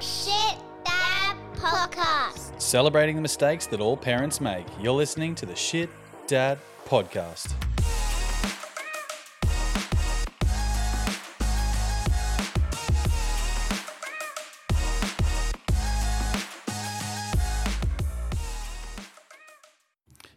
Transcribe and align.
Shit 0.00 0.58
Dad 0.84 1.36
Podcast. 1.54 2.60
Celebrating 2.60 3.16
the 3.16 3.22
mistakes 3.22 3.66
that 3.68 3.80
all 3.80 3.96
parents 3.96 4.42
make. 4.42 4.66
You're 4.78 4.92
listening 4.92 5.34
to 5.36 5.46
the 5.46 5.56
Shit 5.56 5.88
Dad 6.26 6.58
Podcast. 6.86 7.54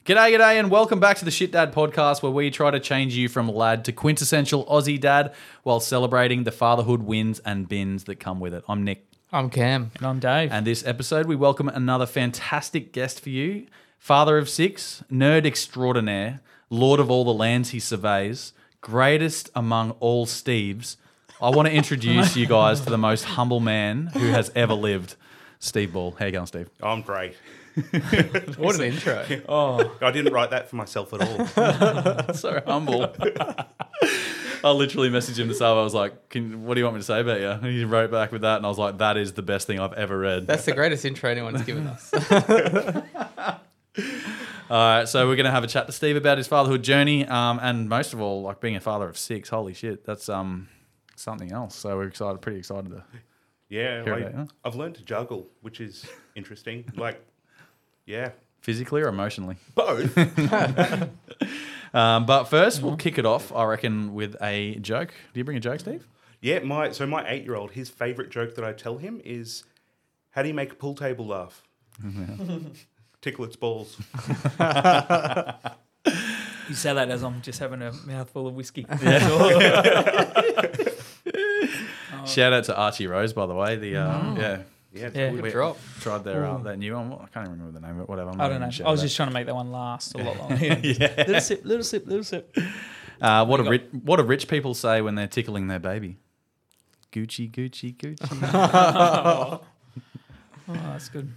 G'day, 0.05 0.35
g'day, 0.35 0.59
and 0.59 0.71
welcome 0.71 1.01
back 1.01 1.17
to 1.17 1.25
the 1.25 1.31
Shit 1.31 1.51
Dad 1.51 1.73
podcast, 1.73 2.23
where 2.23 2.31
we 2.31 2.49
try 2.49 2.71
to 2.71 2.79
change 2.79 3.15
you 3.15 3.27
from 3.27 3.49
lad 3.49 3.83
to 3.85 3.91
quintessential 3.91 4.65
Aussie 4.65 4.99
dad 4.99 5.33
while 5.63 5.81
celebrating 5.81 6.45
the 6.45 6.51
fatherhood 6.51 7.03
wins 7.03 7.39
and 7.39 7.67
bins 7.67 8.05
that 8.05 8.15
come 8.21 8.39
with 8.39 8.53
it. 8.53 8.63
I'm 8.69 8.83
Nick. 8.83 9.08
I'm 9.31 9.51
Cam. 9.51 9.91
And 9.97 10.07
I'm 10.07 10.19
Dave. 10.19 10.51
And 10.51 10.65
this 10.65 10.83
episode, 10.87 11.27
we 11.27 11.35
welcome 11.35 11.69
another 11.69 12.07
fantastic 12.07 12.91
guest 12.91 13.19
for 13.19 13.29
you. 13.29 13.67
Father 13.99 14.39
of 14.39 14.49
six, 14.49 15.03
nerd 15.11 15.45
extraordinaire, 15.45 16.39
lord 16.71 16.99
of 16.99 17.11
all 17.11 17.23
the 17.23 17.33
lands 17.33 17.69
he 17.69 17.79
surveys, 17.79 18.53
greatest 18.81 19.51
among 19.55 19.91
all 19.99 20.25
Steves. 20.25 20.95
I 21.39 21.49
want 21.51 21.67
to 21.67 21.73
introduce 21.73 22.35
you 22.35 22.47
guys 22.47 22.81
to 22.81 22.89
the 22.89 22.97
most 22.97 23.23
humble 23.23 23.59
man 23.59 24.07
who 24.07 24.29
has 24.29 24.51
ever 24.55 24.73
lived, 24.73 25.15
Steve 25.59 25.93
Ball. 25.93 26.15
How 26.17 26.25
you 26.25 26.31
going, 26.31 26.47
Steve? 26.47 26.69
I'm 26.81 27.03
great. 27.03 27.35
What 28.57 28.75
an 28.75 28.81
intro. 28.81 29.25
Oh, 29.47 29.95
I 30.01 30.11
didn't 30.11 30.33
write 30.33 30.49
that 30.49 30.69
for 30.69 30.75
myself 30.75 31.13
at 31.13 31.21
all. 31.21 32.33
so 32.33 32.61
humble. 32.65 33.15
I 34.63 34.71
literally 34.71 35.09
messaged 35.09 35.37
him 35.37 35.47
this 35.47 35.61
hour. 35.61 35.79
I 35.79 35.83
was 35.83 35.93
like, 35.93 36.29
Can, 36.29 36.65
"What 36.65 36.75
do 36.75 36.79
you 36.81 36.85
want 36.85 36.95
me 36.95 37.01
to 37.01 37.05
say 37.05 37.21
about 37.21 37.39
you?" 37.39 37.49
And 37.49 37.65
he 37.65 37.85
wrote 37.85 38.11
back 38.11 38.31
with 38.31 38.41
that, 38.41 38.57
and 38.57 38.65
I 38.65 38.69
was 38.69 38.77
like, 38.77 38.97
"That 38.97 39.17
is 39.17 39.33
the 39.33 39.41
best 39.41 39.67
thing 39.67 39.79
I've 39.79 39.93
ever 39.93 40.17
read." 40.17 40.47
That's 40.47 40.65
the 40.65 40.73
greatest 40.73 41.05
intro 41.05 41.29
anyone's 41.29 41.63
given 41.63 41.87
us. 41.87 42.11
All 44.69 44.77
right, 44.77 45.07
so 45.07 45.27
we're 45.27 45.35
gonna 45.35 45.51
have 45.51 45.63
a 45.63 45.67
chat 45.67 45.87
to 45.87 45.91
Steve 45.91 46.15
about 46.15 46.37
his 46.37 46.47
fatherhood 46.47 46.83
journey, 46.83 47.25
um, 47.25 47.59
and 47.61 47.89
most 47.89 48.13
of 48.13 48.21
all, 48.21 48.43
like 48.43 48.59
being 48.59 48.75
a 48.75 48.79
father 48.79 49.09
of 49.09 49.17
six. 49.17 49.49
Holy 49.49 49.73
shit, 49.73 50.05
that's 50.05 50.29
um 50.29 50.67
something 51.15 51.51
else. 51.51 51.75
So 51.75 51.95
we're 51.97 52.07
excited, 52.07 52.39
pretty 52.41 52.59
excited 52.59 52.91
to. 52.91 53.03
Yeah, 53.67 54.03
Hear 54.03 54.15
like, 54.15 54.25
about 54.27 54.41
it, 54.47 54.51
I've 54.65 54.75
learned 54.75 54.95
to 54.95 55.03
juggle, 55.03 55.47
which 55.61 55.79
is 55.79 56.05
interesting. 56.35 56.85
Like, 56.95 57.23
yeah, 58.05 58.31
Physically 58.61 59.01
or 59.01 59.07
emotionally? 59.07 59.55
both. 59.73 60.15
Um, 61.93 62.25
but 62.25 62.45
1st 62.45 62.79
we 62.79 62.87
we'll 62.87 62.97
kick 62.97 63.17
it 63.17 63.25
off, 63.25 63.51
I 63.53 63.63
reckon, 63.65 64.13
with 64.13 64.35
a 64.41 64.75
joke. 64.75 65.13
Do 65.33 65.39
you 65.39 65.43
bring 65.43 65.57
a 65.57 65.61
joke, 65.61 65.79
Steve? 65.79 66.07
yeah, 66.41 66.59
my 66.59 66.91
so 66.91 67.05
my 67.05 67.29
eight 67.29 67.43
year 67.43 67.55
old, 67.55 67.71
his 67.71 67.89
favorite 67.89 68.29
joke 68.29 68.55
that 68.55 68.63
I 68.63 68.71
tell 68.73 68.97
him 68.97 69.21
is, 69.25 69.63
"How 70.31 70.41
do 70.41 70.47
you 70.47 70.53
make 70.53 70.71
a 70.71 70.75
pool 70.75 70.95
table 70.95 71.27
laugh?" 71.27 71.63
Tickle 73.21 73.43
its 73.45 73.57
balls. 73.57 73.97
you 76.69 76.75
say 76.75 76.93
that 76.93 77.09
as 77.09 77.23
I'm 77.23 77.41
just 77.41 77.59
having 77.59 77.81
a 77.81 77.91
mouthful 78.05 78.47
of 78.47 78.53
whiskey. 78.53 78.85
Shout 82.25 82.53
out 82.53 82.63
to 82.65 82.77
Archie 82.77 83.07
Rose, 83.07 83.33
by 83.33 83.45
the 83.45 83.55
way. 83.55 83.75
The 83.75 83.97
uh, 83.97 84.35
yeah, 84.35 84.61
Yeah, 84.91 85.05
it's 85.07 85.15
Yeah. 85.15 85.29
good. 85.31 85.41
we 85.43 85.51
drop. 85.51 85.77
tried 86.01 86.23
their 86.23 86.45
uh, 86.45 86.57
that 86.59 86.77
new 86.79 86.95
one. 86.95 87.13
I 87.13 87.27
can't 87.33 87.47
even 87.47 87.51
remember 87.59 87.79
the 87.79 87.85
name 87.85 87.95
of 87.97 88.01
it. 88.03 88.09
Whatever. 88.09 88.31
I'm 88.31 88.41
I 88.41 88.49
don't 88.49 88.59
know. 88.59 88.85
I 88.85 88.91
was 88.91 89.01
just 89.01 89.15
trying 89.15 89.29
to 89.29 89.33
make 89.33 89.45
that 89.45 89.55
one 89.55 89.71
last 89.71 90.15
a 90.15 90.17
lot 90.17 90.37
longer. 90.37 90.55
Yeah. 90.83 91.13
Little 91.17 91.41
sip, 91.41 91.63
little 91.65 91.83
sip, 91.83 92.07
little 92.07 92.23
sip. 92.23 92.55
Uh, 93.21 93.45
what 93.45 93.57
do 93.57 93.63
got- 93.63 93.69
rich, 93.69 93.83
what 94.03 94.17
do 94.17 94.23
rich 94.23 94.47
people 94.47 94.73
say 94.73 95.01
when 95.01 95.15
they're 95.15 95.27
tickling 95.27 95.67
their 95.67 95.79
baby? 95.79 96.17
Gucci, 97.11 97.49
Gucci, 97.51 97.95
Gucci. 97.95 99.59
Oh, 100.71 100.73
that's 100.73 101.09
good. 101.09 101.33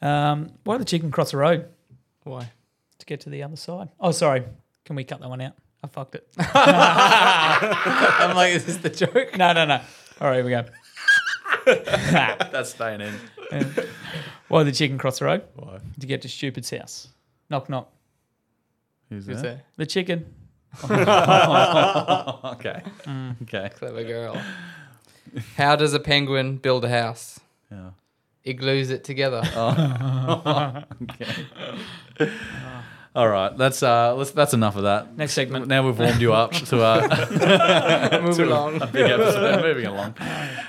Um, 0.00 0.50
why 0.64 0.74
did 0.78 0.82
the 0.86 0.90
chicken 0.90 1.10
cross 1.10 1.30
the 1.32 1.36
road 1.36 1.68
Why? 2.22 2.50
to 2.98 3.06
get 3.06 3.20
to 3.22 3.30
the 3.30 3.42
other 3.42 3.56
side? 3.56 3.90
Oh, 4.00 4.10
sorry. 4.10 4.42
Can 4.86 4.96
we 4.96 5.04
cut 5.04 5.20
that 5.20 5.28
one 5.28 5.40
out? 5.42 5.52
I 5.82 5.86
fucked 5.86 6.14
it. 6.14 6.26
I'm 6.38 8.34
like, 8.34 8.54
is 8.54 8.64
this 8.64 8.78
the 8.78 8.88
joke? 8.90 9.36
No, 9.36 9.52
no, 9.52 9.66
no. 9.66 9.80
All 10.20 10.28
right, 10.28 10.36
here 10.36 10.44
we 10.44 10.50
go. 10.50 10.64
That's 11.66 12.70
staying 12.70 13.00
in. 13.00 13.14
Why 14.48 14.62
the 14.62 14.72
chicken 14.72 14.98
cross 14.98 15.18
the 15.18 15.26
road? 15.26 15.42
Why? 15.54 15.78
To 16.00 16.06
get 16.06 16.22
to 16.22 16.28
Stupid's 16.28 16.70
house. 16.70 17.08
Knock, 17.50 17.68
knock. 17.68 17.90
Who's 19.10 19.26
Who's 19.26 19.36
that? 19.36 19.42
there? 19.42 19.62
The 19.76 19.86
chicken. 19.86 20.34
Okay. 20.84 22.82
Mm. 23.04 23.42
Okay. 23.42 23.70
Clever 23.74 24.04
girl. 24.04 24.40
How 25.56 25.76
does 25.76 25.94
a 25.94 26.00
penguin 26.00 26.56
build 26.56 26.84
a 26.84 26.88
house? 26.88 27.40
Yeah. 27.70 27.90
It 28.44 28.54
glues 28.54 28.90
it 28.90 29.04
together. 29.04 29.42
Okay. 31.02 31.46
All 33.14 33.28
right. 33.28 33.56
That's 33.56 33.80
uh. 33.82 34.14
Let's, 34.16 34.32
that's 34.32 34.54
enough 34.54 34.74
of 34.76 34.82
that. 34.82 35.16
Next 35.16 35.34
segment. 35.34 35.68
Now 35.68 35.86
we've 35.86 35.96
warmed 35.98 36.20
you 36.20 36.32
up 36.32 36.50
to 36.52 36.82
uh, 36.82 38.20
Move 38.22 38.38
along. 38.40 38.82
a 38.82 38.86
big 38.88 39.08
episode. 39.08 39.62
Moving 39.62 39.86
along. 39.86 40.14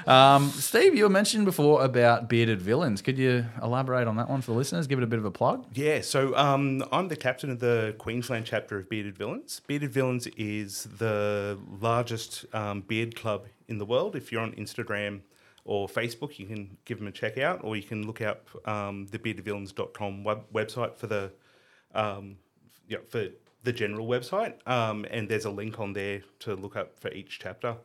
Um, 0.05 0.49
Steve, 0.51 0.93
you 0.93 1.03
were 1.05 1.09
mentioned 1.09 1.45
before 1.45 1.83
about 1.83 2.29
bearded 2.29 2.61
villains. 2.61 3.01
Could 3.01 3.17
you 3.17 3.45
elaborate 3.63 4.07
on 4.07 4.17
that 4.17 4.29
one 4.29 4.41
for 4.41 4.51
the 4.51 4.57
listeners? 4.57 4.85
Give 4.85 4.99
it 4.99 5.03
a 5.03 5.07
bit 5.07 5.17
of 5.17 5.25
a 5.25 5.31
plug. 5.31 5.65
Yeah, 5.73 6.01
so 6.01 6.35
um, 6.37 6.83
I'm 6.91 7.07
the 7.07 7.15
captain 7.15 7.49
of 7.49 7.59
the 7.59 7.95
Queensland 7.97 8.45
chapter 8.45 8.77
of 8.77 8.89
Bearded 8.89 9.17
Villains. 9.17 9.61
Bearded 9.65 9.91
Villains 9.91 10.27
is 10.37 10.87
the 10.99 11.57
largest 11.81 12.45
um, 12.53 12.81
beard 12.81 13.15
club 13.15 13.45
in 13.67 13.79
the 13.79 13.85
world. 13.85 14.15
If 14.15 14.31
you're 14.31 14.41
on 14.41 14.51
Instagram 14.53 15.21
or 15.63 15.87
Facebook, 15.87 16.37
you 16.37 16.45
can 16.45 16.77
give 16.85 16.99
them 16.99 17.07
a 17.07 17.11
check 17.11 17.39
out, 17.39 17.61
or 17.63 17.75
you 17.75 17.81
can 17.81 18.05
look 18.05 18.21
up 18.21 18.47
um, 18.67 19.07
the 19.07 19.17
beardedvillains.com 19.17 20.23
web- 20.23 20.43
website 20.53 20.95
for 20.97 21.07
the 21.07 21.31
um, 21.95 22.37
yeah, 22.87 22.99
for 23.09 23.29
the 23.63 23.73
general 23.73 24.07
website, 24.07 24.55
um, 24.67 25.05
and 25.09 25.27
there's 25.27 25.45
a 25.45 25.49
link 25.49 25.79
on 25.79 25.93
there 25.93 26.21
to 26.39 26.55
look 26.55 26.75
up 26.75 26.99
for 26.99 27.11
each 27.11 27.39
chapter. 27.39 27.77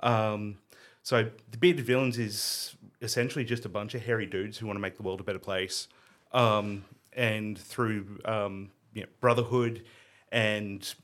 Um, 0.00 0.58
so 1.02 1.30
the 1.50 1.58
bearded 1.58 1.84
villains 1.84 2.18
is 2.18 2.76
essentially 3.02 3.44
just 3.44 3.64
a 3.64 3.68
bunch 3.68 3.94
of 3.94 4.02
hairy 4.02 4.26
dudes 4.26 4.58
who 4.58 4.66
want 4.66 4.76
to 4.76 4.80
make 4.80 4.96
the 4.96 5.02
world 5.02 5.20
a 5.20 5.24
better 5.24 5.38
place, 5.38 5.88
um, 6.32 6.84
and 7.12 7.58
through 7.58 8.18
um, 8.24 8.70
you 8.94 9.02
know, 9.02 9.08
brotherhood 9.20 9.84
and 10.30 10.94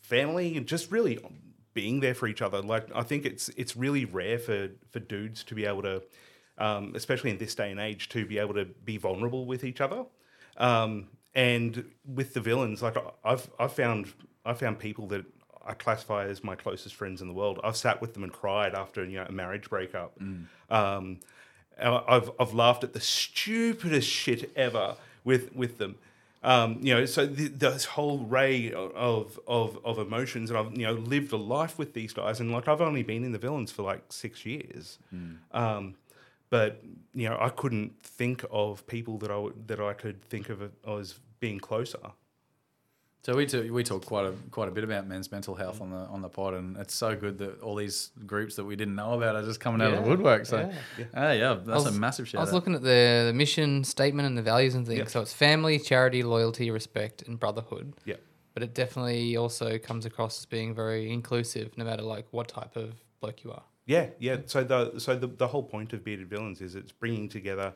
family, 0.00 0.56
and 0.56 0.66
just 0.66 0.90
really 0.90 1.18
being 1.74 2.00
there 2.00 2.14
for 2.14 2.28
each 2.28 2.42
other. 2.42 2.60
Like 2.60 2.88
I 2.94 3.02
think 3.02 3.24
it's 3.24 3.48
it's 3.50 3.76
really 3.76 4.04
rare 4.04 4.38
for 4.38 4.70
for 4.90 5.00
dudes 5.00 5.44
to 5.44 5.54
be 5.54 5.64
able 5.64 5.82
to, 5.82 6.02
um, 6.58 6.92
especially 6.94 7.30
in 7.30 7.38
this 7.38 7.54
day 7.54 7.70
and 7.70 7.80
age, 7.80 8.08
to 8.10 8.26
be 8.26 8.38
able 8.38 8.54
to 8.54 8.64
be 8.64 8.98
vulnerable 8.98 9.46
with 9.46 9.64
each 9.64 9.80
other. 9.80 10.04
Um, 10.56 11.08
and 11.34 11.84
with 12.04 12.34
the 12.34 12.40
villains, 12.40 12.82
like 12.82 12.96
I've 13.24 13.48
I've 13.58 13.72
found 13.72 14.12
I 14.44 14.54
found 14.54 14.78
people 14.78 15.06
that 15.08 15.24
I 15.64 15.74
classify 15.74 16.26
as 16.26 16.42
my 16.42 16.56
closest 16.56 16.94
friends 16.94 17.22
in 17.22 17.28
the 17.28 17.34
world. 17.34 17.60
I've 17.62 17.76
sat 17.76 18.00
with 18.00 18.14
them 18.14 18.24
and 18.24 18.32
cried 18.32 18.74
after 18.74 19.04
you 19.04 19.16
know 19.18 19.26
a 19.28 19.32
marriage 19.32 19.68
breakup. 19.70 20.18
Um, 20.70 21.18
I- 21.80 22.04
I've 22.08 22.30
I've 22.38 22.52
laughed 22.54 22.84
at 22.84 22.92
the 22.92 23.00
stupidest 23.00 24.08
shit 24.08 24.50
ever 24.56 24.96
with 25.24 25.54
with 25.54 25.78
them. 25.78 25.96
Um, 26.44 26.78
you 26.82 26.92
know, 26.92 27.06
so 27.06 27.26
th 27.28 27.52
this 27.52 27.84
whole 27.84 28.18
ray 28.18 28.72
of, 28.72 29.38
of 29.46 29.78
of 29.84 29.98
emotions, 29.98 30.50
and 30.50 30.58
I've 30.58 30.72
you 30.76 30.84
know 30.86 30.94
lived 30.94 31.32
a 31.32 31.36
life 31.36 31.78
with 31.78 31.94
these 31.94 32.12
guys, 32.12 32.40
and 32.40 32.50
like 32.50 32.66
I've 32.66 32.80
only 32.80 33.04
been 33.04 33.22
in 33.22 33.30
the 33.30 33.38
villains 33.38 33.70
for 33.70 33.82
like 33.82 34.02
six 34.12 34.44
years, 34.44 34.98
um, 35.52 35.94
but 36.52 36.82
you 37.14 37.26
know 37.26 37.38
I 37.40 37.48
couldn't 37.48 37.98
think 38.02 38.44
of 38.50 38.86
people 38.86 39.16
that 39.18 39.30
I 39.30 39.48
that 39.68 39.80
I 39.80 39.94
could 39.94 40.22
think 40.22 40.50
of 40.50 40.70
as 40.86 41.18
being 41.40 41.58
closer. 41.58 42.12
So 43.24 43.36
we 43.36 43.46
talk, 43.46 43.70
we 43.70 43.84
talk 43.84 44.04
quite 44.04 44.26
a 44.26 44.34
quite 44.50 44.68
a 44.68 44.70
bit 44.72 44.84
about 44.84 45.06
men's 45.06 45.32
mental 45.32 45.54
health 45.54 45.80
on 45.80 45.90
the 45.90 45.96
on 45.96 46.20
the 46.20 46.28
pod, 46.28 46.52
and 46.54 46.76
it's 46.76 46.94
so 46.94 47.16
good 47.16 47.38
that 47.38 47.62
all 47.62 47.74
these 47.74 48.10
groups 48.26 48.56
that 48.56 48.64
we 48.64 48.76
didn't 48.76 48.96
know 48.96 49.14
about 49.14 49.34
are 49.34 49.42
just 49.42 49.60
coming 49.60 49.80
out 49.80 49.94
of 49.94 50.04
the 50.04 50.10
woodwork. 50.10 50.44
So, 50.44 50.58
yeah. 50.58 50.72
yeah, 50.98 51.04
ah, 51.14 51.30
yeah 51.30 51.54
that's 51.54 51.84
was- 51.84 51.96
a 51.96 51.98
massive 51.98 52.28
shout. 52.28 52.40
I 52.40 52.42
was 52.42 52.50
out. 52.50 52.56
looking 52.56 52.74
at 52.74 52.82
the, 52.82 53.24
the 53.28 53.32
mission 53.32 53.84
statement 53.84 54.26
and 54.26 54.36
the 54.36 54.42
values 54.42 54.74
and 54.74 54.86
things. 54.86 54.98
Yep. 54.98 55.08
So 55.08 55.20
it's 55.22 55.32
family, 55.32 55.78
charity, 55.78 56.22
loyalty, 56.22 56.70
respect, 56.70 57.22
and 57.22 57.40
brotherhood. 57.40 57.94
Yeah. 58.04 58.16
But 58.54 58.64
it 58.64 58.74
definitely 58.74 59.36
also 59.36 59.78
comes 59.78 60.04
across 60.04 60.40
as 60.40 60.46
being 60.46 60.74
very 60.74 61.10
inclusive, 61.10 61.78
no 61.78 61.84
matter 61.84 62.02
like 62.02 62.26
what 62.32 62.48
type 62.48 62.76
of 62.76 62.92
bloke 63.20 63.44
you 63.44 63.52
are. 63.52 63.62
Yeah, 63.86 64.10
yeah. 64.18 64.38
So 64.46 64.64
the 64.64 64.98
so 64.98 65.16
the, 65.16 65.26
the 65.26 65.48
whole 65.48 65.62
point 65.62 65.92
of 65.92 66.04
bearded 66.04 66.28
villains 66.28 66.60
is 66.60 66.74
it's 66.74 66.92
bringing 66.92 67.28
together 67.28 67.74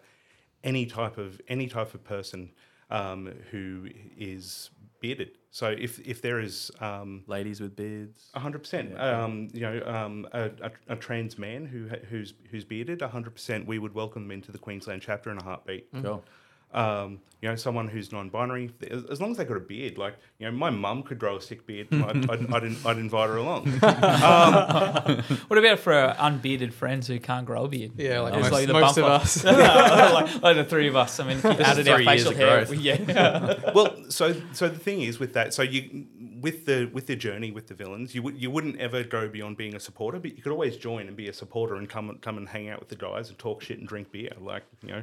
any 0.63 0.87
type 0.87 1.19
of 1.19 1.41
any 1.49 1.67
type 1.67 1.95
of 1.95 2.05
person 2.05 2.53
um, 2.91 3.33
who 3.51 3.89
is 4.17 4.71
bearded. 5.01 5.39
So 5.51 5.69
if 5.69 5.99
if 6.01 6.23
there 6.23 6.39
is 6.39 6.71
um, 6.81 7.25
Ladies 7.27 7.61
with 7.61 7.75
beards. 7.77 8.31
hundred 8.35 8.61
percent, 8.61 8.99
um, 9.01 9.49
you 9.53 9.61
know, 9.63 9.83
um, 9.87 10.29
a, 10.33 10.51
a, 10.63 10.71
a 10.89 10.97
trans 10.97 11.39
man 11.39 11.67
who 11.67 11.89
who's 12.09 12.35
who's 12.51 12.65
bearded, 12.65 13.01
hundred 13.03 13.35
percent, 13.35 13.67
we 13.67 13.79
would 13.79 13.95
welcome 13.95 14.25
them 14.25 14.33
into 14.33 14.53
the 14.53 14.59
Queensland 14.59 15.03
chapter 15.03 15.31
in 15.31 15.39
a 15.39 15.43
heartbeat. 15.43 15.89
Cool. 16.03 16.23
Um, 16.73 17.21
you 17.43 17.51
know, 17.51 17.57
someone 17.57 17.87
who's 17.87 18.13
non-binary, 18.13 18.71
as 18.91 19.05
as 19.05 19.21
long 19.21 19.31
as 19.31 19.37
they 19.37 19.45
got 19.45 19.59
a 19.59 19.61
beard, 19.61 19.99
like 19.99 20.15
you 20.39 20.47
know, 20.47 20.53
my 20.53 20.71
mum 20.71 21.03
could 21.03 21.19
grow 21.19 21.37
a 21.37 21.41
sick 21.41 21.67
beard, 21.67 21.87
I'd, 21.93 22.31
I'd, 22.31 22.53
I'd, 22.53 22.87
I'd 22.87 22.99
invite 22.99 23.29
her 23.29 23.37
along. 23.37 23.67
What 25.49 25.59
about 25.59 25.79
for 25.79 25.93
our 25.93 26.17
unbearded 26.19 26.73
friends 26.75 27.07
who 27.07 27.19
can't 27.21 27.47
grow 27.47 27.65
a 27.65 27.69
beard? 27.69 27.93
Yeah, 27.97 28.21
like 28.21 28.35
It's 28.35 28.43
most, 28.45 28.53
like 28.53 28.67
the 28.67 28.73
most 28.73 28.97
of 28.99 29.05
bumper. 29.05 29.25
us. 29.25 29.45
like, 29.45 30.43
like 30.43 30.57
the 30.57 30.65
three 30.65 30.89
of 30.89 30.97
us. 30.97 31.21
I 31.21 31.27
mean, 31.29 31.39
if 31.39 31.45
you 31.45 31.51
is 31.51 31.61
added 31.61 31.89
our 31.89 31.99
facial 32.03 32.35
hair. 32.35 32.65
growth. 32.65 32.79
Yeah. 32.79 33.73
well, 33.75 33.95
so 34.09 34.35
so 34.53 34.69
the 34.69 34.79
thing 34.79 35.03
is 35.03 35.19
with 35.19 35.35
that, 35.35 35.55
so 35.55 35.63
you 35.63 36.07
with 36.41 36.67
the 36.67 36.91
with 36.93 37.07
the 37.07 37.17
journey 37.17 37.51
with 37.51 37.67
the 37.69 37.75
villains, 37.75 38.15
you 38.15 38.23
would 38.23 38.41
you 38.41 38.51
wouldn't 38.51 38.79
ever 38.81 39.05
go 39.05 39.29
beyond 39.29 39.57
being 39.57 39.75
a 39.77 39.81
supporter, 39.81 40.19
but 40.19 40.37
you 40.37 40.43
could 40.43 40.53
always 40.53 40.77
join 40.77 41.07
and 41.07 41.17
be 41.17 41.29
a 41.29 41.33
supporter 41.33 41.77
and 41.77 41.89
come 41.89 42.19
come 42.23 42.39
and 42.39 42.49
hang 42.49 42.69
out 42.71 42.81
with 42.81 42.89
the 42.89 42.97
guys 42.97 43.29
and 43.29 43.39
talk 43.39 43.63
shit 43.63 43.79
and 43.79 43.87
drink 43.87 44.11
beer. 44.11 44.33
Like 44.41 44.65
you 44.83 44.89
know, 44.89 45.03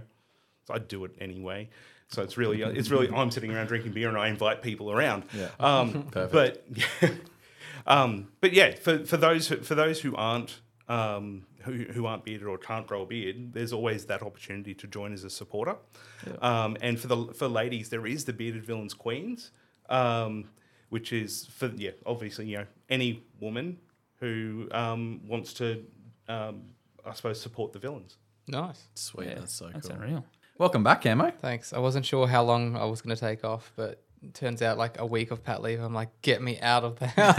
so 0.65 0.74
I'd 0.74 0.88
do 0.88 1.06
it 1.06 1.12
anyway. 1.19 1.69
So 2.10 2.21
it's 2.21 2.38
really 2.38 2.62
it's 2.62 2.89
really 2.89 3.10
I'm 3.10 3.31
sitting 3.31 3.51
around 3.54 3.68
drinking 3.68 3.94
beer 3.94 4.07
and 4.10 4.18
I 4.18 4.27
invite 4.27 4.62
people 4.62 4.92
around. 4.92 5.24
Yeah. 5.33 5.50
Um, 5.60 6.07
but 6.12 6.65
um, 7.88 8.31
but 8.39 8.54
yeah, 8.54 8.75
for, 8.75 9.06
for 9.06 9.18
those 9.18 9.48
who, 9.48 9.57
for 9.57 9.75
those 9.75 10.01
who 10.01 10.15
aren't 10.15 10.60
um, 10.88 11.45
who, 11.62 11.86
who 11.94 12.06
aren't 12.06 12.24
bearded 12.25 12.45
or 12.48 12.57
can't 12.57 12.86
grow 12.86 13.04
a 13.04 13.06
beard, 13.06 13.54
there's 13.54 13.74
always 13.74 14.06
that 14.06 14.21
opportunity 14.21 14.74
to 14.75 14.86
join 14.88 15.13
as 15.13 15.24
a 15.24 15.30
supporter. 15.30 15.75
Um, 16.42 16.77
and 16.81 17.00
for 17.00 17.07
the 17.07 17.25
for 17.33 17.48
ladies, 17.48 17.89
there 17.89 18.06
is 18.06 18.25
the 18.25 18.33
bearded 18.33 18.63
villains 18.66 18.94
queens, 18.94 19.51
um, 19.89 20.50
which 20.89 21.12
is 21.13 21.45
for 21.48 21.68
yeah, 21.75 21.92
obviously 22.06 22.45
you 22.48 22.57
know 22.57 22.66
any 22.89 23.24
woman 23.39 23.80
who 24.19 24.68
um, 24.71 25.21
wants 25.27 25.54
to, 25.54 25.83
um, 26.30 26.62
I 27.06 27.13
suppose, 27.13 27.42
support 27.42 27.74
the 27.74 27.80
villains. 27.80 28.18
nice. 28.48 28.88
Sweet, 28.95 29.27
Yeah, 29.30 29.36
that's 29.39 29.54
so 29.56 29.69
That's 29.74 29.88
cool. 29.88 29.98
unreal. 29.98 30.25
Welcome 30.63 30.81
back, 30.81 31.01
Camo. 31.01 31.30
Thanks. 31.42 31.74
I 31.74 31.80
wasn't 31.80 32.06
sure 32.06 32.25
how 32.25 32.42
long 32.42 32.77
I 32.77 32.86
was 32.86 33.01
going 33.01 33.13
to 33.13 33.19
take 33.19 33.44
off, 33.44 33.74
but 33.75 34.01
it 34.21 34.33
turns 34.33 34.62
out 34.62 34.77
like 34.77 34.98
a 34.98 35.06
week 35.06 35.31
of 35.31 35.44
pat 35.44 35.62
leave, 35.62 35.81
I'm 35.81 35.94
like, 35.94 36.07
get 36.21 36.42
me 36.42 36.57
out 36.62 36.86
of 36.86 36.98
the 37.00 37.07
house. 37.07 37.33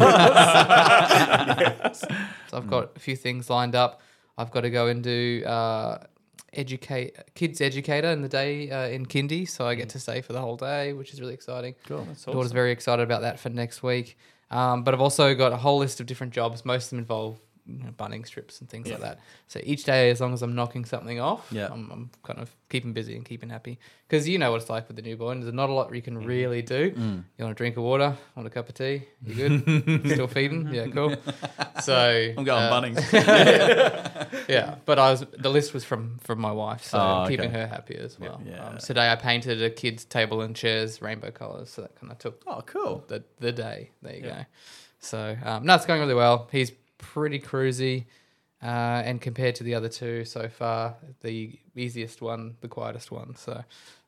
So 2.51 2.59
I've 2.59 2.69
got 2.69 2.95
a 2.97 3.01
few 3.01 3.17
things 3.17 3.49
lined 3.49 3.75
up. 3.75 4.03
I've 4.37 4.51
got 4.51 4.61
to 4.61 4.71
go 4.71 4.89
and 4.89 5.03
do 5.03 5.43
uh, 5.47 6.05
educate 6.53 7.17
kids 7.35 7.63
educator 7.63 8.09
in 8.09 8.21
the 8.21 8.29
day 8.29 8.71
uh, 8.71 8.89
in 8.89 9.07
kindy, 9.07 9.49
so 9.49 9.67
I 9.67 9.75
get 9.75 9.89
to 9.89 9.99
stay 9.99 10.21
for 10.21 10.35
the 10.35 10.41
whole 10.43 10.57
day, 10.57 10.93
which 10.93 11.15
is 11.15 11.21
really 11.23 11.33
exciting. 11.33 11.77
Cool. 11.87 12.07
Daughter's 12.27 12.53
very 12.53 12.73
excited 12.73 13.05
about 13.05 13.23
that 13.23 13.41
for 13.41 13.49
next 13.49 13.83
week. 13.83 14.19
Um, 14.51 14.85
but 14.85 14.93
I've 14.93 15.01
also 15.01 15.35
got 15.35 15.55
a 15.55 15.57
whole 15.57 15.79
list 15.79 15.99
of 15.99 16.05
different 16.05 16.35
jobs. 16.35 16.67
Most 16.67 16.85
of 16.85 16.91
them 16.91 16.99
involve 16.99 17.41
you 17.67 17.83
know, 17.83 17.91
bunning 17.97 18.25
strips 18.25 18.61
and 18.61 18.69
things 18.69 18.89
like 18.91 19.01
that. 19.01 19.21
So 19.47 19.59
each 19.63 19.85
day, 19.85 20.11
as 20.11 20.21
long 20.21 20.35
as 20.35 20.43
I'm 20.43 20.55
knocking 20.55 20.85
something 20.85 21.19
off, 21.21 21.47
Yeah. 21.51 21.69
I'm, 21.71 21.91
I'm 21.91 22.11
kind 22.23 22.39
of 22.39 22.55
keeping 22.69 22.93
busy 22.93 23.17
and 23.17 23.25
keeping 23.25 23.49
happy. 23.49 23.79
Because 24.07 24.29
you 24.29 24.39
know 24.39 24.51
what 24.51 24.61
it's 24.61 24.69
like 24.71 24.87
with 24.87 24.97
the 24.97 25.03
newborn. 25.03 25.41
There's 25.41 25.53
not 25.55 25.71
a 25.71 25.73
lot 25.73 25.95
you 25.95 26.03
can 26.03 26.19
really 26.19 26.61
do. 26.61 26.91
Mm. 26.93 27.25
You 27.39 27.45
want 27.45 27.53
a 27.53 27.55
drink 27.55 27.77
of 27.79 27.83
water? 27.85 28.17
Want 28.37 28.47
a 28.47 28.51
cup 28.51 28.69
of 28.69 28.75
tea? 28.75 29.05
You 29.25 29.35
good? 29.35 30.07
Still 30.13 30.27
feeding? 30.29 30.69
Yeah, 30.73 30.87
cool. 30.89 31.17
So 31.83 32.33
I'm 32.39 32.45
going 32.45 32.63
uh, 32.63 32.71
Bunnings. 32.71 33.13
yeah, 34.49 34.77
but 34.85 34.99
I 34.99 35.11
was 35.11 35.25
the 35.37 35.51
list 35.51 35.75
was 35.75 35.85
from 35.85 36.19
from 36.23 36.41
my 36.41 36.53
wife, 36.53 36.85
so 36.85 36.99
Oh, 36.99 37.27
keeping 37.29 37.51
okay. 37.51 37.61
her 37.61 37.67
happy 37.67 37.97
as 37.97 38.19
well. 38.19 38.41
Yeah. 38.47 38.65
Um, 38.69 38.79
today 38.79 39.11
I 39.11 39.17
painted 39.17 39.61
a 39.63 39.71
kid's 39.71 40.05
table 40.05 40.41
and 40.41 40.55
chairs 40.55 41.03
rainbow 41.03 41.31
colors, 41.33 41.71
so 41.71 41.83
that 41.83 41.99
kind 41.99 42.13
of 42.13 42.19
took 42.19 42.43
oh, 42.47 42.63
cool. 42.67 43.05
the 43.09 43.25
the 43.41 43.53
day. 43.53 43.91
There 44.03 44.15
you 44.15 44.23
Yeah. 44.25 44.37
go. 44.39 44.45
So 45.01 45.37
um, 45.45 45.67
no, 45.67 45.75
it's 45.75 45.85
going 45.85 46.01
really 46.01 46.15
well. 46.15 46.49
He's 46.53 46.71
pretty 47.13 47.39
cruisy, 47.41 48.05
uh, 48.63 49.03
and 49.09 49.21
compared 49.21 49.55
to 49.57 49.65
the 49.65 49.75
other 49.75 49.89
two 49.89 50.25
so 50.25 50.49
far, 50.49 50.95
the 51.23 51.59
easiest 51.77 52.21
one, 52.23 52.57
the 52.61 52.69
quietest 52.69 53.11
one. 53.11 53.35
So 53.37 53.63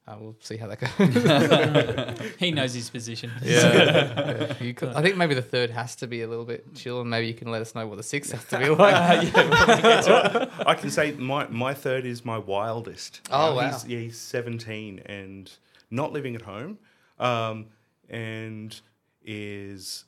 uh, 0.08 0.16
we'll 0.20 0.36
see 0.40 0.56
how 0.56 0.68
that 0.68 0.78
goes. 0.80 2.30
He 2.38 2.50
knows 2.52 2.74
his 2.74 2.88
position. 2.90 3.30
yeah, 3.42 4.54
you 4.60 4.72
could, 4.74 4.90
I 4.94 5.02
think 5.02 5.16
maybe 5.16 5.34
the 5.34 5.42
third 5.42 5.70
has 5.70 5.96
to 5.96 6.06
be 6.06 6.22
a 6.22 6.28
little 6.28 6.44
bit 6.44 6.74
chill, 6.74 7.00
and 7.00 7.10
maybe 7.10 7.26
you 7.26 7.34
can 7.34 7.50
let 7.50 7.60
us 7.62 7.74
know 7.74 7.86
what 7.86 7.96
the 7.96 8.02
sixth 8.14 8.32
has 8.32 8.44
to 8.46 8.58
be 8.58 8.68
like. 8.84 9.32
Yeah. 9.34 10.46
I 10.66 10.74
can 10.74 10.90
say 10.90 11.12
my, 11.12 11.46
my 11.48 11.74
third 11.74 12.04
is 12.06 12.24
my 12.24 12.38
wildest. 12.38 13.20
Oh, 13.30 13.52
Uh, 13.52 13.54
wow. 13.56 13.70
He's, 13.72 13.86
yeah, 13.86 13.98
he's 13.98 14.18
17 14.18 15.00
and 15.06 15.50
not 15.90 16.12
living 16.12 16.34
at 16.36 16.42
home 16.42 16.78
um, 17.18 17.66
and 18.08 18.78
is 19.24 20.04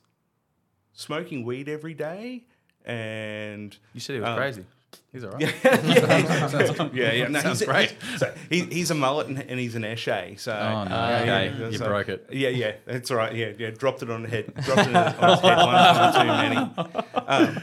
smoking 0.93 1.45
weed 1.45 1.69
every 1.69 1.95
day. 1.95 2.45
And 2.89 3.77
You 3.93 4.01
said 4.01 4.15
he 4.15 4.21
was 4.21 4.29
Um, 4.31 4.37
crazy. 4.37 4.65
He's 5.13 5.25
all 5.25 5.31
right. 5.33 5.41
yeah, 5.43 5.49
yeah, 7.13 7.29
no, 7.29 7.41
Sounds 7.41 7.61
he's, 7.61 7.69
great. 7.69 7.95
So 8.19 8.35
he, 8.51 8.63
he's 8.65 8.91
a 8.91 8.95
mullet 8.95 9.27
and, 9.29 9.39
and 9.39 9.59
he's 9.61 9.75
an 9.75 9.83
eshay. 9.83 10.39
So 10.41 10.53
Oh, 10.53 10.85
no. 10.85 10.91
yeah, 10.91 11.21
okay. 11.21 11.55
yeah, 11.59 11.69
you 11.69 11.79
so- 11.79 11.87
broke 11.89 12.09
it. 12.09 12.27
Yeah, 12.33 12.49
yeah, 12.49 12.73
that's 12.87 13.11
all 13.11 13.17
right. 13.19 13.35
Yeah, 13.35 13.53
yeah, 13.59 13.71
dropped 13.71 14.03
it 14.03 14.11
on 14.11 14.23
the 14.23 14.29
head. 14.29 14.55
Dropped 14.55 14.89
it 14.89 14.97
on 14.97 15.05
his 15.31 15.41
head 15.41 15.59
one 15.59 15.75
time 15.75 16.13
too 16.15 16.27
many. 16.27 17.27
Um, 17.27 17.63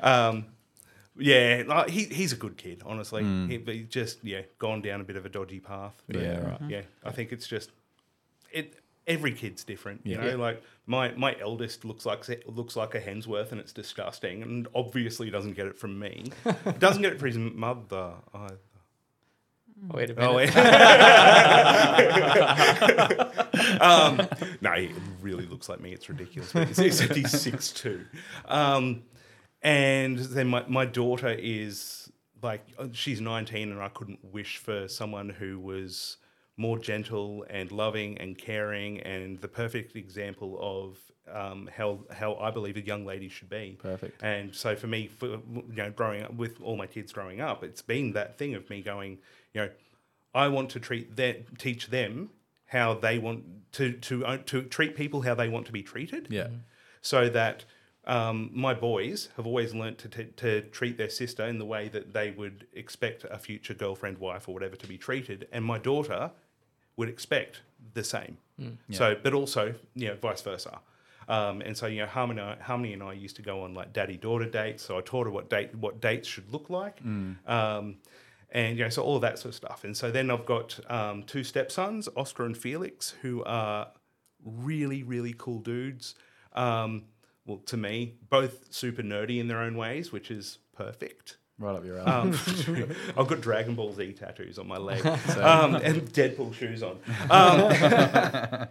um, 0.00 0.46
yeah, 1.16 1.62
like, 1.66 1.90
he 1.90 2.04
he's 2.04 2.32
a 2.32 2.36
good 2.36 2.56
kid, 2.56 2.82
honestly. 2.84 3.22
He, 3.48 3.58
but 3.58 3.74
he's 3.74 3.88
just 3.88 4.24
yeah, 4.24 4.42
gone 4.58 4.82
down 4.82 5.00
a 5.00 5.04
bit 5.04 5.16
of 5.16 5.24
a 5.26 5.28
dodgy 5.28 5.60
path. 5.60 6.00
But, 6.08 6.22
Yeah, 6.22 6.40
right. 6.40 6.60
Yeah, 6.68 6.80
I 7.04 7.10
think 7.12 7.32
it's 7.32 7.46
just 7.46 7.70
it. 8.50 8.74
Every 9.06 9.32
kid's 9.32 9.64
different, 9.64 10.02
you 10.04 10.14
Yeah. 10.16 10.30
know. 10.30 10.36
Like 10.36 10.62
my 10.86 11.12
my 11.12 11.36
eldest 11.40 11.84
looks 11.84 12.06
like 12.06 12.24
looks 12.46 12.76
like 12.76 12.94
a 12.94 13.00
Hemsworth, 13.00 13.50
and 13.52 13.60
it's 13.60 13.72
disgusting, 13.72 14.42
and 14.42 14.68
obviously 14.74 15.28
doesn't 15.30 15.54
get 15.54 15.66
it 15.66 15.76
from 15.78 15.98
me. 15.98 16.30
doesn't 16.78 17.02
get 17.02 17.12
it 17.14 17.18
from 17.18 17.26
his 17.28 17.36
mother 17.38 18.12
either. 18.34 18.58
Wait 19.90 20.10
a 20.10 20.14
minute. 20.14 20.30
Oh, 20.30 20.38
yeah. 21.98 23.78
um, 23.80 24.28
no, 24.60 24.72
he 24.72 24.90
really 25.20 25.46
looks 25.46 25.68
like 25.68 25.80
me. 25.80 25.92
It's 25.92 26.08
ridiculous. 26.08 26.52
He's, 26.52 26.78
except 26.78 27.14
he's 27.16 27.40
six 27.40 27.72
two. 27.72 28.04
Um, 28.46 29.02
and 29.62 30.18
then 30.18 30.48
my, 30.48 30.64
my 30.68 30.86
daughter 30.86 31.28
is 31.30 32.10
like 32.42 32.64
she's 32.92 33.20
19 33.20 33.70
and 33.72 33.80
I 33.80 33.88
couldn't 33.88 34.18
wish 34.24 34.56
for 34.58 34.88
someone 34.88 35.28
who 35.28 35.58
was 35.60 36.16
more 36.66 36.78
gentle 36.78 37.44
and 37.58 37.66
loving 37.72 38.10
and 38.22 38.30
caring 38.38 38.92
and 39.12 39.40
the 39.44 39.48
perfect 39.62 39.90
example 40.04 40.52
of 40.74 40.86
um, 41.40 41.68
how 41.76 41.90
how 42.20 42.30
I 42.46 42.50
believe 42.58 42.76
a 42.76 42.84
young 42.92 43.04
lady 43.12 43.28
should 43.28 43.50
be. 43.60 43.66
Perfect. 43.80 44.22
And 44.22 44.54
so 44.62 44.70
for 44.76 44.88
me, 44.94 45.00
for, 45.18 45.26
you 45.26 45.80
know, 45.82 45.90
growing 45.90 46.22
up 46.26 46.34
with 46.44 46.54
all 46.66 46.76
my 46.76 46.86
kids 46.86 47.12
growing 47.12 47.40
up, 47.40 47.58
it's 47.68 47.82
been 47.94 48.12
that 48.14 48.30
thing 48.38 48.54
of 48.54 48.68
me 48.72 48.82
going, 48.82 49.12
you 49.52 49.60
know, 49.60 49.70
I 50.34 50.48
want 50.56 50.68
to 50.70 50.80
treat 50.80 51.16
that 51.16 51.36
teach 51.58 51.82
them 51.98 52.30
how 52.66 52.94
they 53.06 53.18
want 53.18 53.40
to 53.78 53.92
to 54.08 54.14
uh, 54.26 54.38
to 54.46 54.62
treat 54.76 54.92
people 55.02 55.18
how 55.28 55.34
they 55.34 55.48
want 55.48 55.66
to 55.66 55.72
be 55.72 55.82
treated 55.82 56.26
Yeah. 56.30 56.48
so 57.00 57.28
that 57.40 57.64
um, 58.04 58.50
my 58.52 58.74
boys 58.74 59.28
have 59.36 59.46
always 59.46 59.72
learnt 59.74 59.98
to, 59.98 60.08
t- 60.08 60.32
to 60.44 60.62
treat 60.78 60.96
their 60.96 61.10
sister 61.10 61.44
in 61.52 61.58
the 61.58 61.64
way 61.74 61.88
that 61.96 62.12
they 62.12 62.28
would 62.32 62.66
expect 62.72 63.24
a 63.36 63.38
future 63.38 63.74
girlfriend, 63.74 64.18
wife, 64.18 64.48
or 64.48 64.52
whatever 64.54 64.74
to 64.76 64.88
be 64.88 64.98
treated, 64.98 65.46
and 65.52 65.64
my 65.64 65.78
daughter 65.78 66.32
would 66.96 67.08
expect 67.08 67.62
the 67.94 68.04
same. 68.04 68.38
So, 68.90 69.16
but 69.22 69.34
also, 69.34 69.74
you 69.94 70.08
know, 70.08 70.16
vice 70.16 70.42
versa. 70.42 70.80
Um, 71.28 71.60
and 71.62 71.76
so, 71.76 71.86
you 71.86 72.00
know, 72.00 72.06
Harmony, 72.06 72.42
Harmony 72.60 72.92
and 72.92 73.02
I 73.02 73.12
used 73.12 73.36
to 73.36 73.42
go 73.42 73.62
on 73.62 73.74
like 73.74 73.92
daddy-daughter 73.92 74.46
dates. 74.46 74.84
So 74.84 74.98
I 74.98 75.00
taught 75.00 75.26
her 75.26 75.30
what 75.32 75.48
date 75.48 75.74
what 75.74 76.00
dates 76.00 76.28
should 76.28 76.52
look 76.52 76.68
like. 76.70 77.00
Um, 77.46 77.96
and 78.50 78.76
you 78.76 78.84
know, 78.84 78.90
so 78.90 79.02
all 79.02 79.16
of 79.16 79.22
that 79.22 79.38
sort 79.38 79.50
of 79.50 79.54
stuff. 79.54 79.84
And 79.84 79.96
so 79.96 80.10
then 80.10 80.30
I've 80.30 80.44
got 80.46 80.78
um, 80.90 81.22
two 81.22 81.42
stepsons, 81.42 82.08
Oscar 82.16 82.44
and 82.44 82.56
Felix, 82.56 83.14
who 83.22 83.42
are 83.44 83.88
really, 84.44 85.02
really 85.02 85.34
cool 85.36 85.60
dudes. 85.60 86.14
Um, 86.52 87.04
well, 87.46 87.58
to 87.66 87.76
me, 87.76 88.14
both 88.28 88.72
super 88.72 89.02
nerdy 89.02 89.40
in 89.40 89.48
their 89.48 89.58
own 89.58 89.76
ways, 89.76 90.12
which 90.12 90.30
is 90.30 90.58
perfect. 90.76 91.38
Right 91.62 91.76
up 91.76 91.84
your 91.84 91.98
alley. 92.00 92.32
Um, 92.32 92.90
I've 93.16 93.28
got 93.28 93.40
Dragon 93.40 93.74
Ball 93.76 93.92
Z 93.92 94.12
tattoos 94.14 94.58
on 94.58 94.66
my 94.66 94.78
leg 94.78 95.06
um, 95.38 95.76
and 95.76 96.02
Deadpool 96.12 96.52
shoes 96.54 96.82
on. 96.82 96.98
Um, 97.30 98.68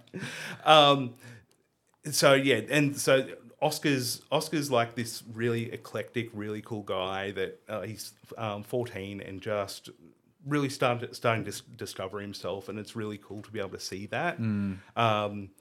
um, 0.65 1.13
so 2.11 2.33
yeah, 2.33 2.61
and 2.69 2.97
so 2.97 3.27
Oscar's 3.61 4.21
Oscar's 4.31 4.69
like 4.69 4.95
this 4.95 5.23
really 5.33 5.71
eclectic, 5.71 6.29
really 6.33 6.61
cool 6.61 6.83
guy 6.83 7.31
that 7.31 7.59
uh, 7.69 7.81
he's 7.81 8.11
um, 8.37 8.63
14 8.63 9.21
and 9.21 9.39
just 9.41 9.89
really 10.47 10.69
started 10.69 11.15
starting 11.15 11.43
to 11.45 11.51
s- 11.51 11.61
discover 11.77 12.19
himself, 12.19 12.67
and 12.67 12.79
it's 12.79 12.95
really 12.95 13.19
cool 13.19 13.41
to 13.43 13.51
be 13.51 13.59
able 13.59 13.69
to 13.69 13.79
see 13.79 14.07
that. 14.07 14.37
Um, 14.39 15.51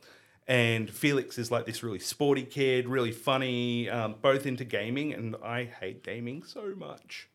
and 0.50 0.90
Felix 0.90 1.38
is 1.38 1.52
like 1.52 1.64
this 1.64 1.84
really 1.84 2.00
sporty 2.00 2.42
kid, 2.42 2.88
really 2.88 3.12
funny, 3.12 3.88
um, 3.88 4.16
both 4.20 4.46
into 4.46 4.64
gaming, 4.64 5.14
and 5.14 5.36
I 5.44 5.62
hate 5.64 6.02
gaming 6.02 6.42
so 6.42 6.74
much. 6.76 7.28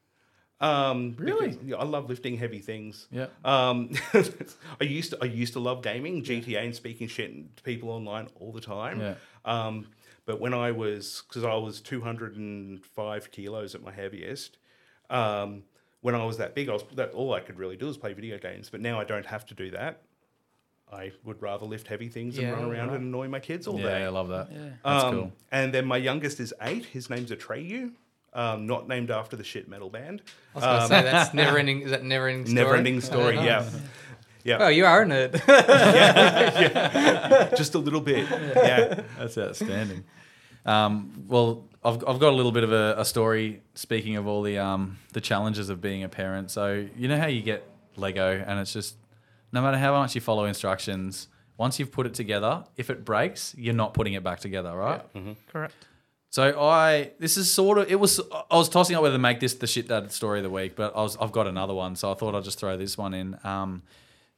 Um, 0.60 1.16
Really? 1.18 1.48
because, 1.52 1.64
yeah, 1.66 1.78
I 1.78 1.86
love 1.86 2.10
lifting 2.10 2.36
heavy 2.38 2.60
things. 2.60 3.08
Yeah. 3.12 3.28
Um, 3.46 3.92
I 4.82 4.84
used 4.84 5.12
to 5.12 5.18
I 5.22 5.26
used 5.28 5.54
to 5.54 5.60
love 5.62 5.82
gaming, 5.82 6.24
GTA, 6.24 6.66
and 6.66 6.76
speaking 6.76 7.08
shit 7.08 7.56
to 7.56 7.64
people 7.64 7.90
online 7.90 8.28
all 8.38 8.52
the 8.52 8.60
time. 8.60 9.00
Yeah. 9.00 9.16
Um, 9.46 9.88
but 10.26 10.42
when 10.42 10.54
I 10.54 10.72
was 10.72 11.24
because 11.30 11.46
I 11.46 11.56
was 11.56 11.80
two 11.80 12.02
hundred 12.02 12.36
and 12.36 12.84
five 12.84 13.32
kilos 13.32 13.76
at 13.76 13.82
my 13.82 13.94
heaviest, 13.94 14.58
um, 15.10 15.64
when 16.02 16.16
I 16.16 16.26
was 16.26 16.38
that 16.40 16.54
big, 16.54 16.68
I 16.68 16.74
was 16.74 16.84
that 16.96 17.12
all 17.14 17.34
I 17.34 17.40
could 17.40 17.58
really 17.58 17.78
do 17.78 17.86
was 17.86 17.98
play 17.98 18.12
video 18.12 18.38
games. 18.40 18.70
But 18.70 18.82
now 18.82 19.00
I 19.00 19.06
don't 19.06 19.26
have 19.26 19.46
to 19.48 19.54
do 19.54 19.72
that. 19.72 20.02
I 20.92 21.12
would 21.24 21.42
rather 21.42 21.66
lift 21.66 21.88
heavy 21.88 22.10
things 22.10 22.38
Yeah, 22.38 22.50
and 22.50 22.58
run 22.62 22.72
around 22.72 22.88
right. 22.90 22.96
and 22.98 23.06
annoy 23.08 23.28
my 23.28 23.40
kids 23.40 23.68
all 23.68 23.80
Yeah, 23.80 23.86
day. 23.86 24.04
I 24.06 24.10
love 24.10 24.30
that. 24.30 24.50
Yeah. 24.52 24.60
That's 24.84 25.04
Um, 25.06 25.14
cool. 25.14 25.34
And 25.52 25.74
then 25.74 25.86
my 25.86 25.98
youngest 25.98 26.40
is 26.40 26.54
eight. 26.62 26.86
His 26.86 27.10
name's 27.10 27.32
Atreyu, 27.32 27.92
um, 28.34 28.68
not 28.68 28.88
named 28.88 29.10
after 29.12 29.36
the 29.36 29.44
shit 29.44 29.68
metal 29.68 29.90
band. 29.90 30.22
I 30.54 30.58
was 30.58 30.64
going 30.64 30.78
to 30.78 30.84
Um, 30.84 30.90
say 30.90 31.02
that's 31.12 31.34
never 31.34 31.58
ending. 31.58 31.82
Is 31.82 31.92
that 31.92 32.04
never 32.04 32.28
ending? 32.28 32.46
Story? 32.46 32.56
Never 32.64 32.76
ending 32.76 33.02
story. 33.02 33.38
Oh, 33.38 33.44
Yeah. 33.44 33.60
nice. 33.60 33.76
Yeah. 34.44 34.58
Oh, 34.62 34.68
you 34.68 34.86
are 34.86 35.02
a 35.02 35.06
nerd. 35.06 35.42
Yeah, 35.48 37.50
Just 37.56 37.74
a 37.76 37.80
little 37.80 38.02
bit. 38.02 38.30
Yeah. 38.30 39.02
That's 39.18 39.38
outstanding. 39.38 40.04
Um, 40.66 41.24
well, 41.28 41.66
I've, 41.84 41.96
I've 42.08 42.20
got 42.20 42.30
a 42.30 42.36
little 42.36 42.52
bit 42.52 42.64
of 42.64 42.72
a, 42.72 42.96
a 42.98 43.06
story. 43.06 43.62
Speaking 43.74 44.16
of 44.18 44.28
all 44.28 44.44
the 44.44 44.58
um, 44.60 44.98
the 45.14 45.22
challenges 45.22 45.70
of 45.70 45.82
being 45.82 46.04
a 46.04 46.10
parent, 46.10 46.52
so 46.52 46.86
you 46.98 47.08
know 47.08 47.18
how 47.18 47.28
you 47.28 47.42
get 47.42 47.64
Lego, 47.98 48.44
and 48.46 48.60
it's 48.60 48.74
just 48.74 48.96
no 49.52 49.62
matter 49.62 49.78
how 49.78 49.94
much 49.94 50.16
you 50.16 50.22
follow 50.22 50.46
instructions, 50.46 51.28
once 51.58 51.80
you've 51.80 51.92
put 51.92 52.06
it 52.06 52.14
together, 52.14 52.66
if 52.76 52.90
it 52.90 53.06
breaks, 53.06 53.56
you're 53.58 53.74
not 53.74 53.94
putting 53.94 54.14
it 54.14 54.24
back 54.24 54.40
together, 54.40 54.76
right? 54.76 55.02
Correct. 55.48 55.74
So 56.30 56.60
I 56.60 57.12
this 57.18 57.38
is 57.38 57.50
sort 57.50 57.78
of 57.78 57.90
it 57.90 57.98
was 57.98 58.20
I 58.52 58.58
was 58.58 58.68
tossing 58.68 58.96
up 58.98 59.02
whether 59.02 59.16
to 59.16 59.20
make 59.20 59.40
this 59.40 59.54
the 59.54 59.68
shit 59.68 59.88
dad 59.88 60.12
story 60.12 60.40
of 60.40 60.44
the 60.44 60.50
week, 60.50 60.76
but 60.76 60.94
I 60.94 61.02
was 61.02 61.16
I've 61.16 61.32
got 61.32 61.48
another 61.48 61.74
one, 61.74 61.96
so 61.96 62.12
I 62.12 62.16
thought 62.16 62.36
I'd 62.36 62.44
just 62.44 62.60
throw 62.60 62.76
this 62.76 62.98
one 62.98 63.14
in. 63.14 63.38
Um, 63.46 63.84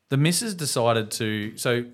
the 0.09 0.17
missus 0.17 0.53
decided 0.53 1.09
to 1.11 1.57
so 1.57 1.85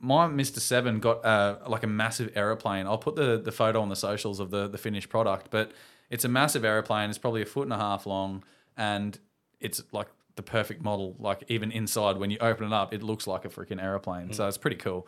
my 0.00 0.26
Mister 0.26 0.58
Seven 0.58 0.98
got 0.98 1.24
uh, 1.24 1.58
like 1.68 1.84
a 1.84 1.86
massive 1.86 2.32
aeroplane. 2.34 2.86
I'll 2.86 2.98
put 2.98 3.14
the 3.14 3.38
the 3.38 3.52
photo 3.52 3.80
on 3.80 3.88
the 3.88 3.94
socials 3.94 4.40
of 4.40 4.50
the 4.50 4.66
the 4.66 4.78
finished 4.78 5.10
product, 5.10 5.48
but 5.50 5.70
it's 6.08 6.24
a 6.24 6.28
massive 6.28 6.64
aeroplane. 6.64 7.08
It's 7.08 7.18
probably 7.18 7.42
a 7.42 7.46
foot 7.46 7.64
and 7.64 7.72
a 7.72 7.78
half 7.78 8.06
long, 8.06 8.42
and 8.76 9.16
it's 9.60 9.80
like 9.92 10.08
the 10.36 10.42
perfect 10.42 10.82
model. 10.82 11.16
Like 11.18 11.44
even 11.48 11.70
inside, 11.72 12.16
when 12.18 12.30
you 12.30 12.38
open 12.40 12.66
it 12.66 12.72
up, 12.72 12.92
it 12.94 13.02
looks 13.02 13.26
like 13.26 13.44
a 13.44 13.48
freaking 13.48 13.82
aeroplane. 13.82 14.32
So 14.32 14.46
it's 14.48 14.58
pretty 14.58 14.76
cool. 14.76 15.06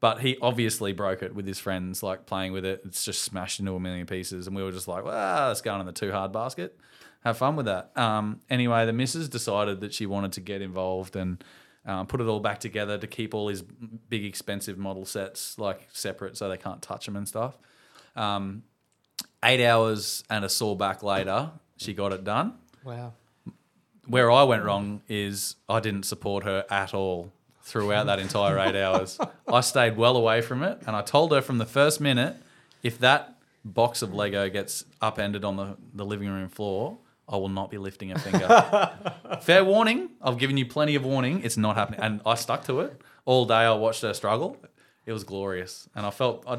But 0.00 0.20
he 0.20 0.36
obviously 0.42 0.92
broke 0.92 1.22
it 1.22 1.32
with 1.34 1.46
his 1.46 1.60
friends, 1.60 2.02
like 2.02 2.26
playing 2.26 2.52
with 2.52 2.64
it. 2.64 2.82
It's 2.84 3.04
just 3.04 3.22
smashed 3.22 3.60
into 3.60 3.74
a 3.74 3.80
million 3.80 4.06
pieces, 4.06 4.48
and 4.48 4.56
we 4.56 4.62
were 4.62 4.72
just 4.72 4.88
like, 4.88 5.04
"Well, 5.04 5.48
let's 5.48 5.60
go 5.60 5.78
in 5.78 5.86
the 5.86 5.92
too 5.92 6.10
hard 6.10 6.32
basket. 6.32 6.76
Have 7.22 7.38
fun 7.38 7.54
with 7.54 7.66
that." 7.66 7.96
Um, 7.96 8.40
anyway, 8.50 8.84
the 8.84 8.92
missus 8.92 9.28
decided 9.28 9.80
that 9.80 9.94
she 9.94 10.06
wanted 10.06 10.32
to 10.32 10.40
get 10.40 10.60
involved 10.60 11.14
and 11.14 11.44
um, 11.86 12.08
put 12.08 12.20
it 12.20 12.26
all 12.26 12.40
back 12.40 12.58
together 12.58 12.98
to 12.98 13.06
keep 13.06 13.32
all 13.32 13.46
his 13.46 13.62
big 13.62 14.24
expensive 14.24 14.76
model 14.76 15.04
sets 15.04 15.56
like 15.56 15.88
separate, 15.92 16.36
so 16.36 16.48
they 16.48 16.56
can't 16.56 16.82
touch 16.82 17.06
them 17.06 17.14
and 17.14 17.28
stuff. 17.28 17.56
Um, 18.16 18.64
eight 19.44 19.64
hours 19.64 20.24
and 20.28 20.44
a 20.44 20.48
sore 20.48 20.76
back 20.76 21.04
later, 21.04 21.52
she 21.76 21.94
got 21.94 22.12
it 22.12 22.24
done. 22.24 22.54
wow. 22.84 23.12
Where 24.06 24.30
I 24.30 24.42
went 24.42 24.64
wrong 24.64 25.02
is 25.08 25.56
I 25.68 25.80
didn't 25.80 26.04
support 26.04 26.44
her 26.44 26.64
at 26.70 26.92
all 26.92 27.32
throughout 27.62 28.06
that 28.06 28.18
entire 28.18 28.58
eight 28.58 28.76
hours. 28.82 29.18
I 29.46 29.60
stayed 29.60 29.96
well 29.96 30.16
away 30.16 30.40
from 30.40 30.62
it, 30.62 30.82
and 30.86 30.96
I 30.96 31.02
told 31.02 31.32
her 31.32 31.40
from 31.40 31.58
the 31.58 31.66
first 31.66 32.00
minute 32.00 32.36
if 32.82 32.98
that 32.98 33.36
box 33.64 34.02
of 34.02 34.12
Lego 34.12 34.48
gets 34.48 34.84
upended 35.00 35.44
on 35.44 35.56
the, 35.56 35.76
the 35.94 36.04
living 36.04 36.28
room 36.28 36.48
floor, 36.48 36.98
I 37.28 37.36
will 37.36 37.48
not 37.48 37.70
be 37.70 37.78
lifting 37.78 38.10
a 38.12 38.18
finger. 38.18 38.90
Fair 39.42 39.64
warning. 39.64 40.10
I've 40.20 40.38
given 40.38 40.56
you 40.56 40.66
plenty 40.66 40.96
of 40.96 41.04
warning. 41.04 41.42
It's 41.44 41.56
not 41.56 41.76
happening. 41.76 42.00
And 42.00 42.20
I 42.26 42.34
stuck 42.34 42.64
to 42.66 42.80
it. 42.80 43.00
All 43.24 43.46
day 43.46 43.54
I 43.54 43.72
watched 43.72 44.02
her 44.02 44.12
struggle. 44.12 44.56
It 45.06 45.12
was 45.12 45.24
glorious. 45.24 45.88
And 45.94 46.04
I 46.04 46.10
felt, 46.10 46.44
I, 46.46 46.58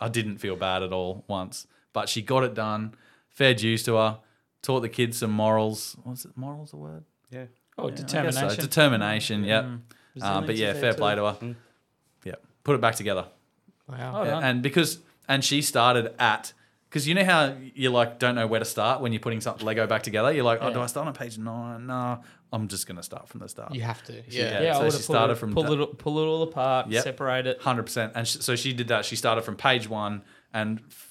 I 0.00 0.08
didn't 0.08 0.38
feel 0.38 0.56
bad 0.56 0.82
at 0.82 0.92
all 0.92 1.24
once. 1.26 1.66
But 1.92 2.08
she 2.08 2.22
got 2.22 2.44
it 2.44 2.54
done. 2.54 2.94
Fair 3.28 3.54
dues 3.54 3.82
to 3.84 3.96
her. 3.96 4.18
Taught 4.62 4.80
the 4.80 4.88
kids 4.88 5.18
some 5.18 5.30
morals. 5.30 5.96
Was 6.04 6.24
it 6.24 6.32
morals 6.36 6.72
a 6.72 6.76
word? 6.76 7.04
Yeah. 7.30 7.44
Oh, 7.76 7.88
Yeah, 7.88 7.94
I 7.94 7.96
guess 7.96 8.34
so. 8.34 8.48
determination. 8.48 8.58
Mm. 8.58 8.60
Determination, 8.62 9.44
yep. 9.44 9.64
Um, 10.20 10.46
but 10.46 10.56
yeah, 10.56 10.68
is 10.68 10.72
there 10.74 10.80
fair 10.82 10.92
too. 10.94 10.98
play 10.98 11.14
to 11.14 11.24
her. 11.26 11.54
Yeah, 12.24 12.34
put 12.64 12.74
it 12.74 12.80
back 12.80 12.96
together. 12.96 13.26
Wow. 13.88 14.12
Oh, 14.16 14.24
Yeah, 14.24 14.30
done. 14.30 14.44
and 14.44 14.62
because 14.62 14.98
and 15.28 15.44
she 15.44 15.62
started 15.62 16.12
at 16.18 16.52
because 16.90 17.06
you 17.06 17.14
know 17.14 17.24
how 17.24 17.54
you 17.74 17.90
like 17.90 18.18
don't 18.18 18.34
know 18.34 18.46
where 18.46 18.58
to 18.58 18.64
start 18.66 19.00
when 19.00 19.12
you're 19.12 19.20
putting 19.20 19.40
something 19.40 19.64
Lego 19.64 19.86
back 19.86 20.02
together. 20.02 20.32
You're 20.32 20.44
like, 20.44 20.58
oh, 20.60 20.72
do 20.72 20.80
I 20.80 20.86
start 20.86 21.06
on 21.06 21.12
page 21.14 21.38
nine? 21.38 21.86
No, 21.86 22.20
I'm 22.52 22.66
just 22.66 22.86
gonna 22.88 23.02
start 23.04 23.28
from 23.28 23.40
the 23.40 23.48
start. 23.48 23.72
You 23.74 23.82
have 23.82 24.02
to. 24.04 24.12
Yeah. 24.14 24.22
Yeah. 24.28 24.62
yeah, 24.62 24.72
so 24.72 24.80
I 24.80 24.82
would 24.84 24.92
she 24.92 24.96
have 24.98 25.04
started 25.04 25.32
it, 25.34 25.36
from 25.36 25.52
pull 25.54 25.62
da- 25.76 25.82
it, 25.84 25.98
pull 25.98 26.18
it 26.18 26.26
all 26.26 26.42
apart, 26.42 26.88
Yep. 26.88 27.04
separate 27.04 27.46
it. 27.46 27.60
Hundred 27.60 27.84
percent. 27.84 28.12
And 28.16 28.26
sh- 28.26 28.38
so 28.40 28.56
she 28.56 28.72
did 28.72 28.88
that. 28.88 29.04
She 29.04 29.14
started 29.14 29.42
from 29.42 29.54
page 29.56 29.88
one 29.88 30.22
and 30.52 30.80
f- 30.80 30.84
f- 30.90 31.07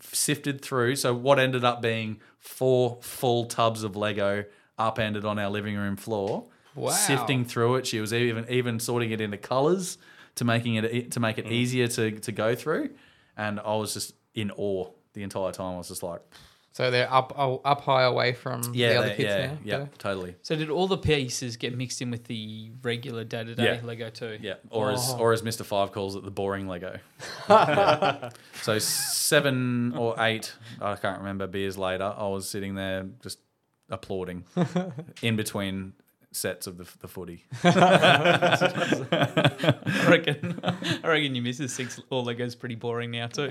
sifted 0.00 0.62
through. 0.62 0.96
So 0.96 1.14
what 1.14 1.38
ended 1.38 1.64
up 1.64 1.82
being 1.82 2.20
four 2.38 2.98
full 3.00 3.46
tubs 3.46 3.82
of 3.82 3.96
Lego 3.96 4.44
upended 4.78 5.24
on 5.24 5.38
our 5.38 5.50
living 5.50 5.76
room 5.76 5.96
floor. 5.96 6.44
Wow. 6.74 6.90
Sifting 6.90 7.44
through 7.44 7.76
it, 7.76 7.86
she 7.86 8.00
was 8.00 8.12
even 8.12 8.46
even 8.50 8.78
sorting 8.78 9.10
it 9.10 9.20
into 9.20 9.38
colors 9.38 9.98
to 10.36 10.44
making 10.44 10.74
it 10.74 11.10
to 11.12 11.20
make 11.20 11.38
it 11.38 11.46
mm. 11.46 11.52
easier 11.52 11.88
to 11.88 12.12
to 12.12 12.32
go 12.32 12.54
through. 12.54 12.90
And 13.36 13.60
I 13.60 13.74
was 13.76 13.94
just 13.94 14.14
in 14.34 14.50
awe 14.50 14.88
the 15.14 15.22
entire 15.22 15.52
time. 15.52 15.74
I 15.74 15.78
was 15.78 15.88
just 15.88 16.02
like, 16.02 16.20
So 16.76 16.90
they're 16.90 17.10
up 17.10 17.32
oh, 17.38 17.62
up 17.64 17.80
high 17.80 18.02
away 18.02 18.34
from 18.34 18.60
yeah, 18.74 18.90
the 18.92 18.98
other 18.98 19.08
they- 19.08 19.14
kids 19.16 19.28
yeah, 19.30 19.46
now. 19.46 19.58
yeah, 19.64 19.86
totally. 19.96 20.34
So 20.42 20.56
did 20.56 20.68
all 20.68 20.86
the 20.86 20.98
pieces 20.98 21.56
get 21.56 21.74
mixed 21.74 22.02
in 22.02 22.10
with 22.10 22.24
the 22.24 22.70
regular 22.82 23.24
day 23.24 23.44
to 23.44 23.54
day 23.54 23.80
Lego 23.82 24.10
too? 24.10 24.36
Yeah, 24.42 24.56
or 24.68 24.90
as 24.90 25.08
Oh. 25.14 25.20
or 25.20 25.32
as 25.32 25.42
Mister 25.42 25.64
Five 25.64 25.92
calls 25.92 26.16
it, 26.16 26.24
the 26.24 26.30
boring 26.30 26.68
Lego. 26.68 26.98
Yeah. 27.48 28.28
So 28.60 28.78
seven 28.78 29.94
or 29.96 30.16
eight, 30.18 30.52
I 30.78 30.96
can't 30.96 31.18
remember. 31.20 31.46
Beers 31.46 31.78
later, 31.78 32.12
I 32.14 32.28
was 32.28 32.46
sitting 32.46 32.74
there 32.74 33.06
just 33.22 33.38
applauding 33.88 34.44
in 35.22 35.36
between 35.36 35.94
sets 36.36 36.66
of 36.66 36.78
the, 36.78 36.86
the 37.00 37.08
footy. 37.08 37.44
I 37.64 39.74
reckon. 40.08 40.60
I 40.62 41.08
reckon 41.08 41.34
your 41.34 41.44
missus 41.44 41.74
thinks 41.76 42.00
all 42.10 42.24
Lego's 42.24 42.54
pretty 42.54 42.74
boring 42.74 43.10
now 43.10 43.26
too. 43.26 43.50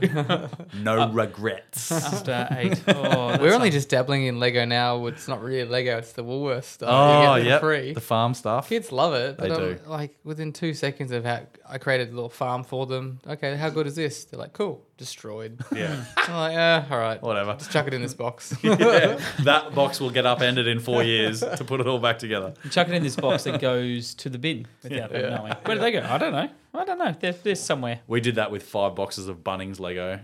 No 0.81 1.09
regrets. 1.11 1.91
After 1.91 2.47
eight, 2.51 2.81
oh, 2.87 3.29
that's 3.29 3.41
We're 3.41 3.53
only 3.53 3.67
like- 3.67 3.73
just 3.73 3.89
dabbling 3.89 4.25
in 4.27 4.39
Lego 4.39 4.65
now. 4.65 5.05
It's 5.07 5.27
not 5.27 5.41
really 5.43 5.67
Lego. 5.67 5.97
It's 5.97 6.13
the 6.13 6.23
Woolworths 6.23 6.63
stuff. 6.65 6.89
Oh 6.91 7.35
You 7.35 7.43
get 7.43 7.47
it 7.47 7.49
yeah, 7.49 7.59
free. 7.59 7.93
the 7.93 8.01
farm 8.01 8.33
stuff. 8.33 8.69
Kids 8.69 8.91
love 8.91 9.13
it. 9.13 9.37
They 9.37 9.49
but 9.49 9.57
do. 9.59 9.79
I'm, 9.85 9.89
Like 9.89 10.15
within 10.23 10.53
two 10.53 10.73
seconds 10.73 11.11
of 11.11 11.25
how 11.25 11.41
I 11.67 11.77
created 11.77 12.09
a 12.09 12.13
little 12.13 12.29
farm 12.29 12.63
for 12.63 12.85
them. 12.85 13.19
Okay, 13.27 13.55
how 13.55 13.69
good 13.69 13.87
is 13.87 13.95
this? 13.95 14.25
They're 14.25 14.39
like, 14.39 14.53
cool, 14.53 14.85
destroyed. 14.97 15.59
Yeah. 15.75 16.03
I'm 16.17 16.33
like, 16.35 16.53
yeah, 16.53 16.85
all 16.89 16.97
right. 16.99 17.21
Whatever. 17.21 17.53
Just 17.55 17.71
chuck 17.71 17.87
it 17.87 17.93
in 17.93 18.01
this 18.01 18.13
box. 18.13 18.55
yeah, 18.61 19.19
that 19.43 19.73
box 19.73 19.99
will 19.99 20.09
get 20.11 20.25
upended 20.25 20.67
in 20.67 20.79
four 20.79 21.03
years 21.03 21.39
to 21.41 21.63
put 21.65 21.79
it 21.81 21.87
all 21.87 21.99
back 21.99 22.19
together. 22.19 22.53
Chuck 22.75 22.89
it 22.89 22.93
in 22.93 23.03
this 23.03 23.15
box 23.15 23.43
that 23.45 23.61
goes 23.61 24.13
to 24.15 24.29
the 24.29 24.37
bin 24.37 24.67
without 24.83 25.11
them 25.11 25.33
knowing. 25.33 25.53
Where 25.63 25.75
do 25.75 25.81
they 25.81 25.91
go? 25.91 26.01
I 26.07 26.17
don't 26.17 26.33
know. 26.33 26.49
I 26.73 26.85
don't 26.85 26.97
know. 26.97 27.15
They're, 27.17 27.31
they're 27.31 27.55
somewhere. 27.55 28.01
We 28.07 28.19
did 28.19 28.35
that 28.35 28.51
with 28.51 28.63
five 28.63 28.95
boxes 28.95 29.27
of 29.27 29.43
Bunnings 29.43 29.79
Lego 29.79 30.19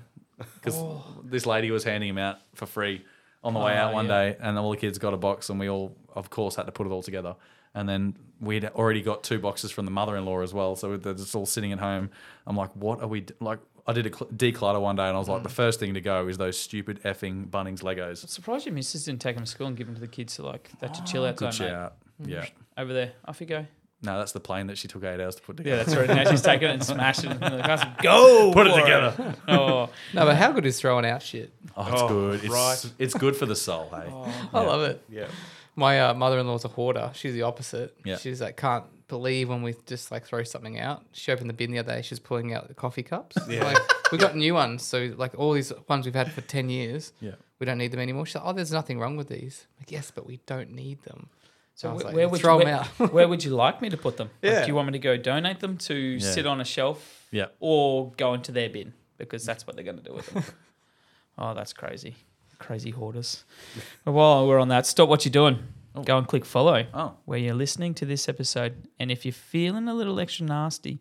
because 0.55 0.75
oh. 0.77 1.03
this 1.23 1.45
lady 1.45 1.71
was 1.71 1.83
handing 1.83 2.09
them 2.09 2.17
out 2.17 2.39
for 2.55 2.65
free 2.65 3.05
on 3.43 3.53
the 3.53 3.59
way 3.59 3.73
Oh, 3.73 3.77
out 3.77 3.93
one 3.93 4.07
yeah. 4.07 4.31
day, 4.31 4.37
and 4.39 4.57
all 4.57 4.71
the 4.71 4.77
kids 4.77 4.97
got 4.99 5.13
a 5.13 5.17
box, 5.17 5.49
and 5.49 5.59
we 5.59 5.69
all, 5.69 5.95
of 6.13 6.29
course, 6.29 6.55
had 6.55 6.65
to 6.65 6.71
put 6.71 6.85
it 6.85 6.91
all 6.91 7.01
together. 7.01 7.35
And 7.73 7.87
then 7.87 8.15
we'd 8.39 8.65
already 8.65 9.01
got 9.01 9.23
two 9.23 9.39
boxes 9.39 9.71
from 9.71 9.85
the 9.85 9.91
mother-in-law 9.91 10.41
as 10.41 10.53
well, 10.53 10.75
so 10.75 10.97
they're 10.97 11.13
just 11.13 11.33
all 11.35 11.45
sitting 11.45 11.71
at 11.71 11.79
home. 11.79 12.09
I'm 12.45 12.57
like, 12.57 12.75
what 12.75 13.01
are 13.01 13.07
we 13.07 13.21
d-? 13.21 13.33
like? 13.39 13.59
I 13.87 13.93
did 13.93 14.05
a 14.05 14.15
cl- 14.15 14.29
declutter 14.29 14.79
one 14.79 14.95
day, 14.95 15.07
and 15.07 15.15
I 15.15 15.19
was 15.19 15.29
like, 15.29 15.39
mm. 15.39 15.43
the 15.43 15.49
first 15.49 15.79
thing 15.79 15.95
to 15.95 16.01
go 16.01 16.27
is 16.27 16.37
those 16.37 16.57
stupid 16.57 17.01
effing 17.03 17.49
Bunnings 17.49 17.81
Legos. 17.81 18.27
Surprised 18.27 18.65
your 18.65 18.75
missus 18.75 19.05
didn't 19.05 19.21
take 19.21 19.35
them 19.35 19.45
to 19.45 19.49
school 19.49 19.67
and 19.67 19.75
give 19.75 19.87
them 19.87 19.95
to 19.95 20.01
the 20.01 20.07
kids 20.07 20.35
to 20.35 20.43
like 20.43 20.69
that's 20.79 20.99
a 20.99 21.03
chill 21.03 21.23
ah. 21.23 21.29
out 21.29 21.37
Good 21.37 21.53
shout. 21.53 21.95
Yeah. 22.25 22.45
Over 22.77 22.93
there, 22.93 23.11
off 23.25 23.41
you 23.41 23.47
go. 23.47 23.65
No, 24.03 24.17
that's 24.17 24.31
the 24.31 24.39
plane 24.39 24.65
that 24.67 24.79
she 24.79 24.87
took 24.87 25.03
eight 25.03 25.19
hours 25.21 25.35
to 25.35 25.41
put 25.43 25.57
together. 25.57 25.77
Yeah, 25.77 25.83
that's 25.83 25.95
right. 25.95 26.07
Now 26.25 26.31
she's 26.31 26.41
taking 26.41 26.69
it 26.69 26.73
and 26.73 26.83
smashing 26.83 27.31
it. 27.31 27.37
And 27.39 27.59
the 27.59 27.61
guy's 27.61 27.79
like, 27.79 27.97
Go, 28.01 28.51
Put 28.51 28.65
it 28.65 28.73
for 28.73 28.79
together. 28.81 29.35
Oh, 29.47 29.89
no, 30.13 30.25
but 30.25 30.35
how 30.37 30.51
good 30.51 30.65
is 30.65 30.79
throwing 30.79 31.05
out 31.05 31.21
shit? 31.21 31.53
Oh, 31.77 31.91
it's 31.91 32.01
Oh, 32.01 32.07
good. 32.07 32.43
It's, 32.43 32.51
right. 32.51 32.93
it's 32.97 33.13
good 33.13 33.35
for 33.35 33.45
the 33.45 33.55
soul, 33.55 33.89
hey. 33.91 34.11
I 34.53 34.61
love 34.63 34.81
it. 34.81 35.03
Yeah. 35.07 35.27
My 35.75 36.01
uh, 36.01 36.13
mother-in-law's 36.15 36.65
a 36.65 36.69
hoarder. 36.69 37.11
She's 37.13 37.33
the 37.35 37.43
opposite. 37.43 37.95
Yeah. 38.03 38.17
She's 38.17 38.41
like 38.41 38.57
can't 38.57 38.85
believe 39.07 39.49
when 39.49 39.61
we 39.61 39.75
just 39.85 40.11
like 40.11 40.25
throw 40.25 40.41
something 40.43 40.79
out. 40.79 41.03
She 41.11 41.31
opened 41.31 41.49
the 41.49 41.53
bin 41.53 41.71
the 41.71 41.79
other 41.79 41.93
day. 41.95 42.01
She's 42.01 42.19
pulling 42.19 42.53
out 42.53 42.67
the 42.69 42.73
coffee 42.73 43.03
cups. 43.03 43.37
Yeah. 43.47 43.63
Like 43.65 44.11
we 44.11 44.17
got 44.17 44.35
new 44.35 44.53
ones. 44.55 44.83
So 44.83 45.13
like 45.15 45.37
all 45.37 45.53
these 45.53 45.71
ones 45.87 46.05
we've 46.05 46.15
had 46.15 46.31
for 46.31 46.41
ten 46.41 46.69
years. 46.69 47.13
Yeah. 47.21 47.31
We 47.59 47.65
don't 47.65 47.77
need 47.77 47.91
them 47.91 47.99
anymore. 47.99 48.25
She's 48.25 48.35
like, 48.35 48.43
oh, 48.45 48.53
there's 48.53 48.71
nothing 48.71 48.99
wrong 48.99 49.15
with 49.15 49.29
these. 49.29 49.67
I'm 49.77 49.81
like 49.83 49.91
yes, 49.91 50.11
but 50.13 50.25
we 50.25 50.39
don't 50.45 50.71
need 50.71 51.03
them. 51.03 51.29
So 51.81 51.89
I 51.89 51.93
like, 51.93 52.13
where 52.15 52.29
would 52.29 52.39
throw 52.41 52.55
you, 52.59 52.65
'em 52.65 52.67
where, 52.67 52.75
out. 53.07 53.13
where 53.13 53.27
would 53.27 53.43
you 53.43 53.51
like 53.55 53.81
me 53.81 53.89
to 53.89 53.97
put 53.97 54.17
them? 54.17 54.29
Like, 54.43 54.61
do 54.63 54.67
you 54.67 54.75
want 54.75 54.87
me 54.87 54.91
to 54.93 54.99
go 54.99 55.17
donate 55.17 55.59
them 55.61 55.77
to 55.77 55.93
Yeah. 55.95 56.19
sit 56.31 56.45
on 56.45 56.61
a 56.61 56.65
shelf 56.65 57.27
Yeah. 57.31 57.47
or 57.59 58.11
go 58.17 58.33
into 58.33 58.51
their 58.51 58.69
bin 58.69 58.93
because 59.17 59.45
that's 59.45 59.65
what 59.65 59.75
they're 59.75 59.85
going 59.85 59.97
to 59.97 60.03
do 60.03 60.13
with 60.13 60.27
them? 60.27 60.43
oh, 61.37 61.53
that's 61.53 61.73
crazy, 61.73 62.15
crazy 62.59 62.91
hoarders. 62.91 63.43
While 64.03 64.47
we're 64.47 64.59
on 64.59 64.67
that, 64.67 64.85
stop 64.85 65.09
what 65.09 65.25
you're 65.25 65.31
doing. 65.31 65.59
Oh. 65.95 66.03
Go 66.03 66.17
and 66.17 66.25
click 66.27 66.45
follow 66.45 66.85
Oh, 66.93 67.15
where 67.25 67.37
you're 67.39 67.53
listening 67.55 67.93
to 67.95 68.05
this 68.05 68.29
episode. 68.29 68.73
And 68.99 69.11
if 69.11 69.25
you're 69.25 69.33
feeling 69.33 69.87
a 69.89 69.93
little 69.93 70.19
extra 70.21 70.45
nasty, 70.45 70.99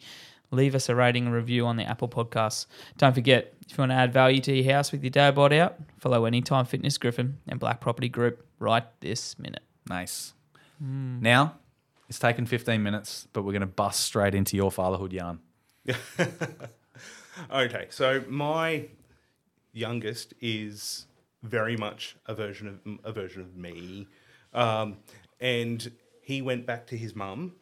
leave 0.51 0.75
us 0.75 0.89
a 0.89 0.95
rating 0.97 1.27
and 1.27 1.35
review 1.35 1.65
on 1.67 1.77
the 1.77 1.85
Apple 1.85 2.09
Podcasts. 2.09 2.67
Don't 2.99 3.15
forget, 3.15 3.55
if 3.69 3.77
you 3.79 3.83
want 3.83 3.93
to 3.93 3.97
add 3.97 4.13
value 4.13 4.41
to 4.41 4.53
your 4.53 4.73
house 4.75 4.91
with 4.91 5.05
your 5.05 5.11
dad 5.11 5.37
bod 5.37 5.53
out, 5.53 5.77
follow 5.99 6.25
Anytime 6.25 6.65
Fitness 6.65 6.99
Griffin 6.99 7.39
and 7.47 7.61
Black 7.61 7.81
Property 7.81 8.09
Group 8.09 8.45
right 8.59 8.83
this 9.01 9.39
minute. 9.39 9.63
Nice. 9.89 10.33
Now, 10.81 11.57
it's 12.09 12.19
taken 12.19 12.47
15 12.47 12.83
minutes, 12.83 13.29
but 13.33 13.43
we're 13.43 13.53
going 13.53 13.61
to 13.61 13.67
bust 13.67 14.01
straight 14.01 14.35
into 14.35 14.57
your 14.57 14.71
fatherhood 14.71 15.13
yarn. 15.13 15.41
Okay, 17.51 17.87
so 17.91 18.23
my 18.29 18.87
youngest 19.73 20.35
is 20.41 21.07
very 21.43 21.77
much 21.77 22.17
a 22.27 22.35
version 22.35 22.69
of 22.69 22.99
a 23.05 23.13
version 23.13 23.41
of 23.41 23.57
me, 23.57 24.07
um, 24.53 24.99
and 25.41 25.91
he 26.21 26.43
went 26.43 26.67
back 26.67 26.87
to 26.89 26.99
his 26.99 27.15
mum, 27.15 27.55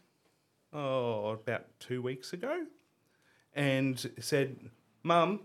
oh, 0.73 1.31
about 1.31 1.67
two 1.79 2.03
weeks 2.03 2.33
ago, 2.33 2.67
and 3.55 4.11
said, 4.19 4.57
"Mum, 5.03 5.41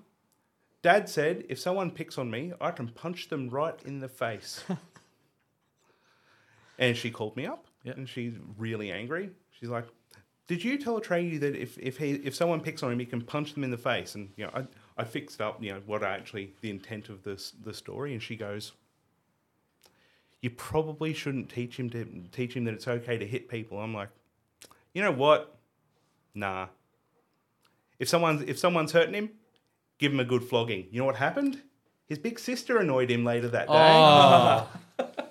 Dad 0.82 1.08
said 1.10 1.46
if 1.48 1.60
someone 1.60 1.92
picks 1.92 2.18
on 2.18 2.32
me, 2.32 2.53
I 2.60 2.72
can 2.72 2.88
punch 2.88 3.30
them 3.30 3.50
right 3.50 3.80
in 3.86 4.00
the 4.00 4.10
face." 4.10 4.63
and 6.88 6.98
she 6.98 7.10
called 7.12 7.36
me 7.36 7.46
up, 7.46 7.66
Yep. 7.84 7.98
and 7.98 8.10
she's 8.10 8.34
really 8.58 8.92
angry. 8.92 9.30
She's 9.52 9.70
like, 9.70 9.86
"Did 10.48 10.63
you 10.63 10.78
tell 10.78 11.00
Atreyu 11.00 11.40
that 11.40 11.56
if 11.56 11.78
if 11.78 11.98
he 11.98 12.12
if 12.13 12.36
someone 12.36 12.62
picks 12.62 12.84
on 12.84 12.92
him, 12.92 13.00
he 13.00 13.06
can 13.06 13.22
punch 13.22 13.54
them 13.54 13.63
in 13.63 13.72
the 13.72 13.78
face?" 13.78 14.16
And 14.16 14.30
you 14.38 14.46
know, 14.46 14.52
I 14.54 14.66
I 14.98 15.04
fixed 15.06 15.42
up 15.42 15.63
you 15.63 15.72
know 15.74 15.82
what 15.86 16.04
I 16.04 16.16
actually 16.16 16.54
the 16.62 16.70
intent 16.70 17.10
of 17.10 17.24
this 17.24 17.52
the 17.52 17.74
story, 17.74 18.13
and 18.13 18.22
she 18.22 18.36
goes, 18.36 18.74
"You 20.42 20.50
probably 20.50 21.13
shouldn't 21.13 21.50
teach 21.50 21.78
him 21.80 21.90
to 21.92 22.06
teach 22.32 22.56
him 22.56 22.66
that 22.66 22.74
it's 22.74 22.88
okay 22.88 23.18
to 23.18 23.25
hit 23.25 23.48
people." 23.50 23.80
I'm 23.80 23.94
like, 23.94 24.10
you 24.94 25.02
know 25.02 25.12
what? 25.12 25.58
Nah. 26.36 26.68
If 28.00 28.10
someone's 28.10 28.42
if 28.42 28.58
someone's 28.60 28.92
hurting 28.92 29.13
him, 29.13 29.30
give 30.00 30.12
him 30.12 30.20
a 30.20 30.25
good 30.25 30.44
flogging. 30.44 30.88
You 30.92 31.00
know 31.00 31.06
what 31.06 31.16
happened? 31.16 31.62
His 32.06 32.20
big 32.20 32.38
sister 32.38 32.78
annoyed 32.80 33.10
him 33.10 33.24
later 33.24 33.48
that 33.50 33.68
day. 33.68 33.74
Oh, 33.74 34.68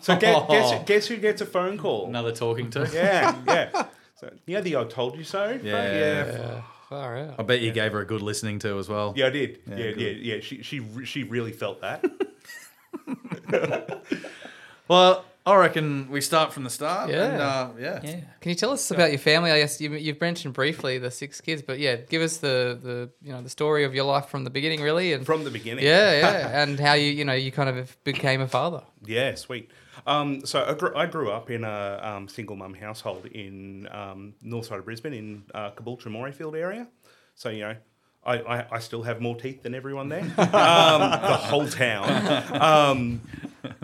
So 0.00 0.16
guess, 0.16 0.46
guess, 0.48 0.84
guess 0.86 1.06
who 1.06 1.16
gets 1.16 1.40
a 1.40 1.46
phone 1.46 1.78
call? 1.78 2.06
another 2.06 2.32
talking 2.32 2.70
to. 2.70 2.88
Yeah, 2.92 3.36
yeah. 3.46 3.86
So 4.16 4.30
you 4.46 4.54
know 4.56 4.62
the 4.62 4.76
I 4.76 4.84
told 4.84 5.16
you 5.16 5.24
so. 5.24 5.58
Yeah. 5.62 5.72
yeah. 5.92 6.26
Yeah, 6.26 6.62
far 6.88 7.18
out. 7.18 7.34
I 7.38 7.42
bet 7.42 7.60
you 7.60 7.70
gave 7.72 7.92
her 7.92 8.00
a 8.00 8.04
good 8.06 8.22
listening 8.22 8.58
to 8.60 8.78
as 8.78 8.88
well. 8.88 9.12
Yeah, 9.16 9.26
I 9.26 9.30
did. 9.30 9.60
Yeah, 9.68 9.76
Yeah, 9.76 9.90
yeah, 9.96 10.34
yeah. 10.34 10.40
She 10.40 10.62
she 10.62 10.82
she 11.04 11.22
really 11.24 11.52
felt 11.52 11.80
that. 11.80 12.04
Well, 14.88 15.26
I 15.44 15.54
reckon 15.56 16.10
we 16.10 16.20
start 16.22 16.52
from 16.52 16.64
the 16.64 16.70
start. 16.70 17.10
Yeah. 17.10 17.24
And, 17.24 17.42
uh, 17.42 17.68
yeah. 17.78 18.00
Yeah. 18.02 18.20
Can 18.40 18.48
you 18.50 18.54
tell 18.54 18.70
us 18.70 18.90
about 18.90 19.10
your 19.10 19.18
family? 19.18 19.50
I 19.50 19.58
guess 19.58 19.80
you, 19.80 19.92
you've 19.92 20.20
mentioned 20.20 20.54
briefly 20.54 20.98
the 20.98 21.10
six 21.10 21.40
kids, 21.42 21.62
but 21.62 21.78
yeah, 21.78 21.96
give 21.96 22.22
us 22.22 22.38
the, 22.38 22.78
the 22.82 23.10
you 23.22 23.32
know 23.32 23.42
the 23.42 23.50
story 23.50 23.84
of 23.84 23.94
your 23.94 24.04
life 24.04 24.26
from 24.26 24.44
the 24.44 24.50
beginning, 24.50 24.80
really, 24.80 25.12
and 25.12 25.26
From 25.26 25.44
the 25.44 25.50
beginning. 25.50 25.84
yeah, 25.84 26.12
yeah, 26.20 26.62
and 26.62 26.80
how 26.80 26.94
you 26.94 27.10
you 27.12 27.24
know 27.24 27.34
you 27.34 27.52
kind 27.52 27.68
of 27.68 27.96
became 28.04 28.40
a 28.40 28.48
father. 28.48 28.82
Yeah, 29.04 29.34
sweet. 29.34 29.70
Um, 30.06 30.44
so 30.44 30.64
I 30.64 30.74
grew, 30.74 30.94
I 30.94 31.06
grew 31.06 31.30
up 31.30 31.50
in 31.50 31.64
a 31.64 32.00
um, 32.02 32.28
single 32.28 32.56
mum 32.56 32.74
household 32.74 33.26
in 33.26 33.88
um, 33.90 34.34
north 34.42 34.66
side 34.66 34.78
of 34.78 34.84
Brisbane 34.84 35.12
in 35.12 35.44
uh, 35.54 35.70
Caboolture 35.70 36.06
Morayfield 36.06 36.56
area. 36.56 36.88
So 37.34 37.50
you 37.50 37.60
know, 37.60 37.76
I, 38.24 38.38
I, 38.38 38.66
I 38.72 38.78
still 38.78 39.02
have 39.02 39.20
more 39.20 39.36
teeth 39.36 39.62
than 39.62 39.74
everyone 39.74 40.08
there. 40.08 40.22
um, 40.38 41.00
the 41.00 41.38
whole 41.40 41.68
town. 41.68 42.44
Um, 42.60 43.20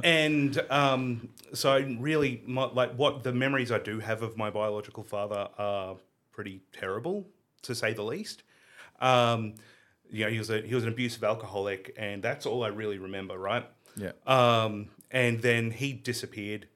and 0.03 0.61
um, 0.71 1.29
so 1.53 1.79
really, 1.99 2.43
my, 2.47 2.65
like 2.65 2.95
what 2.95 3.23
the 3.23 3.33
memories 3.33 3.73
I 3.73 3.79
do 3.79 4.01
have 4.01 4.23
of 4.23 4.37
my 4.37 4.51
biological 4.51 5.03
father 5.03 5.49
are 5.59 5.97
pretty 6.33 6.61
terrible, 6.73 7.27
to 7.63 7.75
say 7.75 7.93
the 7.93 8.03
least. 8.03 8.43
Um, 9.01 9.55
you 10.11 10.25
know, 10.25 10.31
he 10.31 10.39
was 10.39 10.51
a 10.51 10.61
he 10.61 10.75
was 10.75 10.85
an 10.85 10.91
abusive 10.91 11.25
alcoholic, 11.25 11.95
and 11.97 12.23
that's 12.23 12.47
all 12.47 12.65
I 12.65 12.69
really 12.69 12.99
remember. 12.99 13.39
Right. 13.39 13.67
Yeah. 13.97 14.13
Um, 14.27 14.91
and 15.11 15.43
then 15.43 15.71
he 15.71 15.93
disappeared 15.93 16.67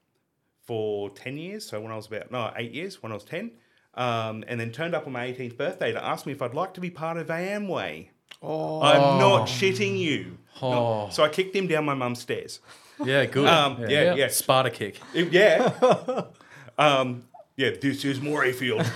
for 0.64 1.10
10 1.10 1.38
years. 1.38 1.66
So 1.66 1.80
when 1.80 1.92
I 1.92 1.96
was 1.96 2.06
about, 2.06 2.30
no, 2.30 2.52
eight 2.56 2.72
years, 2.72 3.02
when 3.02 3.12
I 3.12 3.14
was 3.14 3.24
10. 3.24 3.52
Um, 3.94 4.44
and 4.46 4.60
then 4.60 4.70
turned 4.70 4.94
up 4.94 5.06
on 5.06 5.12
my 5.12 5.26
18th 5.26 5.56
birthday 5.56 5.92
to 5.92 6.04
ask 6.04 6.26
me 6.26 6.32
if 6.32 6.42
I'd 6.42 6.54
like 6.54 6.74
to 6.74 6.80
be 6.80 6.90
part 6.90 7.16
of 7.16 7.28
Amway. 7.28 8.08
Oh. 8.42 8.80
I'm 8.82 9.18
not 9.18 9.48
shitting 9.48 9.98
you. 9.98 10.38
No. 10.62 10.68
Oh. 10.68 11.08
So 11.10 11.24
I 11.24 11.28
kicked 11.28 11.56
him 11.56 11.66
down 11.66 11.84
my 11.84 11.94
mum's 11.94 12.20
stairs. 12.20 12.60
Yeah, 13.04 13.24
good. 13.26 13.48
Um, 13.48 13.80
yeah, 13.88 14.14
yeah. 14.14 14.28
Sparta 14.28 14.70
kick. 14.70 15.00
It- 15.14 15.32
yeah. 15.32 16.22
um, 16.78 17.24
yeah, 17.56 17.70
this 17.80 18.04
is 18.04 18.20
Morayfield. 18.20 18.78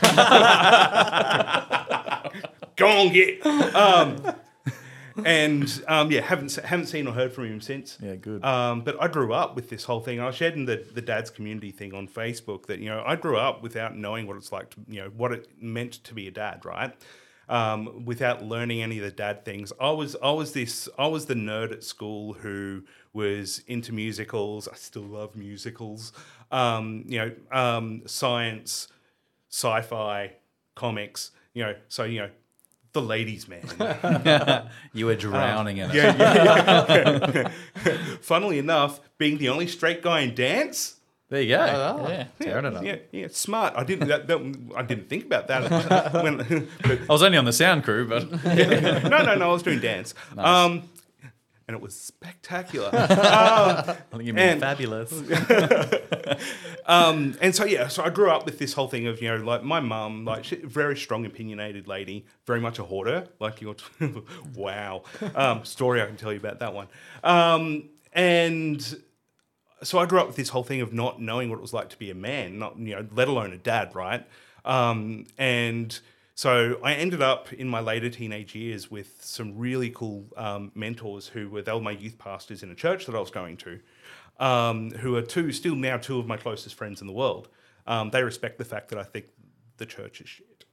Go 2.76 2.86
on, 2.86 3.12
get. 3.12 3.44
Um, 3.44 4.16
and 5.24 5.84
um, 5.88 6.10
yeah, 6.10 6.20
haven't 6.20 6.54
haven't 6.56 6.86
seen 6.86 7.06
or 7.06 7.12
heard 7.12 7.32
from 7.32 7.46
him 7.46 7.60
since. 7.60 7.98
Yeah, 8.00 8.16
good. 8.16 8.44
Um, 8.44 8.82
but 8.82 9.00
I 9.00 9.08
grew 9.08 9.32
up 9.32 9.54
with 9.56 9.68
this 9.68 9.84
whole 9.84 10.00
thing. 10.00 10.20
I 10.20 10.30
shared 10.30 10.54
in 10.54 10.64
the 10.64 10.84
the 10.94 11.02
dad's 11.02 11.30
community 11.30 11.70
thing 11.70 11.94
on 11.94 12.08
Facebook 12.08 12.66
that 12.66 12.78
you 12.78 12.88
know 12.88 13.02
I 13.06 13.16
grew 13.16 13.36
up 13.36 13.62
without 13.62 13.96
knowing 13.96 14.26
what 14.26 14.36
it's 14.36 14.52
like 14.52 14.70
to 14.70 14.80
you 14.88 15.00
know 15.00 15.10
what 15.16 15.32
it 15.32 15.48
meant 15.60 15.92
to 16.04 16.14
be 16.14 16.28
a 16.28 16.30
dad, 16.30 16.64
right? 16.64 16.94
Um, 17.48 18.04
without 18.04 18.42
learning 18.42 18.82
any 18.82 18.98
of 18.98 19.04
the 19.04 19.10
dad 19.10 19.44
things, 19.44 19.72
I 19.80 19.90
was 19.90 20.16
I 20.22 20.30
was 20.30 20.52
this 20.52 20.88
I 20.98 21.06
was 21.08 21.26
the 21.26 21.34
nerd 21.34 21.72
at 21.72 21.84
school 21.84 22.34
who 22.34 22.84
was 23.12 23.62
into 23.66 23.92
musicals. 23.92 24.68
I 24.68 24.76
still 24.76 25.02
love 25.02 25.36
musicals. 25.36 26.12
Um, 26.50 27.04
you 27.06 27.18
know, 27.18 27.32
um, 27.50 28.02
science, 28.06 28.88
sci-fi, 29.50 30.32
comics. 30.74 31.32
You 31.54 31.64
know, 31.64 31.74
so 31.88 32.04
you 32.04 32.20
know, 32.20 32.30
the 32.92 33.02
ladies' 33.02 33.48
man. 33.48 33.62
You 34.92 35.06
were 35.06 35.16
drowning 35.16 35.78
in 35.78 35.90
it. 35.90 35.94
Yeah, 35.96 36.16
yeah, 36.16 37.50
yeah. 37.84 37.98
Funnily 38.20 38.58
enough, 38.58 39.00
being 39.16 39.38
the 39.38 39.48
only 39.48 39.66
straight 39.66 40.02
guy 40.02 40.20
in 40.20 40.34
dance. 40.34 40.96
There 41.30 41.40
you 41.40 41.56
go. 41.56 41.62
Oh, 41.62 42.08
Yeah. 42.08 42.26
Tearing 42.38 42.66
it 42.66 42.74
up. 42.76 42.84
Yeah, 42.84 42.96
yeah, 43.10 43.28
smart. 43.30 43.72
I 43.74 43.84
didn't. 43.84 44.08
That, 44.08 44.26
that, 44.26 44.38
I 44.76 44.82
didn't 44.82 45.08
think 45.08 45.24
about 45.24 45.48
that. 45.48 46.12
when, 46.12 46.36
but, 46.82 47.00
I 47.08 47.12
was 47.12 47.22
only 47.22 47.38
on 47.38 47.46
the 47.46 47.54
sound 47.54 47.84
crew, 47.84 48.06
but 48.06 48.30
no, 48.44 49.22
no, 49.22 49.34
no. 49.36 49.48
I 49.48 49.52
was 49.52 49.62
doing 49.62 49.80
dance. 49.80 50.12
Um, 50.36 50.90
and 51.68 51.74
it 51.76 51.80
was 51.80 51.98
spectacular. 51.98 52.90
I 52.92 53.96
think 54.10 54.24
you 54.24 54.32
mean 54.34 54.44
And- 54.44 54.60
fabulous. 54.60 55.12
Um, 56.84 57.36
and 57.40 57.54
so 57.54 57.64
yeah, 57.64 57.86
so 57.86 58.02
I 58.02 58.10
grew 58.10 58.28
up 58.28 58.44
with 58.44 58.58
this 58.58 58.72
whole 58.72 58.88
thing 58.88 59.06
of 59.06 59.22
you 59.22 59.28
know 59.28 59.36
like 59.44 59.62
my 59.62 59.78
mum, 59.78 60.24
like 60.24 60.42
she, 60.44 60.56
very 60.56 60.96
strong, 60.96 61.24
opinionated 61.24 61.86
lady, 61.86 62.26
very 62.44 62.60
much 62.60 62.80
a 62.80 62.82
hoarder. 62.82 63.28
Like 63.38 63.60
you're, 63.60 63.76
wow, 64.56 65.04
um, 65.36 65.64
story 65.64 66.02
I 66.02 66.06
can 66.06 66.16
tell 66.16 66.32
you 66.32 66.38
about 66.40 66.58
that 66.58 66.74
one. 66.74 66.88
Um, 67.22 67.88
and 68.12 68.96
so 69.84 69.98
I 69.98 70.06
grew 70.06 70.18
up 70.18 70.26
with 70.26 70.34
this 70.36 70.48
whole 70.48 70.64
thing 70.64 70.80
of 70.80 70.92
not 70.92 71.20
knowing 71.22 71.50
what 71.50 71.56
it 71.58 71.62
was 71.62 71.72
like 71.72 71.88
to 71.90 71.98
be 71.98 72.10
a 72.10 72.14
man, 72.16 72.58
not 72.58 72.76
you 72.78 72.96
know, 72.96 73.06
let 73.12 73.28
alone 73.28 73.52
a 73.52 73.58
dad, 73.58 73.94
right? 73.94 74.26
Um, 74.64 75.26
and 75.38 75.98
so 76.34 76.78
I 76.82 76.94
ended 76.94 77.20
up 77.20 77.52
in 77.52 77.68
my 77.68 77.80
later 77.80 78.08
teenage 78.08 78.54
years 78.54 78.90
with 78.90 79.22
some 79.22 79.58
really 79.58 79.90
cool 79.90 80.26
um, 80.36 80.72
mentors 80.74 81.28
who 81.28 81.48
were 81.50 81.62
they 81.62 81.72
were 81.72 81.80
my 81.80 81.90
youth 81.90 82.18
pastors 82.18 82.62
in 82.62 82.70
a 82.70 82.74
church 82.74 83.06
that 83.06 83.14
I 83.14 83.20
was 83.20 83.30
going 83.30 83.58
to, 83.58 83.80
um, 84.38 84.90
who 84.92 85.14
are 85.16 85.22
two 85.22 85.52
still 85.52 85.74
now 85.74 85.98
two 85.98 86.18
of 86.18 86.26
my 86.26 86.36
closest 86.36 86.74
friends 86.74 87.00
in 87.00 87.06
the 87.06 87.12
world. 87.12 87.48
Um, 87.86 88.10
they 88.10 88.22
respect 88.22 88.58
the 88.58 88.64
fact 88.64 88.88
that 88.90 88.98
I 88.98 89.02
think 89.02 89.26
the 89.76 89.86
church 89.86 90.20
is 90.20 90.28
shit, 90.28 90.64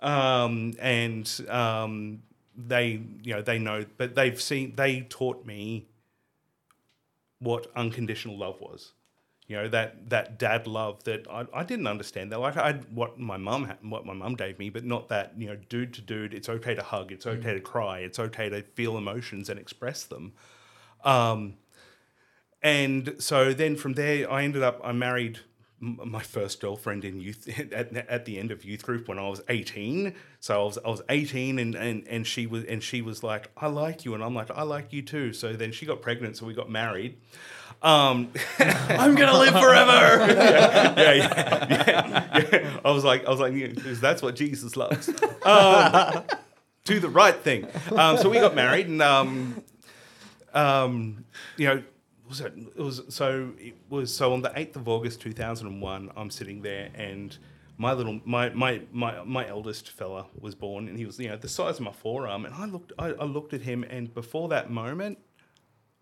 um, 0.00 0.72
and 0.78 1.28
um, 1.48 2.22
they 2.56 3.02
you 3.22 3.34
know 3.34 3.42
they 3.42 3.58
know, 3.58 3.84
but 3.98 4.14
they've 4.14 4.40
seen 4.40 4.74
they 4.76 5.02
taught 5.02 5.44
me 5.44 5.88
what 7.38 7.66
unconditional 7.76 8.38
love 8.38 8.60
was. 8.60 8.92
You 9.52 9.58
know 9.58 9.68
that 9.68 10.08
that 10.08 10.38
dad 10.38 10.66
love 10.66 11.04
that 11.04 11.26
I, 11.28 11.44
I 11.52 11.62
didn't 11.62 11.86
understand 11.86 12.32
that. 12.32 12.40
Like 12.40 12.56
I 12.56 12.72
what 12.88 13.18
my 13.18 13.36
mum 13.36 13.70
what 13.82 14.06
my 14.06 14.14
mum 14.14 14.34
gave 14.34 14.58
me, 14.58 14.70
but 14.70 14.82
not 14.82 15.10
that 15.10 15.34
you 15.36 15.46
know 15.46 15.56
dude 15.68 15.92
to 15.92 16.00
dude. 16.00 16.32
It's 16.32 16.48
okay 16.48 16.74
to 16.74 16.82
hug. 16.82 17.12
It's 17.12 17.26
okay 17.26 17.52
to 17.52 17.60
cry. 17.60 17.98
It's 17.98 18.18
okay 18.18 18.48
to 18.48 18.62
feel 18.62 18.96
emotions 18.96 19.50
and 19.50 19.60
express 19.60 20.04
them. 20.04 20.32
Um, 21.04 21.58
and 22.62 23.14
so 23.18 23.52
then 23.52 23.76
from 23.76 23.92
there, 23.92 24.32
I 24.32 24.44
ended 24.44 24.62
up 24.62 24.80
I 24.82 24.92
married 24.92 25.40
my 25.82 26.22
first 26.22 26.60
girlfriend 26.60 27.04
in 27.04 27.20
youth 27.20 27.48
at, 27.72 27.92
at 27.96 28.24
the 28.24 28.38
end 28.38 28.52
of 28.52 28.64
youth 28.64 28.84
group 28.84 29.08
when 29.08 29.18
I 29.18 29.28
was 29.28 29.42
18. 29.48 30.14
So 30.38 30.60
I 30.60 30.64
was 30.64 30.78
I 30.84 30.88
was 30.88 31.02
18 31.08 31.58
and, 31.58 31.74
and 31.74 32.06
and 32.08 32.26
she 32.26 32.46
was 32.46 32.64
and 32.64 32.82
she 32.82 33.02
was 33.02 33.22
like 33.22 33.50
I 33.56 33.66
like 33.66 34.04
you 34.04 34.14
and 34.14 34.22
I'm 34.22 34.34
like 34.34 34.50
I 34.50 34.62
like 34.62 34.92
you 34.92 35.02
too. 35.02 35.32
So 35.32 35.52
then 35.54 35.72
she 35.72 35.84
got 35.84 36.00
pregnant, 36.00 36.36
so 36.36 36.46
we 36.46 36.54
got 36.54 36.70
married. 36.70 37.18
Um, 37.82 38.30
I'm 38.60 39.16
gonna 39.16 39.36
live 39.36 39.52
forever. 39.52 40.32
yeah, 40.32 40.94
yeah, 40.96 41.66
yeah, 41.68 42.48
yeah. 42.52 42.80
I 42.84 42.90
was 42.92 43.02
like, 43.02 43.26
I 43.26 43.30
was 43.30 43.40
like, 43.40 43.74
that's 44.00 44.22
what 44.22 44.36
Jesus 44.36 44.76
loves. 44.76 45.08
Um, 45.42 46.22
do 46.84 47.00
the 47.00 47.08
right 47.08 47.34
thing. 47.34 47.66
Um, 47.90 48.18
so 48.18 48.28
we 48.28 48.38
got 48.38 48.54
married, 48.54 48.86
and 48.86 49.02
um, 49.02 49.62
um, 50.54 51.24
you 51.56 51.66
know, 51.66 51.82
was 52.32 52.40
it, 52.40 52.76
was 52.76 53.02
so 53.08 53.52
it 53.58 53.74
was 53.88 54.14
so 54.14 54.32
on 54.32 54.42
the 54.42 54.52
eighth 54.56 54.76
of 54.76 54.88
August, 54.88 55.20
two 55.20 55.32
thousand 55.32 55.66
and 55.66 55.82
one. 55.82 56.10
I'm 56.16 56.30
sitting 56.30 56.62
there, 56.62 56.90
and 56.94 57.36
my 57.76 57.92
little 57.92 58.20
my 58.24 58.48
my 58.50 58.82
my 58.90 59.22
my 59.24 59.46
eldest 59.46 59.90
fella 59.90 60.26
was 60.38 60.54
born, 60.54 60.88
and 60.88 60.98
he 60.98 61.04
was 61.04 61.18
you 61.18 61.28
know 61.28 61.36
the 61.36 61.48
size 61.48 61.76
of 61.76 61.82
my 61.82 61.92
forearm, 61.92 62.44
and 62.44 62.54
I 62.54 62.64
looked 62.66 62.92
I, 62.98 63.08
I 63.08 63.24
looked 63.24 63.52
at 63.52 63.62
him, 63.62 63.84
and 63.84 64.12
before 64.12 64.48
that 64.48 64.70
moment. 64.70 65.18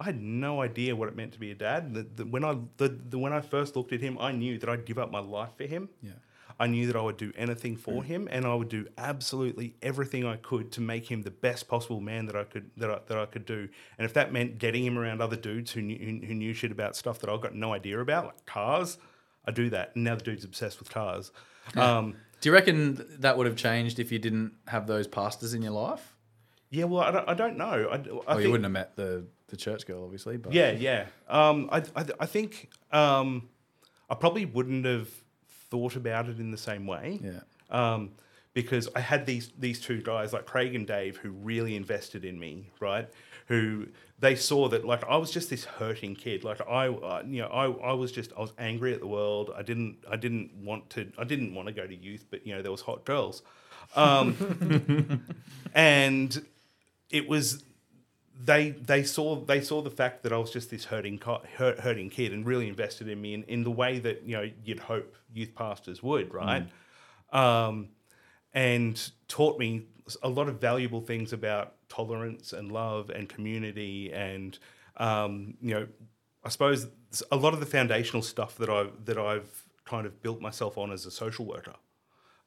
I 0.02 0.04
had 0.04 0.18
no 0.22 0.62
idea 0.62 0.96
what 0.96 1.08
it 1.08 1.14
meant 1.14 1.32
to 1.32 1.38
be 1.38 1.50
a 1.50 1.54
dad. 1.54 1.92
The, 1.92 2.06
the, 2.16 2.24
when 2.24 2.42
I 2.42 2.56
the, 2.78 2.88
the 2.88 3.18
when 3.18 3.34
I 3.34 3.42
first 3.42 3.76
looked 3.76 3.92
at 3.92 4.00
him, 4.00 4.16
I 4.18 4.32
knew 4.32 4.58
that 4.58 4.66
I'd 4.66 4.86
give 4.86 4.98
up 4.98 5.10
my 5.10 5.18
life 5.20 5.50
for 5.58 5.64
him. 5.64 5.90
Yeah. 6.02 6.12
I 6.60 6.66
knew 6.66 6.86
that 6.88 6.94
I 6.96 7.00
would 7.00 7.16
do 7.16 7.32
anything 7.36 7.76
for 7.76 8.04
him, 8.04 8.28
and 8.30 8.44
I 8.46 8.54
would 8.54 8.68
do 8.68 8.86
absolutely 8.98 9.74
everything 9.82 10.24
I 10.26 10.36
could 10.36 10.70
to 10.72 10.80
make 10.82 11.10
him 11.10 11.22
the 11.22 11.30
best 11.30 11.66
possible 11.68 12.00
man 12.00 12.26
that 12.26 12.36
I 12.36 12.44
could 12.44 12.70
that 12.76 12.90
I, 12.90 12.98
that 13.08 13.18
I 13.18 13.26
could 13.26 13.46
do. 13.46 13.68
And 13.98 14.04
if 14.04 14.12
that 14.14 14.32
meant 14.32 14.58
getting 14.58 14.84
him 14.84 14.98
around 14.98 15.22
other 15.22 15.36
dudes 15.36 15.72
who 15.72 15.80
knew, 15.82 15.96
who, 15.98 16.26
who 16.26 16.34
knew 16.34 16.52
shit 16.54 16.70
about 16.70 16.94
stuff 16.96 17.18
that 17.20 17.30
I've 17.30 17.40
got 17.40 17.54
no 17.54 17.72
idea 17.72 17.98
about, 17.98 18.26
like 18.26 18.46
cars, 18.46 18.98
I 19.46 19.50
do 19.50 19.70
that. 19.70 19.92
And 19.94 20.04
now 20.04 20.14
the 20.16 20.22
dude's 20.22 20.44
obsessed 20.44 20.78
with 20.78 20.90
cars. 20.90 21.32
Um, 21.76 22.14
Do 22.40 22.48
you 22.48 22.52
reckon 22.52 23.04
that 23.20 23.36
would 23.36 23.46
have 23.46 23.56
changed 23.56 23.98
if 23.98 24.12
you 24.12 24.18
didn't 24.18 24.52
have 24.68 24.86
those 24.86 25.06
pastors 25.08 25.54
in 25.54 25.62
your 25.62 25.72
life? 25.72 26.14
yeah, 26.72 26.84
well, 26.84 27.02
I 27.02 27.10
don't, 27.10 27.28
I 27.28 27.34
don't 27.34 27.56
know. 27.56 27.88
I, 27.90 27.94
I 27.94 27.98
Oh, 27.98 28.22
think, 28.34 28.42
you 28.44 28.50
wouldn't 28.50 28.64
have 28.64 28.72
met 28.72 28.94
the, 28.96 29.24
the 29.48 29.56
church 29.56 29.86
girl, 29.86 30.04
obviously. 30.04 30.36
But 30.36 30.52
Yeah, 30.52 30.70
yeah. 30.70 31.06
Um, 31.28 31.68
I, 31.72 31.78
I, 31.96 32.04
I 32.20 32.26
think 32.26 32.70
um, 32.92 33.48
I 34.08 34.14
probably 34.14 34.44
wouldn't 34.46 34.84
have 34.84 35.08
thought 35.70 35.96
about 35.96 36.28
it 36.28 36.38
in 36.38 36.50
the 36.50 36.58
same 36.58 36.86
way. 36.86 37.20
Yeah. 37.22 37.40
Um, 37.70 38.10
because 38.52 38.88
I 38.96 39.00
had 39.00 39.26
these 39.26 39.52
these 39.58 39.80
two 39.80 40.02
guys 40.02 40.32
like 40.32 40.44
Craig 40.44 40.74
and 40.74 40.86
Dave 40.86 41.16
who 41.18 41.30
really 41.30 41.76
invested 41.76 42.24
in 42.24 42.38
me, 42.38 42.70
right? 42.80 43.08
Who 43.46 43.86
they 44.18 44.34
saw 44.34 44.68
that 44.68 44.84
like 44.84 45.04
I 45.04 45.16
was 45.16 45.30
just 45.30 45.50
this 45.50 45.64
hurting 45.64 46.16
kid. 46.16 46.42
Like 46.44 46.60
I, 46.68 46.88
uh, 46.88 47.22
you 47.24 47.42
know, 47.42 47.48
I, 47.48 47.90
I 47.90 47.92
was 47.92 48.10
just 48.12 48.32
I 48.36 48.40
was 48.40 48.52
angry 48.58 48.92
at 48.92 49.00
the 49.00 49.06
world. 49.06 49.50
I 49.56 49.62
didn't 49.62 49.98
I 50.10 50.16
didn't 50.16 50.52
want 50.54 50.90
to 50.90 51.10
I 51.16 51.24
didn't 51.24 51.54
want 51.54 51.68
to 51.68 51.74
go 51.74 51.86
to 51.86 51.94
youth, 51.94 52.26
but 52.30 52.46
you 52.46 52.54
know 52.54 52.62
there 52.62 52.72
was 52.72 52.80
hot 52.80 53.04
girls, 53.04 53.42
um, 53.94 55.24
and 55.74 56.44
it 57.10 57.28
was 57.28 57.62
they 58.42 58.70
they 58.70 59.02
saw 59.02 59.36
they 59.36 59.60
saw 59.60 59.82
the 59.82 59.90
fact 59.90 60.22
that 60.22 60.32
I 60.32 60.38
was 60.38 60.50
just 60.50 60.70
this 60.70 60.86
hurting 60.86 61.18
co- 61.18 61.42
hurt, 61.56 61.80
hurting 61.80 62.10
kid 62.10 62.32
and 62.32 62.46
really 62.46 62.68
invested 62.68 63.08
in 63.08 63.20
me 63.20 63.34
in, 63.34 63.42
in 63.44 63.64
the 63.64 63.70
way 63.70 63.98
that 63.98 64.22
you 64.24 64.36
know 64.36 64.50
you'd 64.64 64.80
hope 64.80 65.16
youth 65.32 65.54
pastors 65.54 66.02
would, 66.02 66.32
right? 66.32 66.66
Um, 67.32 67.88
and 68.52 69.10
taught 69.28 69.58
me 69.58 69.86
a 70.22 70.28
lot 70.28 70.48
of 70.48 70.60
valuable 70.60 71.00
things 71.00 71.32
about 71.32 71.74
tolerance 71.88 72.52
and 72.52 72.72
love 72.72 73.10
and 73.10 73.28
community 73.28 74.12
and 74.12 74.58
um, 74.96 75.54
you 75.60 75.74
know 75.74 75.86
I 76.44 76.48
suppose 76.48 76.88
a 77.30 77.36
lot 77.36 77.52
of 77.54 77.60
the 77.60 77.66
foundational 77.66 78.22
stuff 78.22 78.56
that 78.56 78.70
I 78.70 78.86
that 79.04 79.18
I've 79.18 79.64
kind 79.84 80.06
of 80.06 80.22
built 80.22 80.40
myself 80.40 80.78
on 80.78 80.92
as 80.92 81.04
a 81.06 81.10
social 81.10 81.44
worker 81.44 81.74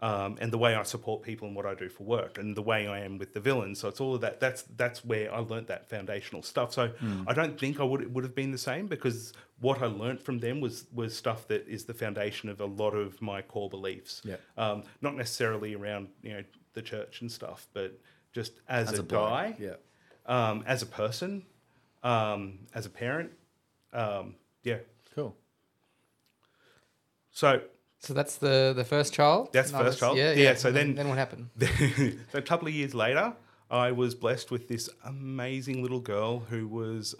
um, 0.03 0.35
and 0.41 0.51
the 0.51 0.57
way 0.57 0.75
I 0.75 0.83
support 0.83 1.23
people 1.23 1.47
and 1.47 1.55
what 1.55 1.65
I 1.65 1.75
do 1.75 1.87
for 1.87 2.03
work, 2.03 2.37
and 2.37 2.57
the 2.57 2.61
way 2.61 2.87
I 2.87 2.99
am 2.99 3.17
with 3.17 3.33
the 3.33 3.39
villains. 3.39 3.79
So 3.79 3.87
it's 3.87 4.01
all 4.01 4.13
of 4.15 4.21
that. 4.21 4.41
That's 4.41 4.63
that's 4.75 5.05
where 5.05 5.33
I 5.33 5.39
learnt 5.39 5.67
that 5.67 5.89
foundational 5.89 6.43
stuff. 6.43 6.73
So 6.73 6.91
I 7.25 7.33
don't 7.33 7.57
think 7.57 7.79
I 7.79 7.83
would 7.83 8.01
it 8.01 8.11
would 8.11 8.25
have 8.25 8.35
been 8.35 8.51
the 8.51 8.57
same 8.57 8.87
because 8.87 9.31
what 9.61 9.81
I 9.81 9.85
learnt 9.85 10.21
from 10.21 10.39
them 10.39 10.59
was 10.59 10.87
was 10.93 11.15
stuff 11.15 11.47
that 11.47 11.65
is 11.69 11.85
the 11.85 11.93
foundation 11.93 12.49
of 12.49 12.59
a 12.59 12.65
lot 12.65 12.91
of 12.91 13.21
my 13.21 13.41
core 13.41 13.69
beliefs. 13.69 14.21
Yeah. 14.25 14.35
Um, 14.57 14.83
not 15.01 15.15
necessarily 15.15 15.73
around 15.73 16.09
you 16.21 16.33
know 16.33 16.43
the 16.73 16.81
church 16.81 17.21
and 17.21 17.31
stuff, 17.31 17.67
but 17.73 17.97
just 18.33 18.59
as, 18.67 18.91
As 18.91 18.99
a, 18.99 19.03
a 19.03 19.05
guy, 19.05 19.55
yeah. 19.57 19.75
um, 20.25 20.65
as 20.67 20.81
a 20.81 20.87
person, 20.87 21.45
um, 22.03 22.59
as 22.73 22.85
a 22.85 22.89
parent, 22.89 23.31
um, 23.93 24.35
yeah. 24.63 24.79
Cool. 25.15 25.33
So 27.31 27.61
So 28.03 28.13
that's 28.13 28.35
the 28.35 28.73
the 28.75 28.83
first 28.83 29.13
child. 29.13 29.49
That's 29.53 29.71
No, 29.71 29.79
first 29.79 29.99
child? 29.99 30.17
Yeah, 30.17 30.33
Yeah, 30.33 30.43
yeah. 30.43 30.55
so 30.55 30.67
And 30.69 30.77
then- 30.77 30.95
then 30.95 31.07
what 31.09 31.17
happened? 31.17 31.49
so 32.31 32.37
a 32.37 32.41
couple 32.41 32.67
of 32.67 32.73
years 32.73 32.93
later, 32.93 33.33
I 33.71 33.91
was 33.93 34.13
blessed 34.13 34.51
with 34.51 34.67
this 34.67 34.89
amazing 35.05 35.81
little 35.81 36.01
girl 36.01 36.39
who 36.49 36.67
was 36.67 37.15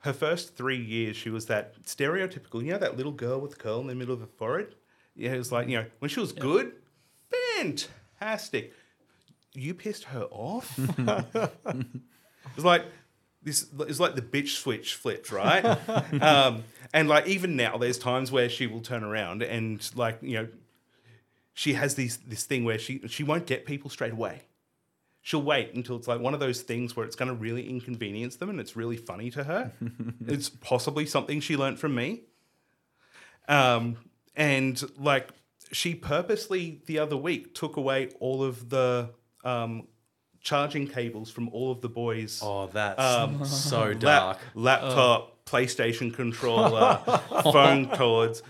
her 0.00 0.14
first 0.14 0.56
three 0.56 0.82
years. 0.82 1.16
She 1.16 1.28
was 1.30 1.46
that 1.46 1.82
stereotypical, 1.84 2.64
you 2.64 2.72
know, 2.72 2.78
that 2.78 2.96
little 2.96 3.12
girl 3.12 3.38
with 3.40 3.50
the 3.52 3.56
curl 3.58 3.80
in 3.80 3.86
the 3.88 3.94
middle 3.94 4.14
of 4.14 4.20
her 4.20 4.26
forehead. 4.38 4.74
Yeah, 5.14 5.32
it 5.34 5.38
was 5.38 5.52
like 5.52 5.68
you 5.68 5.76
know 5.78 5.86
when 5.98 6.08
she 6.08 6.20
was 6.20 6.32
good, 6.32 6.72
fantastic. 7.56 8.72
You 9.52 9.74
pissed 9.74 10.04
her 10.04 10.26
off. 10.30 10.78
it 10.78 11.76
was 12.56 12.64
like 12.64 12.84
this. 13.42 13.66
is 13.88 14.00
like 14.00 14.14
the 14.14 14.22
bitch 14.22 14.60
switch 14.60 14.94
flipped, 14.94 15.32
right? 15.32 15.64
um, 16.22 16.64
and 16.92 17.08
like 17.08 17.26
even 17.26 17.56
now, 17.56 17.76
there's 17.76 17.98
times 17.98 18.30
where 18.32 18.48
she 18.48 18.66
will 18.66 18.80
turn 18.80 19.04
around 19.04 19.42
and 19.42 19.88
like 19.94 20.18
you 20.22 20.34
know 20.34 20.48
she 21.54 21.74
has 21.74 21.94
these 21.94 22.18
this 22.18 22.44
thing 22.44 22.64
where 22.64 22.78
she 22.78 23.00
she 23.08 23.22
won't 23.22 23.46
get 23.46 23.66
people 23.66 23.90
straight 23.90 24.12
away. 24.12 24.42
She'll 25.22 25.42
wait 25.42 25.74
until 25.74 25.96
it's 25.96 26.08
like 26.08 26.20
one 26.20 26.32
of 26.32 26.40
those 26.40 26.62
things 26.62 26.96
where 26.96 27.04
it's 27.04 27.16
going 27.16 27.28
to 27.28 27.34
really 27.34 27.68
inconvenience 27.68 28.36
them 28.36 28.48
and 28.48 28.58
it's 28.58 28.74
really 28.74 28.96
funny 28.96 29.30
to 29.32 29.44
her. 29.44 29.72
it's 30.26 30.48
possibly 30.48 31.04
something 31.04 31.40
she 31.40 31.58
learned 31.58 31.78
from 31.78 31.94
me. 31.94 32.22
Um, 33.46 33.98
and 34.34 34.82
like 34.98 35.28
she 35.72 35.94
purposely 35.94 36.80
the 36.86 36.98
other 36.98 37.16
week 37.16 37.54
took 37.54 37.76
away 37.76 38.08
all 38.18 38.42
of 38.42 38.70
the 38.70 39.10
um, 39.44 39.86
charging 40.40 40.86
cables 40.88 41.30
from 41.30 41.48
all 41.50 41.70
of 41.72 41.80
the 41.80 41.88
boys' 41.88 42.40
Oh, 42.42 42.66
that's 42.72 43.00
Um, 43.00 43.44
so 43.44 43.80
lap- 43.88 43.98
dark. 44.00 44.38
laptop, 44.54 45.44
PlayStation 45.46 46.14
controller, 46.14 47.00
phone 47.52 47.88
cords. 47.90 48.42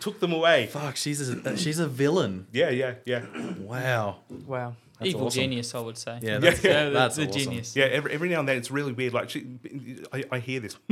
Took 0.00 0.18
them 0.20 0.32
away. 0.32 0.66
Fuck, 0.66 0.96
she's 0.96 1.20
a, 1.28 1.56
she's 1.56 1.78
a 1.78 1.86
villain. 1.88 2.46
Yeah, 2.52 2.70
yeah, 2.70 2.94
yeah. 3.04 3.24
Wow. 3.60 4.16
Wow. 4.46 4.74
That's 4.98 5.10
Evil 5.10 5.26
awesome. 5.26 5.42
genius, 5.42 5.74
I 5.76 5.78
would 5.80 5.96
say. 5.96 6.18
Yeah, 6.22 6.38
that's, 6.38 6.64
Yeah, 6.64 6.88
that's 6.88 7.14
the 7.14 7.28
awesome. 7.28 7.40
genius. 7.40 7.76
Yeah, 7.76 7.84
every, 7.84 8.12
every 8.12 8.28
now 8.30 8.40
and 8.40 8.48
then 8.48 8.56
it's 8.56 8.68
really 8.72 8.92
weird. 8.92 9.12
Like, 9.12 9.30
she, 9.30 9.46
I, 10.12 10.24
I 10.32 10.38
hear 10.40 10.58
this. 10.58 10.76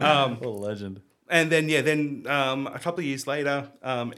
um, 0.00 0.36
What 0.36 0.46
a 0.46 0.48
legend. 0.48 1.00
and 1.28 1.50
then, 1.50 1.68
yeah, 1.68 1.82
then 1.82 2.24
um, 2.26 2.66
a 2.66 2.78
couple 2.78 3.00
of 3.00 3.04
years 3.04 3.26
later, 3.26 3.68
um, 3.82 4.14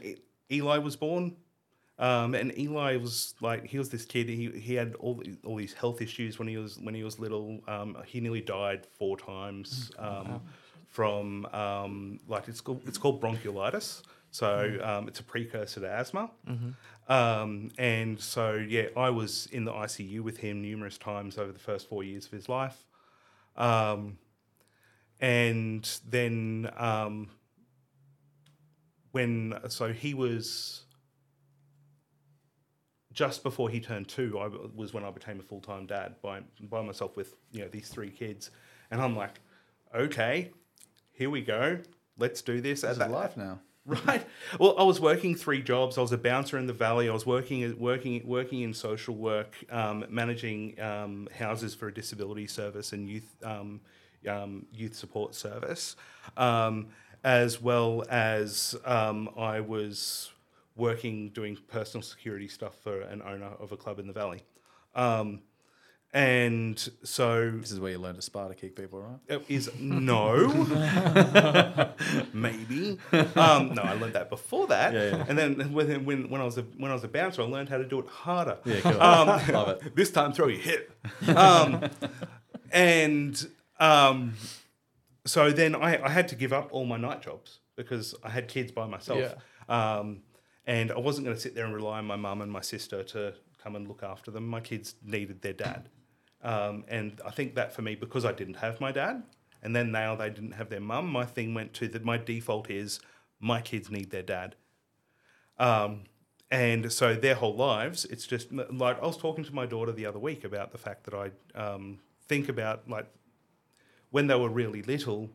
Eli 0.51 0.77
was 0.77 0.95
born. 0.95 1.35
Um, 1.97 2.35
and 2.35 2.57
Eli 2.57 2.97
was 2.97 3.35
like 3.39 3.65
he 3.67 3.77
was 3.77 3.89
this 3.89 4.03
kid. 4.05 4.27
He 4.27 4.49
he 4.51 4.73
had 4.75 4.95
all 4.95 5.15
the- 5.15 5.37
all 5.45 5.55
these 5.55 5.73
health 5.73 6.01
issues 6.01 6.37
when 6.37 6.47
he 6.47 6.57
was 6.57 6.77
when 6.77 6.93
he 6.93 7.03
was 7.03 7.19
little. 7.19 7.61
Um, 7.67 7.95
he 8.05 8.19
nearly 8.19 8.41
died 8.41 8.85
four 8.99 9.15
times 9.17 9.91
um, 9.97 10.41
from 10.87 11.45
um, 11.47 12.19
like 12.27 12.47
it's 12.49 12.59
called 12.61 12.81
it's 12.85 12.97
called 12.97 13.21
bronchiolitis. 13.21 14.01
So 14.31 14.77
um, 14.83 15.07
it's 15.07 15.21
a 15.21 15.23
precursor 15.23 15.79
to 15.79 15.89
asthma. 15.89 16.29
Um, 17.07 17.71
and 17.77 18.19
so 18.19 18.55
yeah, 18.55 18.87
I 18.97 19.09
was 19.09 19.47
in 19.53 19.63
the 19.63 19.71
ICU 19.71 20.19
with 20.19 20.37
him 20.37 20.61
numerous 20.61 20.97
times 20.97 21.37
over 21.37 21.53
the 21.53 21.59
first 21.59 21.87
four 21.87 22.03
years 22.03 22.25
of 22.25 22.31
his 22.33 22.49
life. 22.49 22.83
Um, 23.55 24.17
and 25.21 25.89
then 26.09 26.69
um, 26.75 27.29
when 29.11 29.57
so 29.69 29.93
he 29.93 30.13
was 30.13 30.84
just 33.15 33.43
before 33.43 33.69
he 33.69 33.79
turned 33.79 34.09
two, 34.09 34.37
I 34.37 34.49
was 34.75 34.93
when 34.93 35.03
I 35.03 35.09
became 35.09 35.39
a 35.39 35.43
full 35.43 35.61
time 35.61 35.87
dad 35.87 36.15
by 36.21 36.41
by 36.61 36.81
myself 36.81 37.15
with 37.15 37.33
you 37.51 37.61
know 37.61 37.69
these 37.69 37.87
three 37.87 38.11
kids, 38.11 38.51
and 38.91 39.01
I'm 39.01 39.15
like, 39.15 39.39
okay, 39.95 40.51
here 41.13 41.29
we 41.29 41.41
go, 41.41 41.79
let's 42.19 42.41
do 42.41 42.61
this. 42.61 42.81
This 42.81 42.83
At 42.83 42.91
is 42.91 42.97
that 42.99 43.11
life 43.11 43.35
now. 43.35 43.59
Right. 43.87 44.25
Well, 44.59 44.73
I 44.79 44.83
was 44.83 44.99
working 44.99 45.35
three 45.35 45.61
jobs. 45.61 45.99
I 45.99 46.01
was 46.01 46.11
a 46.11 46.17
bouncer 46.17 46.57
in 46.57 46.65
the 46.65 46.73
valley. 46.73 47.07
I 47.07 47.13
was 47.13 47.27
working 47.27 47.77
working 47.79 48.25
working 48.25 48.61
in 48.61 48.73
social 48.73 49.13
work, 49.13 49.55
um, 49.69 50.05
managing 50.09 50.81
um, 50.81 51.29
houses 51.37 51.75
for 51.75 51.89
a 51.89 51.93
disability 51.93 52.47
service 52.47 52.93
and 52.93 53.07
youth 53.07 53.35
um, 53.43 53.81
um, 54.27 54.65
youth 54.73 54.95
support 54.95 55.35
service, 55.35 55.95
um, 56.35 56.87
as 57.23 57.61
well 57.61 58.03
as 58.09 58.75
um, 58.85 59.29
I 59.37 59.59
was 59.59 60.31
working 60.75 61.29
doing 61.29 61.57
personal 61.67 62.01
security 62.01 62.47
stuff 62.47 62.75
for 62.83 63.01
an 63.01 63.21
owner 63.21 63.51
of 63.59 63.71
a 63.71 63.77
club 63.77 63.99
in 63.99 64.07
the 64.07 64.13
valley. 64.13 64.43
Um, 64.93 65.41
and 66.13 66.77
so 67.03 67.51
This 67.51 67.71
is 67.71 67.79
where 67.79 67.91
you 67.91 67.97
learn 67.97 68.15
to 68.15 68.21
Sparta 68.21 68.55
kick 68.55 68.75
people, 68.75 69.01
right? 69.01 69.19
it 69.27 69.43
is 69.49 69.69
no, 69.77 70.47
maybe. 72.33 72.97
Um, 73.35 73.73
no, 73.73 73.81
I 73.81 73.93
learned 73.99 74.13
that 74.13 74.29
before 74.29 74.67
that, 74.67 74.93
Yeah, 74.93 75.03
yeah. 75.17 75.25
and 75.27 75.37
then 75.37 75.73
when, 75.73 76.05
when 76.05 76.29
when 76.29 76.41
I 76.41 76.45
was 76.45 76.57
a 76.57 76.61
when 76.77 76.89
I 76.91 76.93
was 76.93 77.03
a 77.03 77.07
bouncer, 77.09 77.41
I 77.41 77.45
learned 77.45 77.69
how 77.69 77.77
to 77.77 77.85
do 77.85 77.99
it 77.99 78.07
harder. 78.07 78.57
Yeah, 78.65 78.79
cool. 78.81 79.01
Um, 79.01 79.27
Love 79.49 79.69
it. 79.69 79.95
This 79.95 80.11
time, 80.11 80.31
throw 80.33 80.47
your 80.47 80.61
hip. 80.61 80.91
Um, 81.35 81.89
and 82.71 83.47
um, 83.79 84.35
so 85.25 85.51
then 85.51 85.75
I, 85.75 86.01
I 86.01 86.09
had 86.09 86.27
to 86.29 86.35
give 86.35 86.53
up 86.53 86.69
all 86.71 86.85
my 86.85 86.97
night 86.97 87.21
jobs 87.21 87.59
because 87.75 88.15
I 88.23 88.29
had 88.29 88.47
kids 88.47 88.71
by 88.71 88.87
myself. 88.87 89.33
Um, 89.67 90.21
and 90.67 90.91
I 90.91 90.99
wasn't 90.99 91.25
going 91.25 91.35
to 91.35 91.41
sit 91.41 91.55
there 91.55 91.65
and 91.65 91.73
rely 91.73 91.99
on 91.99 92.05
my 92.05 92.15
mum 92.15 92.41
and 92.41 92.51
my 92.51 92.61
sister 92.61 93.03
to 93.03 93.33
come 93.61 93.75
and 93.75 93.87
look 93.87 94.03
after 94.03 94.31
them. 94.31 94.47
My 94.47 94.61
kids 94.61 94.95
needed 95.03 95.41
their 95.41 95.53
dad. 95.53 95.89
Um, 96.43 96.85
and 96.87 97.19
I 97.25 97.31
think 97.31 97.55
that 97.55 97.73
for 97.73 97.81
me, 97.81 97.95
because 97.95 98.25
I 98.25 98.31
didn't 98.31 98.55
have 98.55 98.79
my 98.79 98.91
dad, 98.91 99.23
and 99.63 99.75
then 99.75 99.91
now 99.91 100.15
they 100.15 100.29
didn't 100.29 100.51
have 100.53 100.69
their 100.69 100.79
mum, 100.79 101.07
my 101.07 101.25
thing 101.25 101.53
went 101.53 101.73
to 101.73 101.87
that 101.89 102.05
my 102.05 102.17
default 102.17 102.69
is 102.69 102.99
my 103.39 103.61
kids 103.61 103.89
need 103.89 104.11
their 104.11 104.23
dad. 104.23 104.55
Um, 105.57 106.03
and 106.51 106.91
so 106.91 107.15
their 107.15 107.35
whole 107.35 107.55
lives, 107.55 108.05
it's 108.05 108.27
just 108.27 108.51
like 108.51 109.01
I 109.01 109.05
was 109.05 109.17
talking 109.17 109.43
to 109.43 109.55
my 109.55 109.65
daughter 109.65 109.91
the 109.91 110.05
other 110.05 110.19
week 110.19 110.43
about 110.43 110.71
the 110.71 110.77
fact 110.77 111.05
that 111.05 111.13
I 111.13 111.31
um, 111.59 111.99
think 112.27 112.49
about 112.49 112.87
like 112.87 113.07
when 114.11 114.27
they 114.27 114.35
were 114.35 114.49
really 114.49 114.83
little, 114.83 115.31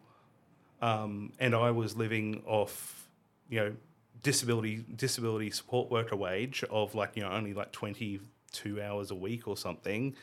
um, 0.81 1.33
and 1.41 1.55
I 1.55 1.73
was 1.73 1.97
living 1.97 2.43
off, 2.47 3.09
you 3.49 3.59
know, 3.59 3.73
disability 4.23 4.85
disability 4.95 5.51
support 5.51 5.91
worker 5.91 6.17
wage 6.17 6.65
of 6.71 6.95
like 6.95 7.17
you 7.17 7.23
know 7.23 7.31
only 7.31 7.55
like 7.55 7.73
twenty 7.73 8.21
two 8.53 8.83
hours 8.83 9.11
a 9.11 9.15
week 9.15 9.47
or 9.47 9.57
something 9.57 10.15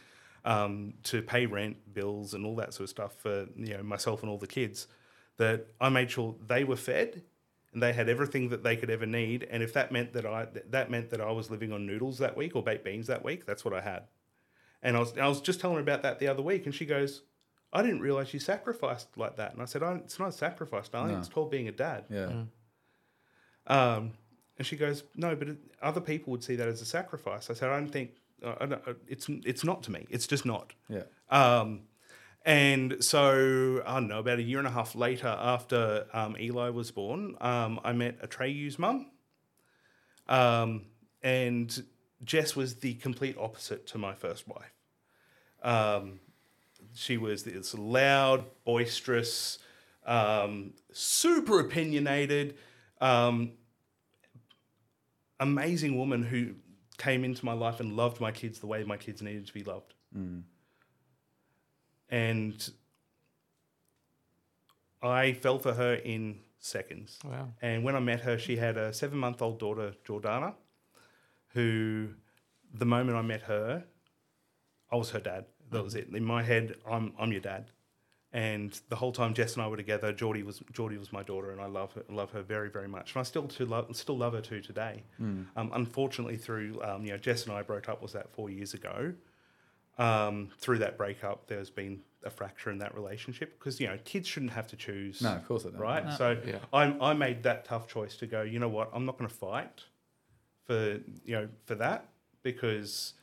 um, 0.45 0.93
to 1.03 1.21
pay 1.21 1.45
rent, 1.45 1.93
bills, 1.93 2.33
and 2.33 2.45
all 2.45 2.55
that 2.55 2.73
sort 2.73 2.85
of 2.85 2.89
stuff 2.89 3.13
for 3.17 3.47
you 3.55 3.75
know 3.75 3.83
myself 3.83 4.21
and 4.21 4.31
all 4.31 4.37
the 4.37 4.47
kids. 4.47 4.87
That 5.37 5.67
I 5.79 5.89
made 5.89 6.09
sure 6.09 6.35
they 6.47 6.63
were 6.63 6.75
fed 6.75 7.21
and 7.73 7.83
they 7.83 7.93
had 7.93 8.09
everything 8.09 8.49
that 8.49 8.63
they 8.63 8.75
could 8.75 8.89
ever 8.89 9.05
need. 9.05 9.47
And 9.51 9.61
if 9.61 9.73
that 9.73 9.91
meant 9.91 10.13
that 10.13 10.25
I 10.25 10.47
that 10.69 10.89
meant 10.89 11.09
that 11.11 11.21
I 11.21 11.31
was 11.31 11.51
living 11.51 11.71
on 11.71 11.85
noodles 11.85 12.17
that 12.19 12.35
week 12.35 12.55
or 12.55 12.63
baked 12.63 12.83
beans 12.83 13.07
that 13.07 13.23
week, 13.23 13.45
that's 13.45 13.63
what 13.63 13.73
I 13.73 13.81
had. 13.81 14.03
And 14.81 14.95
I 14.95 14.99
was 14.99 15.17
I 15.17 15.27
was 15.27 15.41
just 15.41 15.59
telling 15.59 15.75
her 15.75 15.81
about 15.81 16.01
that 16.03 16.19
the 16.19 16.27
other 16.27 16.41
week, 16.41 16.65
and 16.65 16.73
she 16.73 16.85
goes, 16.85 17.23
"I 17.73 17.81
didn't 17.81 17.99
realize 17.99 18.33
you 18.33 18.39
sacrificed 18.39 19.09
like 19.17 19.35
that." 19.35 19.53
And 19.53 19.61
I 19.61 19.65
said, 19.65 19.83
I, 19.83 19.95
"It's 19.95 20.17
not 20.17 20.29
a 20.29 20.31
sacrifice, 20.31 20.87
darling. 20.87 21.13
No. 21.13 21.19
It's 21.19 21.29
called 21.29 21.51
being 21.51 21.67
a 21.67 21.71
dad." 21.71 22.05
Yeah. 22.09 22.43
Um, 23.67 24.13
and 24.57 24.65
she 24.65 24.75
goes, 24.75 25.03
"No, 25.15 25.35
but 25.35 25.49
it, 25.49 25.57
other 25.81 26.01
people 26.01 26.31
would 26.31 26.43
see 26.43 26.55
that 26.55 26.67
as 26.67 26.81
a 26.81 26.85
sacrifice." 26.85 27.49
I 27.49 27.53
said, 27.53 27.69
"I 27.69 27.79
don't 27.79 27.91
think 27.91 28.11
uh, 28.43 28.55
I 28.59 28.65
don't, 28.65 28.87
uh, 28.87 28.93
it's 29.07 29.27
it's 29.29 29.63
not 29.63 29.83
to 29.83 29.91
me. 29.91 30.07
It's 30.09 30.27
just 30.27 30.45
not." 30.45 30.73
Yeah. 30.89 31.03
Um, 31.29 31.81
and 32.45 33.03
so 33.03 33.83
I 33.85 33.95
don't 33.95 34.07
know. 34.07 34.19
About 34.19 34.39
a 34.39 34.43
year 34.43 34.57
and 34.59 34.67
a 34.67 34.71
half 34.71 34.95
later, 34.95 35.27
after 35.27 36.07
um, 36.13 36.37
Eli 36.39 36.69
was 36.69 36.91
born, 36.91 37.35
um, 37.41 37.79
I 37.83 37.93
met 37.93 38.21
Atreyu's 38.21 38.79
mum, 38.79 39.11
um, 40.27 40.85
and 41.21 41.83
Jess 42.23 42.55
was 42.55 42.75
the 42.75 42.95
complete 42.95 43.35
opposite 43.37 43.85
to 43.87 43.97
my 43.97 44.13
first 44.13 44.47
wife. 44.47 44.73
Um, 45.61 46.19
she 46.93 47.17
was 47.17 47.43
this 47.43 47.73
loud, 47.73 48.45
boisterous, 48.65 49.59
um, 50.05 50.73
super 50.91 51.59
opinionated, 51.59 52.57
um, 53.01 53.51
amazing 55.39 55.97
woman 55.97 56.23
who 56.23 56.55
came 56.97 57.23
into 57.23 57.45
my 57.45 57.53
life 57.53 57.79
and 57.79 57.95
loved 57.95 58.19
my 58.19 58.31
kids 58.31 58.59
the 58.59 58.67
way 58.67 58.83
my 58.83 58.97
kids 58.97 59.21
needed 59.21 59.45
to 59.47 59.53
be 59.53 59.63
loved. 59.63 59.93
And 62.09 62.69
I 65.01 65.33
fell 65.33 65.59
for 65.59 65.73
her 65.73 65.93
in 65.93 66.39
seconds. 66.59 67.19
Wow. 67.23 67.49
And 67.61 67.83
when 67.83 67.95
I 67.95 67.99
met 67.99 68.21
her, 68.21 68.37
she 68.37 68.57
had 68.57 68.77
a 68.77 68.93
seven 68.93 69.17
month 69.17 69.41
old 69.41 69.59
daughter, 69.59 69.93
Jordana, 70.05 70.53
who, 71.49 72.09
the 72.73 72.85
moment 72.85 73.17
I 73.17 73.21
met 73.21 73.43
her, 73.43 73.83
I 74.91 74.95
was 74.95 75.11
her 75.11 75.19
dad. 75.19 75.45
That 75.69 75.83
was 75.83 75.95
it. 75.95 76.07
In 76.09 76.23
my 76.23 76.43
head, 76.43 76.75
I'm, 76.89 77.13
I'm 77.19 77.31
your 77.31 77.41
dad. 77.41 77.71
And 78.33 78.77
the 78.89 78.97
whole 78.97 79.13
time 79.13 79.33
Jess 79.33 79.53
and 79.53 79.63
I 79.63 79.67
were 79.67 79.77
together, 79.77 80.11
Geordie 80.11 80.43
was 80.43 80.61
Geordie 80.73 80.97
was 80.97 81.13
my 81.13 81.23
daughter, 81.23 81.51
and 81.51 81.61
I 81.61 81.65
love 81.67 81.93
her, 81.93 82.03
love 82.09 82.31
her 82.31 82.41
very, 82.41 82.69
very 82.69 82.87
much. 82.87 83.15
And 83.15 83.21
I 83.21 83.23
still 83.23 83.47
to 83.47 83.65
love, 83.65 83.95
still 83.95 84.17
love 84.17 84.33
her 84.33 84.41
too 84.41 84.59
today. 84.61 85.03
Um, 85.19 85.47
unfortunately, 85.55 86.35
through 86.37 86.81
um, 86.83 87.03
you 87.05 87.11
know, 87.11 87.17
Jess 87.17 87.45
and 87.45 87.53
I 87.55 87.61
broke 87.61 87.87
up 87.87 88.01
was 88.01 88.13
that 88.13 88.29
four 88.33 88.49
years 88.49 88.73
ago. 88.73 89.13
Um, 89.97 90.49
through 90.59 90.77
that 90.79 90.97
breakup, 90.97 91.47
there's 91.47 91.71
been 91.71 92.01
a 92.23 92.29
fracture 92.29 92.69
in 92.69 92.77
that 92.79 92.93
relationship 92.93 93.57
because 93.57 93.79
you 93.79 93.87
know 93.87 93.97
kids 94.03 94.27
shouldn't 94.27 94.51
have 94.51 94.67
to 94.67 94.75
choose. 94.75 95.21
No, 95.21 95.29
of 95.29 95.47
course 95.47 95.63
they 95.63 95.69
don't. 95.71 95.79
Right. 95.79 96.05
No. 96.05 96.11
So 96.15 96.37
Yeah. 96.45 96.57
I, 96.73 96.83
I 96.99 97.13
made 97.13 97.43
that 97.43 97.65
tough 97.65 97.87
choice 97.87 98.17
to 98.17 98.27
go. 98.27 98.41
You 98.43 98.59
know 98.59 98.67
what? 98.69 98.89
I'm 98.93 99.05
not 99.05 99.17
going 99.17 99.29
to 99.29 99.35
fight 99.35 99.83
for 100.65 100.99
you 101.23 101.31
know 101.35 101.47
for 101.65 101.75
that 101.75 102.09
because 102.43 103.13
not- 103.15 103.17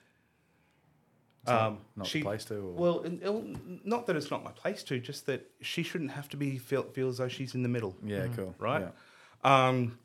um, 1.47 1.79
not 1.97 2.05
the 2.05 2.11
she 2.11 2.23
place 2.23 2.45
to, 2.47 2.55
or- 2.57 2.73
Well, 2.75 3.01
and- 3.01 3.23
and 3.23 3.81
not 3.85 4.07
that 4.07 4.17
it's 4.17 4.31
not 4.31 4.43
my 4.45 4.53
place 4.53 4.83
to, 4.85 4.99
just 4.99 5.27
that 5.27 5.51
she 5.61 5.83
shouldn't 5.83 6.11
have 6.13 6.29
to 6.31 6.37
be 6.37 6.59
feel, 6.59 6.85
feel 6.85 7.09
as 7.09 7.19
though 7.19 7.29
she's 7.29 7.55
in 7.55 7.63
the 7.63 7.69
middle. 7.69 7.97
Yeah, 8.05 8.27
cool. 8.35 8.55
Mm. 8.59 8.63
Right. 8.63 8.89
Yeah. 9.45 9.69
Um, 9.69 9.99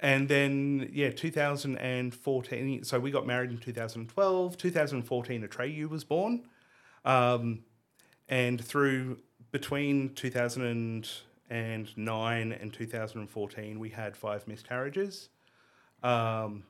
and 0.00 0.28
then 0.28 0.90
yeah, 0.92 1.10
2014. 1.10 2.84
So 2.84 3.00
we 3.00 3.10
got 3.10 3.26
married 3.26 3.50
in 3.50 3.58
2012. 3.58 4.56
2014, 4.56 5.46
Atreyu 5.48 5.88
was 5.88 6.04
born, 6.04 6.44
um, 7.04 7.64
and 8.28 8.64
through 8.64 9.18
between 9.50 10.14
2009 10.14 12.52
and 12.52 12.72
2014, 12.72 13.78
we 13.78 13.90
had 13.90 14.16
five 14.16 14.46
miscarriages. 14.46 15.28
Um, 16.02 16.64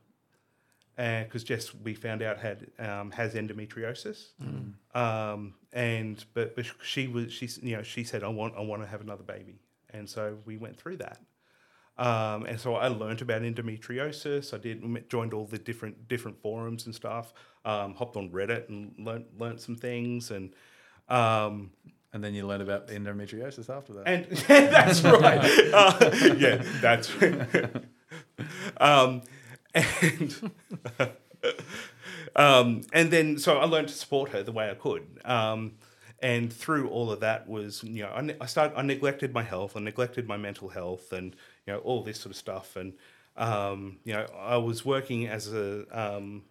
because 0.99 1.45
Jess, 1.45 1.73
we 1.75 1.95
found 1.95 2.23
out 2.23 2.39
had 2.39 2.67
um, 2.81 3.13
has 3.13 3.35
endometriosis, 3.35 4.31
um, 4.95 5.55
and 5.73 6.25
but, 6.35 6.57
but 6.57 6.67
she 6.83 7.07
was 7.07 7.33
she 7.33 7.49
you 7.63 7.77
know 7.77 7.83
she 7.85 8.03
said 8.03 8.25
I 8.25 8.29
want 8.29 8.55
I 8.57 8.61
want 8.63 8.83
to 8.83 8.89
have 8.89 9.01
another 9.01 9.23
baby, 9.23 9.61
and 9.91 10.11
so 10.11 10.39
we 10.45 10.57
went 10.57 10.77
through 10.77 10.97
that. 10.99 11.21
Um, 11.97 12.47
and 12.47 12.61
so 12.61 12.75
I 12.77 12.89
learned 12.89 13.23
about 13.23 13.43
endometriosis. 13.43 14.53
I 14.55 14.59
did 14.59 15.09
joined 15.09 15.35
all 15.35 15.47
the 15.47 15.59
different 15.59 16.09
different 16.09 16.41
forums 16.43 16.87
and 16.87 16.95
stuff. 16.95 17.33
Um, 17.65 17.95
hopped 17.95 18.17
on 18.17 18.31
Reddit 18.31 18.69
and 18.69 18.93
learned 18.99 19.27
learned 19.39 19.61
some 19.61 19.77
things. 19.77 20.31
And 20.31 20.53
um, 21.09 21.71
And 22.13 22.23
then 22.25 22.35
you 22.35 22.47
learn 22.47 22.61
about 22.61 22.89
endometriosis 22.89 23.69
after 23.69 23.93
that. 23.95 24.07
and 24.07 24.27
that's 24.49 25.03
right. 25.03 25.45
Uh, 25.75 26.35
yeah, 26.39 26.63
that's 26.81 27.15
right. 27.17 27.85
um, 28.81 29.23
and 30.03 30.51
um, 32.37 32.83
and 32.93 33.11
then 33.11 33.39
so 33.39 33.59
I 33.59 33.65
learned 33.65 33.89
to 33.89 33.95
support 33.95 34.31
her 34.31 34.43
the 34.43 34.53
way 34.53 34.71
I 34.71 34.75
could. 34.75 35.07
Um, 35.25 35.73
and 36.21 36.53
through 36.53 36.89
all 36.89 37.13
of 37.13 37.21
that 37.21 37.49
was 37.49 37.85
you 37.85 38.03
know 38.03 38.11
I, 38.11 38.21
ne- 38.23 38.37
I 38.41 38.47
started 38.47 38.77
I 38.77 38.83
neglected 38.83 39.33
my 39.33 39.43
health 39.43 39.77
I 39.77 39.81
neglected 39.81 40.27
my 40.27 40.37
mental 40.37 40.69
health 40.69 41.13
and 41.13 41.37
you 41.67 41.73
know 41.73 41.79
all 41.81 42.03
this 42.03 42.19
sort 42.19 42.33
of 42.33 42.37
stuff 42.37 42.75
and 42.75 42.95
um, 43.37 43.99
you 44.05 44.13
know 44.15 44.27
I 44.37 44.57
was 44.57 44.85
working 44.85 45.29
as 45.29 45.53
a 45.53 45.87
um, 45.97 46.43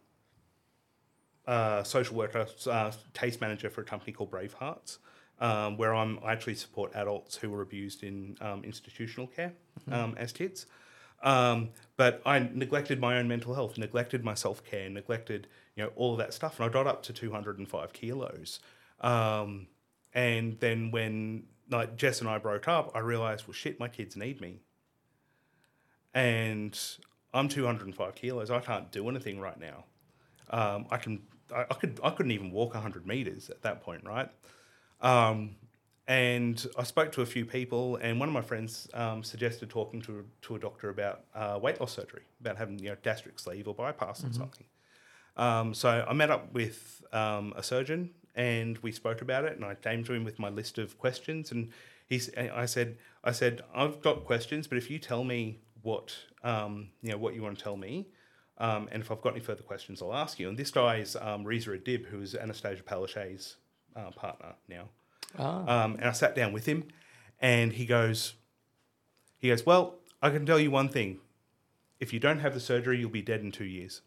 uh, 1.47 1.83
social 1.83 2.15
worker, 2.15 2.45
uh, 2.69 2.91
case 3.13 3.39
manager 3.39 3.69
for 3.69 3.81
a 3.81 3.85
company 3.85 4.11
called 4.11 4.29
Bravehearts, 4.29 4.97
um, 5.39 5.77
where 5.77 5.95
I'm 5.95 6.19
I 6.23 6.33
actually 6.33 6.55
support 6.55 6.91
adults 6.93 7.37
who 7.37 7.49
were 7.49 7.61
abused 7.61 8.03
in 8.03 8.37
um, 8.41 8.63
institutional 8.63 9.27
care 9.27 9.53
um, 9.91 10.15
as 10.17 10.31
kids. 10.31 10.65
Um, 11.23 11.69
but 11.95 12.21
I 12.25 12.39
neglected 12.39 12.99
my 12.99 13.17
own 13.17 13.27
mental 13.27 13.55
health, 13.55 13.77
neglected 13.77 14.23
my 14.23 14.33
self 14.33 14.63
care, 14.63 14.89
neglected 14.89 15.47
you 15.75 15.83
know 15.83 15.91
all 15.95 16.13
of 16.13 16.19
that 16.19 16.33
stuff, 16.33 16.59
and 16.59 16.69
I 16.69 16.71
got 16.71 16.87
up 16.87 17.03
to 17.03 17.13
205 17.13 17.93
kilos. 17.93 18.59
Um, 19.01 19.67
and 20.13 20.59
then 20.59 20.91
when 20.91 21.43
like 21.69 21.97
Jess 21.97 22.21
and 22.21 22.29
I 22.29 22.37
broke 22.37 22.67
up, 22.67 22.91
I 22.95 22.99
realized, 22.99 23.47
well, 23.47 23.53
shit, 23.53 23.79
my 23.79 23.87
kids 23.87 24.15
need 24.15 24.41
me 24.41 24.61
and 26.13 26.79
I'm 27.33 27.47
205 27.47 28.15
kilos. 28.15 28.49
I 28.49 28.59
can't 28.59 28.91
do 28.91 29.07
anything 29.09 29.39
right 29.39 29.59
now. 29.59 29.85
Um, 30.49 30.87
I 30.89 30.97
can, 30.97 31.21
I, 31.55 31.61
I 31.69 31.73
could, 31.75 31.99
I 32.03 32.09
couldn't 32.09 32.31
even 32.31 32.51
walk 32.51 32.73
100 32.73 33.05
meters 33.05 33.49
at 33.49 33.61
that 33.61 33.83
point, 33.83 34.03
right? 34.03 34.29
Um, 35.01 35.55
and 36.07 36.65
I 36.77 36.83
spoke 36.83 37.11
to 37.13 37.21
a 37.21 37.25
few 37.25 37.45
people, 37.45 37.97
and 37.97 38.19
one 38.19 38.29
of 38.29 38.33
my 38.33 38.41
friends 38.41 38.89
um, 38.93 39.23
suggested 39.23 39.69
talking 39.69 40.01
to 40.03 40.25
to 40.43 40.55
a 40.55 40.59
doctor 40.59 40.89
about 40.89 41.25
uh, 41.35 41.59
weight 41.61 41.79
loss 41.79 41.93
surgery, 41.93 42.23
about 42.41 42.57
having 42.57 42.79
you 42.79 42.89
know 42.89 42.97
gastric 43.03 43.39
sleeve 43.39 43.67
or 43.67 43.75
bypass 43.75 44.23
or 44.23 44.31
something. 44.31 44.65
Um, 45.35 45.73
so 45.73 46.05
I 46.07 46.13
met 46.13 46.31
up 46.31 46.51
with 46.53 47.03
um, 47.13 47.53
a 47.55 47.61
surgeon 47.61 48.09
and 48.37 48.77
we 48.77 48.91
spoke 48.91 49.21
about 49.21 49.43
it. 49.43 49.57
And 49.57 49.65
I 49.65 49.75
came 49.75 50.03
to 50.05 50.13
him 50.13 50.23
with 50.23 50.39
my 50.39 50.49
list 50.49 50.77
of 50.77 50.97
questions, 50.97 51.51
and 51.51 51.69
he's. 52.07 52.29
I 52.37 52.65
said, 52.65 52.97
I 53.23 53.31
said, 53.31 53.61
I've 53.75 54.01
got 54.01 54.23
questions, 54.23 54.67
but 54.67 54.77
if 54.77 54.89
you 54.89 54.99
tell 54.99 55.25
me 55.25 55.59
what 55.81 56.15
um, 56.43 56.89
you 57.01 57.11
know 57.11 57.17
what 57.17 57.33
you 57.33 57.41
want 57.41 57.57
to 57.57 57.63
tell 57.63 57.75
me, 57.75 58.07
um, 58.59 58.87
and 58.91 59.01
if 59.01 59.11
I've 59.11 59.21
got 59.21 59.33
any 59.33 59.41
further 59.41 59.63
questions, 59.63 60.01
I'll 60.01 60.13
ask 60.13 60.39
you. 60.39 60.47
And 60.47 60.57
this 60.57 60.71
guy 60.71 60.97
is 60.97 61.17
um, 61.19 61.43
Reza 61.43 61.71
Adib, 61.71 62.05
who 62.05 62.21
is 62.21 62.35
Annastacia 62.35 62.83
Palaszczuk's 62.83 63.57
uh, 63.95 64.11
partner 64.11 64.53
now. 64.69 64.89
Ah. 65.37 65.83
Um, 65.83 65.95
and 65.95 66.05
I 66.05 66.11
sat 66.11 66.35
down 66.35 66.53
with 66.53 66.65
him, 66.65 66.85
and 67.39 67.73
he 67.73 67.85
goes, 67.85 68.33
he 69.37 69.49
goes, 69.49 69.65
well, 69.65 69.95
I 70.21 70.29
can 70.29 70.45
tell 70.45 70.59
you 70.59 70.71
one 70.71 70.89
thing. 70.89 71.19
If 71.99 72.13
you 72.13 72.19
don't 72.19 72.39
have 72.39 72.53
the 72.53 72.59
surgery, 72.59 72.99
you'll 72.99 73.09
be 73.09 73.21
dead 73.21 73.41
in 73.41 73.51
two 73.51 73.65
years. 73.65 74.01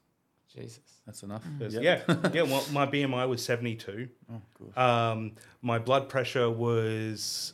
Jesus. 0.52 0.80
That's 1.06 1.22
enough. 1.22 1.42
Because, 1.58 1.74
Yep. 1.74 2.04
Yeah, 2.08 2.30
yeah. 2.32 2.42
Well, 2.42 2.64
my 2.72 2.86
BMI 2.86 3.28
was 3.28 3.44
seventy 3.44 3.74
two. 3.76 4.08
Oh, 4.32 4.40
good. 4.58 4.78
Um, 4.80 5.32
my 5.62 5.78
blood 5.78 6.08
pressure 6.08 6.50
was 6.50 7.52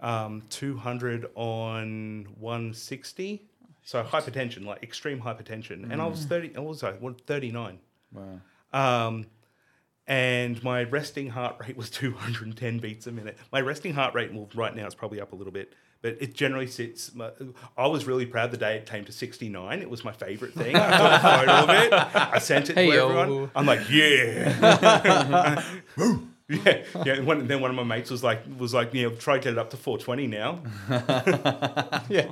um, 0.00 0.42
two 0.50 0.76
hundred 0.76 1.26
on 1.34 2.26
one 2.38 2.74
sixty. 2.74 3.42
So 3.84 4.02
hypertension, 4.04 4.64
like 4.64 4.82
extreme 4.82 5.20
hypertension, 5.20 5.90
and 5.90 6.00
I 6.00 6.06
was 6.06 6.24
thirty. 6.24 6.54
I 6.56 6.60
was 6.60 6.82
like 6.82 7.00
thirty 7.26 7.50
nine. 7.50 7.78
Wow. 8.12 8.40
Um, 8.72 9.26
and 10.06 10.62
my 10.62 10.82
resting 10.84 11.28
heart 11.30 11.56
rate 11.60 11.76
was 11.76 11.90
210 11.98 12.78
beats 12.78 13.06
a 13.06 13.12
minute. 13.12 13.36
My 13.52 13.60
resting 13.60 13.94
heart 13.94 14.14
rate, 14.14 14.32
well, 14.32 14.48
right 14.54 14.74
now 14.74 14.86
it's 14.86 14.94
probably 14.94 15.20
up 15.20 15.32
a 15.32 15.36
little 15.36 15.52
bit, 15.52 15.72
but 16.00 16.16
it 16.20 16.34
generally 16.34 16.66
sits. 16.66 17.10
I 17.76 17.86
was 17.86 18.06
really 18.06 18.26
proud 18.26 18.50
the 18.50 18.56
day 18.56 18.76
it 18.76 18.86
came 18.86 19.04
to 19.04 19.12
69. 19.12 19.80
It 19.82 19.88
was 19.90 20.04
my 20.04 20.12
favorite 20.12 20.52
thing. 20.54 20.74
I 20.76 20.90
took 20.90 21.12
a 21.12 21.20
photo 21.20 21.52
of 21.52 21.70
it. 21.70 21.92
I 22.14 22.38
sent 22.38 22.70
it 22.70 22.74
to 22.74 22.80
Hey-o. 22.80 23.08
everyone. 23.18 23.50
I'm 23.54 23.66
like, 23.66 23.88
yeah. 23.90 25.62
Yeah, 26.48 26.82
yeah. 27.06 27.20
One, 27.20 27.46
then 27.46 27.60
one 27.62 27.70
of 27.70 27.76
my 27.76 27.84
mates 27.84 28.10
was 28.10 28.22
like, 28.22 28.42
was 28.58 28.74
like, 28.74 28.92
you 28.92 29.08
know, 29.08 29.14
try 29.14 29.38
to 29.38 29.42
get 29.42 29.52
it 29.54 29.58
up 29.58 29.70
to 29.70 29.76
420 29.78 30.26
now. 30.26 30.60
yeah. 32.10 32.26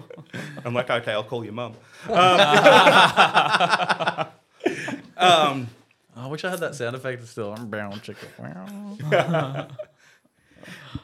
I'm 0.62 0.74
like, 0.74 0.90
okay, 0.90 1.12
I'll 1.12 1.24
call 1.24 1.42
your 1.42 1.54
mum. 1.54 1.74
Um, 5.16 5.68
I 6.20 6.26
wish 6.28 6.44
I 6.44 6.50
had 6.50 6.60
that 6.60 6.74
sound 6.74 6.96
effect 6.96 7.26
still. 7.26 7.52
I'm 7.52 7.68
brown 7.68 8.00
chicken. 8.00 8.28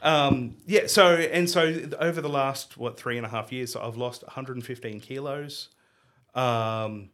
Um, 0.03 0.57
yeah. 0.67 0.87
So 0.87 1.15
and 1.17 1.49
so 1.49 1.89
over 1.99 2.21
the 2.21 2.29
last 2.29 2.77
what 2.77 2.99
three 2.99 3.17
and 3.17 3.27
a 3.27 3.29
half 3.29 3.53
years, 3.53 3.73
so 3.73 3.83
I've 3.83 3.97
lost 3.97 4.23
115 4.23 5.01
kilos, 5.01 5.69
um, 6.35 7.11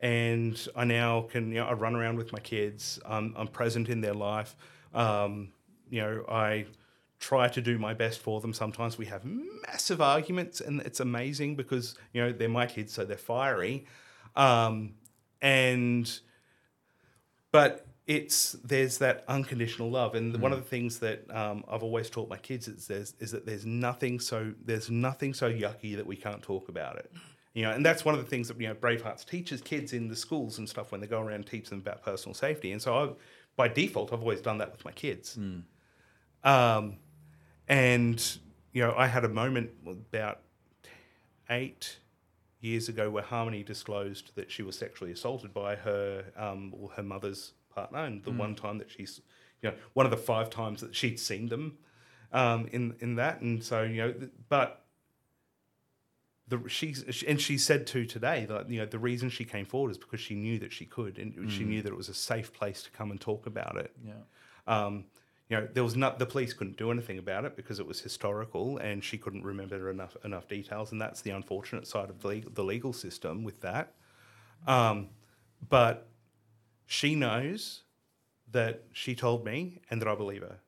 and 0.00 0.68
I 0.76 0.84
now 0.84 1.22
can 1.22 1.48
you 1.48 1.56
know 1.56 1.66
I 1.66 1.72
run 1.72 1.94
around 1.94 2.18
with 2.18 2.32
my 2.32 2.38
kids. 2.38 3.00
I'm, 3.06 3.34
I'm 3.36 3.48
present 3.48 3.88
in 3.88 4.00
their 4.00 4.14
life. 4.14 4.54
Um, 4.94 5.52
you 5.90 6.00
know 6.00 6.24
I 6.28 6.66
try 7.18 7.48
to 7.48 7.60
do 7.60 7.78
my 7.78 7.94
best 7.94 8.20
for 8.20 8.40
them. 8.40 8.52
Sometimes 8.52 8.98
we 8.98 9.06
have 9.06 9.24
massive 9.24 10.00
arguments, 10.00 10.60
and 10.60 10.80
it's 10.82 11.00
amazing 11.00 11.56
because 11.56 11.94
you 12.12 12.22
know 12.22 12.32
they're 12.32 12.48
my 12.48 12.66
kids, 12.66 12.92
so 12.92 13.04
they're 13.04 13.16
fiery, 13.16 13.86
um, 14.34 14.94
and 15.40 16.20
but 17.52 17.86
it's 18.06 18.52
there's 18.64 18.98
that 18.98 19.24
unconditional 19.26 19.90
love, 19.90 20.14
and 20.14 20.36
one 20.40 20.52
of 20.52 20.58
the 20.58 20.68
things 20.68 21.00
that 21.00 21.28
um, 21.34 21.64
I've 21.68 21.82
always 21.82 22.08
taught 22.08 22.28
my 22.28 22.36
kids 22.36 22.68
is 22.68 22.86
there's 22.86 23.14
is 23.18 23.32
that 23.32 23.46
there's 23.46 23.66
nothing 23.66 24.20
so 24.20 24.52
there's 24.64 24.90
nothing 24.90 25.34
so 25.34 25.50
yucky 25.50 25.96
that 25.96 26.06
we 26.06 26.16
can't 26.16 26.42
talk 26.42 26.68
about 26.68 26.96
it. 26.96 27.10
You 27.54 27.62
know, 27.62 27.72
and 27.72 27.84
that's 27.84 28.04
one 28.04 28.14
of 28.14 28.22
the 28.22 28.28
things 28.28 28.48
that 28.48 28.60
you 28.60 28.68
know 28.68 28.74
Bravehearts 28.74 29.24
teaches 29.24 29.60
kids 29.60 29.92
in 29.92 30.08
the 30.08 30.16
schools 30.16 30.58
and 30.58 30.68
stuff 30.68 30.92
when 30.92 31.00
they 31.00 31.06
go 31.06 31.20
around 31.20 31.34
and 31.34 31.46
teach 31.46 31.68
them 31.68 31.78
about 31.78 32.02
personal 32.02 32.34
safety. 32.34 32.70
And 32.72 32.80
so 32.80 32.94
I, 32.94 33.08
by 33.56 33.68
default, 33.68 34.12
I've 34.12 34.20
always 34.20 34.40
done 34.40 34.58
that 34.58 34.70
with 34.70 34.84
my 34.84 34.92
kids. 34.92 35.36
Um, 36.44 36.98
and 37.66 38.38
you 38.72 38.82
know, 38.82 38.94
I 38.96 39.06
had 39.06 39.24
a 39.24 39.28
moment 39.28 39.70
about 39.86 40.42
eight 41.50 41.98
years 42.66 42.88
ago 42.88 43.10
where 43.10 43.22
Harmony 43.22 43.62
disclosed 43.62 44.34
that 44.34 44.50
she 44.50 44.62
was 44.62 44.76
sexually 44.76 45.12
assaulted 45.12 45.54
by 45.54 45.76
her 45.76 46.24
um, 46.36 46.74
or 46.78 46.90
her 46.90 47.02
mother's 47.02 47.52
partner, 47.74 48.00
and 48.00 48.24
the 48.24 48.30
one 48.30 48.54
time 48.54 48.78
that 48.78 48.90
she's, 48.90 49.20
you 49.62 49.70
know, 49.70 49.76
one 49.94 50.06
of 50.06 50.10
the 50.10 50.16
five 50.16 50.50
times 50.50 50.80
that 50.80 50.94
she'd 50.94 51.18
seen 51.18 51.48
them 51.48 51.78
um, 52.32 52.68
in 52.72 52.94
in 53.00 53.16
that, 53.16 53.40
and 53.40 53.62
so 53.62 53.82
you 53.82 53.96
know, 53.96 54.14
but 54.48 54.84
the 56.48 56.60
she's 56.68 57.22
and 57.26 57.40
she 57.40 57.58
said 57.58 57.86
to 57.88 58.04
today 58.04 58.46
that 58.46 58.70
you 58.70 58.78
know 58.80 58.86
the 58.86 58.98
reason 58.98 59.30
she 59.30 59.44
came 59.44 59.64
forward 59.64 59.90
is 59.90 59.98
because 59.98 60.20
she 60.20 60.34
knew 60.34 60.58
that 60.58 60.72
she 60.72 60.84
could, 60.84 61.18
and 61.18 61.50
she 61.50 61.64
knew 61.64 61.82
that 61.82 61.92
it 61.92 61.96
was 61.96 62.08
a 62.08 62.14
safe 62.14 62.52
place 62.52 62.82
to 62.82 62.90
come 62.90 63.10
and 63.10 63.20
talk 63.20 63.46
about 63.46 63.76
it. 63.76 63.92
Yeah. 64.04 64.12
Um, 64.66 65.04
you 65.48 65.56
know, 65.56 65.68
there 65.72 65.84
was 65.84 65.94
not 65.96 66.18
the 66.18 66.26
police 66.26 66.52
couldn't 66.52 66.76
do 66.76 66.90
anything 66.90 67.18
about 67.18 67.44
it 67.44 67.54
because 67.56 67.78
it 67.78 67.86
was 67.86 68.00
historical, 68.00 68.78
and 68.78 69.02
she 69.04 69.16
couldn't 69.16 69.44
remember 69.44 69.90
enough 69.90 70.16
enough 70.24 70.48
details, 70.48 70.92
and 70.92 71.00
that's 71.00 71.20
the 71.22 71.30
unfortunate 71.30 71.86
side 71.86 72.10
of 72.10 72.20
the 72.20 72.28
legal, 72.28 72.50
the 72.52 72.64
legal 72.64 72.92
system 72.92 73.44
with 73.44 73.60
that. 73.60 73.94
Um, 74.66 75.08
but 75.68 76.08
she 76.86 77.14
knows 77.14 77.82
that 78.50 78.84
she 78.92 79.14
told 79.14 79.44
me, 79.44 79.80
and 79.90 80.00
that 80.00 80.08
I 80.08 80.14
believe 80.14 80.42
her. 80.42 80.58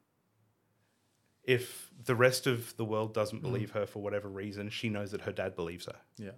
If 1.45 1.91
the 2.05 2.15
rest 2.15 2.47
of 2.47 2.77
the 2.77 2.85
world 2.85 3.15
doesn't 3.15 3.41
believe 3.43 3.71
her 3.71 3.87
for 3.87 4.01
whatever 4.03 4.29
reason, 4.29 4.69
she 4.69 4.89
knows 4.91 5.13
that 5.13 5.23
her 5.23 5.33
dad 5.33 5.57
believes 5.57 5.87
her 5.87 5.97
Yeah. 6.19 6.33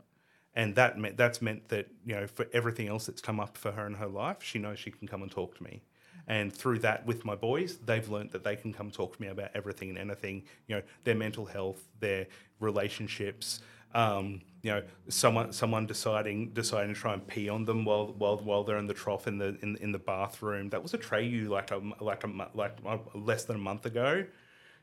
and 0.55 0.75
that 0.77 0.99
meant 0.99 1.17
that's 1.17 1.43
meant 1.43 1.69
that 1.69 1.89
you 2.07 2.15
know 2.15 2.27
for 2.27 2.47
everything 2.53 2.87
else 2.89 3.07
that's 3.07 3.21
come 3.21 3.41
up 3.41 3.59
for 3.59 3.73
her 3.73 3.87
in 3.87 3.95
her 3.95 4.07
life, 4.07 4.43
she 4.43 4.59
knows 4.59 4.79
she 4.79 4.91
can 4.91 5.09
come 5.09 5.23
and 5.23 5.31
talk 5.31 5.57
to 5.57 5.63
me. 5.65 5.83
And 6.31 6.53
through 6.53 6.79
that, 6.79 7.05
with 7.07 7.25
my 7.25 7.35
boys, 7.35 7.79
they've 7.79 8.09
learnt 8.09 8.31
that 8.31 8.45
they 8.45 8.55
can 8.55 8.73
come 8.73 8.93
talk 8.93 9.17
to 9.17 9.21
me 9.21 9.27
about 9.27 9.51
everything 9.53 9.89
and 9.89 9.99
anything. 9.99 10.45
You 10.69 10.77
know, 10.77 10.83
their 11.03 11.17
mental 11.17 11.45
health, 11.45 11.83
their 11.99 12.29
relationships. 12.61 13.63
Um, 13.97 14.41
you 14.63 14.71
know, 14.71 14.85
someone 15.09 15.53
someone 15.53 15.87
deciding 15.87 16.51
deciding 16.51 16.95
to 16.95 17.01
try 17.01 17.15
and 17.15 17.27
pee 17.27 17.49
on 17.49 17.65
them 17.65 17.85
while 17.85 18.15
while 18.17 18.37
while 18.37 18.63
they're 18.63 18.79
in 18.79 18.87
the 18.87 18.95
trough 18.95 19.27
in 19.27 19.39
the 19.39 19.59
in, 19.61 19.77
in 19.79 19.91
the 19.91 19.99
bathroom. 19.99 20.69
That 20.69 20.81
was 20.81 20.93
Atreyu 20.93 21.49
like 21.49 21.73
a 21.73 21.83
like 22.01 22.23
a 22.23 22.29
like 22.55 22.77
uh, 22.87 22.99
less 23.13 23.43
than 23.43 23.57
a 23.57 23.59
month 23.71 23.87
ago 23.87 24.25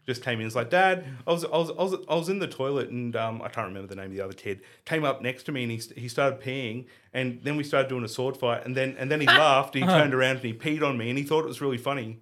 just 0.08 0.24
came 0.24 0.39
in. 0.39 0.48
It's 0.48 0.56
like, 0.56 0.70
Dad, 0.70 1.04
I 1.28 1.32
was, 1.34 1.43
I 1.43 1.50
was, 1.50 1.70
I 1.72 1.74
was, 1.84 1.93
I 2.08 2.15
was 2.15 2.30
in 2.30 2.39
the 2.39 2.48
toilet 2.48 2.89
and 2.89 3.15
um, 3.15 3.41
I 3.41 3.50
can't 3.50 3.67
remember 3.67 3.88
the 3.88 3.96
name 3.96 4.06
of 4.06 4.12
the 4.13 4.22
other 4.22 4.34
kid. 4.34 4.62
Came 4.86 5.04
up 5.04 5.22
next 5.22 5.43
to 5.43 5.52
me 5.52 5.63
and 5.63 5.72
he, 5.72 5.82
he 6.00 6.08
started 6.08 6.39
peeing 6.39 6.86
and 7.13 7.39
then 7.43 7.58
we 7.58 7.63
started 7.63 7.89
doing 7.89 8.04
a 8.06 8.08
sword 8.08 8.38
fight 8.38 8.65
and 8.65 8.76
then 8.76 8.96
and 8.98 9.12
then 9.12 9.20
he 9.20 9.28
laughed. 9.28 9.76
He 9.76 9.82
turned 9.82 10.13
around 10.13 10.38
and 10.38 10.46
he 10.46 10.54
peed 10.54 10.82
on 10.82 10.98
me 10.98 11.10
and 11.10 11.17
he 11.20 11.26
thought 11.26 11.43
it 11.43 11.48
was 11.48 11.60
really 11.62 11.78
funny. 11.78 12.20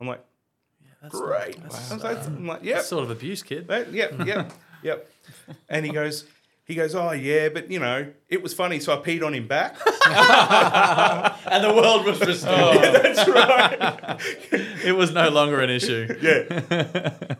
I'm 0.00 0.06
like, 0.06 0.24
great. 1.10 1.58
Like, 1.62 1.92
I'm 2.26 2.46
like, 2.46 2.64
yep, 2.64 2.76
That's 2.76 2.88
sort 2.88 3.04
of 3.04 3.10
abuse, 3.10 3.42
kid. 3.42 3.68
that- 3.68 3.92
yep, 3.92 4.14
yep, 4.26 4.52
yep. 4.82 5.10
And 5.68 5.84
he 5.84 5.92
goes. 5.92 6.24
He 6.68 6.74
goes, 6.74 6.94
oh 6.94 7.12
yeah, 7.12 7.48
but 7.48 7.70
you 7.70 7.78
know, 7.80 8.12
it 8.28 8.42
was 8.42 8.52
funny, 8.52 8.78
so 8.78 8.92
I 8.92 8.96
peed 9.02 9.24
on 9.24 9.32
him 9.34 9.48
back. 9.48 9.74
And 11.50 11.64
the 11.64 11.72
world 11.74 12.04
was 12.04 12.20
restored. 12.20 12.76
That's 12.82 13.26
right. 13.28 14.20
it 14.84 14.94
was 14.94 15.10
no 15.12 15.30
longer 15.30 15.60
an 15.60 15.70
issue. 15.70 16.06
Yeah. 16.22 17.36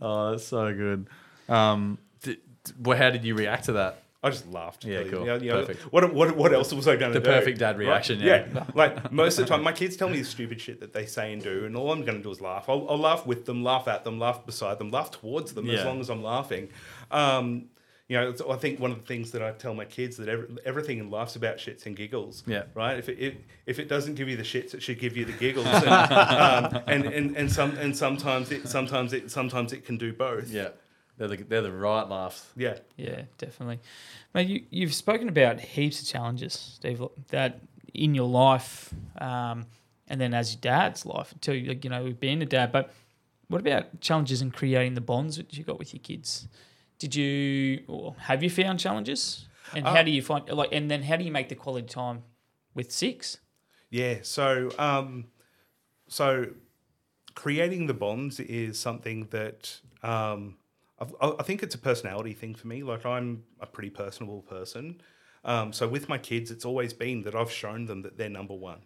Oh, 0.00 0.32
that's 0.32 0.44
so 0.44 0.74
good. 0.74 1.06
Um, 1.48 1.98
d- 2.24 2.38
d- 2.64 2.72
well, 2.80 2.98
how 2.98 3.10
did 3.10 3.24
you 3.24 3.36
react 3.36 3.66
to 3.66 3.72
that? 3.74 4.02
I 4.24 4.30
just 4.30 4.48
laughed. 4.48 4.84
Yeah, 4.84 5.04
cool. 5.04 5.20
You 5.20 5.26
know, 5.26 5.36
you 5.36 5.50
know, 5.50 5.60
Perfect. 5.64 5.92
What, 5.92 6.12
what, 6.12 6.36
what 6.36 6.52
else 6.52 6.72
was 6.72 6.88
I 6.88 6.96
going 6.96 7.12
to 7.12 7.20
do? 7.20 7.24
The 7.24 7.30
perfect 7.30 7.58
dad 7.60 7.78
reaction, 7.78 8.18
yeah. 8.18 8.64
Like 8.74 9.12
most 9.12 9.38
of 9.38 9.46
the 9.46 9.48
time, 9.54 9.62
my 9.62 9.70
kids 9.72 9.96
tell 9.96 10.08
me 10.08 10.18
the 10.18 10.24
stupid 10.24 10.60
shit 10.60 10.80
that 10.80 10.92
they 10.92 11.06
say 11.06 11.32
and 11.32 11.40
do, 11.42 11.64
and 11.66 11.76
all 11.76 11.92
I'm 11.92 12.04
going 12.04 12.16
to 12.18 12.22
do 12.22 12.30
is 12.32 12.40
laugh. 12.40 12.68
I'll, 12.68 12.86
I'll 12.90 12.98
laugh 12.98 13.24
with 13.26 13.46
them, 13.46 13.62
laugh 13.62 13.86
at 13.86 14.02
them, 14.04 14.18
laugh 14.18 14.44
beside 14.44 14.78
them, 14.80 14.90
laugh 14.90 15.12
towards 15.12 15.54
them 15.54 15.70
as 15.70 15.84
long 15.84 16.00
as 16.00 16.08
I'm 16.10 16.22
laughing. 16.22 16.68
Um, 17.12 17.66
you 18.12 18.18
know, 18.18 18.28
it's, 18.28 18.42
I 18.42 18.56
think 18.56 18.78
one 18.78 18.90
of 18.90 18.98
the 18.98 19.06
things 19.06 19.30
that 19.30 19.42
I 19.42 19.52
tell 19.52 19.72
my 19.72 19.86
kids 19.86 20.18
that 20.18 20.28
every, 20.28 20.46
everything 20.66 20.98
in 20.98 21.08
life's 21.08 21.34
about 21.34 21.56
shits 21.56 21.86
and 21.86 21.96
giggles. 21.96 22.42
Yeah. 22.46 22.64
Right. 22.74 22.98
If 22.98 23.08
it, 23.08 23.18
if, 23.18 23.34
if 23.64 23.78
it 23.78 23.88
doesn't 23.88 24.16
give 24.16 24.28
you 24.28 24.36
the 24.36 24.42
shits, 24.42 24.74
it 24.74 24.82
should 24.82 24.98
give 24.98 25.16
you 25.16 25.24
the 25.24 25.32
giggles. 25.32 25.66
And, 25.72 26.76
um, 26.76 26.82
and, 26.86 27.04
and, 27.06 27.36
and 27.38 27.50
some 27.50 27.74
and 27.78 27.96
sometimes 27.96 28.52
it 28.52 28.68
sometimes 28.68 29.14
it 29.14 29.30
sometimes 29.30 29.72
it 29.72 29.86
can 29.86 29.96
do 29.96 30.12
both. 30.12 30.50
Yeah, 30.50 30.68
they're 31.16 31.28
the 31.28 31.36
they're 31.36 31.62
the 31.62 31.72
right 31.72 32.06
laughs. 32.06 32.50
Yeah. 32.54 32.78
Yeah, 32.96 33.22
definitely. 33.38 33.80
Mate, 34.34 34.48
you, 34.48 34.62
you've 34.68 34.94
spoken 34.94 35.30
about 35.30 35.58
heaps 35.58 36.02
of 36.02 36.06
challenges, 36.08 36.52
Steve, 36.52 37.02
that 37.28 37.60
in 37.94 38.14
your 38.14 38.28
life, 38.28 38.92
um, 39.22 39.64
and 40.06 40.20
then 40.20 40.34
as 40.34 40.52
your 40.52 40.60
dad's 40.60 41.06
life, 41.06 41.32
until 41.32 41.54
you 41.54 41.78
you 41.82 41.88
know 41.88 42.12
being 42.12 42.42
a 42.42 42.46
dad. 42.46 42.72
But 42.72 42.92
what 43.48 43.62
about 43.62 44.00
challenges 44.02 44.42
in 44.42 44.50
creating 44.50 44.94
the 44.94 45.00
bonds 45.00 45.38
that 45.38 45.56
you 45.56 45.64
got 45.64 45.78
with 45.78 45.94
your 45.94 46.02
kids? 46.02 46.46
Did 47.02 47.16
you 47.16 47.82
or 47.88 48.14
have 48.28 48.44
you 48.44 48.50
found 48.50 48.78
challenges? 48.78 49.48
And 49.74 49.84
how 49.84 50.00
Uh, 50.00 50.02
do 50.04 50.10
you 50.12 50.22
find 50.22 50.48
like? 50.48 50.72
And 50.72 50.88
then 50.88 51.02
how 51.02 51.16
do 51.16 51.24
you 51.24 51.32
make 51.32 51.48
the 51.48 51.56
quality 51.56 51.88
time 51.88 52.22
with 52.74 52.92
six? 52.92 53.38
Yeah. 53.90 54.18
So, 54.22 54.70
um, 54.78 55.26
so 56.06 56.26
creating 57.34 57.88
the 57.88 57.94
bonds 57.94 58.38
is 58.38 58.78
something 58.78 59.26
that 59.30 59.80
um, 60.04 60.58
I, 61.00 61.32
I 61.40 61.42
think 61.42 61.64
it's 61.64 61.74
a 61.74 61.78
personality 61.78 62.34
thing 62.34 62.54
for 62.54 62.68
me. 62.68 62.84
Like 62.84 63.04
I'm 63.04 63.42
a 63.58 63.66
pretty 63.66 63.90
personable 63.90 64.42
person. 64.42 65.00
Um, 65.44 65.72
so 65.72 65.88
with 65.88 66.08
my 66.08 66.18
kids, 66.18 66.52
it's 66.52 66.64
always 66.64 66.92
been 66.92 67.22
that 67.22 67.34
I've 67.34 67.50
shown 67.50 67.86
them 67.86 68.02
that 68.02 68.16
they're 68.16 68.28
number 68.40 68.54
one. 68.54 68.82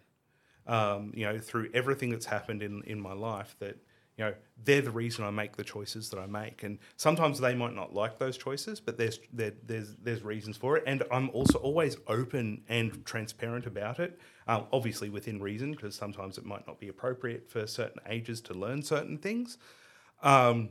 Um, 0.65 1.13
you 1.15 1.25
know, 1.25 1.37
through 1.39 1.69
everything 1.73 2.09
that's 2.09 2.25
happened 2.25 2.63
in 2.63 2.81
in 2.83 2.99
my 2.99 3.13
life, 3.13 3.55
that 3.59 3.77
you 4.17 4.25
know 4.25 4.33
they're 4.63 4.81
the 4.81 4.91
reason 4.91 5.23
I 5.23 5.29
make 5.29 5.55
the 5.55 5.63
choices 5.63 6.09
that 6.09 6.19
I 6.19 6.25
make. 6.25 6.63
And 6.63 6.79
sometimes 6.95 7.39
they 7.39 7.53
might 7.53 7.75
not 7.75 7.93
like 7.93 8.17
those 8.17 8.37
choices, 8.37 8.79
but 8.79 8.97
there's 8.97 9.19
there, 9.31 9.53
there's 9.63 9.95
there's 10.01 10.23
reasons 10.23 10.57
for 10.57 10.75
it. 10.77 10.83
And 10.87 11.03
I'm 11.11 11.29
also 11.29 11.59
always 11.59 11.97
open 12.07 12.63
and 12.67 13.05
transparent 13.05 13.67
about 13.67 13.99
it. 13.99 14.19
Um, 14.47 14.65
obviously 14.73 15.09
within 15.09 15.41
reason, 15.41 15.71
because 15.71 15.95
sometimes 15.95 16.37
it 16.37 16.45
might 16.45 16.65
not 16.65 16.79
be 16.79 16.87
appropriate 16.87 17.49
for 17.49 17.67
certain 17.67 18.01
ages 18.07 18.41
to 18.41 18.53
learn 18.53 18.81
certain 18.81 19.17
things. 19.17 19.57
Um, 20.23 20.69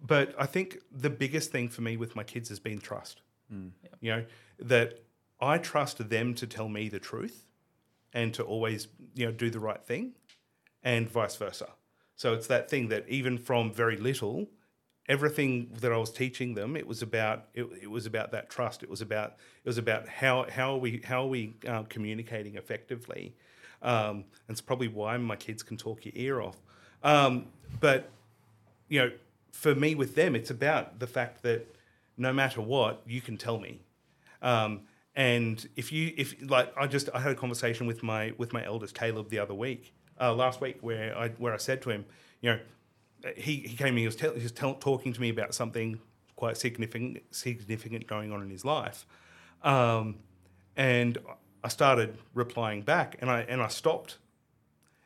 but 0.00 0.34
I 0.38 0.46
think 0.46 0.78
the 0.90 1.10
biggest 1.10 1.52
thing 1.52 1.68
for 1.68 1.82
me 1.82 1.96
with 1.96 2.16
my 2.16 2.24
kids 2.24 2.48
has 2.48 2.58
been 2.58 2.80
trust. 2.80 3.20
You 4.00 4.10
know 4.12 4.24
that 4.58 5.02
I 5.40 5.58
trust 5.58 6.08
them 6.08 6.34
to 6.34 6.46
tell 6.46 6.68
me 6.68 6.88
the 6.88 6.98
truth, 6.98 7.44
and 8.14 8.32
to 8.34 8.42
always 8.42 8.88
you 9.14 9.26
know 9.26 9.32
do 9.32 9.50
the 9.50 9.60
right 9.60 9.84
thing, 9.84 10.12
and 10.82 11.06
vice 11.08 11.36
versa. 11.36 11.68
So 12.16 12.34
it's 12.34 12.46
that 12.46 12.70
thing 12.70 12.88
that 12.88 13.08
even 13.08 13.38
from 13.38 13.72
very 13.72 13.96
little, 13.96 14.48
everything 15.08 15.70
that 15.80 15.92
I 15.92 15.96
was 15.96 16.10
teaching 16.10 16.54
them, 16.54 16.76
it 16.76 16.86
was 16.86 17.02
about 17.02 17.46
it, 17.54 17.66
it 17.80 17.90
was 17.90 18.06
about 18.06 18.32
that 18.32 18.50
trust. 18.50 18.82
It 18.82 18.90
was 18.90 19.00
about 19.00 19.36
it 19.64 19.68
was 19.68 19.78
about 19.78 20.08
how 20.08 20.46
how 20.50 20.74
are 20.74 20.78
we 20.78 21.00
how 21.04 21.24
are 21.24 21.28
we 21.28 21.54
um, 21.66 21.86
communicating 21.86 22.56
effectively, 22.56 23.34
um, 23.82 24.24
and 24.46 24.50
it's 24.50 24.60
probably 24.60 24.88
why 24.88 25.16
my 25.16 25.36
kids 25.36 25.62
can 25.62 25.76
talk 25.76 26.04
your 26.04 26.14
ear 26.16 26.40
off. 26.40 26.56
Um, 27.02 27.46
but 27.80 28.10
you 28.88 29.00
know, 29.00 29.12
for 29.52 29.74
me 29.74 29.94
with 29.94 30.14
them, 30.14 30.36
it's 30.36 30.50
about 30.50 30.98
the 30.98 31.06
fact 31.06 31.42
that 31.42 31.66
no 32.16 32.32
matter 32.32 32.60
what, 32.60 33.02
you 33.06 33.20
can 33.20 33.36
tell 33.36 33.58
me. 33.58 33.80
Um, 34.40 34.82
and 35.14 35.66
if 35.76 35.92
you 35.92 36.12
if 36.16 36.34
like 36.48 36.72
I 36.76 36.86
just 36.86 37.08
I 37.14 37.20
had 37.20 37.32
a 37.32 37.34
conversation 37.34 37.86
with 37.86 38.02
my 38.02 38.32
with 38.38 38.52
my 38.52 38.64
eldest 38.64 38.94
Caleb 38.94 39.28
the 39.28 39.38
other 39.38 39.54
week, 39.54 39.92
uh, 40.20 40.34
last 40.34 40.60
week, 40.60 40.78
where 40.80 41.16
I 41.16 41.28
where 41.30 41.52
I 41.52 41.58
said 41.58 41.82
to 41.82 41.90
him, 41.90 42.04
you 42.40 42.50
know, 42.50 42.60
he, 43.36 43.56
he 43.56 43.76
came 43.76 43.88
in, 43.88 43.98
he 43.98 44.06
was, 44.06 44.16
tell, 44.16 44.34
he 44.34 44.42
was 44.42 44.52
tell, 44.52 44.74
talking 44.74 45.12
to 45.12 45.20
me 45.20 45.28
about 45.28 45.54
something 45.54 46.00
quite 46.36 46.56
significant 46.56 47.22
significant 47.30 48.06
going 48.06 48.32
on 48.32 48.42
in 48.42 48.50
his 48.50 48.64
life, 48.64 49.06
um, 49.62 50.16
and 50.76 51.18
I 51.64 51.68
started 51.68 52.18
replying 52.34 52.82
back, 52.82 53.16
and 53.20 53.30
I 53.30 53.40
and 53.42 53.62
I 53.62 53.68
stopped, 53.68 54.18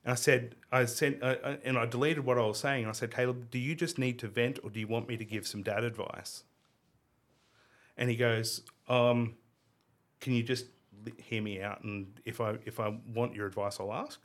and 0.04 0.12
I 0.12 0.16
said 0.16 0.54
I 0.72 0.84
sent 0.86 1.22
uh, 1.22 1.36
uh, 1.42 1.56
and 1.64 1.76
I 1.76 1.86
deleted 1.86 2.24
what 2.24 2.38
I 2.38 2.46
was 2.46 2.58
saying, 2.58 2.84
and 2.84 2.88
I 2.88 2.92
said, 2.92 3.14
Caleb, 3.14 3.50
do 3.50 3.58
you 3.58 3.74
just 3.74 3.98
need 3.98 4.18
to 4.20 4.28
vent, 4.28 4.58
or 4.62 4.70
do 4.70 4.80
you 4.80 4.86
want 4.86 5.08
me 5.08 5.16
to 5.16 5.24
give 5.24 5.46
some 5.46 5.62
dad 5.62 5.84
advice? 5.84 6.44
And 7.98 8.10
he 8.10 8.16
goes, 8.16 8.62
um, 8.88 9.36
can 10.20 10.34
you 10.34 10.42
just 10.42 10.66
hear 11.18 11.42
me 11.42 11.62
out? 11.62 11.82
And 11.82 12.20
if 12.24 12.40
I 12.40 12.56
if 12.64 12.80
I 12.80 12.96
want 13.14 13.34
your 13.34 13.46
advice, 13.46 13.78
I'll 13.80 13.92
ask. 13.92 14.20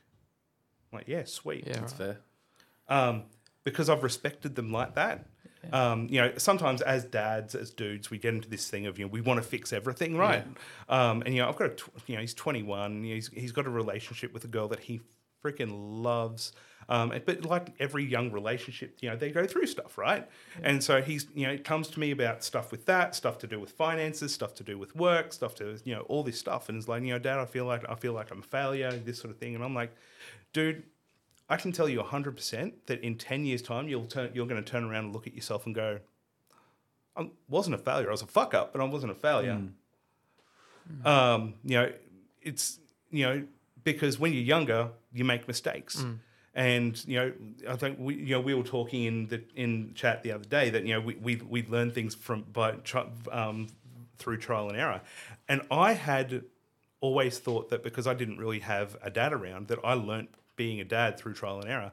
I'm 0.92 1.00
like, 1.00 1.08
yeah, 1.08 1.24
sweet. 1.26 1.66
Yeah, 1.68 1.80
That's 1.80 1.94
fair. 1.94 2.18
Um, 2.88 3.24
because 3.64 3.89
I've 3.89 4.04
respected 4.04 4.56
them 4.56 4.72
like 4.72 4.96
that. 4.96 5.26
Um, 5.72 6.08
you 6.10 6.20
know, 6.20 6.32
sometimes 6.38 6.82
as 6.82 7.06
dads, 7.06 7.54
as 7.54 7.70
dudes, 7.70 8.10
we 8.10 8.18
get 8.18 8.34
into 8.34 8.50
this 8.50 8.68
thing 8.68 8.88
of 8.88 8.98
you 8.98 9.06
know 9.06 9.12
we 9.12 9.22
want 9.22 9.42
to 9.42 9.48
fix 9.48 9.72
everything, 9.72 10.18
right? 10.18 10.44
Um, 10.89 11.22
and 11.22 11.36
you 11.36 11.42
know, 11.42 11.50
I've 11.50 11.56
got 11.56 11.68
a 11.68 11.76
tw- 11.76 11.89
you 12.08 12.16
know 12.16 12.22
he's 12.22 12.34
21. 12.34 13.04
You 13.04 13.10
know, 13.10 13.16
he's 13.16 13.28
he's 13.28 13.52
got 13.52 13.68
a 13.68 13.70
relationship 13.70 14.34
with 14.34 14.44
a 14.44 14.48
girl 14.48 14.68
that 14.70 14.80
he 14.80 15.02
freaking 15.44 16.04
loves. 16.04 16.54
Um, 16.89 17.14
but 17.26 17.46
like 17.46 17.74
every 17.80 18.04
young 18.04 18.32
relationship, 18.32 18.98
you 19.00 19.10
know, 19.10 19.16
they 19.16 19.32
go 19.32 19.46
through 19.46 19.68
stuff, 19.68 19.98
right? 19.98 20.28
And 20.62 20.84
so 20.84 21.02
he's, 21.02 21.26
you 21.34 21.48
know, 21.48 21.54
it 21.54 21.64
comes 21.64 21.88
to 21.89 22.00
me 22.00 22.12
about 22.12 22.44
stuff 22.44 22.70
with 22.70 22.86
that, 22.88 23.16
stuff 23.16 23.38
to 23.39 23.48
do 23.48 23.60
with 23.60 23.72
finances, 23.72 24.34
stuff 24.34 24.54
to 24.56 24.64
do 24.64 24.78
with 24.78 24.94
work, 24.96 25.32
stuff 25.32 25.56
to, 25.56 25.78
you 25.86 25.96
know, 25.96 26.02
all 26.02 26.22
this 26.22 26.38
stuff. 26.38 26.68
And 26.68 26.78
it's 26.78 26.89
like, 26.89 27.04
you 27.04 27.14
know, 27.14 27.20
Dad, 27.20 27.39
I 27.39 27.46
feel 27.46 27.66
like 27.66 27.89
I 27.89 27.96
feel 27.96 28.12
like 28.12 28.30
I'm 28.30 28.39
a 28.39 28.44
failure, 28.44 28.92
this 28.92 29.20
sort 29.20 29.32
of 29.32 29.38
thing. 29.38 29.56
And 29.56 29.64
I'm 29.64 29.74
like, 29.74 29.96
dude, 30.52 30.84
I 31.50 31.56
can 31.56 31.72
tell 31.72 31.88
you 31.88 32.02
100% 32.02 32.74
that 32.88 33.02
in 33.02 33.18
10 33.18 33.46
years' 33.46 33.62
time, 33.62 33.88
you'll 33.88 34.06
turn, 34.06 34.32
you're 34.34 34.48
going 34.48 34.62
to 34.62 34.70
turn 34.70 34.84
around 34.84 35.06
and 35.06 35.14
look 35.14 35.28
at 35.28 35.34
yourself 35.34 35.66
and 35.66 35.74
go, 35.76 36.00
I 37.16 37.30
wasn't 37.48 37.76
a 37.76 37.78
failure. 37.78 38.08
I 38.08 38.12
was 38.12 38.22
a 38.22 38.28
fuck 38.28 38.54
up, 38.54 38.74
but 38.74 38.82
I 38.82 38.86
wasn't 38.86 39.12
a 39.12 39.16
failure. 39.16 39.62
Um, 41.06 41.54
you 41.64 41.78
know, 41.78 41.92
it's, 42.42 42.80
you 43.12 43.26
know, 43.26 43.44
because 43.84 44.19
when 44.19 44.34
you're 44.34 44.43
younger, 44.43 44.89
you 45.13 45.23
make 45.23 45.47
mistakes. 45.47 46.03
And 46.53 47.01
you 47.07 47.15
know, 47.17 47.34
I 47.69 47.75
think 47.77 47.97
we, 47.99 48.15
you 48.15 48.36
know, 48.36 48.41
we 48.41 48.53
were 48.53 48.63
talking 48.63 49.03
in 49.03 49.27
the 49.27 49.41
in 49.55 49.93
chat 49.95 50.21
the 50.23 50.34
other 50.34 50.43
day 50.43 50.69
that 50.69 50.86
you 50.86 50.93
know 50.93 50.99
we 50.99 51.15
we, 51.15 51.36
we 51.38 51.65
learn 51.65 51.91
things 51.91 52.13
from 52.13 52.43
by 52.51 52.75
um, 53.32 53.67
through 54.17 54.38
trial 54.38 54.67
and 54.67 54.77
error, 54.77 55.01
and 55.47 55.61
I 55.71 55.93
had 55.93 56.43
always 56.99 57.39
thought 57.39 57.69
that 57.69 57.84
because 57.84 58.05
I 58.05 58.13
didn't 58.13 58.38
really 58.38 58.59
have 58.59 58.97
a 59.01 59.09
dad 59.09 59.34
around, 59.34 59.69
that 59.69 59.79
I 59.84 59.93
learnt 59.93 60.29
being 60.55 60.79
a 60.82 60.84
dad 60.84 61.17
through 61.17 61.34
trial 61.34 61.59
and 61.59 61.69
error. 61.69 61.91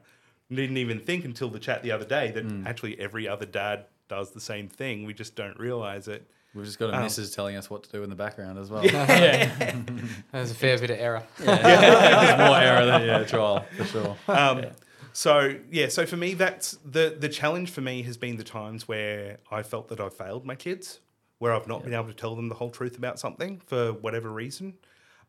Didn't 0.51 0.77
even 0.77 0.99
think 0.99 1.25
until 1.25 1.49
the 1.49 1.59
chat 1.59 1.83
the 1.83 1.91
other 1.91 2.05
day 2.05 2.31
that 2.31 2.43
actually 2.65 2.99
every 2.99 3.27
other 3.27 3.45
dad 3.45 3.85
does 4.07 4.31
the 4.31 4.39
same 4.41 4.67
thing. 4.67 5.05
We 5.05 5.13
just 5.13 5.35
don't 5.35 5.57
realize 5.59 6.07
it. 6.07 6.29
We've 6.55 6.65
just 6.65 6.79
got 6.79 6.89
a 6.89 6.97
Um, 6.97 7.03
missus 7.03 7.33
telling 7.35 7.55
us 7.55 7.69
what 7.69 7.83
to 7.83 7.91
do 7.91 8.03
in 8.03 8.09
the 8.09 8.15
background 8.15 8.57
as 8.57 8.69
well. 8.71 8.83
yeah. 8.85 9.75
There's 10.31 10.51
a 10.51 10.55
fair 10.55 10.77
bit 10.79 10.89
of 10.89 10.99
error. 10.99 11.23
Yeah. 11.39 11.55
There's 12.35 12.37
more 12.49 12.57
error 12.57 12.85
than 12.85 13.05
yeah, 13.05 13.23
trial 13.23 13.65
for 13.77 13.83
sure. 13.85 14.17
Um, 14.27 14.65
So 15.13 15.55
yeah, 15.71 15.89
so 15.89 16.05
for 16.05 16.17
me, 16.17 16.33
that's 16.33 16.77
the 16.85 17.15
the 17.19 17.29
challenge 17.29 17.69
for 17.71 17.81
me 17.81 18.03
has 18.03 18.15
been 18.17 18.37
the 18.37 18.43
times 18.43 18.87
where 18.87 19.37
I 19.51 19.63
felt 19.63 19.87
that 19.89 19.99
I 19.99 20.09
failed 20.09 20.45
my 20.45 20.55
kids, 20.55 20.99
where 21.39 21.53
I've 21.53 21.67
not 21.67 21.83
been 21.83 21.93
able 21.93 22.07
to 22.07 22.13
tell 22.13 22.35
them 22.35 22.47
the 22.49 22.55
whole 22.55 22.69
truth 22.69 22.97
about 22.97 23.19
something 23.19 23.61
for 23.65 23.91
whatever 23.91 24.29
reason, 24.31 24.75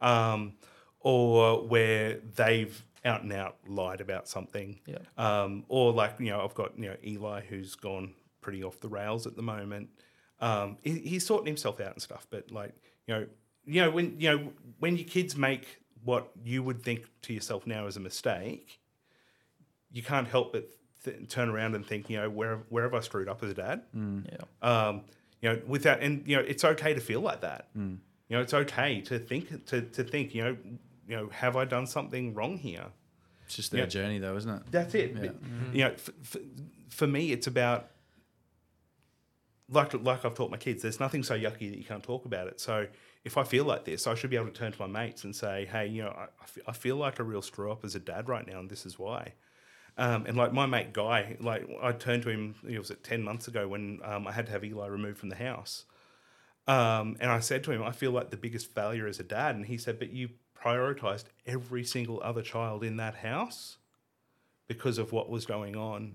um, 0.01 0.53
or 1.01 1.67
where 1.67 2.19
they've 2.37 2.85
out 3.05 3.23
and 3.23 3.33
out 3.33 3.57
lied 3.67 4.01
about 4.03 4.29
something, 4.29 4.79
Yeah. 4.87 4.99
um, 5.17 5.65
or 5.69 5.93
like 5.93 6.17
you 6.19 6.31
know 6.31 6.45
I've 6.45 6.55
got 6.55 6.79
you 6.79 6.91
know 6.91 6.97
Eli 7.05 7.41
who's 7.43 7.75
gone 7.75 8.13
pretty 8.43 8.63
off 8.63 8.81
the 8.81 8.89
rails 8.89 9.27
at 9.27 9.35
the 9.37 9.43
moment. 9.43 9.89
Um, 10.41 10.79
he, 10.83 10.99
he's 11.01 11.27
sorting 11.27 11.47
himself 11.47 11.81
out 11.81 11.93
and 11.93 12.03
stuff, 12.03 12.27
but 12.31 12.51
like 12.51 12.73
you 13.07 13.15
know, 13.15 13.27
you 13.67 13.83
know 13.83 13.91
when 13.91 14.19
you 14.19 14.31
know 14.31 14.53
when 14.79 14.97
your 14.97 15.07
kids 15.07 15.37
make 15.37 15.79
what 16.03 16.31
you 16.45 16.63
would 16.63 16.83
think 16.83 17.05
to 17.23 17.35
yourself 17.35 17.67
now 17.67 17.87
is 17.87 17.97
a 17.97 18.01
mistake, 18.01 18.81
you 19.93 20.03
can't 20.03 20.29
help 20.29 20.53
but 20.53 20.69
th- 21.05 21.29
turn 21.29 21.49
around 21.51 21.75
and 21.75 21.85
think, 21.87 22.09
you 22.09 22.17
know, 22.17 22.31
where 22.31 22.57
where 22.69 22.85
have 22.85 22.95
I 22.95 23.01
screwed 23.01 23.29
up 23.29 23.43
as 23.43 23.51
a 23.51 23.55
dad? 23.55 23.83
Yeah. 23.95 24.37
Um, 24.63 25.03
you 25.43 25.49
know, 25.51 25.61
without 25.67 26.01
and 26.01 26.27
you 26.27 26.37
know, 26.37 26.43
it's 26.43 26.65
okay 26.65 26.95
to 26.95 27.01
feel 27.01 27.21
like 27.21 27.41
that. 27.43 27.69
You 27.75 27.99
know, 28.37 28.41
it's 28.41 28.55
okay 28.55 29.01
to 29.03 29.19
think 29.19 29.67
to, 29.67 29.83
to 29.83 30.05
think, 30.05 30.35
you 30.35 30.45
know, 30.45 30.57
you 31.09 31.17
know, 31.17 31.29
have 31.31 31.57
I 31.57 31.65
done 31.65 31.87
something 31.87 32.33
wrong 32.35 32.57
here? 32.59 32.87
It's 33.47 33.57
just 33.57 33.73
their 33.73 33.81
Yeah. 33.81 33.87
journey, 33.87 34.19
though, 34.21 34.37
isn't 34.37 34.51
it? 34.51 34.63
That's 34.71 34.95
it. 34.95 35.13
Yeah. 35.17 35.21
But, 35.21 35.35
You 35.75 35.85
know, 35.85 35.91
f- 35.91 36.11
f- 36.23 36.37
for 36.91 37.09
me, 37.09 37.33
it's 37.33 37.49
about 37.49 37.89
like 39.71 39.95
like 39.95 40.25
I've 40.25 40.35
taught 40.35 40.51
my 40.51 40.57
kids. 40.57 40.83
There's 40.83 41.01
nothing 41.01 41.23
so 41.23 41.39
yucky 41.39 41.71
that 41.71 41.79
you 41.79 41.85
can't 41.85 42.03
talk 42.03 42.25
about 42.25 42.47
it. 42.49 42.61
So 42.61 42.87
if 43.25 43.37
I 43.37 43.45
feel 43.45 43.65
like 43.65 43.85
this, 43.85 44.07
I 44.07 44.15
should 44.15 44.31
be 44.31 44.37
able 44.37 44.47
to 44.47 44.53
turn 44.53 44.73
to 44.73 44.87
my 44.87 44.87
mates 44.87 45.25
and 45.25 45.35
say, 45.35 45.69
"Hey, 45.71 45.87
you 45.87 46.03
know, 46.03 46.11
I, 46.11 46.27
I 46.67 46.73
feel 46.73 46.97
like 46.97 47.19
a 47.19 47.25
real 47.25 47.43
screw 47.43 47.71
up 47.71 47.85
as 47.85 47.95
a 47.95 48.01
dad 48.01 48.29
right 48.29 48.47
now, 48.47 48.59
and 48.61 48.71
this 48.71 48.87
is 48.87 48.99
why." 48.99 49.35
Um, 49.99 50.25
and 50.27 50.37
like 50.37 50.53
my 50.53 50.67
mate 50.67 50.93
Guy, 50.93 51.37
like 51.41 51.69
I 51.83 51.93
turned 51.93 52.23
to 52.25 52.31
him. 52.31 52.55
It 52.69 52.79
was 52.79 52.91
at 52.91 53.03
ten 53.05 53.23
months 53.23 53.49
ago 53.49 53.69
when 53.69 54.01
um, 54.05 54.27
I 54.27 54.33
had 54.33 54.47
to 54.47 54.53
have 54.53 54.65
Eli 54.65 54.87
removed 54.87 55.19
from 55.19 55.29
the 55.29 55.37
house. 55.37 55.85
Um, 56.67 57.17
and 57.21 57.31
I 57.31 57.41
said 57.41 57.65
to 57.65 57.73
him, 57.73 57.83
I 57.83 57.91
feel 57.91 58.13
like 58.13 58.31
the 58.31 58.37
biggest 58.37 58.73
failure 58.73 59.09
as 59.09 59.19
a 59.19 59.25
dad. 59.25 59.57
And 59.57 59.67
he 59.67 59.77
said, 59.77 59.99
But 59.99 60.13
you 60.13 60.31
prioritized 60.63 61.25
every 61.47 61.85
single 61.85 62.21
other 62.23 62.43
child 62.43 62.85
in 62.85 62.97
that 62.99 63.17
house 63.17 63.79
because 64.69 64.99
of 64.99 65.11
what 65.11 65.29
was 65.29 65.47
going 65.47 65.75
on. 65.75 66.13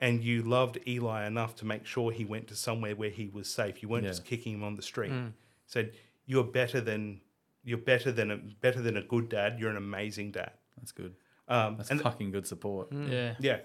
And 0.00 0.22
you 0.24 0.42
loved 0.42 0.78
Eli 0.86 1.26
enough 1.26 1.54
to 1.56 1.64
make 1.64 1.86
sure 1.86 2.10
he 2.10 2.24
went 2.24 2.48
to 2.48 2.56
somewhere 2.56 2.96
where 2.96 3.10
he 3.10 3.28
was 3.28 3.48
safe. 3.48 3.82
You 3.82 3.88
weren't 3.88 4.04
Yeah. 4.04 4.10
just 4.10 4.24
kicking 4.24 4.54
him 4.54 4.64
on 4.64 4.74
the 4.74 4.82
street. 4.82 5.12
He 5.12 5.32
said, 5.66 5.92
You're 6.26 6.44
better 6.44 6.80
than 6.80 7.20
you're 7.62 7.78
better 7.78 8.12
than 8.12 8.30
a 8.30 8.36
better 8.36 8.82
than 8.82 8.96
a 8.96 9.02
good 9.02 9.28
dad. 9.28 9.58
You're 9.58 9.70
an 9.70 9.76
amazing 9.76 10.32
dad. 10.32 10.52
That's 10.76 10.92
good. 10.92 11.14
Um, 11.48 11.76
That's 11.76 11.90
and 11.90 12.00
fucking 12.00 12.30
good 12.32 12.46
support. 12.46 12.88
Yeah. 12.92 13.34
yeah. 13.38 13.58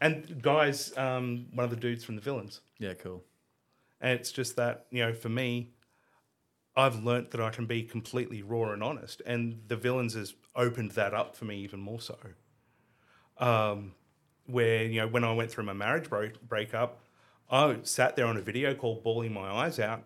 And 0.00 0.42
guys, 0.42 0.96
um, 0.96 1.46
one 1.52 1.64
of 1.64 1.70
the 1.70 1.76
dudes 1.76 2.02
from 2.04 2.16
the 2.16 2.22
villains. 2.22 2.60
Yeah, 2.78 2.94
cool. 2.94 3.22
And 4.00 4.12
it's 4.18 4.32
just 4.32 4.56
that, 4.56 4.86
you 4.90 5.04
know, 5.04 5.12
for 5.12 5.28
me, 5.28 5.70
I've 6.76 7.04
learnt 7.04 7.30
that 7.32 7.40
I 7.40 7.50
can 7.50 7.66
be 7.66 7.82
completely 7.84 8.42
raw 8.42 8.72
and 8.72 8.82
honest. 8.82 9.22
And 9.26 9.60
the 9.68 9.76
villains 9.76 10.14
has 10.14 10.34
opened 10.56 10.92
that 10.92 11.14
up 11.14 11.36
for 11.36 11.44
me 11.44 11.58
even 11.58 11.78
more 11.80 12.00
so. 12.00 12.16
Um, 13.38 13.94
where, 14.46 14.84
you 14.84 15.00
know, 15.00 15.08
when 15.08 15.24
I 15.24 15.32
went 15.32 15.50
through 15.50 15.64
my 15.64 15.72
marriage 15.72 16.08
break- 16.08 16.40
breakup, 16.42 17.00
I 17.50 17.78
sat 17.82 18.16
there 18.16 18.26
on 18.26 18.36
a 18.36 18.40
video 18.40 18.74
call 18.74 19.00
bawling 19.02 19.32
my 19.32 19.50
eyes 19.50 19.78
out. 19.78 20.04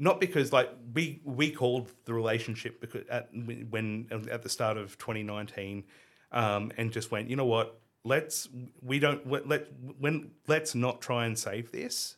Not 0.00 0.20
because 0.20 0.52
like 0.52 0.70
we 0.94 1.20
we 1.24 1.50
called 1.50 1.90
the 2.04 2.14
relationship 2.14 2.80
because 2.80 3.04
at 3.08 3.30
when 3.32 4.06
at 4.30 4.42
the 4.42 4.48
start 4.48 4.76
of 4.76 4.96
2019, 4.98 5.82
um, 6.30 6.70
and 6.76 6.92
just 6.92 7.10
went, 7.10 7.28
you 7.28 7.34
know 7.34 7.44
what, 7.44 7.80
let's 8.04 8.48
we 8.80 9.00
don't 9.00 9.28
let, 9.28 9.48
let 9.48 9.66
when 9.98 10.30
let's 10.46 10.76
not 10.76 11.00
try 11.00 11.26
and 11.26 11.36
save 11.36 11.72
this 11.72 12.16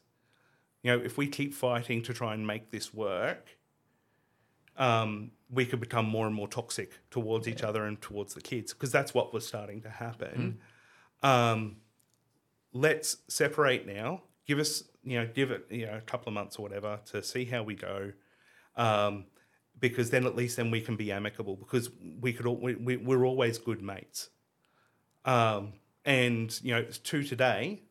you 0.83 0.91
know, 0.91 1.05
if 1.05 1.19
we 1.19 1.27
keep 1.27 1.55
fighting 1.55 2.03
to 2.03 2.15
try 2.15 2.35
and 2.35 2.47
make 2.47 2.71
this 2.71 2.95
work, 2.95 3.59
um, 4.77 5.33
we 5.51 5.67
could 5.67 5.81
become 5.81 6.07
more 6.07 6.27
and 6.27 6.35
more 6.35 6.49
toxic 6.49 6.93
towards 7.11 7.47
each 7.47 7.63
other 7.63 7.85
and 7.85 8.01
towards 8.01 8.35
the 8.35 8.41
kids 8.41 8.73
because 8.73 8.91
that's 8.91 9.13
what 9.13 9.33
was 9.35 9.47
starting 9.47 9.83
to 9.83 9.91
happen. 9.91 10.59
Um, 11.23 11.77
let's 12.73 13.19
separate 13.29 13.87
now. 13.87 14.23
Give 14.47 14.59
us, 14.59 14.85
you 15.03 15.19
know, 15.19 15.29
give 15.33 15.51
it, 15.51 15.67
you 15.71 15.87
know, 15.87 15.97
a 15.97 16.01
couple 16.01 16.29
of 16.29 16.35
months 16.35 16.57
or 16.57 16.63
whatever 16.63 17.01
to 17.07 17.23
see 17.23 17.45
how 17.45 17.63
we 17.63 17.75
go. 17.75 18.13
Um, 18.77 19.27
because 19.79 20.11
then 20.11 20.27
at 20.27 20.37
least 20.37 20.57
then 20.57 20.71
we 20.71 20.81
can 20.81 20.97
be 20.97 21.11
amicable 21.11 21.57
because 21.57 21.91
we 22.21 22.33
could 22.33 22.47
all, 22.47 22.57
we, 22.57 22.75
we, 22.75 22.97
we're 22.97 23.25
always 23.25 23.59
good 23.59 23.83
mates. 23.83 24.29
Um, 25.25 25.75
and 26.05 26.59
you 26.63 26.75
know, 26.75 26.81
it's 26.81 26.99
to 26.99 27.23
today, 27.23 27.83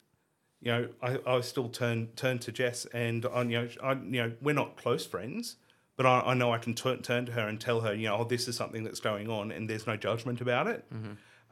you 0.61 0.71
know, 0.71 0.89
I, 1.01 1.19
I 1.25 1.41
still 1.41 1.69
turn 1.69 2.07
turn 2.15 2.39
to 2.39 2.51
Jess, 2.51 2.85
and 2.93 3.25
I, 3.25 3.43
you 3.43 3.49
know, 3.49 3.67
I, 3.81 3.93
you 3.93 4.21
know, 4.23 4.31
we're 4.41 4.55
not 4.55 4.77
close 4.77 5.05
friends, 5.05 5.55
but 5.95 6.05
I, 6.05 6.21
I 6.21 6.33
know 6.33 6.51
I 6.51 6.57
can 6.57 6.73
turn 6.73 7.01
turn 7.01 7.25
to 7.27 7.31
her 7.33 7.47
and 7.47 7.59
tell 7.61 7.81
her, 7.81 7.93
you 7.93 8.07
know, 8.07 8.17
oh, 8.17 8.23
this 8.23 8.47
is 8.47 8.55
something 8.55 8.83
that's 8.83 8.99
going 8.99 9.29
on, 9.29 9.51
and 9.51 9.69
there's 9.69 9.87
no 9.87 9.95
judgment 9.95 10.41
about 10.41 10.67
it, 10.67 10.85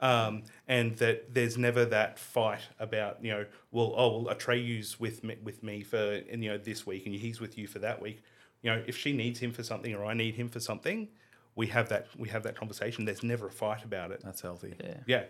um, 0.02 0.44
and 0.68 0.96
that 0.98 1.34
there's 1.34 1.58
never 1.58 1.86
that 1.86 2.20
fight 2.20 2.62
about, 2.80 3.24
you 3.24 3.32
know, 3.32 3.46
well, 3.72 3.94
oh, 3.96 4.22
well, 4.22 4.36
Atreyu's 4.36 5.00
with 5.00 5.24
me, 5.24 5.38
with 5.44 5.64
me 5.64 5.84
for, 5.84 6.22
and, 6.32 6.44
you 6.44 6.50
know, 6.52 6.58
this 6.58 6.86
week, 6.86 7.06
and 7.06 7.16
he's 7.16 7.40
with 7.40 7.58
you 7.58 7.68
for 7.68 7.80
that 7.80 8.02
week. 8.02 8.22
You 8.62 8.72
know, 8.72 8.84
if 8.88 8.98
she 8.98 9.14
needs 9.14 9.40
him 9.40 9.52
for 9.52 9.64
something 9.64 9.94
or 9.94 10.06
I 10.06 10.14
need 10.14 10.36
him 10.36 10.50
for 10.50 10.60
something, 10.60 11.08
we 11.56 11.68
have 11.68 11.90
that 11.90 12.08
we 12.18 12.30
have 12.30 12.44
that 12.44 12.56
conversation. 12.56 13.06
There's 13.06 13.24
never 13.24 13.48
a 13.48 13.52
fight 13.52 13.84
about 13.84 14.12
it. 14.12 14.22
That's 14.24 14.42
healthy. 14.42 14.76
Yeah. 14.80 14.98
Yeah, 15.08 15.24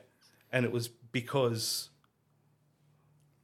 and 0.52 0.66
it 0.66 0.72
was 0.72 0.90
because 0.90 1.90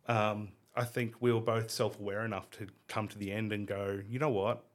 um, 0.07 0.49
I 0.76 0.84
think 0.84 1.15
we 1.19 1.32
were 1.32 1.41
both 1.41 1.71
self 1.71 1.99
aware 1.99 2.26
enough 2.26 2.49
to 2.51 2.67
come 2.88 3.07
to 3.07 3.17
the 3.17 3.32
end 3.32 3.53
and 3.53 3.65
go, 3.67 4.01
you 4.07 4.19
know 4.19 4.30
what? 4.30 4.65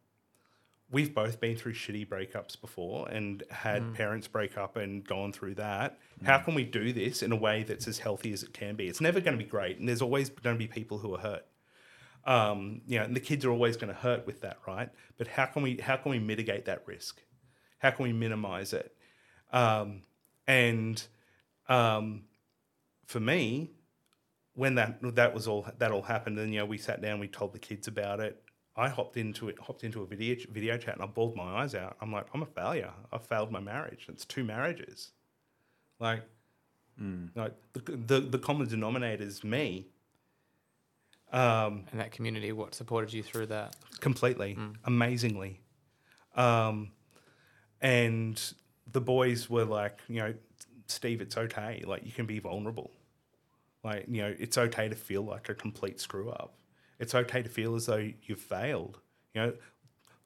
We've 0.90 1.14
both 1.14 1.38
been 1.38 1.56
through 1.56 1.74
shitty 1.74 2.08
breakups 2.08 2.58
before 2.58 3.08
and 3.08 3.42
had 3.50 3.82
parents 3.94 4.26
break 4.26 4.56
up 4.56 4.76
and 4.76 5.04
gone 5.06 5.32
through 5.32 5.56
that. 5.56 5.98
How 6.24 6.38
can 6.38 6.54
we 6.54 6.64
do 6.64 6.94
this 6.94 7.22
in 7.22 7.30
a 7.30 7.36
way 7.36 7.62
that's 7.62 7.86
as 7.86 7.98
healthy 7.98 8.32
as 8.32 8.42
it 8.42 8.54
can 8.54 8.74
be? 8.74 8.88
It's 8.88 9.00
never 9.00 9.20
going 9.20 9.36
to 9.36 9.44
be 9.44 9.48
great, 9.48 9.78
and 9.78 9.86
there's 9.86 10.00
always 10.00 10.30
going 10.30 10.56
to 10.56 10.58
be 10.58 10.66
people 10.66 10.98
who 10.98 11.14
are 11.14 11.18
hurt. 11.18 11.44
Um, 12.24 12.80
you 12.86 12.98
know, 12.98 13.04
and 13.04 13.14
the 13.14 13.20
kids 13.20 13.44
are 13.44 13.50
always 13.50 13.76
going 13.76 13.92
to 13.92 13.98
hurt 13.98 14.26
with 14.26 14.40
that, 14.40 14.58
right? 14.66 14.88
But 15.18 15.28
how 15.28 15.46
can 15.46 15.62
we 15.62 15.76
how 15.76 15.96
can 15.96 16.10
we 16.10 16.18
mitigate 16.18 16.64
that 16.64 16.82
risk? 16.86 17.22
How 17.78 17.90
can 17.90 18.04
we 18.04 18.12
minimize 18.12 18.72
it? 18.72 18.94
Um, 19.52 20.02
and 20.46 21.02
um, 21.68 22.24
for 23.06 23.20
me, 23.20 23.70
when 24.54 24.74
that 24.74 24.98
that 25.14 25.34
was 25.34 25.46
all 25.46 25.66
that 25.78 25.92
all 25.92 26.02
happened, 26.02 26.38
and 26.38 26.52
you 26.52 26.60
know, 26.60 26.66
we 26.66 26.78
sat 26.78 27.00
down, 27.00 27.20
we 27.20 27.28
told 27.28 27.52
the 27.52 27.58
kids 27.58 27.88
about 27.88 28.20
it. 28.20 28.42
I 28.78 28.88
hopped 28.88 29.16
into 29.16 29.48
it, 29.48 29.56
hopped 29.58 29.82
into 29.84 30.02
a 30.02 30.06
video 30.06 30.36
video 30.50 30.76
chat, 30.78 30.94
and 30.94 31.02
I 31.02 31.06
bawled 31.06 31.34
my 31.36 31.62
eyes 31.62 31.74
out. 31.74 31.96
I'm 32.00 32.12
like, 32.12 32.26
I'm 32.32 32.42
a 32.42 32.46
failure. 32.60 32.92
I 33.12 33.18
failed 33.18 33.50
my 33.50 33.60
marriage. 33.60 34.06
It's 34.08 34.24
two 34.24 34.44
marriages. 34.44 35.10
Like, 35.98 36.22
like 37.34 37.54
the, 37.72 37.80
the 38.10 38.20
the 38.20 38.38
common 38.38 38.68
denominator 38.68 39.24
is 39.24 39.42
me. 39.44 39.88
Um, 41.32 41.84
And 41.90 42.00
that 42.00 42.10
community, 42.12 42.52
what 42.52 42.74
supported 42.74 43.12
you 43.12 43.22
through 43.22 43.46
that? 43.46 43.76
completely, 44.00 44.56
amazingly. 44.84 45.60
Um, 46.36 46.92
and 47.80 48.40
the 48.92 49.00
boys 49.00 49.50
were 49.50 49.64
like, 49.64 49.98
you 50.08 50.20
know, 50.20 50.34
Steve, 50.86 51.20
it's 51.20 51.36
okay. 51.36 51.82
Like, 51.86 52.06
you 52.06 52.12
can 52.12 52.26
be 52.26 52.38
vulnerable. 52.38 52.90
Like, 53.84 54.06
you 54.08 54.22
know, 54.22 54.34
it's 54.38 54.56
okay 54.56 54.88
to 54.88 54.94
feel 54.94 55.22
like 55.22 55.48
a 55.48 55.54
complete 55.54 56.00
screw 56.00 56.30
up. 56.30 56.54
It's 56.98 57.14
okay 57.14 57.42
to 57.42 57.48
feel 57.48 57.74
as 57.74 57.86
though 57.86 58.10
you've 58.22 58.40
failed. 58.40 58.98
You 59.34 59.42
know, 59.42 59.52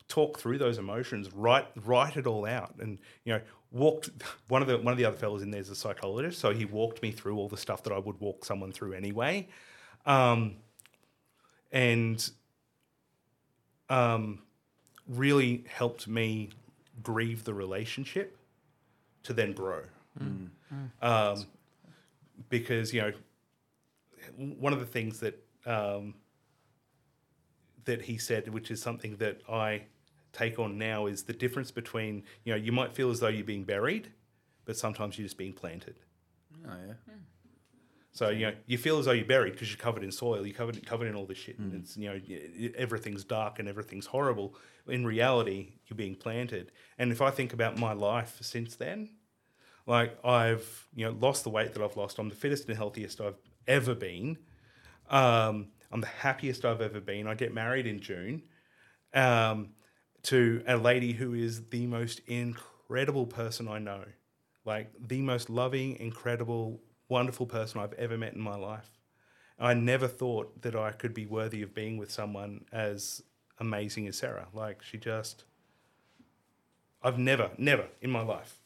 talk 0.08 0.38
through 0.38 0.58
those 0.58 0.78
emotions, 0.78 1.32
write 1.32 1.66
write 1.84 2.16
it 2.16 2.26
all 2.26 2.46
out, 2.46 2.74
and 2.78 2.98
you 3.24 3.34
know, 3.34 3.40
walked. 3.70 4.10
One 4.48 4.62
of 4.62 4.68
the 4.68 4.78
one 4.78 4.92
of 4.92 4.98
the 4.98 5.04
other 5.04 5.16
fellows 5.16 5.42
in 5.42 5.50
there 5.50 5.60
is 5.60 5.70
a 5.70 5.76
psychologist, 5.76 6.38
so 6.38 6.52
he 6.52 6.64
walked 6.64 7.02
me 7.02 7.10
through 7.10 7.36
all 7.36 7.48
the 7.48 7.56
stuff 7.56 7.82
that 7.84 7.92
I 7.92 7.98
would 7.98 8.20
walk 8.20 8.44
someone 8.44 8.72
through 8.72 8.92
anyway. 8.92 9.48
Um, 10.06 10.56
and 11.70 12.30
um, 13.88 14.40
really 15.08 15.64
helped 15.68 16.06
me 16.08 16.50
grieve 17.02 17.44
the 17.44 17.54
relationship 17.54 18.36
to 19.24 19.32
then 19.32 19.52
grow. 19.52 19.82
Um, 21.00 21.46
because, 22.48 22.92
you 22.92 23.00
know, 23.00 23.12
one 24.58 24.72
of 24.72 24.80
the 24.80 24.86
things 24.86 25.20
that 25.20 25.42
um, 25.66 26.14
that 27.84 28.02
he 28.02 28.18
said, 28.18 28.48
which 28.48 28.70
is 28.70 28.80
something 28.80 29.16
that 29.16 29.42
I 29.48 29.82
take 30.32 30.58
on 30.58 30.78
now, 30.78 31.06
is 31.06 31.24
the 31.24 31.32
difference 31.32 31.70
between, 31.70 32.24
you 32.44 32.52
know, 32.52 32.56
you 32.56 32.72
might 32.72 32.92
feel 32.92 33.10
as 33.10 33.20
though 33.20 33.28
you're 33.28 33.44
being 33.44 33.64
buried, 33.64 34.08
but 34.64 34.76
sometimes 34.76 35.18
you're 35.18 35.26
just 35.26 35.38
being 35.38 35.52
planted. 35.52 35.96
Oh 36.66 36.76
yeah. 36.86 37.14
So 38.12 38.28
you 38.28 38.46
know 38.46 38.52
you 38.66 38.76
feel 38.76 38.98
as 38.98 39.06
though 39.06 39.12
you're 39.12 39.24
buried 39.24 39.54
because 39.54 39.70
you're 39.70 39.78
covered 39.78 40.04
in 40.04 40.12
soil, 40.12 40.46
you're 40.46 40.54
covered 40.54 40.84
covered 40.86 41.08
in 41.08 41.14
all 41.14 41.24
this 41.24 41.38
shit, 41.38 41.58
and 41.58 41.74
it's 41.74 41.96
you 41.96 42.10
know 42.10 42.20
everything's 42.76 43.24
dark 43.24 43.58
and 43.58 43.66
everything's 43.66 44.06
horrible. 44.06 44.54
In 44.86 45.06
reality, 45.06 45.72
you're 45.86 45.96
being 45.96 46.14
planted. 46.14 46.72
And 46.98 47.10
if 47.10 47.22
I 47.22 47.30
think 47.30 47.54
about 47.54 47.78
my 47.78 47.94
life 47.94 48.36
since 48.42 48.76
then, 48.76 49.08
like 49.86 50.18
I've 50.24 50.88
you 50.94 51.06
know 51.06 51.12
lost 51.12 51.44
the 51.44 51.50
weight 51.50 51.72
that 51.72 51.82
I've 51.82 51.96
lost. 51.96 52.18
I'm 52.18 52.28
the 52.28 52.34
fittest 52.34 52.68
and 52.68 52.76
healthiest 52.76 53.20
I've 53.20 53.38
ever 53.66 53.94
been. 53.94 54.36
Um, 55.08 55.68
I'm 55.92 56.00
the 56.00 56.06
happiest 56.06 56.64
I've 56.64 56.80
ever 56.80 57.00
been. 57.00 57.26
I 57.26 57.34
get 57.34 57.52
married 57.52 57.86
in 57.86 58.00
June 58.00 58.42
um, 59.14 59.70
to 60.24 60.62
a 60.66 60.76
lady 60.76 61.12
who 61.12 61.34
is 61.34 61.64
the 61.68 61.86
most 61.86 62.20
incredible 62.26 63.26
person 63.26 63.68
I 63.68 63.78
know, 63.78 64.04
like 64.64 64.90
the 64.98 65.20
most 65.20 65.50
loving, 65.50 65.98
incredible, 65.98 66.80
wonderful 67.08 67.46
person 67.46 67.80
I've 67.80 67.92
ever 67.94 68.16
met 68.16 68.32
in 68.32 68.40
my 68.40 68.56
life. 68.56 68.88
I 69.58 69.74
never 69.74 70.08
thought 70.08 70.62
that 70.62 70.74
I 70.74 70.92
could 70.92 71.14
be 71.14 71.26
worthy 71.26 71.62
of 71.62 71.74
being 71.74 71.98
with 71.98 72.10
someone 72.10 72.64
as 72.72 73.22
amazing 73.58 74.08
as 74.08 74.16
Sarah. 74.16 74.48
Like 74.52 74.82
she 74.82 74.96
just, 74.96 75.44
I've 77.02 77.18
never, 77.18 77.50
never 77.58 77.86
in 78.00 78.10
my 78.10 78.22
life. 78.22 78.58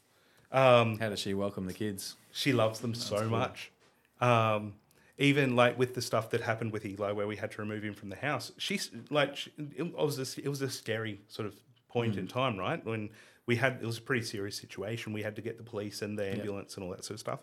Um, 0.52 0.98
How 0.98 1.08
does 1.08 1.18
she 1.18 1.34
welcome 1.34 1.66
the 1.66 1.74
kids? 1.74 2.14
she 2.30 2.52
loves 2.52 2.80
them 2.80 2.94
so 2.94 3.28
much. 3.28 3.72
Um, 4.20 4.74
even 5.18 5.56
like 5.56 5.78
with 5.78 5.94
the 5.94 6.02
stuff 6.02 6.30
that 6.30 6.42
happened 6.42 6.72
with 6.72 6.84
Eli, 6.84 7.12
where 7.12 7.26
we 7.26 7.36
had 7.36 7.50
to 7.52 7.62
remove 7.62 7.82
him 7.82 7.94
from 7.94 8.10
the 8.10 8.16
house, 8.16 8.52
she's 8.58 8.90
like, 9.10 9.36
she, 9.36 9.52
it 9.76 9.94
was 9.94 10.18
a, 10.18 10.40
it 10.40 10.48
was 10.48 10.62
a 10.62 10.70
scary 10.70 11.20
sort 11.28 11.46
of 11.46 11.54
point 11.88 12.16
in 12.16 12.26
time, 12.26 12.58
right? 12.58 12.84
When 12.84 13.10
we 13.46 13.56
had 13.56 13.78
it 13.80 13.86
was 13.86 13.98
a 13.98 14.02
pretty 14.02 14.24
serious 14.24 14.56
situation. 14.56 15.12
We 15.12 15.22
had 15.22 15.36
to 15.36 15.42
get 15.42 15.56
the 15.56 15.62
police 15.62 16.02
and 16.02 16.18
the 16.18 16.30
ambulance 16.30 16.76
and 16.76 16.84
all 16.84 16.90
that 16.90 17.04
sort 17.04 17.14
of 17.14 17.20
stuff. 17.20 17.40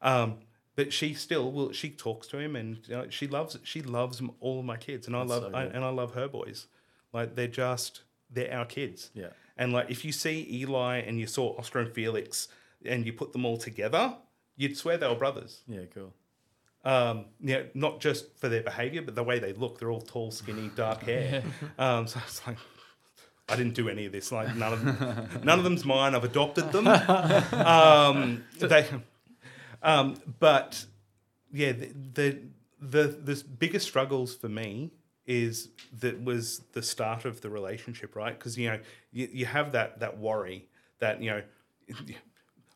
Um, 0.00 0.38
but 0.74 0.92
she 0.92 1.14
still 1.14 1.52
will. 1.52 1.72
She 1.72 1.90
talks 1.90 2.26
to 2.28 2.38
him, 2.38 2.56
and 2.56 2.78
you 2.88 2.96
know, 2.96 3.06
she 3.10 3.28
loves 3.28 3.58
she 3.62 3.82
loves 3.82 4.22
all 4.40 4.58
of 4.58 4.64
my 4.64 4.78
kids, 4.78 5.06
and 5.06 5.14
I 5.14 5.22
love 5.22 5.42
so 5.42 5.56
I, 5.56 5.64
and 5.64 5.84
I 5.84 5.90
love 5.90 6.14
her 6.14 6.28
boys. 6.28 6.66
Like 7.12 7.36
they're 7.36 7.46
just 7.46 8.02
they're 8.30 8.52
our 8.52 8.64
kids. 8.64 9.10
Yeah. 9.14 9.28
And 9.56 9.72
like 9.72 9.90
if 9.90 10.04
you 10.04 10.12
see 10.12 10.48
Eli 10.50 10.98
and 10.98 11.20
you 11.20 11.26
saw 11.26 11.56
Oscar 11.58 11.80
and 11.80 11.92
Felix 11.92 12.48
and 12.84 13.04
you 13.04 13.12
put 13.12 13.32
them 13.32 13.44
all 13.44 13.58
together, 13.58 14.16
you'd 14.56 14.76
swear 14.76 14.96
they 14.96 15.06
were 15.06 15.14
brothers. 15.14 15.60
Yeah, 15.68 15.84
cool. 15.92 16.14
Um, 16.84 17.26
yeah, 17.40 17.62
not 17.74 18.00
just 18.00 18.36
for 18.38 18.48
their 18.48 18.62
behavior, 18.62 19.02
but 19.02 19.14
the 19.14 19.22
way 19.22 19.38
they 19.38 19.52
look. 19.52 19.78
They're 19.78 19.90
all 19.90 20.00
tall, 20.00 20.30
skinny, 20.30 20.70
dark 20.74 21.02
hair. 21.04 21.42
Um, 21.78 22.06
so 22.06 22.20
it's 22.26 22.44
like 22.46 22.58
I 23.48 23.56
didn't 23.56 23.74
do 23.74 23.88
any 23.88 24.06
of 24.06 24.12
this. 24.12 24.32
Like 24.32 24.54
none 24.56 24.72
of 24.72 24.84
them, 24.84 25.28
none 25.44 25.58
of 25.58 25.64
them's 25.64 25.84
mine. 25.84 26.14
I've 26.14 26.24
adopted 26.24 26.72
them. 26.72 26.86
Um, 26.88 28.44
they, 28.58 28.86
um, 29.82 30.16
but 30.40 30.84
yeah, 31.52 31.72
the, 31.72 31.92
the 32.14 32.38
the 32.80 33.06
the 33.08 33.44
biggest 33.58 33.86
struggles 33.86 34.34
for 34.34 34.48
me 34.48 34.90
is 35.26 35.68
that 36.00 36.22
was 36.22 36.62
the 36.72 36.82
start 36.82 37.24
of 37.24 37.40
the 37.42 37.50
relationship, 37.50 38.16
right? 38.16 38.36
Because 38.36 38.58
you 38.58 38.68
know 38.68 38.78
you, 39.12 39.28
you 39.32 39.46
have 39.46 39.72
that 39.72 40.00
that 40.00 40.18
worry 40.18 40.68
that 40.98 41.22
you 41.22 41.30
know 41.30 41.42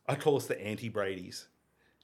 I 0.08 0.14
call 0.14 0.36
us 0.36 0.46
the 0.46 0.60
anti 0.60 0.88
Brady's 0.88 1.48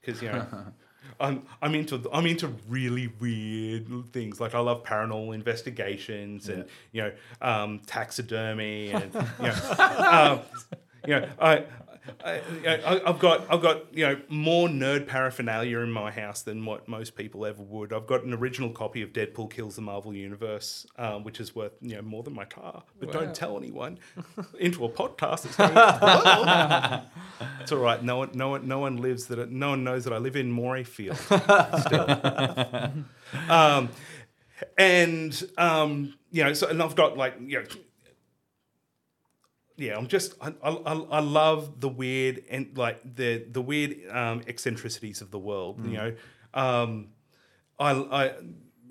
because 0.01 0.23
you 0.23 0.31
know 0.33 0.47
I'm 1.21 1.43
I'm 1.61 1.75
into 1.75 2.09
I'm 2.13 2.27
into 2.27 2.49
really 2.69 3.13
weird 3.21 3.87
things 4.13 4.41
like 4.41 4.55
I 4.55 4.59
love 4.59 4.83
paranormal 4.85 5.35
investigations 5.35 6.49
and 6.49 6.65
you 6.93 7.03
know 7.03 7.13
um, 7.41 7.81
taxidermy 7.87 8.91
and 8.91 9.13
you 9.15 9.47
know 9.47 9.75
um, 9.79 10.41
you 11.07 11.21
know 11.21 11.29
I. 11.41 11.65
I, 12.25 12.41
I, 12.67 13.01
I've 13.07 13.19
got 13.19 13.47
I've 13.51 13.63
got 13.63 13.95
you 13.95 14.07
know 14.07 14.21
more 14.29 14.69
nerd 14.69 15.07
paraphernalia 15.07 15.79
in 15.81 15.91
my 15.91 16.11
house 16.11 16.43
than 16.43 16.65
what 16.65 16.89
most 16.89 17.15
people 17.15 17.47
ever 17.47 17.63
would. 17.63 17.93
I've 17.93 18.07
got 18.07 18.25
an 18.25 18.33
original 18.33 18.71
copy 18.71 19.03
of 19.03 19.13
Deadpool 19.13 19.51
Kills 19.51 19.77
the 19.77 19.83
Marvel 19.83 20.15
Universe, 20.15 20.87
um, 20.99 21.23
which 21.25 21.41
is 21.41 21.55
worth 21.55 21.73
you 21.81 21.97
know 21.97 22.03
more 22.03 22.23
than 22.23 22.35
my 22.35 22.45
car. 22.45 22.83
But 22.99 23.13
don't 23.13 23.35
tell 23.35 23.57
anyone. 23.57 23.99
Into 24.59 24.85
a 24.85 24.89
podcast. 24.89 25.45
It's 25.47 25.57
going, 25.57 25.75
"Well." 25.75 27.05
It's 27.61 27.73
all 27.73 27.79
right. 27.79 28.03
No 28.03 28.19
one, 28.19 28.31
no 28.35 28.49
one, 28.51 28.67
no 28.67 28.79
one 28.79 28.97
lives 28.97 29.27
that. 29.27 29.51
No 29.51 29.71
one 29.71 29.85
knows 29.85 30.05
that 30.05 30.13
I 30.13 30.19
live 30.19 30.37
in 30.37 30.53
Morayfield 30.53 31.17
still. 31.87 33.51
um, 33.51 33.89
and 34.77 35.43
um, 35.59 36.15
you 36.31 36.43
know, 36.45 36.53
so 36.53 36.69
and 36.69 36.83
I've 36.83 36.97
got 36.97 37.17
like 37.17 37.35
you 37.41 37.61
know, 37.61 37.65
yeah. 39.77 39.97
I'm 39.97 40.07
just 40.07 40.35
I, 40.41 40.53
I, 40.63 40.71
I- 40.71 41.21
love 41.21 41.81
the 41.81 41.89
weird 41.89 42.45
and 42.51 42.77
like 42.77 43.01
the 43.17 43.45
the 43.51 43.61
weird 43.63 43.97
um, 44.11 44.43
eccentricities 44.47 45.21
of 45.21 45.31
the 45.31 45.39
world. 45.39 45.85
You 45.87 45.97
know, 45.97 46.15
um, 46.55 47.09
I 47.79 47.91
I. 47.93 48.33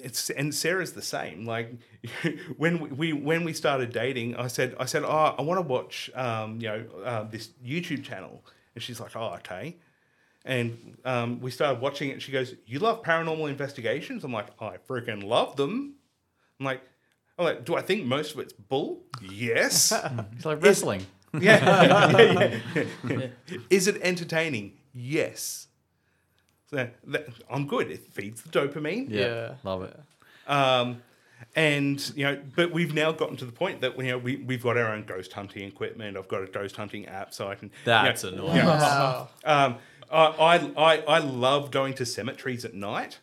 It's, 0.04 0.32
and 0.32 0.54
Sarah's 0.56 0.94
the 0.94 1.02
same. 1.04 1.46
Like 1.46 1.74
when 2.58 2.80
we, 2.80 2.90
we 2.90 3.14
when 3.14 3.44
we 3.44 3.54
started 3.54 3.92
dating, 3.94 4.36
I 4.36 4.48
said 4.48 4.76
I 4.80 4.86
said, 4.86 5.04
"Oh, 5.04 5.36
I 5.38 5.42
want 5.44 5.60
to 5.60 5.68
watch 5.68 6.10
um, 6.16 6.60
you 6.60 6.68
know 6.70 6.86
uh, 7.06 7.24
this 7.26 7.50
YouTube 7.64 8.04
channel," 8.04 8.44
and 8.74 8.84
she's 8.84 9.00
like, 9.00 9.16
"Oh, 9.16 9.34
okay." 9.36 9.78
And 10.44 10.98
um, 11.06 11.40
we 11.40 11.52
started 11.52 11.80
watching 11.82 12.10
it. 12.10 12.20
She 12.22 12.32
goes, 12.32 12.56
"You 12.66 12.80
love 12.80 13.04
paranormal 13.04 13.48
investigations?" 13.48 14.24
I'm 14.24 14.34
like, 14.34 14.48
"I 14.60 14.78
freaking 14.78 15.24
love 15.24 15.56
them." 15.56 15.94
I'm 16.60 16.66
like, 16.66 16.82
"I'm 17.42 17.46
like, 17.56 17.66
do 17.66 17.76
I 17.76 17.82
think 17.82 18.06
most 18.06 18.34
of 18.34 18.40
it's 18.40 18.54
bull?" 18.54 19.02
Yes. 19.22 19.92
It's 20.36 20.46
like 20.46 20.62
wrestling. 20.64 21.06
yeah. 21.40 22.12
yeah, 22.18 22.60
yeah. 23.08 23.28
Is 23.70 23.88
it 23.88 24.02
entertaining? 24.02 24.74
Yes. 24.94 25.68
So 26.70 26.88
that, 27.08 27.28
I'm 27.50 27.68
good. 27.68 27.90
It 27.92 28.12
feeds 28.14 28.42
the 28.42 28.50
dopamine. 28.50 29.10
Yeah, 29.10 29.20
Yeah. 29.26 29.54
love 29.64 29.84
it. 29.84 30.00
Um, 30.48 31.02
and 31.56 32.12
you 32.16 32.24
know, 32.26 32.42
but 32.56 32.72
we've 32.72 32.94
now 32.94 33.12
gotten 33.12 33.36
to 33.38 33.46
the 33.46 33.52
point 33.52 33.82
that 33.82 33.98
you 33.98 34.04
know 34.12 34.18
we 34.18 34.38
we've 34.38 34.64
got 34.64 34.78
our 34.78 34.92
own 34.94 35.04
ghost 35.06 35.34
hunting 35.34 35.64
equipment. 35.68 36.16
I've 36.18 36.28
got 36.28 36.44
a 36.44 36.48
ghost 36.48 36.76
hunting 36.76 37.06
app, 37.08 37.34
so 37.34 37.48
I 37.48 37.56
can. 37.56 37.72
That's 37.86 38.24
you 38.24 38.32
know, 38.32 38.38
annoying. 38.48 38.58
you 38.58 38.64
know, 38.64 38.70
Wow. 38.70 39.30
um, 39.46 39.76
I, 40.12 40.26
I 40.26 40.56
I 40.78 40.98
I 41.16 41.20
love 41.20 41.72
going 41.72 41.94
to 41.96 42.06
cemeteries 42.06 42.64
at 42.66 42.74
night. 42.74 43.20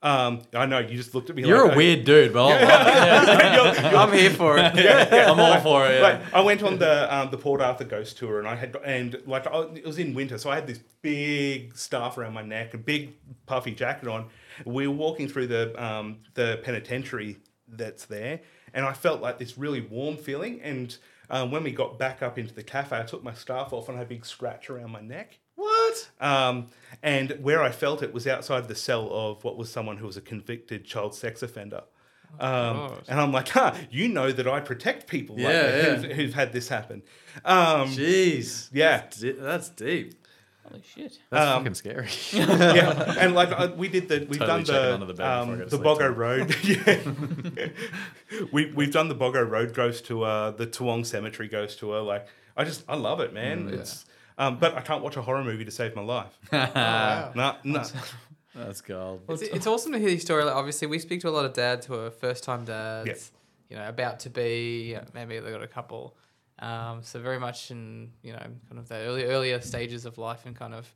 Um, 0.00 0.42
I 0.54 0.66
know 0.66 0.78
you 0.78 0.96
just 0.96 1.12
looked 1.12 1.28
at 1.28 1.34
me. 1.34 1.44
You're 1.44 1.64
like, 1.64 1.74
a 1.74 1.76
weird 1.76 2.04
dude, 2.04 2.32
but 2.32 2.46
I 2.46 3.56
love 3.56 3.76
it. 3.76 3.84
I'm 3.84 4.12
here 4.12 4.30
for 4.30 4.56
it. 4.56 4.62
I'm 5.12 5.40
all 5.40 5.60
for 5.60 5.86
it. 5.86 5.96
yeah. 5.96 6.02
Like, 6.02 6.34
I 6.34 6.40
went 6.40 6.62
on 6.62 6.78
the 6.78 7.12
um, 7.14 7.30
the 7.30 7.38
Port 7.38 7.60
Arthur 7.60 7.84
Ghost 7.84 8.16
Tour, 8.16 8.38
and 8.38 8.46
I 8.46 8.54
had 8.54 8.76
and 8.84 9.20
like 9.26 9.48
I, 9.48 9.62
it 9.74 9.84
was 9.84 9.98
in 9.98 10.14
winter, 10.14 10.38
so 10.38 10.50
I 10.50 10.54
had 10.54 10.68
this 10.68 10.78
big 11.02 11.76
scarf 11.76 12.16
around 12.16 12.34
my 12.34 12.42
neck, 12.42 12.74
a 12.74 12.78
big 12.78 13.14
puffy 13.46 13.72
jacket 13.72 14.08
on. 14.08 14.26
We 14.64 14.86
were 14.86 14.94
walking 14.94 15.26
through 15.28 15.48
the 15.48 15.84
um, 15.84 16.18
the 16.34 16.60
penitentiary 16.62 17.38
that's 17.66 18.04
there, 18.04 18.40
and 18.72 18.86
I 18.86 18.92
felt 18.92 19.20
like 19.20 19.38
this 19.38 19.58
really 19.58 19.80
warm 19.80 20.16
feeling. 20.16 20.60
And 20.62 20.96
um, 21.28 21.50
when 21.50 21.64
we 21.64 21.72
got 21.72 21.98
back 21.98 22.22
up 22.22 22.38
into 22.38 22.54
the 22.54 22.62
cafe, 22.62 22.98
I 22.98 23.02
took 23.02 23.24
my 23.24 23.34
scarf 23.34 23.72
off, 23.72 23.88
and 23.88 23.96
I 23.96 23.98
had 23.98 24.06
a 24.06 24.10
big 24.10 24.24
scratch 24.24 24.70
around 24.70 24.92
my 24.92 25.00
neck. 25.00 25.40
What? 25.58 26.08
Um, 26.20 26.68
and 27.02 27.32
where 27.42 27.62
I 27.62 27.70
felt 27.72 28.02
it 28.02 28.12
was 28.14 28.26
outside 28.28 28.68
the 28.68 28.74
cell 28.76 29.08
of 29.10 29.42
what 29.42 29.56
was 29.58 29.70
someone 29.72 29.96
who 29.96 30.06
was 30.06 30.16
a 30.16 30.20
convicted 30.20 30.84
child 30.84 31.14
sex 31.16 31.42
offender. 31.42 31.82
Um, 32.38 32.76
God. 32.76 33.02
and 33.08 33.20
I'm 33.20 33.32
like, 33.32 33.48
huh, 33.48 33.74
you 33.90 34.06
know 34.08 34.30
that 34.30 34.46
I 34.46 34.60
protect 34.60 35.08
people 35.08 35.34
like 35.34 35.44
Yeah, 35.46 35.62
that 35.62 35.76
yeah. 35.76 35.94
Who've, 35.96 36.12
who've 36.12 36.34
had 36.34 36.52
this 36.52 36.68
happen. 36.68 37.02
Um, 37.44 37.88
Jeez. 37.88 38.68
Yeah. 38.72 38.98
That's, 38.98 39.18
di- 39.18 39.32
that's 39.32 39.68
deep. 39.70 40.14
Holy 40.68 40.82
shit. 40.82 41.18
That's 41.30 41.46
Um, 41.50 41.60
fucking 41.64 41.74
scary. 41.74 42.08
yeah, 42.32 43.14
and 43.18 43.34
like 43.34 43.50
uh, 43.50 43.72
we 43.76 43.88
did 43.88 44.08
the 44.08 44.26
we've 44.28 44.38
Totally 44.38 44.64
done 44.64 44.64
the 44.64 44.94
under 44.94 45.06
the 45.06 45.14
bed 45.14 45.40
before 45.40 45.54
I 45.54 45.56
um, 45.56 45.58
the 45.60 45.70
sleep 45.70 45.82
Boggo. 45.82 46.16
Road. 46.16 46.56
yeah, 46.62 47.68
we 48.52 48.70
we've 48.72 48.92
done 48.92 49.08
the 49.08 49.14
Boggo 49.14 49.48
Road 49.48 49.72
ghost 49.74 50.04
tour, 50.06 50.52
the 50.52 50.66
Toowong 50.66 51.06
Cemetery 51.06 51.48
ghost 51.48 51.78
tour. 51.78 52.02
Like 52.02 52.26
I 52.56 52.64
just 52.64 52.84
I 52.88 52.96
love 52.96 53.20
it, 53.20 53.32
man. 53.32 53.68
It's 53.72 54.04
um, 54.38 54.58
but 54.58 54.74
I 54.74 54.80
can't 54.80 55.02
watch 55.02 55.16
a 55.16 55.22
horror 55.22 55.44
movie 55.44 55.64
to 55.64 55.70
save 55.70 55.94
my 55.94 56.02
life. 56.02 56.38
Wow. 56.52 57.32
No, 57.34 57.56
no. 57.64 57.82
That's 58.54 58.80
gold. 58.80 59.22
It's, 59.28 59.42
it's 59.42 59.66
awesome 59.66 59.92
to 59.92 59.98
hear 59.98 60.08
your 60.08 60.18
story. 60.18 60.42
Like, 60.44 60.54
obviously, 60.54 60.88
we 60.88 60.98
speak 60.98 61.20
to 61.20 61.28
a 61.28 61.30
lot 61.30 61.44
of 61.44 61.52
dads 61.52 61.86
who 61.86 61.94
are 61.94 62.10
first 62.10 62.42
time 62.44 62.64
dads, 62.64 63.06
Yeah. 63.70 63.76
you 63.76 63.76
know, 63.82 63.88
about 63.88 64.20
to 64.20 64.30
be, 64.30 64.96
maybe 65.14 65.38
they've 65.38 65.52
got 65.52 65.62
a 65.62 65.68
couple. 65.68 66.16
Um, 66.58 67.02
so, 67.02 67.20
very 67.20 67.38
much 67.38 67.70
in, 67.70 68.10
you 68.22 68.32
know, 68.32 68.38
kind 68.38 68.78
of 68.78 68.88
the 68.88 68.96
early, 68.96 69.24
earlier 69.24 69.60
stages 69.60 70.06
of 70.06 70.18
life 70.18 70.44
and 70.46 70.56
kind 70.56 70.74
of 70.74 70.92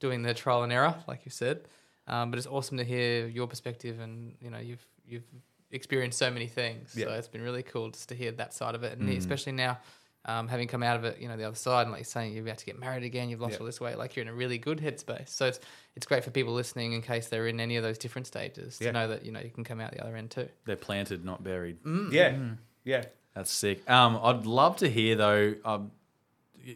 doing 0.00 0.22
the 0.22 0.34
trial 0.34 0.64
and 0.64 0.72
error, 0.72 0.94
like 1.06 1.24
you 1.24 1.30
said. 1.30 1.68
Um, 2.08 2.30
but 2.30 2.38
it's 2.38 2.48
awesome 2.48 2.78
to 2.78 2.84
hear 2.84 3.26
your 3.28 3.46
perspective 3.46 4.00
and, 4.00 4.34
you 4.40 4.50
know, 4.50 4.58
you've, 4.58 4.84
you've 5.06 5.22
experienced 5.70 6.18
so 6.18 6.30
many 6.32 6.46
things. 6.48 6.92
So, 6.92 7.08
it's 7.12 7.28
been 7.28 7.42
really 7.42 7.62
cool 7.62 7.90
just 7.90 8.08
to 8.08 8.14
hear 8.16 8.32
that 8.32 8.52
side 8.54 8.74
of 8.74 8.82
it. 8.82 8.98
And 8.98 9.08
especially 9.10 9.52
now, 9.52 9.78
um, 10.26 10.48
having 10.48 10.68
come 10.68 10.82
out 10.82 10.96
of 10.96 11.04
it, 11.04 11.18
you 11.20 11.28
know, 11.28 11.36
the 11.36 11.44
other 11.44 11.56
side, 11.56 11.82
and 11.82 11.90
like 11.90 12.00
you're 12.00 12.04
saying, 12.04 12.32
you're 12.32 12.42
about 12.44 12.58
to 12.58 12.64
get 12.66 12.78
married 12.78 13.02
again, 13.04 13.28
you've 13.28 13.40
lost 13.40 13.52
Yeah. 13.54 13.58
all 13.60 13.66
this 13.66 13.80
weight, 13.80 13.98
like 13.98 14.16
you're 14.16 14.22
in 14.22 14.28
a 14.28 14.34
really 14.34 14.56
good 14.58 14.78
headspace. 14.78 15.28
So 15.28 15.46
it's 15.46 15.60
it's 15.96 16.06
great 16.06 16.24
for 16.24 16.30
people 16.30 16.54
listening 16.54 16.92
in 16.94 17.02
case 17.02 17.28
they're 17.28 17.46
in 17.46 17.60
any 17.60 17.76
of 17.76 17.82
those 17.82 17.98
different 17.98 18.26
stages 18.26 18.78
Yeah. 18.80 18.88
to 18.88 18.92
know 18.92 19.08
that 19.08 19.24
you 19.24 19.32
know 19.32 19.40
you 19.40 19.50
can 19.50 19.64
come 19.64 19.80
out 19.80 19.92
the 19.92 20.00
other 20.02 20.16
end 20.16 20.30
too. 20.30 20.48
They're 20.64 20.76
planted, 20.76 21.24
not 21.24 21.42
buried. 21.44 21.78
Yeah, 22.10 22.36
yeah. 22.84 23.04
That's 23.34 23.50
sick. 23.50 23.88
Um, 23.90 24.18
I'd 24.22 24.46
love 24.46 24.76
to 24.78 24.88
hear 24.88 25.14
though. 25.16 25.54
Um, 25.64 25.90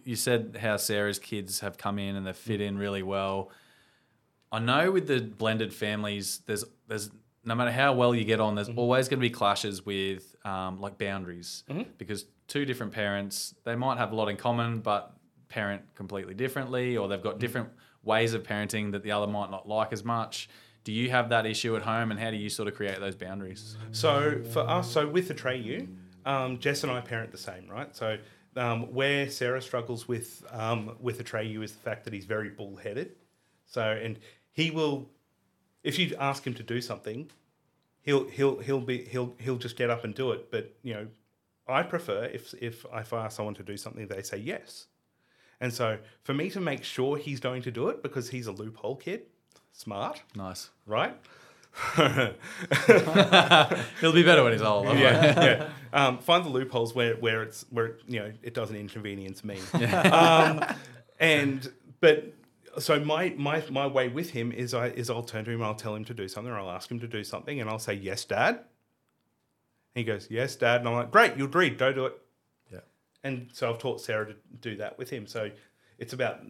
you 0.05 0.16
said 0.16 0.59
how 0.61 0.76
Sarah's 0.76 1.18
kids 1.18 1.61
have 1.61 1.78
come 1.78 1.99
in 1.99 2.16
and 2.16 2.26
they 2.26 2.32
fit 2.34 2.61
in 2.61 2.76
really 2.76 3.03
well. 3.03 3.51
I 4.53 4.59
know 4.59 4.90
with 4.90 5.07
the 5.07 5.20
blended 5.20 5.72
families, 5.72 6.40
there's 6.46 6.64
there's 6.86 7.11
no 7.44 7.55
matter 7.55 7.70
how 7.70 7.94
well 7.94 8.14
you 8.14 8.24
get 8.24 8.40
on, 8.40 8.55
there's 8.57 8.68
always 8.68 9.09
going 9.09 9.18
to 9.20 9.22
be 9.22 9.30
clashes 9.30 9.86
with 9.86 10.34
um, 10.44 10.80
like 10.80 10.99
boundaries 10.99 11.64
because 11.96 12.26
two 12.49 12.64
different 12.64 12.92
parents 12.92 13.55
they 13.64 13.76
might 13.76 13.99
have 13.99 14.12
a 14.12 14.16
lot 14.16 14.28
in 14.28 14.36
common, 14.36 14.80
but 14.80 15.14
parent 15.49 15.82
completely 15.94 16.34
differently, 16.34 16.96
or 16.96 17.09
they've 17.09 17.22
got 17.22 17.38
different 17.38 17.68
ways 18.03 18.34
of 18.34 18.42
parenting 18.42 18.92
that 18.92 19.03
the 19.03 19.12
other 19.12 19.26
might 19.26 19.51
not 19.51 19.68
like 19.68 19.92
as 19.92 20.05
much. 20.05 20.49
Do 20.84 20.92
you 20.92 21.11
have 21.11 21.28
that 21.28 21.44
issue 21.46 21.76
at 21.76 21.82
home, 21.82 22.11
and 22.11 22.18
how 22.18 22.30
do 22.30 22.36
you 22.36 22.49
sort 22.49 22.68
of 22.68 22.74
create 22.74 22.99
those 22.99 23.14
boundaries? 23.14 23.76
So 23.92 24.42
for 24.53 24.61
us, 24.61 24.90
so 24.90 25.07
with 25.07 25.28
Atreyu, 25.28 25.86
um, 26.24 26.59
Jess 26.59 26.82
and 26.82 26.90
I 26.90 27.01
parent 27.01 27.30
the 27.30 27.38
same, 27.38 27.68
right? 27.68 27.94
So 27.94 28.18
um, 28.57 28.92
where 28.94 29.30
Sarah 29.30 29.61
struggles 29.61 30.09
with 30.09 30.44
um, 30.51 30.96
with 31.01 31.22
Atreyu 31.22 31.62
is 31.62 31.72
the 31.72 31.80
fact 31.80 32.05
that 32.05 32.12
he's 32.12 32.24
very 32.24 32.49
bullheaded. 32.51 33.12
So 33.66 33.82
and 33.82 34.18
he 34.53 34.70
will, 34.70 35.11
if 35.82 35.99
you 35.99 36.16
ask 36.18 36.46
him 36.46 36.55
to 36.55 36.62
do 36.62 36.80
something, 36.80 37.30
he'll 38.01 38.28
he'll 38.28 38.59
he'll 38.61 38.80
be 38.80 39.05
he'll 39.05 39.34
he'll 39.38 39.59
just 39.59 39.76
get 39.76 39.90
up 39.90 40.05
and 40.05 40.14
do 40.14 40.32
it. 40.32 40.51
But 40.51 40.74
you 40.82 40.94
know, 40.94 41.07
I 41.69 41.83
prefer 41.83 42.25
if 42.25 42.55
if 42.61 42.85
I 42.93 43.01
ask 43.12 43.37
someone 43.37 43.55
to 43.55 43.62
do 43.62 43.77
something, 43.77 44.07
they 44.07 44.23
say 44.23 44.39
yes. 44.39 44.87
And 45.61 45.73
so 45.73 45.99
for 46.23 46.35
me 46.35 46.51
to 46.51 46.61
make 46.61 46.85
sure 46.85 47.16
he's 47.16 47.41
going 47.41 47.62
to 47.62 47.71
do 47.71 47.89
it 47.89 48.03
because 48.03 48.31
he's 48.31 48.47
a 48.47 48.53
loophole 48.53 48.97
kid, 48.97 49.23
smart, 49.73 50.23
Nice. 50.37 50.71
right? 50.87 51.16
He'll 51.97 52.33
be 54.12 54.23
better 54.23 54.43
when 54.43 54.53
he's 54.53 54.62
old. 54.62 54.87
yeah, 54.99 55.45
yeah. 55.45 55.69
Um, 55.93 56.19
find 56.19 56.45
the 56.45 56.49
loopholes 56.49 56.95
where, 56.95 57.14
where 57.16 57.43
it's 57.43 57.64
where 57.71 57.97
you 58.07 58.21
know 58.21 58.33
it 58.43 58.55
doesn't 58.55 58.77
inconvenience 58.77 59.45
me. 59.45 59.59
Um, 60.12 60.64
and 61.21 61.71
but 62.01 62.33
so 62.79 63.01
my 63.01 63.35
my 63.37 63.62
my 63.71 63.87
way 63.87 64.09
with 64.09 64.31
him 64.31 64.53
is 64.53 64.75
I 64.75 64.89
is 64.89 65.11
I'll 65.11 65.23
turn 65.23 65.45
to 65.47 65.51
him, 65.51 65.62
I'll 65.62 65.75
tell 65.75 65.95
him 65.95 66.05
to 66.07 66.14
do 66.14 66.29
something, 66.29 66.53
or 66.53 66.59
I'll 66.59 66.71
ask 66.71 66.91
him 66.91 67.01
to 67.01 67.09
do 67.09 67.25
something, 67.25 67.61
and 67.61 67.69
I'll 67.69 67.79
say 67.79 67.95
yes, 67.95 68.25
Dad. 68.25 68.61
He 69.99 70.05
goes 70.05 70.28
yes, 70.30 70.57
Dad, 70.57 70.80
and 70.80 70.88
I'm 70.88 70.94
like 70.94 71.11
great, 71.11 71.36
you 71.36 71.44
agreed, 71.44 71.76
go 71.76 71.92
do 71.92 72.07
it. 72.07 72.18
Yeah. 72.72 72.80
And 73.24 73.51
so 73.53 73.68
I've 73.70 73.78
taught 73.78 74.01
Sarah 74.01 74.26
to 74.26 74.36
do 74.61 74.76
that 74.76 74.96
with 74.96 75.11
him. 75.11 75.26
So 75.26 75.51
it's 75.99 76.12
about, 76.12 76.40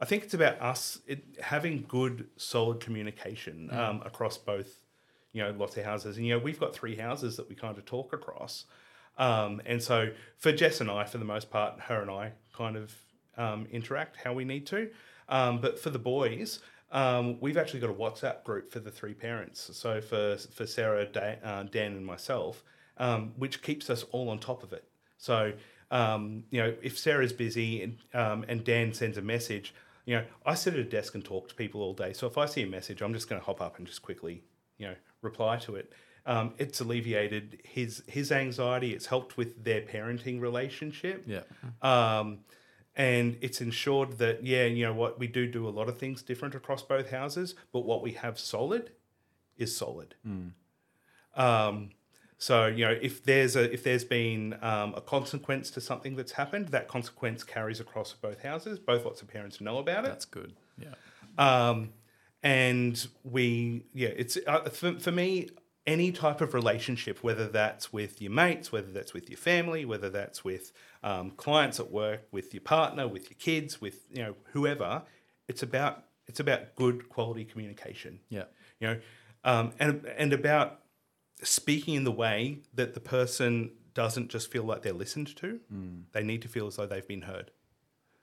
I 0.00 0.04
think 0.04 0.24
it's 0.24 0.34
about 0.34 0.60
us 0.60 1.00
it, 1.06 1.24
having 1.40 1.84
good, 1.88 2.28
solid 2.36 2.80
communication 2.80 3.70
um, 3.72 4.02
across 4.04 4.36
both, 4.36 4.82
you 5.32 5.42
know, 5.42 5.52
lots 5.52 5.76
of 5.76 5.84
houses. 5.84 6.18
And, 6.18 6.26
you 6.26 6.34
know, 6.34 6.38
we've 6.38 6.60
got 6.60 6.74
three 6.74 6.96
houses 6.96 7.36
that 7.38 7.48
we 7.48 7.54
kind 7.54 7.78
of 7.78 7.84
talk 7.86 8.12
across. 8.12 8.66
Um, 9.16 9.62
and 9.64 9.82
so 9.82 10.10
for 10.36 10.52
Jess 10.52 10.80
and 10.80 10.90
I, 10.90 11.04
for 11.04 11.18
the 11.18 11.24
most 11.24 11.50
part, 11.50 11.80
her 11.80 12.02
and 12.02 12.10
I 12.10 12.32
kind 12.54 12.76
of 12.76 12.94
um, 13.36 13.66
interact 13.70 14.16
how 14.16 14.34
we 14.34 14.44
need 14.44 14.66
to. 14.66 14.90
Um, 15.28 15.60
but 15.60 15.78
for 15.78 15.90
the 15.90 15.98
boys, 15.98 16.60
um, 16.90 17.40
we've 17.40 17.56
actually 17.56 17.80
got 17.80 17.90
a 17.90 17.94
WhatsApp 17.94 18.44
group 18.44 18.70
for 18.70 18.80
the 18.80 18.90
three 18.90 19.14
parents. 19.14 19.70
So 19.72 20.00
for 20.00 20.36
for 20.36 20.66
Sarah, 20.66 21.06
Dan, 21.06 21.38
uh, 21.42 21.62
Dan 21.62 21.92
and 21.92 22.04
myself, 22.04 22.62
um, 23.02 23.32
which 23.36 23.60
keeps 23.62 23.90
us 23.90 24.04
all 24.12 24.30
on 24.30 24.38
top 24.38 24.62
of 24.62 24.72
it. 24.72 24.84
So 25.18 25.52
um, 25.92 26.44
you 26.50 26.60
know, 26.60 26.74
if 26.82 26.98
Sarah's 26.98 27.34
busy 27.34 27.82
and 27.82 27.98
um, 28.14 28.44
and 28.48 28.64
Dan 28.64 28.94
sends 28.94 29.18
a 29.18 29.22
message, 29.22 29.74
you 30.06 30.16
know, 30.16 30.24
I 30.46 30.54
sit 30.54 30.72
at 30.72 30.80
a 30.80 30.84
desk 30.84 31.14
and 31.14 31.24
talk 31.24 31.48
to 31.50 31.54
people 31.54 31.82
all 31.82 31.92
day. 31.92 32.14
So 32.14 32.26
if 32.26 32.38
I 32.38 32.46
see 32.46 32.62
a 32.62 32.66
message, 32.66 33.02
I'm 33.02 33.12
just 33.12 33.28
going 33.28 33.40
to 33.40 33.44
hop 33.44 33.60
up 33.60 33.76
and 33.76 33.86
just 33.86 34.00
quickly, 34.00 34.42
you 34.78 34.86
know, 34.86 34.94
reply 35.20 35.58
to 35.58 35.76
it. 35.76 35.92
Um, 36.24 36.54
it's 36.56 36.80
alleviated 36.80 37.60
his 37.64 38.02
his 38.06 38.32
anxiety. 38.32 38.94
It's 38.94 39.06
helped 39.06 39.36
with 39.36 39.64
their 39.64 39.82
parenting 39.82 40.40
relationship. 40.40 41.24
Yeah. 41.26 41.42
Um, 41.82 42.38
and 42.96 43.36
it's 43.40 43.60
ensured 43.60 44.18
that 44.18 44.46
yeah, 44.46 44.64
you 44.64 44.86
know 44.86 44.94
what 44.94 45.18
we 45.18 45.26
do 45.26 45.46
do 45.46 45.68
a 45.68 45.70
lot 45.70 45.88
of 45.88 45.98
things 45.98 46.22
different 46.22 46.54
across 46.54 46.82
both 46.82 47.10
houses, 47.10 47.54
but 47.72 47.80
what 47.80 48.02
we 48.02 48.12
have 48.12 48.38
solid 48.38 48.92
is 49.58 49.76
solid. 49.76 50.14
Um, 51.34 51.90
so 52.42 52.66
you 52.66 52.84
know 52.84 52.98
if 53.00 53.22
there's 53.22 53.54
a 53.54 53.72
if 53.72 53.84
there's 53.84 54.02
been 54.02 54.58
um, 54.62 54.94
a 54.96 55.00
consequence 55.00 55.70
to 55.70 55.80
something 55.80 56.16
that's 56.16 56.32
happened, 56.32 56.70
that 56.70 56.88
consequence 56.88 57.44
carries 57.44 57.78
across 57.78 58.14
both 58.14 58.42
houses. 58.42 58.80
Both 58.80 59.04
lots 59.04 59.22
of 59.22 59.28
parents 59.28 59.60
know 59.60 59.78
about 59.78 60.04
it. 60.06 60.08
That's 60.08 60.24
good. 60.24 60.52
Yeah. 60.76 60.88
Um, 61.38 61.90
and 62.42 63.06
we, 63.22 63.84
yeah, 63.94 64.08
it's 64.08 64.38
uh, 64.44 64.68
for, 64.70 64.98
for 64.98 65.12
me, 65.12 65.50
any 65.86 66.10
type 66.10 66.40
of 66.40 66.52
relationship, 66.52 67.22
whether 67.22 67.46
that's 67.46 67.92
with 67.92 68.20
your 68.20 68.32
mates, 68.32 68.72
whether 68.72 68.90
that's 68.90 69.14
with 69.14 69.30
your 69.30 69.38
family, 69.38 69.84
whether 69.84 70.10
that's 70.10 70.42
with 70.42 70.72
um, 71.04 71.30
clients 71.30 71.78
at 71.78 71.92
work, 71.92 72.26
with 72.32 72.52
your 72.52 72.62
partner, 72.62 73.06
with 73.06 73.30
your 73.30 73.38
kids, 73.38 73.80
with 73.80 74.00
you 74.10 74.20
know 74.20 74.34
whoever, 74.50 75.02
it's 75.46 75.62
about 75.62 76.06
it's 76.26 76.40
about 76.40 76.74
good 76.74 77.08
quality 77.08 77.44
communication. 77.44 78.18
Yeah. 78.30 78.46
You 78.80 78.88
know, 78.88 79.00
um, 79.44 79.72
and 79.78 80.06
and 80.18 80.32
about 80.32 80.81
speaking 81.42 81.94
in 81.94 82.04
the 82.04 82.12
way 82.12 82.58
that 82.74 82.94
the 82.94 83.00
person 83.00 83.72
doesn't 83.94 84.28
just 84.30 84.50
feel 84.50 84.64
like 84.64 84.82
they're 84.82 84.92
listened 84.92 85.34
to; 85.36 85.60
they 86.12 86.22
need 86.22 86.42
to 86.42 86.48
feel 86.48 86.66
as 86.66 86.76
though 86.76 86.86
they've 86.86 87.06
been 87.06 87.22
heard. 87.22 87.50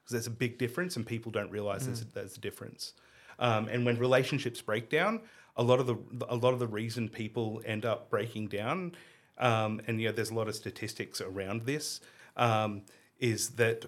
Because 0.02 0.12
there's 0.12 0.28
a 0.28 0.32
big 0.32 0.58
difference 0.58 0.96
and 0.96 1.06
people 1.06 1.32
don't 1.32 1.52
realize 1.52 1.86
there's, 1.86 2.04
there's 2.06 2.38
a 2.38 2.40
difference. 2.40 2.94
Um, 3.38 3.68
and 3.68 3.86
when 3.86 3.98
relationships 4.00 4.62
break 4.62 4.90
down 4.90 5.22
a 5.56 5.64
lot 5.64 5.80
of 5.80 5.88
the 5.88 5.98
a 6.30 6.36
lot 6.36 6.54
of 6.54 6.60
the 6.60 6.68
reason 6.68 7.10
people 7.10 7.62
end 7.66 7.86
up 7.86 8.10
breaking 8.10 8.48
down 8.48 8.94
um, 9.38 9.82
and 9.88 10.02
you 10.02 10.08
know 10.08 10.14
there's 10.14 10.30
a 10.30 10.34
lot 10.34 10.48
of 10.48 10.56
statistics 10.56 11.22
around 11.22 11.64
this 11.64 12.00
um, 12.38 12.84
is 13.20 13.52
that 13.52 13.86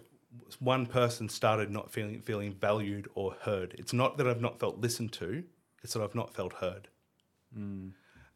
one 0.59 0.85
person 0.85 1.27
started 1.29 1.69
not 1.71 1.91
feeling 1.91 2.21
feeling 2.21 2.53
valued 2.53 3.09
or 3.15 3.35
heard. 3.41 3.75
It's 3.77 3.93
not 3.93 4.17
that 4.17 4.27
I've 4.27 4.41
not 4.41 4.59
felt 4.59 4.79
listened 4.79 5.11
to 5.13 5.43
it's 5.83 5.93
that 5.93 6.01
I've 6.03 6.15
not 6.15 6.33
felt 6.33 6.53
heard 6.53 6.89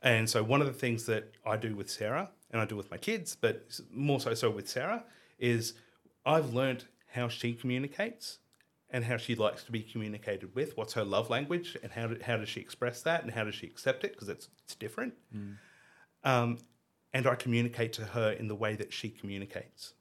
and 0.06 0.30
so 0.30 0.44
one 0.44 0.62
of 0.62 0.68
the 0.68 0.74
things 0.74 1.06
that 1.08 1.34
I 1.46 1.58
do 1.58 1.76
with 1.76 1.90
Sarah 1.90 2.30
and 2.52 2.62
I 2.62 2.66
do 2.66 2.78
with 2.78 2.90
my 2.92 2.98
kids, 2.98 3.36
but 3.36 3.80
more 3.92 4.22
so 4.22 4.34
so 4.34 4.50
with 4.50 4.70
Sarah, 4.70 5.04
is 5.40 5.74
I've 6.26 6.54
learned 6.54 6.86
how 7.08 7.28
she 7.28 7.54
communicates 7.54 8.38
and 8.92 9.04
how 9.04 9.18
she 9.18 9.36
likes 9.36 9.64
to 9.64 9.72
be 9.72 9.82
communicated 9.82 10.54
with. 10.56 10.78
What's 10.78 10.94
her 10.94 11.04
love 11.04 11.30
language, 11.30 11.76
and 11.82 11.92
how 11.92 12.08
do, 12.08 12.18
how 12.24 12.38
does 12.38 12.48
she 12.48 12.62
express 12.62 13.02
that, 13.02 13.24
and 13.24 13.32
how 13.34 13.44
does 13.44 13.56
she 13.56 13.66
accept 13.66 14.04
it? 14.04 14.14
Because 14.14 14.30
it's 14.30 14.48
it's 14.64 14.76
different. 14.76 15.16
Um, 16.24 16.60
and 17.14 17.28
I 17.28 17.36
communicate 17.36 17.94
to 17.94 18.04
her 18.04 18.32
in 18.32 18.48
the 18.48 18.56
way 18.56 18.76
that 18.76 18.94
she 18.94 19.10
communicates. 19.10 19.94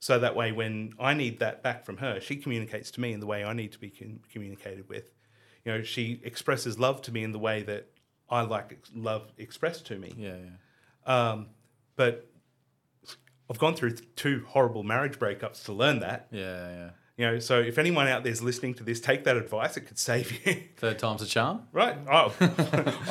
So 0.00 0.18
that 0.18 0.36
way, 0.36 0.52
when 0.52 0.94
I 0.98 1.14
need 1.14 1.38
that 1.40 1.62
back 1.62 1.84
from 1.84 1.98
her, 1.98 2.20
she 2.20 2.36
communicates 2.36 2.90
to 2.92 3.00
me 3.00 3.12
in 3.12 3.20
the 3.20 3.26
way 3.26 3.44
I 3.44 3.52
need 3.52 3.72
to 3.72 3.78
be 3.78 3.90
com- 3.90 4.20
communicated 4.32 4.88
with. 4.88 5.10
You 5.64 5.72
know, 5.72 5.82
she 5.82 6.20
expresses 6.24 6.78
love 6.78 7.02
to 7.02 7.12
me 7.12 7.24
in 7.24 7.32
the 7.32 7.38
way 7.38 7.62
that 7.62 7.88
I 8.30 8.42
like 8.42 8.78
love 8.94 9.32
expressed 9.38 9.86
to 9.86 9.98
me. 9.98 10.12
Yeah, 10.16 10.36
yeah. 10.36 11.30
Um, 11.30 11.48
but 11.96 12.26
I've 13.50 13.58
gone 13.58 13.74
through 13.74 13.92
th- 13.92 14.08
two 14.16 14.44
horrible 14.48 14.82
marriage 14.82 15.18
breakups 15.18 15.64
to 15.66 15.72
learn 15.72 16.00
that. 16.00 16.28
Yeah, 16.30 16.68
yeah. 16.70 16.90
You 17.16 17.26
know, 17.26 17.38
so 17.38 17.60
if 17.60 17.78
anyone 17.78 18.08
out 18.08 18.24
there's 18.24 18.42
listening 18.42 18.74
to 18.74 18.82
this, 18.82 19.00
take 19.00 19.22
that 19.24 19.36
advice. 19.36 19.76
It 19.76 19.82
could 19.82 19.98
save 19.98 20.32
you. 20.46 20.62
Third 20.78 20.98
time's 20.98 21.22
a 21.22 21.26
charm. 21.26 21.62
right? 21.70 21.96
Oh, 22.10 22.34
I 22.40 22.46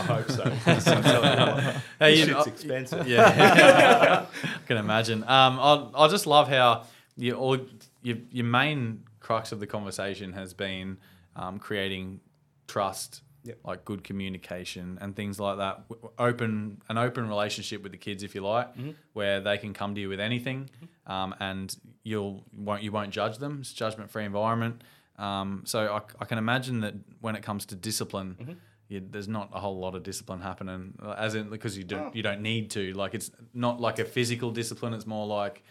hope 0.01 0.30
so. 0.30 0.43
I'm 0.66 1.05
you 1.05 1.20
what, 1.22 1.64
Hey, 1.99 2.11
this 2.11 2.20
you 2.20 2.26
shit's 2.26 2.30
know- 2.32 2.41
expensive. 2.51 3.07
Yeah, 3.07 4.26
I 4.43 4.47
can 4.68 4.76
imagine. 4.78 5.24
Um, 5.24 5.57
I 5.59 5.88
I 5.95 6.07
just 6.09 6.28
love 6.28 6.49
how 6.49 6.84
you 7.16 7.36
all 7.36 7.57
your 8.01 8.18
your 8.32 8.45
main 8.45 9.03
crux 9.22 9.53
of 9.53 9.61
the 9.61 9.68
conversation 9.68 10.34
has 10.34 10.53
been 10.53 10.97
um, 11.38 11.57
creating 11.59 12.20
trust, 12.68 13.22
Yep. 13.45 13.57
like 13.65 13.85
good 13.85 14.03
communication 14.03 14.97
and 15.01 15.15
things 15.15 15.39
like 15.39 15.57
that. 15.57 15.83
Open 16.17 16.81
an 16.89 16.97
open 16.97 17.27
relationship 17.27 17.83
with 17.83 17.91
the 17.91 17.97
kids, 17.97 18.23
if 18.23 18.35
you 18.35 18.41
like, 18.41 18.69
where 19.13 19.39
they 19.41 19.57
can 19.57 19.73
come 19.73 19.95
to 19.95 20.01
you 20.01 20.09
with 20.09 20.19
anything, 20.19 20.69
um, 21.07 21.35
and 21.39 21.75
you'll 22.03 22.43
won't 22.55 22.83
you 22.83 22.91
won't 22.91 23.11
judge 23.11 23.37
them. 23.39 23.59
It's 23.61 23.71
a 23.71 23.75
judgment 23.75 24.09
free 24.11 24.25
environment. 24.25 24.81
Um, 25.17 25.61
so 25.65 25.93
I, 25.93 26.01
I 26.21 26.25
can 26.25 26.37
imagine 26.37 26.79
that 26.81 26.95
when 27.21 27.35
it 27.35 27.43
comes 27.43 27.65
to 27.67 27.75
discipline. 27.75 28.57
You, 28.89 29.01
there's 29.09 29.27
not 29.29 29.49
a 29.53 29.59
whole 29.59 29.79
lot 29.79 29.95
of 29.95 30.03
discipline 30.03 30.41
happening, 30.41 30.93
uh, 31.01 31.13
as 31.17 31.35
in 31.35 31.49
because 31.49 31.77
you 31.77 31.83
don't 31.83 32.07
Oh. 32.07 32.11
you 32.13 32.21
don't 32.23 32.41
need 32.41 32.69
to. 32.71 32.93
Like 32.93 33.13
it's 33.13 33.31
not 33.53 33.79
like 33.79 33.97
a 33.99 34.05
physical 34.05 34.51
discipline. 34.51 34.93
It's 34.93 35.07
more 35.07 35.25
like 35.25 35.63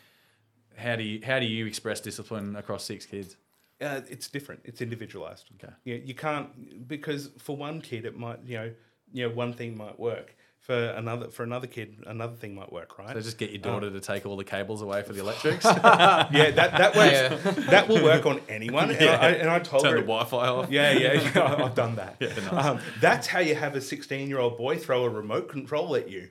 how 0.76 0.96
do 0.96 1.02
you 1.02 1.20
how 1.24 1.38
do 1.38 1.46
you 1.46 1.66
express 1.66 2.00
discipline 2.00 2.56
across 2.56 2.84
six 2.84 3.04
kids? 3.06 3.36
Uh, 3.82 4.00
it's 4.08 4.28
different. 4.28 4.60
It's 4.64 4.80
individualized. 4.80 5.50
Okay. 5.62 5.72
Yeah, 5.84 5.96
you 5.96 6.14
can't 6.14 6.86
because 6.88 7.30
for 7.38 7.56
one 7.56 7.80
kid 7.80 8.04
it 8.04 8.16
might 8.16 8.40
you 8.44 8.56
know 8.58 8.70
you 9.12 9.28
know 9.28 9.34
one 9.34 9.52
thing 9.52 9.76
might 9.76 9.98
work 9.98 10.36
for 10.62 10.76
another 10.90 11.28
for 11.28 11.42
another 11.42 11.66
kid 11.66 11.96
another 12.06 12.36
thing 12.36 12.54
might 12.54 12.72
work 12.72 12.96
right. 12.96 13.14
So 13.14 13.20
just 13.20 13.36
get 13.36 13.50
your 13.50 13.60
daughter 13.60 13.90
to 13.90 14.00
take 14.00 14.24
all 14.24 14.36
the 14.36 14.44
cables 14.44 14.80
away 14.80 15.02
for 15.02 15.12
the 15.12 15.20
electrics, 15.26 15.64
yeah, 15.64 16.28
that 16.30 16.54
that 16.54 16.94
works. 16.94 17.12
Yeah. 17.12 17.64
That 17.70 17.88
will 17.88 18.02
work 18.02 18.26
on 18.26 18.40
anyone. 18.48 18.90
And, 19.02 19.10
I, 19.10 19.28
and 19.30 19.50
I 19.50 19.58
told 19.58 19.82
turn 19.82 19.92
her 19.94 19.98
the 19.98 20.06
Wi-Fi 20.06 20.46
off. 20.46 20.70
Yeah, 20.70 20.92
yeah, 20.92 21.14
yeah, 21.34 21.54
I've 21.64 21.74
done 21.74 21.96
that. 21.96 22.20
nice. 22.20 22.52
um, 22.52 22.78
that's 23.00 23.26
how 23.26 23.40
you 23.40 23.56
have 23.56 23.74
a 23.74 23.80
16 23.80 24.28
year 24.28 24.38
old 24.38 24.56
boy 24.56 24.78
throw 24.78 25.02
a 25.04 25.08
remote 25.08 25.48
control 25.48 25.96
at 25.96 26.08
you. 26.08 26.28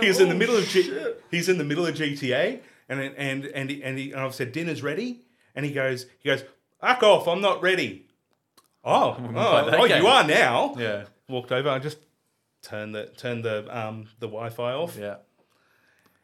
he's 0.00 0.18
in 0.20 0.28
the 0.30 0.34
middle 0.34 0.56
of 0.56 0.66
G- 0.66 1.12
he's 1.30 1.50
in 1.50 1.58
the 1.58 1.64
middle 1.64 1.84
of 1.86 1.94
GTA, 1.94 2.60
and 2.88 3.00
and 3.00 3.44
and 3.46 3.70
he, 3.70 3.82
and, 3.84 3.98
he, 3.98 4.12
and 4.12 4.20
I've 4.22 4.34
said 4.34 4.52
dinner's 4.52 4.82
ready, 4.82 5.20
and 5.58 5.66
he 5.66 5.72
goes 5.72 6.06
he 6.20 6.28
goes 6.28 6.44
fuck 6.80 7.02
off, 7.02 7.26
I'm 7.26 7.40
not 7.40 7.60
ready. 7.60 8.06
Oh, 8.84 9.16
oh, 9.34 9.70
oh 9.76 9.84
you 9.84 10.06
are 10.06 10.24
now. 10.24 10.76
Yeah, 10.78 11.06
Walked 11.28 11.50
over, 11.50 11.68
I 11.68 11.80
just 11.80 11.98
turned 12.62 12.94
the 12.94 13.06
turned 13.06 13.44
the 13.44 13.66
um 13.76 14.06
the 14.20 14.28
Wi-Fi 14.28 14.72
off, 14.72 14.96
yeah. 14.96 15.16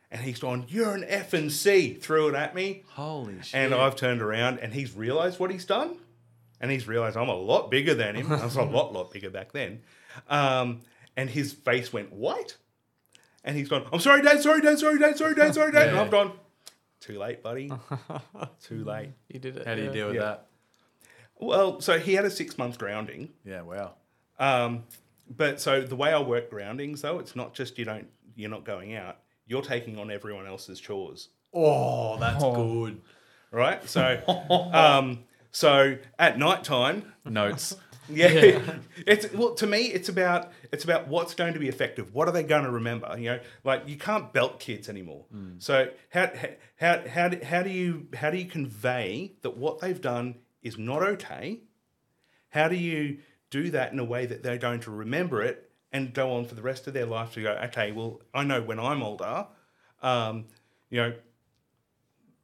and 0.09 0.23
he's 0.23 0.39
gone, 0.39 0.67
"You're 0.69 0.95
an 0.95 1.05
F 1.09 1.35
and 1.35 1.51
C," 1.51 1.95
threw 1.95 2.29
it 2.29 2.37
at 2.37 2.55
me. 2.55 2.85
Holy 2.93 3.43
shit! 3.43 3.55
And 3.55 3.75
I've 3.75 3.97
turned 3.97 4.23
around 4.23 4.61
and 4.61 4.73
he's 4.73 4.95
realized 4.95 5.41
what 5.41 5.51
he's 5.51 5.67
done. 5.67 5.99
And 6.61 6.71
he's 6.71 6.87
realized 6.87 7.17
I'm 7.17 7.29
a 7.29 7.35
lot 7.35 7.71
bigger 7.71 7.93
than 7.93 8.15
him. 8.15 8.33
I 8.33 8.45
was 8.45 8.57
a 8.57 8.63
lot, 8.63 8.93
lot 8.93 9.11
bigger 9.11 9.29
back 9.29 9.53
then. 9.53 9.83
Um, 10.31 10.81
and 11.17 11.29
his 11.29 11.53
face 11.53 11.93
went 11.93 12.13
white. 12.13 12.57
And 13.43 13.57
he's 13.57 13.69
gone, 13.69 13.85
I'm 13.93 14.01
sorry, 14.01 14.23
Dad, 14.23 14.41
sorry, 14.41 14.63
Dad, 14.63 14.79
sorry, 14.79 14.99
Dad, 14.99 15.19
sorry, 15.19 15.35
Dad, 15.35 15.55
sorry, 15.55 15.73
Dad. 15.73 15.89
And 15.89 15.99
I've 15.99 16.11
gone, 16.11 16.33
too 17.05 17.19
late, 17.19 17.43
buddy. 17.43 17.71
Too 18.63 18.83
late. 18.85 19.11
You 19.29 19.39
did 19.39 19.57
it. 19.59 19.67
how 19.67 19.75
do 19.75 19.81
you 19.83 19.89
yeah. 19.89 19.93
deal 19.93 20.07
with 20.07 20.17
Yeah. 20.17 20.23
that? 20.23 20.47
Well, 21.39 21.81
so 21.81 21.99
he 21.99 22.15
had 22.15 22.25
a 22.25 22.31
six 22.31 22.57
month 22.57 22.79
grounding. 22.79 23.31
Yeah, 23.45 23.63
wow. 23.63 23.95
Um, 24.39 24.85
but 25.29 25.61
so 25.61 25.83
the 25.83 25.97
way 25.97 26.13
I 26.13 26.21
work 26.21 26.49
groundings, 26.51 27.03
though, 27.03 27.19
it's 27.19 27.37
not 27.37 27.55
just 27.55 27.79
you 27.79 27.85
don't, 27.85 28.09
you're 28.37 28.51
not 28.51 28.65
going 28.65 28.95
out, 28.95 29.19
you're 29.47 29.63
taking 29.63 29.99
on 29.99 30.11
everyone 30.11 30.47
else's 30.47 30.81
chores. 30.81 31.29
Oh, 31.53 32.17
that's 32.19 32.43
Oh. 32.43 32.85
good. 32.85 33.01
Right? 33.51 33.87
So, 33.89 34.21
um, 34.73 35.25
so 35.51 35.97
at 36.19 36.39
night 36.39 36.65
time, 36.65 37.13
Notes. 37.25 37.77
Yeah. 38.09 38.61
it's 39.07 39.33
well 39.33 39.55
to 39.55 39.67
me 39.67 39.87
it's 39.87 40.09
about 40.09 40.53
it's 40.73 40.85
about 40.85 41.09
what's 41.09 41.35
going 41.35 41.55
to 41.55 41.59
be 41.59 41.69
effective. 41.69 42.13
What 42.15 42.29
are 42.29 42.33
they 42.33 42.43
going 42.43 42.65
to 42.65 42.71
remember? 42.71 43.15
You 43.19 43.31
know, 43.31 43.41
like 43.65 43.89
you 43.89 43.97
can't 43.97 44.33
belt 44.33 44.61
kids 44.61 44.89
anymore. 44.89 45.25
So 45.59 45.89
how 46.11 46.31
how 46.77 47.03
how 47.09 47.29
do, 47.29 47.45
how 47.45 47.63
do 47.63 47.71
you 47.71 48.09
how 48.15 48.31
do 48.31 48.37
you 48.37 48.47
convey 48.47 49.33
that 49.43 49.57
what 49.57 49.81
they've 49.81 50.01
done 50.01 50.37
is 50.63 50.77
not 50.79 51.03
okay? 51.03 51.61
How 52.51 52.69
do 52.69 52.77
you 52.77 53.19
do 53.51 53.71
that 53.71 53.93
in 53.93 53.99
a 53.99 54.05
way 54.05 54.27
that 54.27 54.43
they're 54.43 54.59
going 54.59 54.81
to 54.81 54.91
remember 54.91 55.43
it 55.43 55.71
and 55.93 56.13
go 56.13 56.33
on 56.33 56.45
for 56.45 56.57
the 56.57 56.63
rest 56.63 56.87
of 56.89 56.93
their 56.93 57.07
life 57.07 57.33
to 57.35 57.43
go, 57.43 57.53
okay, 57.65 57.93
well, 57.93 58.21
I 58.35 58.43
know 58.43 58.61
when 58.61 58.81
I'm 58.81 59.01
older, 59.01 59.47
um, 60.03 60.47
you 60.91 61.01
know, 61.01 61.15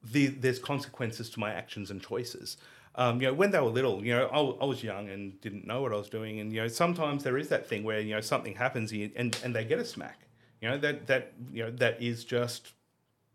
the, 0.05 0.29
there's 0.29 0.61
consequences 0.61 1.29
to 1.31 1.41
my 1.41 1.53
actions 1.53 1.91
and 1.91 2.01
choices. 2.01 2.57
Um, 3.01 3.19
you 3.21 3.29
know, 3.29 3.33
when 3.33 3.51
they 3.51 3.59
were 3.59 3.71
little, 3.71 4.05
you 4.05 4.13
know, 4.15 4.27
I, 4.29 4.37
w- 4.37 4.59
I 4.61 4.67
was 4.67 4.83
young 4.85 5.09
and 5.09 5.41
didn't 5.41 5.67
know 5.67 5.81
what 5.81 5.91
I 5.91 5.97
was 5.97 6.11
doing, 6.11 6.39
and 6.41 6.53
you 6.53 6.61
know, 6.61 6.69
sometimes 6.69 7.25
there 7.25 7.39
is 7.39 7.49
that 7.49 7.67
thing 7.67 7.83
where 7.83 7.99
you 7.99 8.15
know 8.15 8.21
something 8.21 8.55
happens 8.55 8.93
and 8.93 9.35
and, 9.43 9.57
they 9.57 9.65
get 9.65 9.79
a 9.79 9.87
smack. 9.87 10.19
You 10.61 10.69
know 10.69 10.77
that 10.79 11.07
that 11.07 11.33
you 11.51 11.63
know 11.65 11.71
that 11.71 12.03
is 12.03 12.25
just 12.27 12.73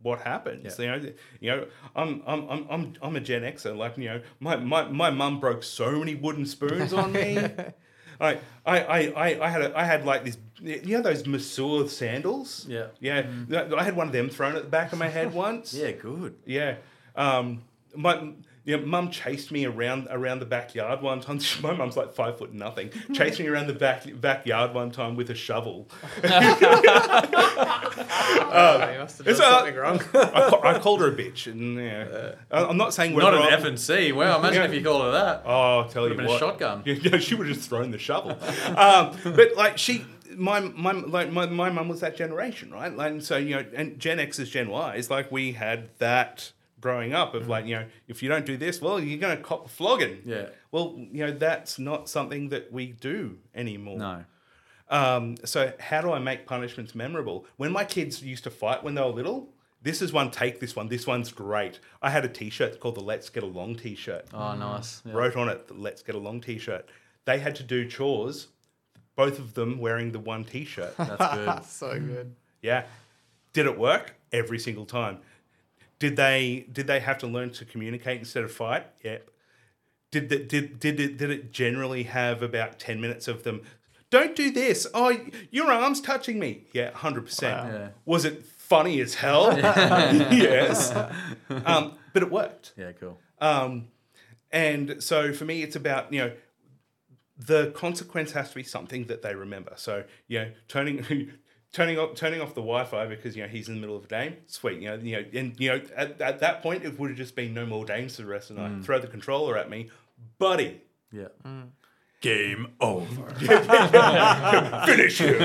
what 0.03 0.19
happens. 0.21 0.77
You 0.77 0.85
know, 0.91 1.01
you 1.39 1.49
know, 1.51 1.65
I'm 1.95 2.21
I'm 2.27 2.47
I'm 2.47 2.67
I'm 2.69 2.93
I'm 3.01 3.15
a 3.15 3.19
Gen 3.19 3.41
Xer. 3.41 3.75
Like 3.75 3.97
you 3.97 4.05
know, 4.09 4.21
my 4.39 4.55
my 4.55 4.87
my 4.87 5.09
mum 5.09 5.39
broke 5.39 5.63
so 5.63 5.93
many 5.97 6.13
wooden 6.13 6.45
spoons 6.45 6.93
on 6.93 7.11
me. 7.11 7.39
I, 8.21 8.39
I, 8.65 8.79
I, 8.79 9.45
I- 9.45 9.49
had 9.49 9.61
a, 9.63 9.77
I 9.77 9.83
had 9.83 10.05
like 10.05 10.23
this 10.25 10.37
you 10.61 10.95
know 10.97 11.01
those 11.01 11.25
Masseur 11.25 11.87
sandals 11.89 12.65
Yeah. 12.69 12.87
yeah 13.01 13.25
I 13.77 13.83
had 13.83 13.97
one 13.97 14.07
of 14.07 14.13
them 14.13 14.29
thrown 14.29 14.55
at 14.55 14.63
the 14.63 14.69
back 14.69 14.93
of 14.93 14.99
my 14.99 15.09
head 15.09 15.33
once 15.45 15.73
Yeah, 15.73 15.91
good. 15.91 16.35
yeah. 16.45 16.75
Um, 17.15 17.63
my 17.93 18.31
you 18.65 18.75
know, 18.77 18.85
mum 18.85 19.11
chased 19.11 19.51
me 19.51 19.65
around 19.65 20.07
around 20.09 20.39
the 20.39 20.45
backyard 20.45 21.01
one 21.01 21.21
time. 21.21 21.39
My 21.61 21.73
mum's 21.73 21.95
like 21.95 22.11
five 22.13 22.37
foot 22.37 22.53
nothing. 22.53 22.89
Chased 23.13 23.39
me 23.39 23.47
around 23.47 23.67
the 23.67 23.73
back 23.73 24.03
backyard 24.19 24.73
one 24.73 24.91
time 24.91 25.15
with 25.15 25.29
a 25.29 25.35
shovel. 25.35 25.87
Oh, 28.57 28.89
you 28.91 28.99
must 28.99 29.17
have 29.19 29.25
done 29.25 29.67
It's 29.67 29.75
a- 29.75 29.79
wrong. 29.81 30.01
I, 30.13 30.75
I 30.75 30.79
called 30.79 31.01
her 31.01 31.07
a 31.07 31.15
bitch, 31.15 31.47
and 31.47 31.77
yeah, 31.77 32.35
I- 32.51 32.65
I'm 32.65 32.77
not 32.77 32.93
saying 32.93 33.15
Not 33.17 33.33
an 33.33 33.41
F 33.53 33.65
and 33.65 33.79
C. 33.79 34.11
Wow, 34.11 34.39
imagine 34.39 34.61
Yeah. 34.61 34.67
if 34.67 34.73
you 34.73 34.83
called 34.83 35.03
her 35.03 35.11
that. 35.11 35.43
Oh, 35.45 35.79
I'll 35.79 35.89
tell 35.89 36.03
you 36.03 36.15
Would've 36.15 36.25
been 36.27 36.35
a 36.35 36.39
shotgun. 36.39 36.83
Yeah, 36.85 36.95
yeah, 36.95 37.17
she 37.17 37.35
would 37.35 37.47
have 37.47 37.55
just 37.57 37.69
thrown 37.69 37.91
the 37.91 37.97
shovel. 37.97 38.31
um, 38.77 39.15
but 39.23 39.55
like 39.55 39.77
she, 39.77 40.05
my 40.35 40.59
my 40.61 40.91
like 40.93 41.31
my 41.31 41.45
my 41.45 41.69
mum 41.69 41.87
was 41.89 42.01
that 42.01 42.15
generation, 42.15 42.71
right? 42.71 42.95
Like, 42.95 43.11
and 43.11 43.23
so 43.23 43.37
you 43.37 43.55
know, 43.55 43.65
and 43.75 43.99
Gen 43.99 44.19
X 44.19 44.39
is 44.39 44.49
Gen 44.49 44.69
Y. 44.69 44.95
It's 44.95 45.09
like 45.09 45.31
we 45.31 45.51
had 45.53 45.89
that 45.99 46.51
growing 46.85 47.13
up 47.13 47.33
of 47.33 47.47
like 47.47 47.65
you 47.65 47.73
know, 47.73 47.85
if 48.07 48.21
you 48.21 48.29
don't 48.29 48.45
do 48.45 48.57
this, 48.57 48.79
well, 48.79 48.99
you're 48.99 49.17
going 49.17 49.35
to 49.35 49.41
cop 49.41 49.65
a 49.65 49.69
flogging. 49.69 50.19
Yeah. 50.23 50.49
Well, 50.71 50.93
you 51.11 51.25
know, 51.25 51.31
that's 51.31 51.79
not 51.79 52.07
something 52.07 52.49
that 52.49 52.71
we 52.71 52.91
do 52.91 53.39
anymore. 53.55 53.97
No. 53.97 54.25
Um, 54.87 55.35
so 55.43 55.73
how 55.79 56.01
do 56.01 56.11
I 56.11 56.19
make 56.19 56.45
punishments 56.45 56.93
memorable? 56.93 57.47
When 57.57 57.71
my 57.71 57.85
kids 57.85 58.21
used 58.21 58.43
to 58.43 58.51
fight 58.51 58.83
when 58.83 58.93
they 58.93 59.01
were 59.01 59.07
little, 59.07 59.49
this 59.81 59.99
is 59.99 60.13
one. 60.13 60.29
Take 60.29 60.59
this 60.59 60.75
one. 60.75 60.87
This 60.87 61.07
one's 61.07 61.31
great. 61.31 61.79
I 62.03 62.11
had 62.11 62.23
a 62.23 62.27
T-shirt 62.29 62.79
called 62.79 62.93
the 62.95 63.01
"Let's 63.01 63.29
Get 63.29 63.41
Along" 63.41 63.75
T-shirt 63.75 64.27
Oh, 64.31 64.53
nice. 64.55 65.01
Yeah. 65.03 65.13
wrote 65.13 65.35
on 65.35 65.49
it 65.49 65.67
the 65.67 65.73
"Let's 65.73 66.03
Get 66.03 66.13
Along" 66.13 66.39
T-shirt. 66.39 66.87
They 67.25 67.39
had 67.39 67.55
to 67.55 67.63
do 67.63 67.87
chores, 67.89 68.49
both 69.15 69.39
of 69.39 69.55
them 69.55 69.79
wearing 69.79 70.11
the 70.11 70.19
one 70.19 70.43
T-shirt. 70.43 70.95
That's 70.97 71.33
good. 71.35 71.65
so 71.81 71.99
good. 71.99 72.35
yeah, 72.61 72.83
did 73.53 73.65
it 73.65 73.75
work 73.75 74.13
every 74.31 74.59
single 74.59 74.85
time? 74.85 75.17
Did 76.05 76.17
they 76.17 76.67
did 76.71 76.85
they 76.85 76.99
have 76.99 77.17
to 77.17 77.25
learn 77.25 77.49
to 77.53 77.65
communicate 77.65 78.19
instead 78.19 78.43
of 78.43 78.51
fight? 78.51 78.85
Yep. 79.03 79.27
Did 80.11 80.29
the, 80.29 80.37
did 80.37 80.79
did 80.79 80.99
it, 80.99 81.17
did 81.17 81.31
it 81.31 81.51
generally 81.51 82.03
have 82.03 82.43
about 82.43 82.77
ten 82.77 83.01
minutes 83.01 83.27
of 83.27 83.41
them? 83.41 83.63
Don't 84.11 84.35
do 84.35 84.51
this. 84.51 84.85
Oh, 84.93 85.17
your 85.49 85.71
arm's 85.71 86.01
touching 86.01 86.37
me. 86.37 86.65
Yeah, 86.73 86.91
hundred 86.91 87.25
percent. 87.25 87.73
Yeah. 87.73 87.87
Was 88.05 88.23
it 88.23 88.45
funny 88.45 89.01
as 89.01 89.15
hell? 89.15 89.57
yes. 89.57 90.93
Um, 91.49 91.93
but 92.13 92.21
it 92.21 92.29
worked. 92.29 92.73
Yeah, 92.77 92.91
cool. 92.91 93.17
Um, 93.39 93.87
and 94.51 95.01
so 95.01 95.33
for 95.33 95.45
me, 95.45 95.63
it's 95.63 95.75
about, 95.75 96.13
you 96.13 96.19
know, 96.19 96.31
the 97.35 97.71
consequence 97.71 98.33
has 98.33 98.49
to 98.49 98.55
be 98.55 98.63
something 98.63 99.05
that 99.05 99.23
they 99.23 99.33
remember. 99.33 99.73
So, 99.75 100.03
you 100.27 100.37
know, 100.37 100.51
turning, 100.67 101.33
turning 101.71 101.97
off 101.99 102.15
turning 102.15 102.41
off 102.41 102.49
the 102.49 102.61
Wi-Fi 102.61 103.05
because 103.07 103.35
you 103.35 103.43
know 103.43 103.49
he's 103.49 103.67
in 103.67 103.75
the 103.75 103.81
middle 103.81 103.97
of 103.97 104.05
a 104.05 104.07
game. 104.07 104.37
Sweet, 104.47 104.81
you 104.81 104.89
know, 104.89 104.95
you 104.95 105.15
know, 105.17 105.25
and 105.33 105.59
you 105.59 105.69
know, 105.69 105.81
at, 105.95 106.19
at 106.21 106.39
that 106.39 106.61
point 106.63 106.83
it 106.83 106.99
would 106.99 107.09
have 107.09 107.17
just 107.17 107.35
been 107.35 107.53
no 107.53 107.65
more 107.65 107.85
games 107.85 108.15
for 108.15 108.23
the 108.23 108.27
rest 108.27 108.49
of 108.49 108.55
the 108.55 108.67
night. 108.67 108.83
Throw 108.83 108.99
the 108.99 109.07
controller 109.07 109.57
at 109.57 109.69
me, 109.69 109.89
buddy. 110.37 110.81
Yeah. 111.11 111.27
Mm. 111.45 111.69
Game 112.21 112.69
over. 112.79 113.29
Finish 114.85 115.19
you. 115.19 115.35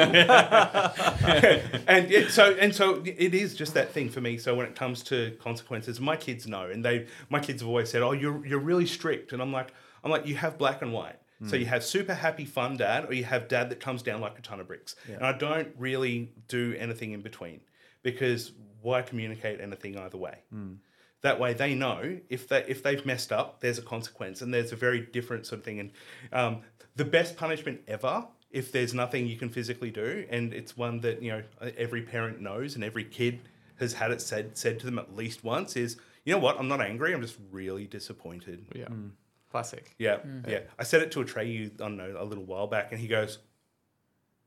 and 1.86 2.10
it, 2.10 2.30
so 2.30 2.54
and 2.54 2.74
so 2.74 3.02
it 3.04 3.34
is 3.34 3.54
just 3.54 3.74
that 3.74 3.92
thing 3.92 4.08
for 4.08 4.20
me. 4.22 4.38
So 4.38 4.54
when 4.54 4.66
it 4.66 4.74
comes 4.74 5.02
to 5.04 5.36
consequences, 5.42 6.00
my 6.00 6.16
kids 6.16 6.46
know, 6.46 6.70
and 6.70 6.82
they 6.84 7.06
my 7.28 7.40
kids 7.40 7.60
have 7.60 7.68
always 7.68 7.90
said, 7.90 8.00
"Oh, 8.02 8.12
you're 8.12 8.46
you're 8.46 8.60
really 8.60 8.86
strict," 8.86 9.32
and 9.32 9.42
I'm 9.42 9.52
like, 9.52 9.74
I'm 10.02 10.10
like, 10.10 10.26
you 10.26 10.36
have 10.36 10.56
black 10.56 10.80
and 10.80 10.92
white. 10.92 11.16
So 11.46 11.56
you 11.56 11.64
hmm. 11.64 11.70
have 11.70 11.84
super 11.84 12.14
happy 12.14 12.44
fun 12.44 12.76
dad, 12.76 13.06
or 13.08 13.14
you 13.14 13.24
have 13.24 13.48
dad 13.48 13.70
that 13.70 13.80
comes 13.80 14.02
down 14.02 14.20
like 14.20 14.38
a 14.38 14.42
ton 14.42 14.60
of 14.60 14.66
bricks. 14.66 14.94
And 15.08 15.24
I 15.24 15.32
don't 15.32 15.68
really 15.78 16.32
do 16.48 16.74
anything 16.78 17.12
in 17.12 17.22
between 17.22 17.60
because 18.02 18.52
why 18.82 19.02
communicate 19.02 19.60
anything 19.60 19.98
either 19.98 20.18
way? 20.18 20.38
Hmm. 20.50 20.74
That 21.22 21.38
way 21.38 21.52
they 21.52 21.74
know 21.74 22.18
if 22.28 22.48
they 22.48 22.64
if 22.66 22.82
they've 22.82 23.04
messed 23.04 23.32
up, 23.32 23.60
there's 23.60 23.78
a 23.78 23.82
consequence, 23.82 24.40
and 24.40 24.52
there's 24.52 24.72
a 24.72 24.76
very 24.76 25.00
different 25.00 25.46
sort 25.46 25.60
of 25.60 25.64
thing. 25.64 25.80
And 25.80 25.90
um, 26.32 26.62
the 26.96 27.04
best 27.04 27.36
punishment 27.36 27.82
ever, 27.86 28.26
if 28.50 28.72
there's 28.72 28.94
nothing 28.94 29.26
you 29.26 29.36
can 29.36 29.50
physically 29.50 29.90
do, 29.90 30.26
and 30.30 30.54
it's 30.54 30.76
one 30.76 31.00
that 31.00 31.22
you 31.22 31.30
know 31.30 31.42
every 31.76 32.02
parent 32.02 32.40
knows, 32.40 32.74
and 32.74 32.82
every 32.82 33.04
kid 33.04 33.40
has 33.78 33.94
had 33.94 34.10
it 34.12 34.22
said 34.22 34.56
said 34.56 34.78
to 34.80 34.86
them 34.86 34.98
at 34.98 35.14
least 35.14 35.44
once, 35.44 35.76
is 35.76 35.96
you 36.24 36.32
know 36.32 36.38
what? 36.38 36.58
I'm 36.58 36.68
not 36.68 36.80
angry. 36.80 37.12
I'm 37.12 37.22
just 37.22 37.36
really 37.50 37.86
disappointed. 37.86 38.64
Yeah. 38.74 38.86
Hmm. 38.86 39.08
Classic. 39.50 39.94
Yeah, 39.98 40.18
yeah. 40.46 40.60
I 40.78 40.84
said 40.84 41.02
it 41.02 41.10
to 41.12 41.24
Atreyu, 41.24 41.72
I 41.74 41.76
don't 41.76 41.96
know, 41.96 42.16
a 42.18 42.24
little 42.24 42.44
while 42.44 42.66
back, 42.68 42.92
and 42.92 43.00
he 43.00 43.08
goes, 43.08 43.38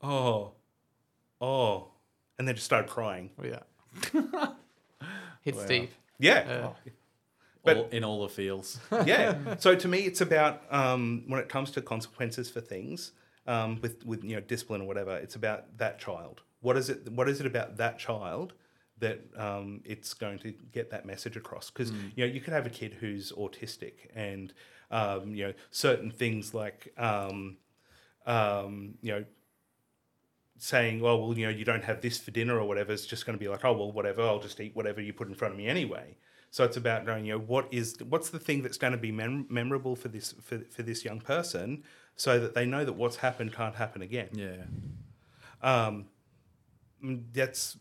"Oh, 0.01 0.51
oh," 1.41 1.89
and 2.39 2.47
then 2.47 2.55
just 2.55 2.65
started 2.65 2.89
crying. 2.89 3.31
Oh, 3.37 3.45
yeah. 3.45 4.49
Hits 5.41 5.65
deep. 5.65 5.91
Yeah, 6.19 6.69
But- 7.63 7.77
all, 7.77 7.87
in 7.91 8.03
all 8.03 8.21
the 8.23 8.29
feels. 8.29 8.79
yeah. 9.05 9.55
So 9.59 9.75
to 9.75 9.87
me, 9.87 9.99
it's 9.99 10.21
about 10.21 10.63
um, 10.71 11.23
when 11.27 11.39
it 11.39 11.49
comes 11.49 11.71
to 11.71 11.81
consequences 11.81 12.49
for 12.49 12.61
things 12.61 13.11
um, 13.47 13.79
with 13.81 14.05
with 14.05 14.23
you 14.23 14.35
know 14.35 14.41
discipline 14.41 14.81
or 14.81 14.87
whatever. 14.87 15.15
It's 15.17 15.35
about 15.35 15.77
that 15.77 15.99
child. 15.99 16.41
What 16.61 16.77
is 16.77 16.89
it? 16.89 17.11
What 17.11 17.27
is 17.27 17.39
it 17.41 17.45
about 17.45 17.77
that 17.77 17.99
child 17.99 18.53
that 18.99 19.19
um, 19.37 19.81
it's 19.85 20.13
going 20.13 20.39
to 20.39 20.53
get 20.71 20.91
that 20.91 21.05
message 21.05 21.35
across? 21.35 21.69
Because 21.69 21.91
you 21.91 22.25
know 22.25 22.33
you 22.33 22.39
could 22.41 22.53
have 22.53 22.65
a 22.65 22.69
kid 22.69 22.95
who's 23.01 23.31
autistic 23.33 23.93
and 24.15 24.53
um, 24.93 25.33
you 25.33 25.47
know 25.47 25.53
certain 25.71 26.11
things 26.11 26.53
like 26.53 26.93
um, 26.97 27.57
um, 28.25 28.95
you 29.01 29.11
know 29.11 29.25
saying, 30.57 31.01
"Oh 31.03 31.17
well, 31.17 31.37
you 31.37 31.45
know, 31.45 31.51
you 31.51 31.65
don't 31.65 31.83
have 31.83 32.01
this 32.01 32.19
for 32.19 32.31
dinner 32.31 32.59
or 32.59 32.67
whatever," 32.67 32.93
it's 32.93 33.05
just 33.05 33.25
going 33.25 33.37
to 33.37 33.43
be 33.43 33.49
like, 33.49 33.65
"Oh 33.65 33.73
well, 33.73 33.91
whatever. 33.91 34.21
I'll 34.21 34.39
just 34.39 34.59
eat 34.59 34.75
whatever 34.75 35.01
you 35.01 35.11
put 35.11 35.27
in 35.27 35.33
front 35.33 35.53
of 35.53 35.57
me 35.57 35.67
anyway." 35.67 36.15
So 36.51 36.63
it's 36.63 36.77
about 36.77 37.07
going, 37.07 37.25
you 37.25 37.33
know, 37.33 37.39
what 37.39 37.67
is 37.71 37.97
what's 38.07 38.29
the 38.29 38.37
thing 38.37 38.61
that's 38.61 38.77
going 38.77 38.93
to 38.93 38.99
be 38.99 39.11
mem- 39.11 39.47
memorable 39.49 39.95
for 39.95 40.09
this 40.09 40.35
for, 40.43 40.59
for 40.59 40.83
this 40.83 41.03
young 41.03 41.19
person, 41.19 41.83
so 42.15 42.39
that 42.39 42.53
they 42.53 42.65
know 42.67 42.85
that 42.85 42.93
what's 42.93 43.17
happened 43.17 43.53
can't 43.53 43.75
happen 43.75 44.03
again. 44.03 44.29
Yeah. 44.31 44.65
Um, 45.63 46.05
mm, 47.03 47.23
that's 47.33 47.77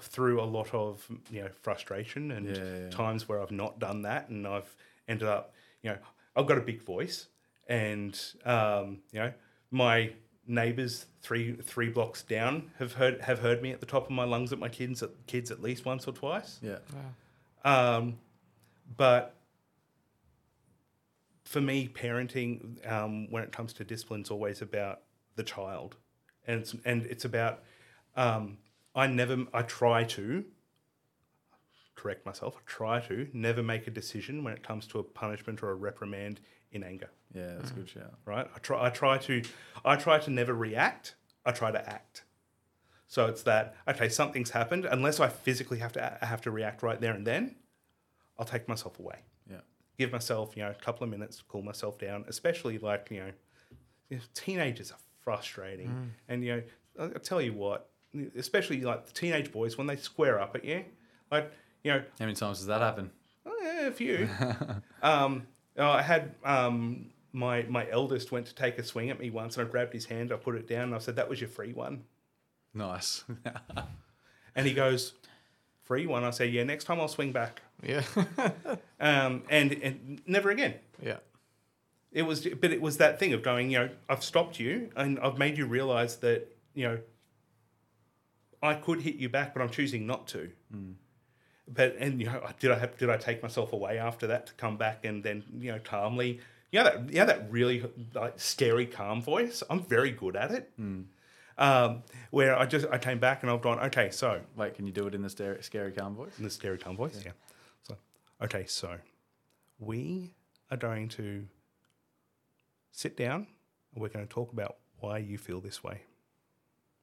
through 0.00 0.40
a 0.40 0.44
lot 0.44 0.74
of 0.74 1.06
you 1.30 1.42
know 1.42 1.48
frustration 1.62 2.30
and 2.30 2.54
Yeah, 2.54 2.62
yeah. 2.62 2.90
times 2.90 3.28
where 3.28 3.40
I've 3.40 3.50
not 3.50 3.78
done 3.78 4.02
that, 4.02 4.28
and 4.28 4.46
I've 4.46 4.76
ended 5.08 5.28
up, 5.28 5.54
you 5.82 5.90
know, 5.90 5.98
I've 6.36 6.46
got 6.46 6.58
a 6.58 6.62
big 6.62 6.82
voice, 6.82 7.28
and 7.68 8.18
um, 8.44 8.98
you 9.12 9.20
know, 9.20 9.32
my 9.70 10.12
neighbours 10.46 11.06
three 11.20 11.54
three 11.54 11.88
blocks 11.88 12.22
down 12.22 12.70
have 12.78 12.94
heard 12.94 13.20
have 13.22 13.38
heard 13.38 13.62
me 13.62 13.70
at 13.70 13.80
the 13.80 13.86
top 13.86 14.04
of 14.04 14.10
my 14.10 14.24
lungs 14.24 14.52
at 14.52 14.58
my 14.58 14.68
kids 14.68 15.02
at 15.02 15.10
kids 15.26 15.50
at 15.50 15.62
least 15.62 15.84
once 15.84 16.06
or 16.06 16.12
twice. 16.12 16.58
Yeah. 16.62 16.78
Um, 17.64 18.18
but 18.96 19.36
for 21.44 21.60
me, 21.60 21.88
parenting, 21.88 22.84
um, 22.90 23.30
when 23.30 23.42
it 23.42 23.52
comes 23.52 23.72
to 23.74 23.84
discipline, 23.84 24.22
is 24.22 24.30
always 24.30 24.62
about 24.62 25.02
the 25.36 25.42
child, 25.42 25.96
and 26.46 26.60
it's 26.60 26.74
and 26.84 27.04
it's 27.06 27.24
about. 27.24 27.62
Um, 28.16 28.58
I 28.94 29.06
never. 29.06 29.46
I 29.54 29.62
try 29.62 30.04
to 30.04 30.44
correct 31.94 32.26
myself. 32.26 32.56
I 32.56 32.60
try 32.66 33.00
to 33.00 33.28
never 33.32 33.62
make 33.62 33.86
a 33.86 33.90
decision 33.90 34.44
when 34.44 34.52
it 34.52 34.62
comes 34.62 34.86
to 34.88 34.98
a 34.98 35.02
punishment 35.02 35.62
or 35.62 35.70
a 35.70 35.74
reprimand 35.74 36.40
in 36.72 36.82
anger. 36.82 37.10
Yeah, 37.34 37.54
that's 37.54 37.70
a 37.70 37.74
good 37.74 37.88
shout. 37.88 38.14
Right. 38.24 38.46
I 38.54 38.58
try. 38.58 38.86
I 38.86 38.90
try 38.90 39.18
to. 39.18 39.42
I 39.84 39.96
try 39.96 40.18
to 40.18 40.30
never 40.30 40.54
react. 40.54 41.14
I 41.44 41.52
try 41.52 41.70
to 41.70 41.88
act. 41.88 42.24
So 43.06 43.26
it's 43.26 43.42
that 43.42 43.76
okay, 43.88 44.08
something's 44.08 44.50
happened. 44.50 44.86
Unless 44.86 45.20
I 45.20 45.28
physically 45.28 45.78
have 45.78 45.92
to 45.92 46.18
I 46.22 46.26
have 46.26 46.40
to 46.42 46.50
react 46.50 46.82
right 46.82 47.00
there 47.00 47.12
and 47.12 47.26
then, 47.26 47.56
I'll 48.38 48.46
take 48.46 48.68
myself 48.68 48.98
away. 48.98 49.18
Yeah. 49.50 49.58
Give 49.98 50.12
myself 50.12 50.56
you 50.56 50.62
know 50.62 50.70
a 50.70 50.74
couple 50.74 51.04
of 51.04 51.10
minutes 51.10 51.38
to 51.38 51.44
cool 51.44 51.62
myself 51.62 51.98
down. 51.98 52.24
Especially 52.28 52.78
like 52.78 53.08
you 53.10 53.20
know, 53.20 53.32
you 54.08 54.16
know, 54.16 54.22
teenagers 54.34 54.92
are 54.92 54.98
frustrating, 55.20 55.88
mm. 55.88 56.08
and 56.28 56.44
you 56.44 56.56
know 56.56 56.62
I 56.98 57.04
I 57.04 57.18
tell 57.18 57.40
you 57.40 57.52
what, 57.52 57.90
especially 58.36 58.80
like 58.80 59.06
the 59.06 59.12
teenage 59.12 59.52
boys 59.52 59.76
when 59.76 59.86
they 59.86 59.96
square 59.96 60.40
up 60.40 60.54
at 60.54 60.64
you, 60.64 60.84
like 61.30 61.52
you 61.82 61.92
know 61.92 61.98
How 62.18 62.24
many 62.24 62.34
times 62.34 62.58
does 62.58 62.66
that 62.66 62.80
happen? 62.80 63.10
A 63.84 63.90
few. 63.90 64.28
um, 65.02 65.46
oh, 65.76 65.90
I 65.90 66.02
had 66.02 66.34
um, 66.44 67.06
my 67.32 67.62
my 67.64 67.88
eldest 67.90 68.30
went 68.30 68.46
to 68.46 68.54
take 68.54 68.78
a 68.78 68.84
swing 68.84 69.10
at 69.10 69.18
me 69.18 69.30
once, 69.30 69.56
and 69.56 69.66
I 69.66 69.70
grabbed 69.70 69.92
his 69.92 70.04
hand. 70.06 70.32
I 70.32 70.36
put 70.36 70.54
it 70.54 70.68
down, 70.68 70.84
and 70.84 70.94
I 70.94 70.98
said, 70.98 71.16
"That 71.16 71.28
was 71.28 71.40
your 71.40 71.48
free 71.50 71.72
one." 71.72 72.04
Nice. 72.74 73.24
And 74.54 74.66
he 74.66 74.74
goes, 74.74 75.14
"Free 75.80 76.06
one?" 76.06 76.24
I 76.24 76.30
say, 76.30 76.46
"Yeah, 76.46 76.64
next 76.64 76.84
time 76.84 77.00
I'll 77.00 77.08
swing 77.08 77.32
back." 77.32 77.62
Yeah. 77.82 78.02
Um, 79.00 79.42
and 79.48 79.72
and 79.72 80.20
never 80.26 80.50
again. 80.50 80.74
yeah. 81.02 81.16
It 82.12 82.22
was, 82.22 82.46
but 82.60 82.70
it 82.70 82.82
was 82.82 82.98
that 82.98 83.18
thing 83.18 83.32
of 83.32 83.42
going. 83.42 83.70
You 83.70 83.78
know, 83.78 83.88
I've 84.10 84.22
stopped 84.22 84.60
you, 84.60 84.90
and 84.94 85.18
I've 85.20 85.38
made 85.38 85.56
you 85.56 85.64
realize 85.64 86.16
that 86.18 86.54
you 86.74 86.86
know 86.86 86.98
I 88.62 88.74
could 88.74 89.00
hit 89.00 89.16
you 89.16 89.28
back, 89.30 89.54
but 89.54 89.62
I'm 89.62 89.70
choosing 89.70 90.06
not 90.06 90.28
to. 90.28 90.50
But 91.74 91.96
and 91.98 92.20
you 92.20 92.26
know, 92.26 92.46
did 92.60 92.70
I 92.70 92.78
have 92.78 92.98
did 92.98 93.08
I 93.10 93.16
take 93.16 93.42
myself 93.42 93.72
away 93.72 93.98
after 93.98 94.26
that 94.28 94.46
to 94.48 94.52
come 94.54 94.76
back 94.76 95.04
and 95.04 95.22
then 95.22 95.44
you 95.58 95.72
know 95.72 95.78
calmly? 95.78 96.40
You 96.70 96.78
know 96.80 96.84
that 96.84 97.08
you 97.12 97.18
know 97.20 97.26
that 97.26 97.50
really 97.50 97.84
like 98.14 98.38
scary 98.40 98.86
calm 98.86 99.22
voice. 99.22 99.62
I'm 99.70 99.82
very 99.82 100.10
good 100.10 100.36
at 100.36 100.50
it. 100.50 100.70
Um, 101.58 102.02
where 102.30 102.58
I 102.58 102.64
just 102.66 102.86
I 102.90 102.98
came 102.98 103.18
back 103.18 103.42
and 103.42 103.50
I've 103.50 103.62
gone 103.62 103.78
okay, 103.80 104.10
so 104.10 104.40
Wait, 104.56 104.74
can 104.74 104.86
you 104.86 104.92
do 104.92 105.06
it 105.06 105.14
in 105.14 105.22
the 105.22 105.30
scary, 105.30 105.62
scary 105.62 105.92
calm 105.92 106.14
voice? 106.14 106.32
in 106.38 106.44
the 106.44 106.50
scary 106.50 106.78
calm 106.78 106.96
voice, 106.96 107.22
yeah. 107.24 107.32
So 107.82 107.96
okay, 108.42 108.64
so 108.66 108.96
we 109.78 110.34
are 110.70 110.76
going 110.78 111.08
to 111.10 111.46
sit 112.90 113.16
down 113.16 113.46
and 113.94 114.02
we're 114.02 114.08
going 114.08 114.26
to 114.26 114.32
talk 114.32 114.52
about 114.52 114.76
why 114.98 115.18
you 115.18 115.36
feel 115.38 115.60
this 115.60 115.84
way. 115.84 116.02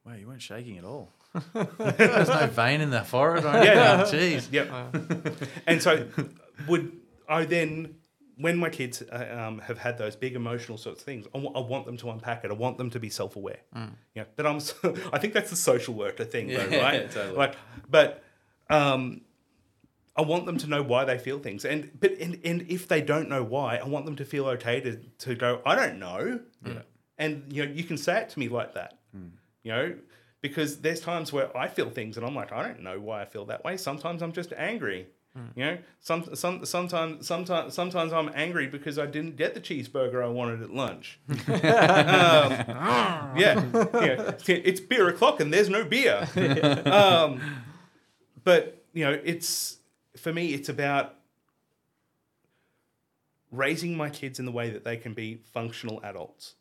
Wait, 0.05 0.19
you 0.19 0.27
weren't 0.27 0.41
shaking 0.41 0.77
at 0.77 0.83
all. 0.85 1.09
There's 1.33 2.29
no 2.29 2.47
vein 2.47 2.81
in 2.81 2.89
the 2.89 3.03
forehead. 3.03 3.45
Or 3.45 3.63
Yeah, 3.63 4.05
anything. 4.09 4.39
Jeez. 4.39 4.51
Yep. 4.51 5.45
and 5.67 5.81
so, 5.81 6.07
would 6.67 6.91
I 7.27 7.45
then, 7.45 7.95
when 8.37 8.57
my 8.57 8.69
kids 8.69 9.01
uh, 9.01 9.45
um, 9.47 9.59
have 9.59 9.77
had 9.77 9.97
those 9.97 10.15
big 10.15 10.35
emotional 10.35 10.77
sorts 10.77 11.01
of 11.01 11.05
things, 11.05 11.27
I 11.33 11.37
want 11.37 11.85
them 11.85 11.97
to 11.97 12.09
unpack 12.09 12.43
it. 12.43 12.51
I 12.51 12.55
want 12.55 12.77
them 12.77 12.89
to 12.91 12.99
be 12.99 13.09
self-aware. 13.09 13.59
Yeah, 14.15 14.23
but 14.35 14.45
I'm. 14.45 14.57
I 15.13 15.19
think 15.19 15.33
that's 15.33 15.49
the 15.49 15.55
social 15.55 15.93
worker 15.93 16.25
thing, 16.25 16.47
though, 16.47 16.67
right? 16.81 17.09
totally. 17.11 17.37
Like, 17.37 17.55
but 17.89 18.23
um, 18.69 19.21
I 20.15 20.21
want 20.23 20.45
them 20.47 20.57
to 20.57 20.67
know 20.67 20.81
why 20.81 21.05
they 21.05 21.17
feel 21.17 21.39
things, 21.39 21.63
and 21.63 21.91
but 21.99 22.13
and, 22.19 22.39
and 22.43 22.65
if 22.69 22.87
they 22.87 23.01
don't 23.01 23.29
know 23.29 23.43
why, 23.43 23.77
I 23.77 23.87
want 23.87 24.05
them 24.05 24.15
to 24.17 24.25
feel 24.25 24.47
okay 24.47 24.81
to 24.81 24.97
to 25.19 25.35
go. 25.35 25.61
I 25.65 25.75
don't 25.75 25.99
know. 25.99 26.39
And 27.17 27.51
you 27.51 27.65
know, 27.65 27.71
you 27.71 27.83
can 27.83 27.97
say 27.97 28.21
it 28.21 28.29
to 28.29 28.39
me 28.39 28.47
like 28.49 28.73
that. 28.75 28.97
You 29.63 29.71
know, 29.71 29.95
because 30.41 30.77
there's 30.81 31.01
times 31.01 31.33
where 31.33 31.55
I 31.55 31.67
feel 31.67 31.89
things 31.89 32.17
and 32.17 32.25
I'm 32.25 32.35
like, 32.35 32.51
I 32.51 32.63
don't 32.63 32.81
know 32.81 32.99
why 32.99 33.21
I 33.21 33.25
feel 33.25 33.45
that 33.45 33.63
way. 33.63 33.77
Sometimes 33.77 34.21
I'm 34.21 34.31
just 34.31 34.53
angry. 34.53 35.07
You 35.55 35.63
know, 35.63 35.77
some 35.99 36.35
some 36.35 36.65
sometimes 36.65 37.25
sometimes 37.25 37.73
sometimes 37.73 38.11
I'm 38.11 38.29
angry 38.33 38.67
because 38.67 38.99
I 38.99 39.05
didn't 39.05 39.37
get 39.37 39.53
the 39.53 39.61
cheeseburger 39.61 40.23
I 40.23 40.27
wanted 40.27 40.61
at 40.61 40.73
lunch. 40.73 41.19
um, 41.29 41.37
yeah, 43.37 43.63
yeah, 43.93 44.33
it's 44.47 44.81
beer 44.81 45.07
o'clock 45.07 45.39
and 45.39 45.53
there's 45.53 45.69
no 45.69 45.85
beer. 45.85 46.27
um, 46.85 47.39
but 48.43 48.83
you 48.91 49.05
know, 49.05 49.17
it's 49.23 49.77
for 50.17 50.33
me, 50.33 50.53
it's 50.53 50.67
about 50.67 51.15
raising 53.51 53.95
my 53.95 54.09
kids 54.09 54.39
in 54.39 54.45
the 54.45 54.51
way 54.51 54.69
that 54.71 54.83
they 54.83 54.97
can 54.97 55.13
be 55.13 55.41
functional 55.53 56.01
adults 56.03 56.55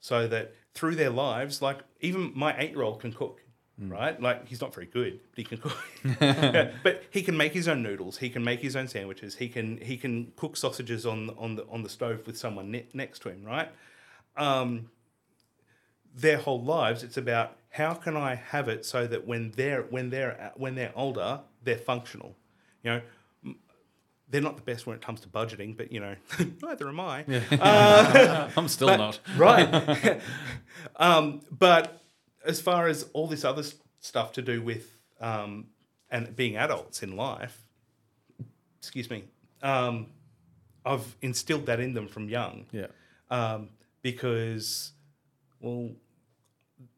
so 0.00 0.26
that 0.26 0.54
through 0.74 0.96
their 0.96 1.10
lives, 1.10 1.60
like 1.62 1.78
even 2.00 2.32
my 2.34 2.54
eight 2.58 2.70
year 2.70 2.82
old 2.82 3.00
can 3.00 3.12
cook, 3.12 3.42
right? 3.78 4.20
Like 4.20 4.48
he's 4.48 4.60
not 4.60 4.74
very 4.74 4.86
good, 4.86 5.20
but 5.30 5.38
he 5.38 5.44
can 5.44 5.58
cook. 5.58 5.76
Yeah, 6.04 6.70
but 6.82 7.02
he 7.10 7.22
can 7.22 7.36
make 7.36 7.52
his 7.52 7.68
own 7.68 7.82
noodles. 7.82 8.18
He 8.18 8.30
can 8.30 8.42
make 8.44 8.60
his 8.60 8.76
own 8.76 8.88
sandwiches. 8.88 9.36
He 9.36 9.48
can 9.48 9.78
he 9.78 9.96
can 9.96 10.32
cook 10.36 10.56
sausages 10.56 11.06
on 11.06 11.30
on 11.38 11.56
the 11.56 11.66
on 11.68 11.82
the 11.82 11.88
stove 11.88 12.26
with 12.26 12.38
someone 12.38 12.70
ne- 12.70 12.88
next 12.94 13.20
to 13.22 13.30
him, 13.30 13.44
right? 13.44 13.68
Um, 14.36 14.90
their 16.14 16.38
whole 16.38 16.62
lives, 16.62 17.02
it's 17.02 17.16
about 17.16 17.56
how 17.70 17.94
can 17.94 18.16
I 18.16 18.34
have 18.34 18.68
it 18.68 18.84
so 18.84 19.06
that 19.06 19.26
when 19.26 19.52
they're 19.52 19.82
when 19.82 20.10
they're 20.10 20.52
when 20.56 20.74
they're 20.74 20.92
older, 20.94 21.40
they're 21.62 21.76
functional? 21.76 22.36
You 22.82 22.90
know, 22.90 23.00
they're 24.32 24.40
not 24.40 24.56
the 24.56 24.62
best 24.62 24.86
when 24.86 24.96
it 24.96 25.02
comes 25.02 25.20
to 25.20 25.28
budgeting, 25.28 25.76
but 25.76 25.92
you 25.92 26.00
know, 26.00 26.16
neither 26.62 26.88
am 26.88 26.98
I. 26.98 27.24
I'm 28.56 28.66
still 28.66 28.88
But- 28.88 28.96
not. 28.96 29.20
right. 29.36 30.20
um, 30.96 31.42
but 31.50 32.02
as 32.44 32.60
far 32.60 32.88
as 32.88 33.04
all 33.12 33.28
this 33.28 33.44
other 33.44 33.62
stuff 34.00 34.32
to 34.32 34.42
do 34.42 34.60
with 34.62 34.98
um, 35.20 35.66
and 36.10 36.34
being 36.34 36.56
adults 36.56 37.02
in 37.04 37.14
life, 37.16 37.62
excuse 38.80 39.08
me, 39.10 39.24
um, 39.62 40.06
I've 40.84 41.14
instilled 41.22 41.66
that 41.66 41.78
in 41.78 41.94
them 41.94 42.08
from 42.08 42.28
young 42.28 42.66
Yeah. 42.72 42.86
um, 43.30 43.68
because, 44.02 44.92
well, 45.60 45.90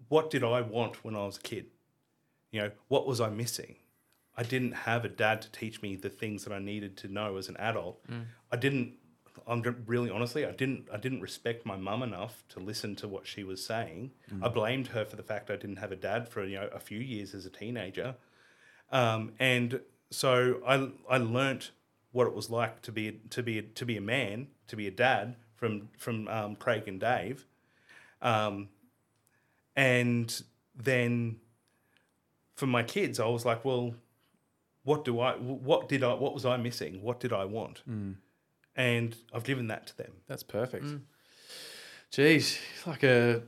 what 0.09 0.31
did 0.31 0.43
I 0.45 0.63
want 0.63 1.05
when 1.05 1.15
I 1.15 1.27
was 1.27 1.37
a 1.37 1.41
kid? 1.43 1.67
You 2.53 2.63
know, 2.63 2.71
what 2.89 3.07
was 3.07 3.21
I 3.21 3.29
missing? 3.29 3.75
I 4.37 4.43
didn't 4.43 4.73
have 4.73 5.05
a 5.05 5.09
dad 5.09 5.43
to 5.43 5.51
teach 5.51 5.81
me 5.83 5.95
the 5.97 6.11
things 6.11 6.45
that 6.45 6.53
I 6.53 6.59
needed 6.59 6.97
to 6.99 7.09
know 7.09 7.37
as 7.37 7.49
an 7.49 7.57
adult. 7.59 8.01
I 8.51 8.57
didn't. 8.57 8.95
I'm 9.47 9.63
really 9.87 10.11
honestly, 10.11 10.47
I 10.47 10.53
didn't. 10.53 10.89
I 10.93 10.97
didn't 10.97 11.21
respect 11.21 11.67
my 11.67 11.77
mum 11.77 12.03
enough 12.03 12.45
to 12.51 12.61
listen 12.61 12.97
to 12.97 13.09
what 13.09 13.27
she 13.27 13.45
was 13.45 13.65
saying. 13.65 14.13
I 14.43 14.49
blamed 14.49 14.89
her 14.89 15.05
for 15.05 15.17
the 15.17 15.23
fact 15.23 15.51
I 15.51 15.57
didn't 15.57 15.77
have 15.77 15.93
a 15.93 15.97
dad 15.97 16.29
for 16.29 16.45
you 16.45 16.57
know 16.57 16.69
a 16.73 16.81
few 16.81 16.99
years 16.99 17.35
as 17.35 17.45
a 17.47 17.51
teenager, 17.51 18.17
um, 18.91 19.33
and 19.39 19.81
so 20.11 20.61
I 20.67 20.89
I 21.09 21.19
learnt 21.19 21.73
what 22.13 22.27
it 22.27 22.35
was 22.35 22.49
like 22.51 22.81
to 22.83 22.93
be 22.93 23.21
to 23.31 23.43
be 23.43 23.61
to 23.63 23.85
be 23.85 23.97
a 23.97 24.01
man, 24.01 24.49
to 24.69 24.77
be 24.77 24.87
a 24.87 24.91
dad 24.91 25.37
from 25.57 25.89
from 25.99 26.29
um, 26.29 26.57
Craig 26.57 26.85
and 26.87 27.01
Dave, 27.01 27.45
um, 28.23 28.69
and 29.77 30.43
then 30.75 31.37
for 32.55 32.67
my 32.67 32.83
kids, 32.83 33.19
I 33.19 33.27
was 33.27 33.45
like, 33.45 33.65
well, 33.65 33.95
what 34.85 35.05
do 35.05 35.21
I? 35.21 35.33
What 35.33 35.89
did 35.89 36.05
I? 36.05 36.15
What 36.15 36.35
was 36.35 36.45
I 36.47 36.57
missing? 36.57 37.03
What 37.03 37.21
did 37.21 37.33
I 37.33 37.45
want? 37.45 37.79
Hmm. 37.81 38.13
And 38.77 39.17
I've 39.33 39.45
given 39.45 39.69
that 39.69 39.87
to 39.89 39.97
them. 39.97 40.13
That's 40.29 40.43
perfect. 40.43 40.85
Hmm. 40.85 40.97
Jeez, 42.13 42.59
he's 42.59 42.87
like 42.87 43.03
a 43.03 43.43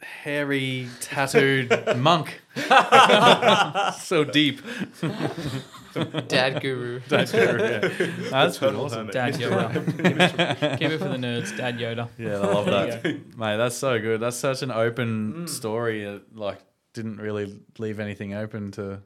hairy, 0.00 0.88
tattooed 1.00 1.70
monk. 1.96 2.40
so 4.00 4.24
deep. 4.24 4.60
Dad 6.28 6.60
guru. 6.62 7.00
That's 7.08 7.32
good. 7.32 7.60
Yeah. 7.60 7.80
No, 7.80 8.30
that's 8.30 8.58
good. 8.58 8.66
Total 8.70 8.84
Awesome. 8.84 9.06
Dad 9.08 9.34
Yoda. 9.34 10.78
Keep 10.78 10.90
it 10.90 10.98
for 10.98 11.08
the 11.08 11.16
nerds. 11.16 11.56
Dad 11.56 11.78
Yoda. 11.78 12.08
Yeah, 12.16 12.34
I 12.34 12.52
love 12.52 12.66
that, 12.66 13.04
you 13.04 13.24
mate. 13.36 13.56
That's 13.56 13.76
so 13.76 13.98
good. 13.98 14.20
That's 14.20 14.36
such 14.36 14.62
an 14.62 14.70
open 14.70 15.32
hmm. 15.32 15.46
story. 15.46 16.04
It, 16.04 16.36
like, 16.36 16.60
didn't 16.92 17.18
really 17.18 17.60
leave 17.78 17.98
anything 18.00 18.34
open 18.34 18.70
to. 18.72 19.00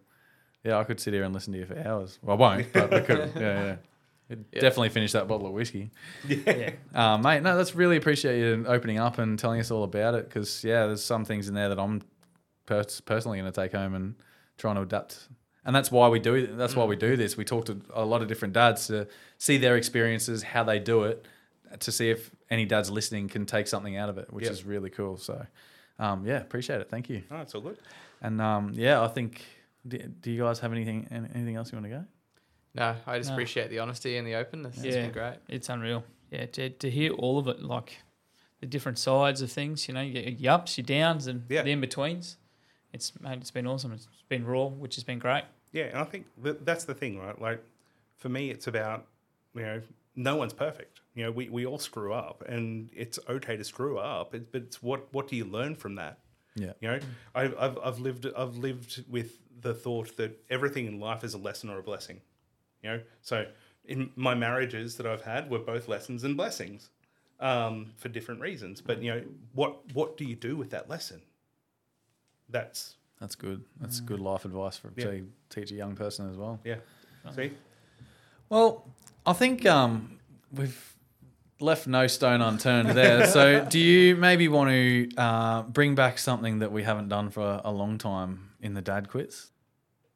Yeah, 0.65 0.79
I 0.79 0.85
could 0.85 1.01
sit 1.01 1.13
here 1.13 1.25
and 1.25 1.35
listen 1.35 1.53
to 1.55 1.59
you 1.59 1.67
for 1.67 1.79
hours. 1.79 2.19
Well, 2.23 2.37
I 2.37 2.41
won't, 2.41 2.73
but 2.73 2.93
I 2.95 3.01
could. 3.01 3.33
Yeah, 3.37 3.65
yeah. 3.65 3.77
You'd 4.29 4.51
Definitely 4.53 4.89
finish 4.91 5.13
that 5.13 5.29
bottle 5.29 5.47
of 5.47 5.53
whiskey. 5.53 5.91
Yeah. 6.27 6.71
Uh, 6.95 7.19
mate, 7.19 7.43
no, 7.43 7.55
that's 7.57 7.75
really 7.75 7.97
appreciate 7.99 8.39
you 8.41 8.65
opening 8.67 8.99
up 8.99 9.19
and 9.19 9.39
telling 9.39 9.61
us 9.61 9.71
all 9.71 9.85
about 9.85 10.15
it 10.15 10.27
because, 10.27 10.65
yeah, 10.65 10.87
there's 10.87 11.05
some 11.05 11.27
things 11.27 11.49
in 11.49 11.55
there 11.55 11.69
that 11.69 11.79
I'm 11.79 12.01
pers- 12.65 13.03
personally 13.03 13.39
going 13.41 13.53
to 13.53 13.61
take 13.61 13.73
home 13.73 13.95
and 13.95 14.15
trying 14.57 14.77
to 14.77 14.83
adapt. 14.83 15.29
And 15.67 15.77
that's 15.77 15.91
why 15.93 16.09
we 16.09 16.19
do 16.19 16.47
that's 16.57 16.75
why 16.75 16.85
we 16.87 16.97
do 16.97 17.15
this. 17.17 17.37
We 17.37 17.45
talk 17.45 17.67
to 17.67 17.81
a 17.93 18.05
lot 18.07 18.23
of 18.23 18.29
different 18.29 18.55
dads 18.55 18.87
to 18.87 19.07
see 19.37 19.59
their 19.59 19.77
experiences, 19.77 20.43
how 20.43 20.65
they 20.65 20.79
do 20.79 21.03
it, 21.03 21.27
to 21.81 21.93
see 21.93 22.09
if 22.09 22.31
any 22.49 22.65
dads 22.65 22.91
listening 22.91 23.29
can 23.29 23.45
take 23.45 23.67
something 23.67 23.97
out 23.97 24.09
of 24.09 24.17
it, 24.17 24.33
which 24.33 24.45
Yep. 24.45 24.53
is 24.53 24.65
really 24.65 24.89
cool. 24.91 25.19
So, 25.19 25.45
um, 25.99 26.25
yeah, 26.25 26.39
appreciate 26.41 26.81
it. 26.81 26.89
Thank 26.89 27.11
you. 27.11 27.23
Oh, 27.31 27.41
it's 27.43 27.55
all 27.55 27.61
good. 27.61 27.77
And 28.23 28.41
um, 28.41 28.73
yeah, 28.75 29.03
I 29.03 29.09
think. 29.09 29.45
Do, 29.87 29.99
do 29.99 30.31
you 30.31 30.43
guys 30.43 30.61
have 30.61 30.73
anything 30.73 31.09
anything 31.11 31.57
else 31.57 31.73
you 31.73 31.77
want 31.77 31.87
to 31.87 31.91
go? 31.99 32.05
No, 32.75 32.97
I 33.07 33.19
just 33.19 33.31
No. 33.31 33.35
appreciate 33.35 33.69
the 33.71 33.81
honesty 33.81 34.17
and 34.17 34.27
the 34.27 34.35
openness. 34.35 34.77
It's 34.77 34.97
Yeah. 34.97 35.03
been 35.03 35.13
great. 35.13 35.37
It's 35.49 35.69
unreal. 35.69 36.05
Yeah, 36.31 36.47
to, 36.47 36.71
to 36.71 36.91
hear 36.91 37.13
all 37.13 37.39
of 37.39 37.47
it, 37.49 37.61
like 37.63 37.99
the 38.61 38.67
different 38.67 38.99
sides 38.99 39.43
of 39.43 39.51
things, 39.53 39.89
you 39.89 39.95
know, 39.95 40.01
your, 40.01 40.23
your 40.23 40.53
ups, 40.55 40.79
your 40.79 40.85
downs, 40.87 41.27
and 41.27 41.45
Yeah. 41.49 41.63
the 41.63 41.71
in 41.71 41.81
betweens. 41.81 42.39
It's 42.93 43.19
mate, 43.21 43.39
it's 43.41 43.51
been 43.51 43.67
awesome. 43.67 43.93
It's 43.93 44.07
been 44.29 44.45
raw, 44.47 44.67
which 44.67 44.95
has 44.95 45.05
been 45.05 45.19
great. 45.19 45.45
Yeah, 45.73 45.85
and 45.85 45.99
I 45.99 46.05
think 46.05 46.27
that 46.43 46.65
that's 46.65 46.85
the 46.85 46.95
thing, 46.95 47.19
right? 47.19 47.39
Like, 47.41 47.63
for 48.19 48.29
me, 48.29 48.51
it's 48.51 48.67
about 48.67 49.07
you 49.55 49.63
know, 49.63 49.83
no 50.17 50.37
one's 50.37 50.53
perfect. 50.55 51.01
You 51.15 51.25
know, 51.25 51.31
we, 51.33 51.49
we 51.51 51.67
all 51.67 51.79
screw 51.79 52.13
up, 52.15 52.43
and 52.49 52.89
it's 52.95 53.19
okay 53.29 53.57
to 53.57 53.65
screw 53.65 53.99
up. 53.99 54.35
It, 54.35 54.51
but 54.53 54.63
it's 54.63 54.83
what 54.83 55.13
what 55.13 55.29
do 55.29 55.37
you 55.37 55.45
learn 55.45 55.75
from 55.75 55.97
that? 55.97 56.19
Yeah. 56.55 56.73
You 56.81 56.89
know, 56.89 56.99
I've, 57.35 57.55
I've 57.59 57.79
I've 57.83 57.99
lived 58.01 58.27
I've 58.37 58.57
lived 58.57 59.05
with 59.09 59.39
the 59.61 59.73
thought 59.75 60.17
that 60.17 60.39
everything 60.51 60.87
in 60.87 60.99
life 61.01 61.25
is 61.25 61.35
a 61.35 61.39
lesson 61.39 61.71
or 61.71 61.79
a 61.79 61.83
blessing. 61.83 62.21
You 62.83 62.91
know, 62.91 63.01
so 63.23 63.47
in 63.85 64.11
my 64.17 64.35
marriages 64.35 64.97
that 64.97 65.07
I've 65.07 65.23
had 65.23 65.51
were 65.51 65.59
both 65.61 65.89
lessons 65.89 66.25
and 66.25 66.37
blessings, 66.37 66.91
um, 67.41 67.93
for 67.97 68.09
different 68.09 68.41
reasons. 68.41 68.81
But 68.81 69.03
you 69.03 69.15
know, 69.15 69.23
what 69.55 69.93
what 69.95 70.17
do 70.17 70.25
you 70.25 70.35
do 70.37 70.57
with 70.57 70.71
that 70.71 70.89
lesson? 70.91 71.23
That's 72.49 72.97
That's 73.21 73.35
good. 73.35 73.65
That's 73.81 74.01
good 74.01 74.21
life 74.21 74.45
advice 74.45 74.77
for 74.77 74.91
Yeah. 74.97 75.05
to 75.07 75.29
teach 75.49 75.71
a 75.71 75.75
young 75.75 75.95
person 75.95 76.29
as 76.31 76.37
well. 76.37 76.61
yeah. 76.65 76.77
See, 77.35 77.53
Well, 78.49 78.85
I 79.25 79.33
think 79.33 79.65
um, 79.65 80.19
we've 80.53 80.92
left 81.63 81.87
no 81.87 82.07
stone 82.07 82.43
unturned 82.43 82.91
there. 82.91 83.27
so, 83.29 83.65
do 83.65 83.79
you 83.79 84.17
maybe 84.17 84.49
want 84.49 84.71
to 84.71 85.09
uh, 85.17 85.63
bring 85.63 85.95
back 85.95 86.19
something 86.19 86.59
that 86.59 86.73
we 86.73 86.83
haven't 86.83 87.09
done 87.09 87.31
for 87.31 87.61
a 87.65 87.71
long 87.71 87.99
time 87.99 88.51
in 88.61 88.75
the 88.75 88.83
dad 88.83 89.09
quiz? 89.09 89.51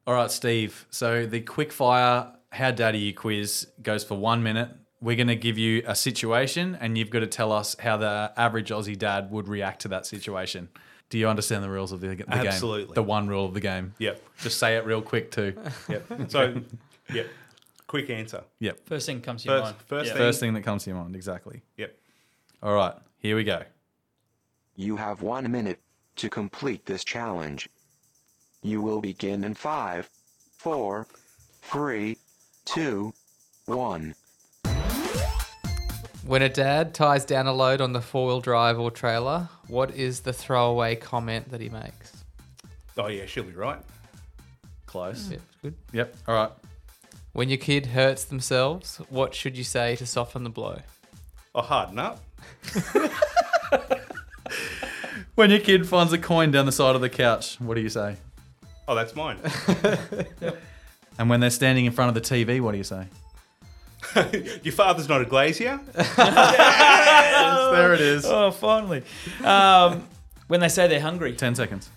All 0.06 0.14
right, 0.14 0.30
Steve. 0.30 0.86
So, 0.90 1.26
the 1.26 1.40
quick 1.40 1.72
fire 1.72 2.32
How 2.50 2.70
Dad 2.70 2.94
Are 2.94 2.98
You 2.98 3.14
quiz 3.14 3.66
goes 3.82 4.04
for 4.04 4.16
one 4.16 4.42
minute. 4.42 4.70
We're 5.00 5.16
going 5.16 5.28
to 5.28 5.36
give 5.36 5.58
you 5.58 5.82
a 5.86 5.94
situation, 5.94 6.76
and 6.80 6.96
you've 6.96 7.10
got 7.10 7.20
to 7.20 7.26
tell 7.26 7.52
us 7.52 7.76
how 7.78 7.96
the 7.96 8.32
average 8.36 8.70
Aussie 8.70 8.98
dad 8.98 9.30
would 9.30 9.46
react 9.46 9.82
to 9.82 9.88
that 9.88 10.06
situation. 10.06 10.68
Do 11.08 11.18
you 11.18 11.28
understand 11.28 11.62
the 11.62 11.70
rules 11.70 11.92
of 11.92 12.00
the, 12.00 12.08
the 12.08 12.16
game? 12.16 12.26
Absolutely. 12.28 12.94
The 12.94 13.02
one 13.02 13.28
rule 13.28 13.44
of 13.44 13.54
the 13.54 13.60
game. 13.60 13.94
Yep. 13.98 14.20
Just 14.38 14.58
say 14.58 14.76
it 14.76 14.86
real 14.86 15.02
quick, 15.02 15.30
too. 15.30 15.54
Yep. 15.88 16.30
So, 16.30 16.60
yep. 17.12 17.26
Quick 17.86 18.10
answer. 18.10 18.42
Yep. 18.58 18.86
First 18.86 19.06
thing 19.06 19.20
comes 19.20 19.42
to 19.42 19.48
your 19.48 19.58
First, 19.58 19.64
mind. 19.64 19.76
first 19.86 20.06
Yeah. 20.08 20.12
thing. 20.14 20.22
First 20.22 20.40
thing 20.40 20.54
that 20.54 20.62
comes 20.62 20.84
to 20.84 20.90
your 20.90 20.98
mind, 21.00 21.14
exactly. 21.14 21.62
Yep. 21.76 21.96
All 22.62 22.74
right, 22.74 22.94
here 23.18 23.36
we 23.36 23.44
go. 23.44 23.62
You 24.74 24.96
have 24.96 25.22
one 25.22 25.50
minute 25.50 25.80
to 26.16 26.28
complete 26.28 26.84
this 26.86 27.04
challenge. 27.04 27.68
You 28.62 28.82
will 28.82 29.00
begin 29.00 29.44
in 29.44 29.54
five, 29.54 30.10
four, 30.56 31.06
three, 31.62 32.18
two, 32.64 33.14
one. 33.66 34.14
When 36.26 36.42
a 36.42 36.48
dad 36.48 36.92
ties 36.92 37.24
down 37.24 37.46
a 37.46 37.52
load 37.52 37.80
on 37.80 37.92
the 37.92 38.00
four 38.02 38.26
wheel 38.26 38.40
drive 38.40 38.80
or 38.80 38.90
trailer, 38.90 39.48
what 39.68 39.92
is 39.94 40.20
the 40.20 40.32
throwaway 40.32 40.96
comment 40.96 41.50
that 41.50 41.60
he 41.60 41.68
makes? 41.68 42.24
Oh 42.98 43.06
yeah, 43.06 43.26
she'll 43.26 43.44
be 43.44 43.52
right. 43.52 43.78
Close. 44.86 45.30
Yeah, 45.30 45.38
good. 45.62 45.74
Yep. 45.92 46.16
All 46.26 46.34
right. 46.34 46.50
When 47.36 47.50
your 47.50 47.58
kid 47.58 47.88
hurts 47.88 48.24
themselves, 48.24 48.96
what 49.10 49.34
should 49.34 49.58
you 49.58 49.64
say 49.64 49.94
to 49.96 50.06
soften 50.06 50.42
the 50.42 50.48
blow? 50.48 50.78
Oh, 51.54 51.60
harden 51.60 51.98
up. 51.98 52.24
When 55.34 55.50
your 55.50 55.60
kid 55.60 55.86
finds 55.86 56.14
a 56.14 56.18
coin 56.18 56.50
down 56.50 56.64
the 56.64 56.72
side 56.72 56.94
of 56.94 57.02
the 57.02 57.10
couch, 57.10 57.60
what 57.60 57.74
do 57.74 57.82
you 57.82 57.90
say? 57.90 58.16
Oh, 58.88 58.94
that's 58.94 59.14
mine. 59.14 59.36
And 61.18 61.28
when 61.28 61.40
they're 61.40 61.50
standing 61.50 61.84
in 61.84 61.92
front 61.92 62.08
of 62.08 62.14
the 62.14 62.22
TV, 62.22 62.60
what 62.60 62.72
do 62.72 62.78
you 62.78 62.84
say? 62.84 63.06
Your 64.62 64.72
father's 64.72 65.08
not 65.08 65.20
a 65.20 65.24
glazier. 65.24 65.80
there 65.94 67.94
it 67.94 68.00
is. 68.00 68.24
Oh, 68.26 68.50
finally. 68.50 69.02
Um, 69.42 70.06
when 70.48 70.60
they 70.60 70.68
say 70.68 70.88
they're 70.88 71.00
hungry. 71.00 71.34
Ten 71.34 71.54
seconds. 71.54 71.90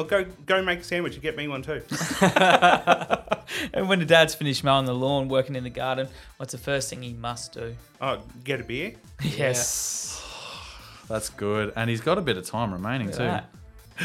I'll 0.00 0.06
go 0.06 0.24
go 0.46 0.62
make 0.62 0.80
a 0.80 0.84
sandwich 0.84 1.14
and 1.14 1.22
get 1.22 1.36
me 1.36 1.46
one 1.48 1.62
too. 1.62 1.82
And 3.72 3.88
when 3.88 3.98
the 3.98 4.04
dad's 4.04 4.34
finished 4.34 4.62
mowing 4.62 4.86
the 4.86 4.94
lawn, 4.94 5.28
working 5.28 5.56
in 5.56 5.64
the 5.64 5.70
garden, 5.70 6.08
what's 6.36 6.52
the 6.52 6.58
first 6.58 6.88
thing 6.88 7.02
he 7.02 7.12
must 7.12 7.52
do? 7.52 7.74
Oh, 8.00 8.22
get 8.44 8.60
a 8.60 8.64
beer. 8.64 8.94
Yes. 9.22 10.24
That's 11.08 11.28
good. 11.30 11.72
And 11.74 11.90
he's 11.90 12.00
got 12.00 12.16
a 12.16 12.20
bit 12.20 12.36
of 12.36 12.46
time 12.46 12.72
remaining 12.72 13.10
too. 13.10 13.24
at 13.24 13.50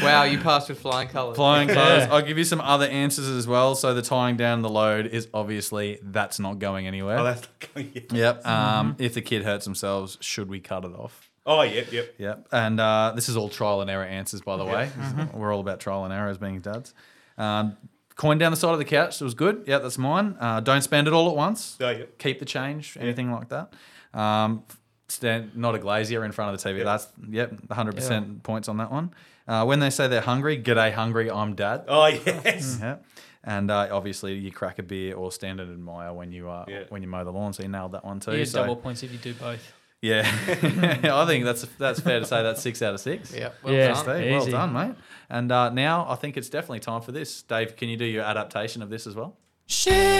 Wow, 0.02 0.24
you 0.24 0.38
passed 0.38 0.68
with 0.68 0.80
flying 0.80 1.08
colours. 1.08 1.36
Flying 1.36 1.68
colours. 1.68 2.08
I'll 2.10 2.20
give 2.20 2.36
you 2.36 2.44
some 2.44 2.60
other 2.60 2.86
answers 2.86 3.28
as 3.28 3.46
well. 3.46 3.74
So 3.76 3.94
the 3.94 4.02
tying 4.02 4.36
down 4.36 4.60
the 4.60 4.68
load 4.68 5.06
is 5.06 5.28
obviously 5.32 6.00
that's 6.02 6.38
not 6.38 6.58
going 6.58 6.86
anywhere. 6.86 7.18
Oh, 7.18 7.24
that's 7.24 7.42
not 7.42 7.74
going 7.74 7.92
yet. 7.94 8.12
yep. 8.12 8.46
Um, 8.46 8.96
If 8.98 9.14
the 9.14 9.22
kid 9.22 9.44
hurts 9.44 9.64
themselves, 9.64 10.18
should 10.20 10.48
we 10.50 10.60
cut 10.60 10.84
it 10.84 10.92
off? 10.92 11.30
Oh, 11.46 11.62
yep, 11.62 11.92
yep. 11.92 12.14
Yep. 12.18 12.48
And 12.50 12.80
uh, 12.80 13.12
this 13.14 13.28
is 13.28 13.36
all 13.36 13.48
trial 13.48 13.80
and 13.80 13.88
error 13.88 14.04
answers, 14.04 14.40
by 14.42 14.56
the 14.56 14.64
way. 14.64 14.90
We're 15.32 15.54
all 15.54 15.60
about 15.60 15.78
trial 15.80 16.04
and 16.04 16.12
error 16.12 16.28
as 16.28 16.38
being 16.38 16.60
dads. 16.60 16.92
Um, 17.38 17.76
coin 18.16 18.38
down 18.38 18.50
the 18.50 18.56
side 18.56 18.72
of 18.72 18.78
the 18.78 18.84
couch. 18.84 19.20
It 19.20 19.24
was 19.24 19.34
good. 19.34 19.64
Yeah, 19.66 19.78
that's 19.78 19.96
mine. 19.98 20.36
Uh, 20.40 20.60
don't 20.60 20.82
spend 20.82 21.06
it 21.06 21.12
all 21.14 21.30
at 21.30 21.36
once. 21.36 21.76
Oh, 21.80 21.90
yep. 21.90 22.18
Keep 22.18 22.40
the 22.40 22.44
change, 22.46 22.96
anything 22.98 23.30
like 23.30 23.48
that. 23.50 23.72
Um, 24.12 24.64
stand, 25.08 25.56
not 25.56 25.74
a 25.74 25.78
glazier 25.78 26.24
in 26.24 26.32
front 26.32 26.52
of 26.54 26.60
the 26.60 26.68
TV. 26.68 26.82
That's 26.82 27.06
yep, 27.30 27.52
100% 27.68 28.42
points 28.42 28.68
on 28.68 28.78
that 28.78 28.90
one. 28.90 29.12
Uh, 29.46 29.64
when 29.64 29.78
they 29.78 29.90
say 29.90 30.08
they're 30.08 30.20
hungry, 30.20 30.60
g'day 30.60 30.92
hungry, 30.92 31.30
I'm 31.30 31.54
dad. 31.54 31.84
Oh 31.86 32.06
yes. 32.26 32.78
Yeah. 32.80 32.96
And 33.44 33.70
uh, 33.70 33.88
obviously, 33.92 34.34
you 34.34 34.50
crack 34.50 34.80
a 34.80 34.82
beer 34.82 35.14
or 35.14 35.30
stand 35.30 35.60
and 35.60 35.70
admire 35.70 36.12
when 36.12 36.32
you 36.32 36.50
uh, 36.50 36.64
Yeah. 36.66 36.82
when 36.88 37.02
you 37.02 37.08
mow 37.08 37.22
the 37.22 37.30
lawn. 37.30 37.52
So 37.52 37.62
you 37.62 37.68
nailed 37.68 37.92
that 37.92 38.04
one 38.04 38.18
too. 38.18 38.32
You 38.32 38.38
get 38.38 38.48
so, 38.48 38.62
double 38.62 38.74
points 38.74 39.04
if 39.04 39.12
you 39.12 39.18
do 39.18 39.34
both. 39.34 39.72
Yeah, 40.02 40.22
I 41.22 41.26
think 41.26 41.44
that's 41.44 41.62
that's 41.78 42.00
fair 42.00 42.20
to 42.20 42.26
say. 42.26 42.42
That's 42.42 42.62
six 42.62 42.82
out 42.82 42.94
of 42.94 43.00
six. 43.00 43.34
Yeah, 43.34 43.50
well 43.62 43.74
Yeah. 43.74 43.88
done. 43.88 43.96
Steve, 43.96 44.30
well 44.30 44.46
done, 44.46 44.72
mate. 44.72 44.94
And 45.28 45.50
uh, 45.50 45.70
now 45.70 46.06
I 46.08 46.14
think 46.16 46.36
it's 46.36 46.48
definitely 46.48 46.80
time 46.80 47.00
for 47.02 47.12
this. 47.12 47.42
Dave, 47.42 47.76
can 47.76 47.88
you 47.88 47.96
do 47.96 48.04
your 48.04 48.24
adaptation 48.24 48.82
of 48.82 48.90
this 48.90 49.06
as 49.06 49.14
well? 49.14 49.36
Stories. 49.66 50.16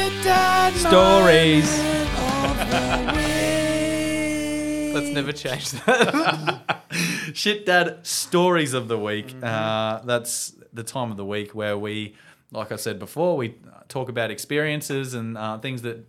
Let's 4.95 5.11
never 5.11 5.33
change 5.33 5.71
that. 5.73 6.83
Shit 7.35 7.67
Dad 7.67 8.07
stories 8.07 8.73
of 8.73 8.89
the 8.89 8.99
week. 8.99 9.35
Uh, 9.43 10.01
that's 10.05 10.55
the 10.73 10.83
time 10.83 11.11
of 11.11 11.17
the 11.19 11.25
week 11.25 11.55
where 11.55 11.77
we, 11.77 12.15
like 12.51 12.73
I 12.73 12.77
said 12.77 12.99
before, 12.99 13.37
we 13.37 13.55
talk 13.89 14.09
about 14.09 14.31
experiences 14.31 15.13
and 15.15 15.37
uh, 15.37 15.59
things 15.59 15.83
that 15.83 16.07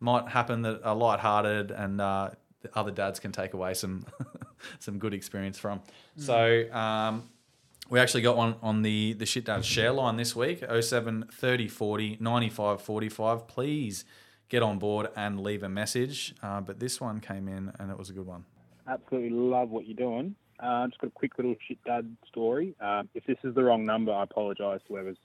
might 0.00 0.28
happen 0.28 0.62
that 0.62 0.82
are 0.82 0.94
lighthearted 0.96 1.70
and 1.70 2.00
uh, 2.00 2.30
the 2.62 2.70
other 2.78 2.90
dads 2.90 3.20
can 3.20 3.32
take 3.32 3.54
away 3.54 3.74
some 3.74 4.06
some 4.78 4.98
good 4.98 5.14
experience 5.14 5.58
from. 5.58 5.80
So 6.16 6.70
um, 6.72 7.28
we 7.88 7.98
actually 7.98 8.22
got 8.22 8.36
one 8.36 8.56
on 8.62 8.82
the 8.82 9.14
the 9.14 9.26
Shit 9.26 9.44
Dad 9.46 9.64
share 9.64 9.92
line 9.92 10.16
this 10.16 10.36
week 10.36 10.62
07 10.80 11.26
30 11.32 11.68
40 11.68 12.18
95 12.20 12.82
45. 12.82 13.46
Please 13.48 14.04
get 14.48 14.62
on 14.62 14.78
board 14.78 15.08
and 15.16 15.40
leave 15.40 15.62
a 15.62 15.68
message. 15.68 16.34
Uh, 16.42 16.60
but 16.60 16.80
this 16.80 17.00
one 17.00 17.20
came 17.20 17.48
in 17.48 17.72
and 17.78 17.90
it 17.90 17.98
was 17.98 18.10
a 18.10 18.12
good 18.12 18.26
one. 18.26 18.44
absolutely 18.88 19.30
love 19.30 19.70
what 19.70 19.86
you're 19.86 19.96
doing. 19.96 20.34
Uh, 20.58 20.86
just 20.88 21.00
got 21.00 21.06
a 21.06 21.10
quick 21.10 21.32
little 21.38 21.54
shit 21.66 21.82
dad 21.84 22.04
story. 22.28 22.74
Um, 22.80 23.08
if 23.14 23.24
this 23.24 23.38
is 23.44 23.54
the 23.54 23.62
wrong 23.62 23.86
number, 23.86 24.12
I 24.12 24.24
apologise 24.24 24.80
to 24.88 24.94
whoever's 24.94 25.16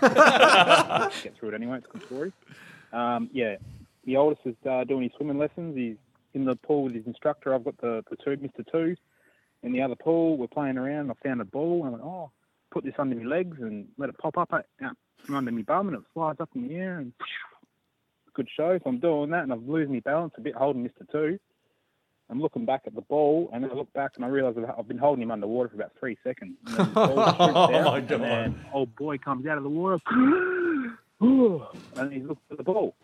get 1.22 1.36
through 1.38 1.50
it 1.50 1.54
anyway. 1.54 1.78
It's 1.78 1.86
a 1.86 1.98
good 1.98 2.06
story. 2.06 2.32
Um, 2.92 3.30
yeah, 3.32 3.54
the 4.04 4.16
oldest 4.16 4.40
is 4.44 4.56
uh, 4.68 4.82
doing 4.84 5.04
his 5.04 5.12
swimming 5.16 5.38
lessons. 5.38 5.76
He's 5.76 5.96
in 6.34 6.44
the 6.44 6.56
pool 6.56 6.84
with 6.84 6.94
his 6.94 7.06
instructor. 7.06 7.54
I've 7.54 7.64
got 7.64 7.76
the, 7.80 8.04
the 8.10 8.16
two, 8.16 8.36
Mr. 8.36 8.64
Two, 8.70 8.96
in 9.62 9.72
the 9.72 9.82
other 9.82 9.96
pool. 9.96 10.36
We're 10.36 10.46
playing 10.46 10.78
around. 10.78 11.10
I 11.10 11.14
found 11.26 11.40
a 11.40 11.44
ball. 11.44 11.78
And 11.84 11.88
I 11.88 11.90
went, 11.90 12.02
oh, 12.04 12.30
put 12.70 12.84
this 12.84 12.94
under 12.98 13.16
my 13.16 13.24
legs 13.24 13.56
and 13.60 13.88
let 13.98 14.08
it 14.08 14.18
pop 14.18 14.38
up 14.38 14.52
uh, 14.52 14.60
out 14.84 14.96
from 15.26 15.34
under 15.36 15.50
my 15.52 15.62
bum, 15.62 15.88
and 15.88 15.96
it 15.96 16.02
flies 16.14 16.36
up 16.40 16.50
in 16.54 16.68
the 16.68 16.74
air. 16.74 16.98
And 16.98 17.12
good 18.34 18.48
show. 18.56 18.78
So 18.82 18.88
I'm 18.90 18.98
doing 19.00 19.30
that, 19.30 19.42
and 19.42 19.52
I'm 19.52 19.70
losing 19.70 19.94
my 19.94 20.00
balance 20.00 20.34
a 20.36 20.40
bit, 20.40 20.54
holding 20.54 20.84
Mr. 20.84 21.10
Two. 21.10 21.38
I'm 22.30 22.40
looking 22.40 22.64
back 22.64 22.82
at 22.86 22.94
the 22.94 23.00
ball, 23.00 23.50
and 23.52 23.64
I 23.66 23.74
look 23.74 23.92
back 23.92 24.12
and 24.14 24.24
I 24.24 24.28
realise 24.28 24.56
I've- 24.56 24.70
I've 24.78 24.86
been 24.86 24.98
holding 24.98 25.22
him 25.24 25.32
underwater 25.32 25.68
for 25.70 25.74
about 25.74 25.90
three 25.98 26.16
seconds. 26.22 26.52
And 26.64 26.76
the 26.76 26.84
ball 26.84 27.16
shoots 27.32 27.40
out, 27.40 27.84
my 27.86 27.98
and 27.98 28.08
God. 28.08 28.20
then 28.20 28.60
old 28.72 28.94
boy 28.94 29.18
comes 29.18 29.46
out 29.46 29.56
of 29.58 29.64
the 29.64 29.68
water, 29.68 29.98
and 31.20 32.12
he 32.12 32.20
looked 32.20 32.42
at 32.52 32.56
the 32.56 32.62
ball. 32.62 32.94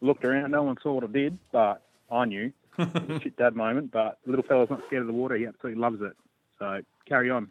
Looked 0.00 0.24
around, 0.24 0.50
no 0.50 0.64
one 0.64 0.76
saw 0.82 0.92
what 0.94 1.04
I 1.04 1.06
did, 1.06 1.38
but 1.52 1.82
I 2.10 2.24
knew. 2.24 2.52
It 2.78 3.08
was 3.08 3.18
a 3.18 3.20
shit 3.20 3.36
dad 3.36 3.54
moment, 3.54 3.92
but 3.92 4.18
the 4.24 4.30
little 4.30 4.44
fella's 4.44 4.70
not 4.70 4.80
scared 4.86 5.02
of 5.02 5.06
the 5.06 5.12
water. 5.12 5.36
He 5.36 5.46
absolutely 5.46 5.80
loves 5.80 6.00
it. 6.00 6.12
So 6.58 6.80
carry 7.06 7.30
on. 7.30 7.50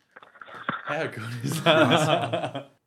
How 0.85 1.07
good 1.07 1.23
is 1.43 1.63
that? 1.63 2.69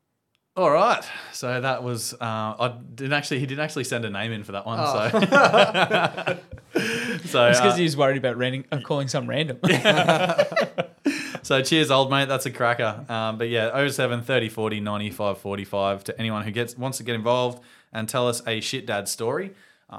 All 0.56 0.70
right, 0.70 1.04
so 1.32 1.60
that 1.60 1.82
was. 1.82 2.14
Uh, 2.14 2.16
I 2.20 2.78
didn't 2.94 3.12
actually. 3.12 3.40
He 3.40 3.46
didn't 3.46 3.62
actually 3.62 3.84
send 3.84 4.06
a 4.06 4.10
name 4.10 4.32
in 4.32 4.42
for 4.42 4.52
that 4.52 4.64
one. 4.64 4.78
So, 4.78 5.10
so, 7.26 7.48
It's 7.48 7.58
because 7.58 7.74
uh, 7.74 7.76
he's 7.76 7.94
worried 7.94 8.16
about 8.16 8.38
random, 8.38 8.64
uh, 8.72 8.80
calling 8.80 9.06
some 9.06 9.28
random. 9.28 9.58
so 11.42 11.60
cheers, 11.60 11.90
old 11.90 12.10
mate. 12.10 12.28
That's 12.28 12.46
a 12.46 12.50
cracker. 12.50 13.04
Um, 13.06 13.36
but 13.36 13.50
yeah, 13.50 13.86
07 13.86 14.22
30 14.22 14.48
40 14.48 14.80
95 14.80 15.36
45 15.36 16.04
to 16.04 16.18
anyone 16.18 16.42
who 16.42 16.52
gets 16.52 16.78
wants 16.78 16.96
to 16.98 17.04
get 17.04 17.16
involved 17.16 17.62
and 17.92 18.08
tell 18.08 18.26
us 18.26 18.40
a 18.46 18.62
shit 18.62 18.86
dad 18.86 19.08
story 19.08 19.52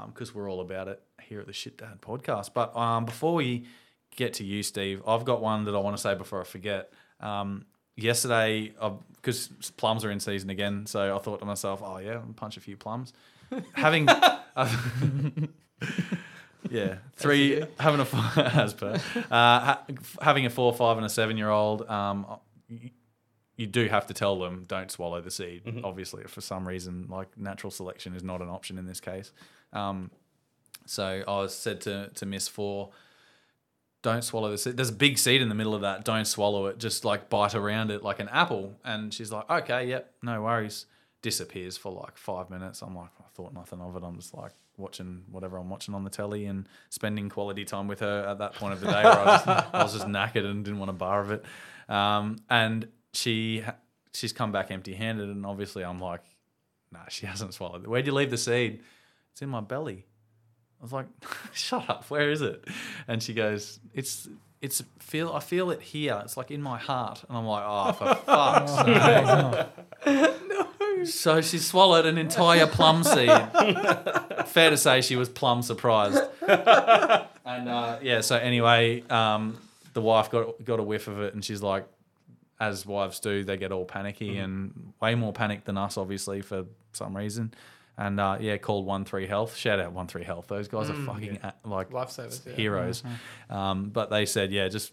because 0.08 0.34
we're 0.34 0.50
all 0.50 0.60
about 0.60 0.88
it 0.88 1.00
here 1.28 1.40
at 1.40 1.46
the 1.46 1.52
Shit 1.52 1.78
Dad 1.78 2.00
podcast. 2.00 2.50
But 2.54 2.76
um, 2.76 3.04
before 3.04 3.34
we 3.34 3.66
get 4.16 4.34
to 4.34 4.44
you, 4.44 4.62
Steve, 4.62 5.02
I've 5.06 5.24
got 5.24 5.40
one 5.40 5.64
that 5.64 5.74
I 5.74 5.78
want 5.78 5.96
to 5.96 6.02
say 6.02 6.14
before 6.14 6.40
I 6.40 6.44
forget. 6.44 6.92
Um, 7.20 7.66
yesterday, 7.96 8.72
because 9.16 9.48
plums 9.76 10.04
are 10.04 10.10
in 10.10 10.20
season 10.20 10.50
again, 10.50 10.86
so 10.86 11.14
I 11.14 11.18
thought 11.18 11.40
to 11.40 11.44
myself, 11.44 11.82
oh 11.84 11.98
yeah, 11.98 12.14
I'll 12.14 12.34
punch 12.36 12.56
a 12.56 12.60
few 12.60 12.76
plums. 12.76 13.12
Having, 13.74 14.08
yeah, 16.70 16.96
three 17.16 17.64
having 17.78 18.00
a 18.00 18.04
four, 18.04 18.42
as 18.44 18.74
per 18.74 18.94
uh, 18.94 19.00
ha- 19.30 19.82
having 20.20 20.46
a 20.46 20.50
four, 20.50 20.72
five, 20.74 20.96
and 20.96 21.06
a 21.06 21.08
seven 21.08 21.36
year 21.36 21.50
old. 21.50 21.88
Um, 21.88 22.26
you, 22.68 22.90
you 23.56 23.66
do 23.66 23.88
have 23.88 24.06
to 24.06 24.14
tell 24.14 24.38
them 24.38 24.64
don't 24.68 24.90
swallow 24.90 25.20
the 25.20 25.30
seed. 25.30 25.82
Obviously, 25.82 26.22
for 26.24 26.40
some 26.40 26.66
reason, 26.66 27.06
like 27.08 27.36
natural 27.36 27.70
selection 27.70 28.14
is 28.14 28.22
not 28.22 28.40
an 28.40 28.48
option 28.48 28.78
in 28.78 28.86
this 28.86 29.00
case. 29.00 29.32
Um, 29.72 30.10
so 30.88 31.22
I 31.26 31.38
was 31.38 31.54
said 31.54 31.80
to 31.82 32.10
to 32.14 32.26
Miss 32.26 32.48
Four, 32.48 32.90
don't 34.02 34.22
swallow 34.22 34.50
the 34.50 34.58
seed. 34.58 34.76
There's 34.76 34.90
a 34.90 34.92
big 34.92 35.18
seed 35.18 35.42
in 35.42 35.48
the 35.48 35.54
middle 35.54 35.74
of 35.74 35.82
that. 35.82 36.04
Don't 36.04 36.24
swallow 36.24 36.66
it. 36.66 36.78
Just 36.78 37.04
like 37.04 37.28
bite 37.28 37.54
around 37.54 37.90
it 37.90 38.02
like 38.02 38.20
an 38.20 38.28
apple. 38.28 38.76
And 38.84 39.12
she's 39.12 39.32
like, 39.32 39.48
okay, 39.50 39.88
yep, 39.88 40.14
no 40.22 40.42
worries. 40.42 40.86
Disappears 41.20 41.76
for 41.76 41.90
like 41.90 42.16
five 42.16 42.48
minutes. 42.48 42.80
I'm 42.80 42.94
like, 42.94 43.10
I 43.18 43.24
thought 43.34 43.52
nothing 43.52 43.80
of 43.80 43.96
it. 43.96 44.02
I'm 44.04 44.16
just 44.16 44.34
like 44.34 44.52
watching 44.76 45.24
whatever 45.30 45.58
I'm 45.58 45.68
watching 45.68 45.94
on 45.94 46.04
the 46.04 46.10
telly 46.10 46.46
and 46.46 46.68
spending 46.90 47.28
quality 47.28 47.64
time 47.64 47.88
with 47.88 48.00
her 48.00 48.24
at 48.28 48.38
that 48.38 48.54
point 48.54 48.74
of 48.74 48.80
the 48.80 48.86
day 48.86 49.02
where 49.02 49.18
I 49.18 49.24
was, 49.24 49.66
I 49.72 49.82
was 49.82 49.92
just 49.94 50.06
knackered 50.06 50.48
and 50.48 50.64
didn't 50.64 50.78
want 50.78 50.90
a 50.90 50.94
bar 50.94 51.20
of 51.20 51.32
it. 51.32 51.44
Um, 51.88 52.36
and 52.48 52.86
she 53.12 53.64
she's 54.12 54.32
come 54.32 54.52
back 54.52 54.70
empty 54.70 54.94
handed. 54.94 55.28
And 55.28 55.44
obviously 55.44 55.84
I'm 55.84 55.98
like, 55.98 56.22
nah, 56.92 57.08
she 57.08 57.26
hasn't 57.26 57.52
swallowed 57.54 57.82
it. 57.82 57.88
Where'd 57.88 58.06
you 58.06 58.12
leave 58.12 58.30
the 58.30 58.38
seed? 58.38 58.80
It's 59.32 59.42
in 59.42 59.48
my 59.48 59.60
belly. 59.60 60.06
I 60.80 60.84
was 60.84 60.92
like, 60.92 61.06
"Shut 61.52 61.88
up! 61.88 62.04
Where 62.10 62.30
is 62.30 62.42
it?" 62.42 62.64
And 63.06 63.22
she 63.22 63.34
goes, 63.34 63.80
"It's 63.94 64.28
it's 64.60 64.82
feel 64.98 65.32
I 65.32 65.40
feel 65.40 65.70
it 65.70 65.80
here. 65.80 66.20
It's 66.24 66.36
like 66.36 66.50
in 66.50 66.62
my 66.62 66.78
heart." 66.78 67.24
And 67.28 67.36
I'm 67.36 67.46
like, 67.46 67.64
"Oh, 67.66 67.92
for 67.92 68.14
fuck's 68.26 68.72
sake!" 70.04 71.06
So 71.06 71.40
she 71.40 71.58
swallowed 71.58 72.06
an 72.06 72.18
entire 72.18 72.66
plum 72.66 73.04
seed. 73.04 73.28
Fair 74.46 74.70
to 74.70 74.76
say, 74.76 75.00
she 75.00 75.14
was 75.14 75.28
plum 75.28 75.62
surprised. 75.62 76.20
And 76.42 77.68
uh, 77.68 77.98
yeah, 78.02 78.20
so 78.20 78.36
anyway, 78.36 79.02
um, 79.08 79.58
the 79.94 80.00
wife 80.02 80.30
got 80.30 80.62
got 80.64 80.80
a 80.80 80.82
whiff 80.82 81.06
of 81.08 81.20
it, 81.20 81.34
and 81.34 81.44
she's 81.44 81.62
like, 81.62 81.86
as 82.60 82.84
wives 82.84 83.20
do, 83.20 83.44
they 83.44 83.56
get 83.56 83.72
all 83.72 83.84
panicky 83.84 84.38
and 84.38 84.92
way 85.00 85.14
more 85.14 85.32
panicked 85.32 85.64
than 85.66 85.78
us, 85.78 85.96
obviously, 85.96 86.40
for 86.40 86.64
some 86.92 87.16
reason. 87.16 87.54
And 87.98 88.20
uh, 88.20 88.38
yeah, 88.40 88.56
called 88.58 88.86
One 88.86 89.04
Three 89.04 89.26
Health. 89.26 89.56
Shout 89.56 89.80
out 89.80 89.92
One 89.92 90.06
Three 90.06 90.22
Health. 90.22 90.46
Those 90.46 90.68
guys 90.68 90.88
are 90.88 90.94
fucking 90.94 91.40
a- 91.42 91.54
like 91.64 91.90
Lifesavers, 91.90 92.46
yeah. 92.46 92.52
heroes. 92.54 93.02
Um, 93.50 93.90
but 93.90 94.08
they 94.08 94.24
said, 94.24 94.52
yeah, 94.52 94.68
just 94.68 94.92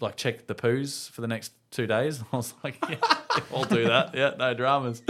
like 0.00 0.16
check 0.16 0.46
the 0.46 0.54
poos 0.54 1.08
for 1.10 1.22
the 1.22 1.26
next 1.28 1.52
two 1.70 1.86
days. 1.86 2.22
I 2.32 2.36
was 2.36 2.52
like, 2.62 2.76
yeah, 2.90 2.96
I'll 3.54 3.64
do 3.64 3.84
that. 3.84 4.14
Yeah, 4.14 4.34
no 4.38 4.52
dramas. 4.52 5.02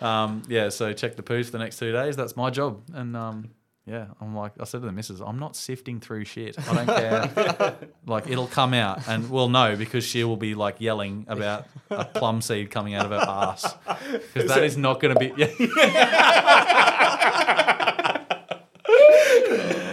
Um, 0.00 0.42
yeah, 0.48 0.68
so 0.68 0.92
check 0.92 1.14
the 1.14 1.22
poos 1.22 1.46
for 1.46 1.52
the 1.52 1.58
next 1.58 1.78
two 1.78 1.92
days. 1.92 2.16
That's 2.16 2.36
my 2.36 2.50
job. 2.50 2.82
And 2.92 3.16
um, 3.16 3.50
yeah, 3.86 4.06
I'm 4.20 4.34
like, 4.36 4.52
I 4.60 4.64
said 4.64 4.80
to 4.80 4.86
the 4.86 4.92
missus, 4.92 5.20
I'm 5.20 5.38
not 5.38 5.56
sifting 5.56 5.98
through 6.00 6.24
shit. 6.24 6.56
I 6.68 6.74
don't 6.74 6.86
care. 6.86 7.76
like, 8.06 8.28
it'll 8.28 8.46
come 8.46 8.74
out, 8.74 9.08
and 9.08 9.28
we'll 9.28 9.48
know 9.48 9.74
because 9.74 10.04
she 10.04 10.22
will 10.22 10.36
be 10.36 10.54
like 10.54 10.80
yelling 10.80 11.26
about 11.28 11.66
a 11.90 12.04
plum 12.04 12.40
seed 12.42 12.70
coming 12.70 12.94
out 12.94 13.06
of 13.06 13.10
her 13.10 13.18
ass. 13.18 13.74
Because 14.34 14.48
that 14.54 14.62
is 14.62 14.76
not 14.76 15.00
going 15.00 15.14
to 15.14 15.20
be. 15.20 15.30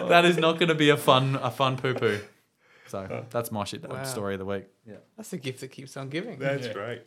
that 0.10 0.26
is 0.26 0.38
not 0.38 0.60
going 0.60 0.70
to 0.70 0.76
be 0.76 0.90
a 0.90 0.98
fun 0.98 1.36
a 1.42 1.52
fun 1.52 1.78
poo 1.78 1.94
poo. 1.94 2.20
So 2.88 3.26
that's 3.30 3.52
my 3.52 3.64
shit 3.66 3.86
uh, 3.86 3.90
Wow. 3.90 4.04
story 4.04 4.34
of 4.36 4.40
the 4.40 4.46
week. 4.46 4.66
Yeah. 4.86 4.96
That's 5.16 5.30
the 5.30 5.38
gift 5.38 5.62
that 5.62 5.68
keeps 5.70 5.96
on 5.96 6.10
giving. 6.10 6.40
That's 6.40 6.68
great. 6.70 7.04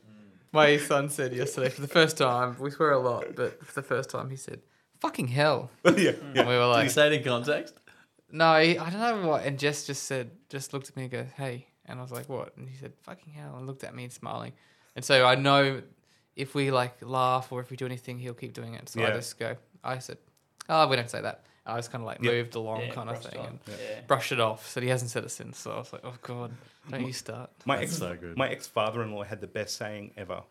My 0.52 0.76
son 0.76 1.08
said 1.08 1.32
yesterday 1.32 1.70
for 1.70 1.80
the 1.80 1.88
first 1.88 2.18
time, 2.18 2.56
we 2.60 2.70
swear 2.70 2.92
a 2.92 2.98
lot, 2.98 3.34
but 3.34 3.64
for 3.64 3.72
the 3.74 3.82
first 3.82 4.10
time 4.10 4.28
he 4.30 4.36
said, 4.36 4.60
fucking 5.02 5.28
hell. 5.28 5.70
yeah, 5.84 6.12
hmm. 6.12 6.38
And 6.38 6.48
we 6.48 6.54
were 6.54 6.60
Did 6.60 6.66
like, 6.66 6.84
you 6.84 6.90
say 6.90 7.06
it 7.08 7.12
in 7.14 7.24
context? 7.24 7.74
no, 8.30 8.58
he, 8.60 8.78
I 8.78 8.88
don't 8.90 9.00
know 9.22 9.28
what. 9.28 9.44
And 9.44 9.58
Jess 9.58 9.84
just 9.86 10.04
said, 10.04 10.30
just 10.48 10.72
looked 10.72 10.88
at 10.88 10.96
me 10.96 11.02
and 11.04 11.12
goes, 11.12 11.26
hey. 11.36 11.66
And 11.86 11.98
I 11.98 12.02
was 12.02 12.12
like, 12.12 12.28
what? 12.28 12.56
And 12.56 12.68
he 12.68 12.76
said, 12.76 12.92
fucking 13.02 13.32
hell. 13.32 13.56
And 13.56 13.66
looked 13.66 13.84
at 13.84 13.94
me 13.94 14.04
and 14.04 14.12
smiling. 14.12 14.52
And 14.96 15.04
so 15.04 15.26
I 15.26 15.34
know 15.34 15.82
if 16.36 16.54
we 16.54 16.70
like 16.70 16.94
laugh 17.02 17.50
or 17.52 17.60
if 17.60 17.70
we 17.70 17.76
do 17.76 17.84
anything, 17.86 18.18
he'll 18.18 18.32
keep 18.34 18.52
doing 18.54 18.74
it. 18.74 18.88
So 18.88 19.00
I 19.00 19.08
Yeah. 19.08 19.10
just 19.14 19.38
go, 19.38 19.56
I 19.82 19.98
said, 19.98 20.18
oh, 20.68 20.86
we 20.88 20.96
don't 20.96 21.10
say 21.10 21.20
that. 21.20 21.44
I 21.66 21.76
was 21.76 21.88
kind 21.88 22.02
of 22.02 22.06
like 22.06 22.22
Yep. 22.22 22.32
moved 22.32 22.54
along 22.54 22.80
Yeah, 22.82 22.94
kind 22.94 23.10
of 23.10 23.16
brushed 23.16 23.30
thing 23.30 23.40
on. 23.40 23.46
and 23.48 23.58
Yeah. 23.68 24.00
brushed 24.06 24.32
it 24.32 24.40
off. 24.40 24.68
So 24.68 24.80
he 24.80 24.88
hasn't 24.88 25.10
said 25.10 25.24
it 25.24 25.30
since. 25.30 25.58
So 25.58 25.72
I 25.72 25.78
was 25.78 25.92
like, 25.92 26.02
oh, 26.04 26.14
God, 26.22 26.52
don't 26.88 27.04
you 27.06 27.12
start. 27.12 27.50
My 27.64 27.78
ex, 27.82 27.96
so 27.98 28.16
good. 28.16 28.36
My 28.36 28.48
ex 28.48 28.66
father-in-law 28.66 29.24
had 29.24 29.40
the 29.40 29.46
best 29.48 29.76
saying 29.76 30.12
ever. 30.16 30.42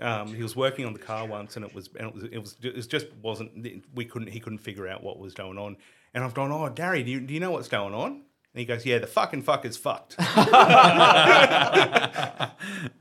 Um, 0.00 0.34
he 0.34 0.42
was 0.42 0.56
working 0.56 0.86
on 0.86 0.92
the 0.92 0.98
car 0.98 1.26
once, 1.26 1.56
and 1.56 1.64
it 1.64 1.74
was 1.74 1.88
and 1.98 2.08
it 2.08 2.14
was 2.14 2.24
it 2.24 2.38
was 2.38 2.56
it 2.62 2.88
just 2.88 3.06
wasn't 3.22 3.84
we 3.94 4.04
couldn't 4.04 4.28
he 4.28 4.40
couldn't 4.40 4.58
figure 4.58 4.88
out 4.88 5.02
what 5.02 5.18
was 5.18 5.34
going 5.34 5.58
on. 5.58 5.76
And 6.14 6.24
I've 6.24 6.34
gone, 6.34 6.50
oh, 6.50 6.68
Gary, 6.70 7.02
do 7.02 7.10
you, 7.10 7.20
do 7.20 7.32
you 7.32 7.38
know 7.40 7.52
what's 7.52 7.68
going 7.68 7.94
on? 7.94 8.10
And 8.12 8.58
he 8.58 8.64
goes, 8.64 8.84
"Yeah, 8.84 8.98
the 8.98 9.06
fucking 9.06 9.42
fuck 9.42 9.64
is 9.64 9.76
fucked." 9.76 10.16
I'm 10.18 10.36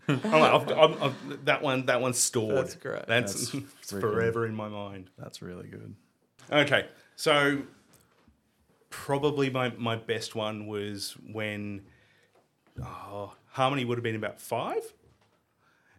like, 0.07 0.53
I've, 0.53 0.71
I've, 0.71 1.03
I've, 1.03 1.45
that 1.45 1.61
one, 1.61 1.88
that 1.88 2.01
one's 2.01 2.19
stored. 2.19 2.55
That's 2.55 2.76
great. 2.76 3.07
That's, 3.07 3.51
That's 3.51 3.65
forever 3.81 4.45
in 4.45 4.53
my 4.53 4.67
mind. 4.67 5.09
That's 5.17 5.41
really 5.41 5.67
good. 5.67 5.95
Okay, 6.51 6.88
so 7.15 7.63
probably 8.89 9.49
my, 9.49 9.69
my 9.77 9.95
best 9.95 10.35
one 10.35 10.67
was 10.67 11.15
when 11.31 11.81
oh, 12.84 13.34
Harmony 13.47 13.85
would 13.85 13.97
have 13.97 14.03
been 14.03 14.15
about 14.15 14.39
five. 14.39 14.81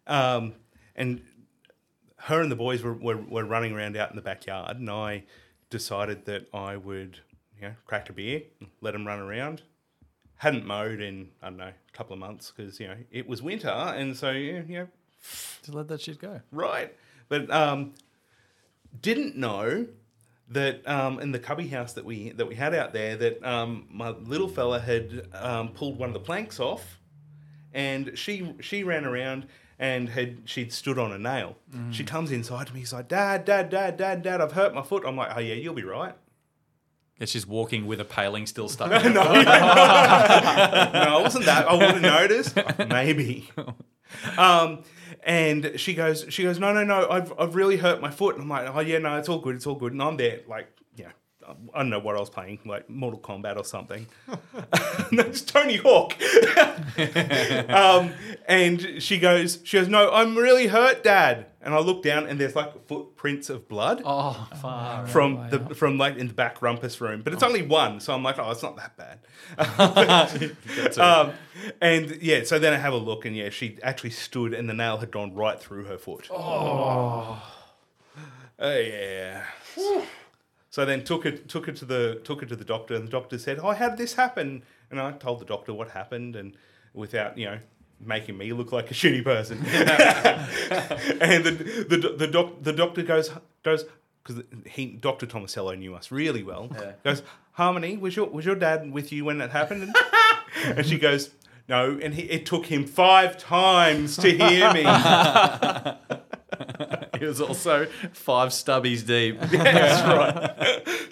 Um, 0.07 0.55
and 0.97 1.23
her 2.25 2.41
and 2.43 2.51
the 2.51 2.57
boys 2.57 2.83
were, 2.83 2.93
were, 2.93 3.17
were 3.17 3.45
running 3.45 3.73
around 3.73 3.97
out 3.97 4.11
in 4.11 4.17
the 4.17 4.23
backyard, 4.23 4.77
and 4.79 4.91
I 4.91 5.25
decided 5.71 6.27
that 6.27 6.49
I 6.53 6.77
would, 6.77 7.21
you 7.57 7.69
know, 7.69 7.75
crack 7.87 8.11
a 8.11 8.13
beer, 8.13 8.43
let 8.81 8.93
them 8.93 9.07
run 9.07 9.19
around. 9.21 9.63
Hadn't 10.37 10.67
mowed 10.67 11.01
in, 11.01 11.29
I 11.43 11.49
don't 11.49 11.59
know, 11.59 11.65
a 11.65 11.93
couple 11.93 12.15
of 12.15 12.19
months 12.19 12.53
because, 12.55 12.81
you 12.81 12.89
know, 12.89 12.97
it 13.11 13.29
was 13.29 13.43
winter, 13.43 13.69
and 13.69 14.17
so, 14.17 14.31
yeah, 14.31 14.63
you 14.67 14.79
know, 14.79 14.89
Just 15.21 15.69
let 15.75 15.89
that 15.89 16.01
shit 16.01 16.19
go. 16.19 16.41
right. 16.51 16.95
But 17.29 17.51
um, 17.51 17.95
didn't 19.01 19.37
know 19.37 19.87
that 20.49 20.87
um, 20.89 21.21
in 21.21 21.31
the 21.31 21.39
cubby 21.39 21.69
house 21.69 21.93
that 21.93 22.05
we 22.05 22.31
that 22.33 22.47
we 22.49 22.57
had 22.57 22.75
out 22.75 22.93
there 22.93 23.17
that 23.17 23.45
um, 23.45 23.87
my 23.91 24.09
little 24.09 24.49
fella 24.49 24.81
had 24.81 25.29
um, 25.33 25.69
pulled 25.69 25.97
one 25.99 26.09
of 26.09 26.15
the 26.15 26.21
planks 26.21 26.59
off, 26.59 26.99
and 27.73 28.19
she 28.19 28.55
she 28.61 28.83
ran 28.83 29.05
around 29.05 29.47
and 29.81 30.11
had 30.11 30.43
she'd 30.45 30.73
stood 30.73 30.99
on 30.99 31.11
a 31.11 31.19
nail. 31.19 31.57
She 31.91 32.05
comes 32.05 32.31
inside 32.31 32.69
to 32.69 32.75
me. 32.75 32.81
She's 32.81 32.93
like, 32.93 33.09
"Dad, 33.09 33.47
Dad, 33.47 33.71
Dad, 33.71 33.97
Dad, 33.97 34.23
Dad, 34.23 34.41
I've 34.41 34.53
hurt 34.53 34.75
my 34.75 34.83
foot." 34.83 35.05
I'm 35.07 35.17
like, 35.17 35.33
"Oh 35.35 35.41
yeah, 35.41 35.55
you'll 35.55 35.75
be 35.75 35.83
right." 35.83 36.15
Yeah, 37.19 37.27
she's 37.27 37.47
walking 37.47 37.87
with 37.87 38.01
a 38.01 38.05
paling 38.05 38.47
still 38.47 38.69
stuck. 38.69 38.91
no, 38.91 38.99
in 38.99 39.15
no, 39.15 39.23
no, 39.33 41.19
it 41.19 41.23
wasn't 41.23 41.47
that. 41.47 41.67
I 41.67 41.73
would 41.75 41.91
have 41.91 42.03
noticed. 42.03 42.57
Maybe. 42.89 43.51
Um, 44.37 44.83
and 45.23 45.75
she 45.77 45.95
goes, 45.95 46.27
she 46.31 46.43
goes, 46.43 46.59
no, 46.59 46.73
no, 46.73 46.83
no, 46.83 47.09
I've, 47.09 47.33
I've 47.39 47.55
really 47.55 47.77
hurt 47.77 48.01
my 48.01 48.11
foot. 48.11 48.35
And 48.35 48.43
I'm 48.43 48.49
like, 48.49 48.69
oh 48.75 48.81
yeah, 48.81 48.99
no, 48.99 49.17
it's 49.19 49.29
all 49.29 49.39
good, 49.39 49.55
it's 49.55 49.69
all 49.69 49.77
good. 49.77 49.93
And 49.93 50.03
I'm 50.03 50.17
there, 50.17 50.41
like, 50.49 50.67
yeah, 50.80 50.80
I 51.75 51.79
don't 51.79 51.91
know 51.91 51.99
what 51.99 52.17
I 52.17 52.21
was 52.21 52.31
playing, 52.31 52.61
like 52.65 52.89
Mortal 52.89 53.21
Kombat 53.21 53.57
or 53.57 53.65
something. 53.65 54.07
no, 55.13 55.23
it's 55.23 55.43
Tony 55.43 55.77
Hawk. 55.77 56.15
um, 57.71 58.13
and 58.47 59.03
she 59.03 59.19
goes, 59.19 59.59
she 59.65 59.79
goes, 59.79 59.89
no, 59.89 60.11
I'm 60.13 60.37
really 60.37 60.67
hurt, 60.69 61.03
Dad. 61.05 61.47
And 61.63 61.75
I 61.75 61.79
look 61.81 62.03
down, 62.03 62.27
and 62.27 62.41
there's 62.41 62.57
like 62.57 62.87
footprints 62.87 63.51
of 63.51 63.69
blood 63.69 64.01
Oh, 64.05 64.49
far. 64.63 65.07
from 65.07 65.51
the 65.51 65.75
from 65.75 65.99
like 65.99 66.17
in 66.17 66.29
the 66.29 66.33
back 66.33 66.63
rumpus 66.63 67.03
room, 67.03 67.21
but 67.23 67.35
it's 67.35 67.43
only 67.43 67.61
one, 67.61 68.01
so 68.01 68.15
I'm 68.15 68.23
like, 68.23 68.39
oh, 68.39 68.51
it's 68.51 68.63
not 68.63 68.77
that 68.77 68.97
bad. 68.97 69.19
um, 70.99 71.33
and 71.83 72.17
yeah, 72.23 72.45
so 72.45 72.59
then 72.59 72.73
I 72.73 72.79
have 72.79 72.95
a 72.95 72.97
look, 72.97 73.27
and 73.27 73.37
yeah, 73.37 73.51
she 73.51 73.77
actually 73.83 74.11
stood, 74.11 74.55
and 74.55 74.71
the 74.71 74.75
nail 74.75 74.97
had 74.99 75.11
gone 75.11 75.35
right 75.35 75.61
through 75.61 75.85
her 75.85 75.99
foot. 75.99 76.29
Oh, 76.31 77.43
yeah. 78.59 79.45
So 80.71 80.85
then 80.85 81.03
took 81.03 81.27
it 81.27 81.49
took 81.49 81.69
it 81.69 81.77
to 81.77 81.85
the 81.85 82.21
took 82.25 82.43
it 82.43 82.49
to 82.49 82.57
the 82.57 82.65
doctor, 82.65 82.95
and 82.95 83.07
the 83.07 83.11
doctor 83.11 83.39
said, 83.39 83.59
"Oh, 83.61 83.73
how 83.73 83.89
did 83.89 83.99
this 83.99 84.15
happen?" 84.15 84.63
And 84.91 85.01
I 85.01 85.11
told 85.13 85.41
the 85.41 85.45
doctor 85.45 85.75
what 85.75 85.91
happened, 85.91 86.37
and 86.37 86.57
without 86.95 87.37
you 87.37 87.47
know 87.47 87.59
making 88.01 88.39
me 88.39 88.53
look 88.53 88.73
like 88.73 88.91
a 88.91 88.95
shitty 89.01 89.25
person. 89.25 89.59
and 91.21 91.45
the 91.45 91.51
the 91.89 92.15
the, 92.17 92.27
doc, 92.29 92.63
the 92.63 92.73
doctor 92.73 93.03
goes 93.03 93.31
goes 93.65 93.85
because 94.23 94.45
he 94.67 94.87
Doctor 94.87 95.27
Tomasello 95.27 95.77
knew 95.77 95.95
us 95.95 96.11
really 96.11 96.43
well. 96.43 96.69
Yeah. 96.73 96.93
Goes, 97.05 97.23
Harmony, 97.53 97.97
was 97.97 98.17
your 98.17 98.29
was 98.29 98.45
your 98.45 98.55
dad 98.55 98.93
with 98.93 99.13
you 99.13 99.25
when 99.25 99.39
that 99.39 99.51
happened? 99.51 99.83
And, 99.83 99.97
and 100.79 100.87
she 100.87 100.99
goes, 100.99 101.31
No, 101.69 101.99
and 102.01 102.15
he, 102.15 102.23
it 102.23 102.47
took 102.47 102.67
him 102.67 102.87
five 102.87 103.39
times 103.39 104.17
to 104.19 104.31
hear 104.31 104.73
me. 104.73 104.85
He 107.21 107.27
was 107.27 107.41
also 107.41 107.87
five 108.13 108.49
stubbies 108.49 109.07
deep. 109.07 109.39
That's 109.41 110.03
right. 110.03 111.09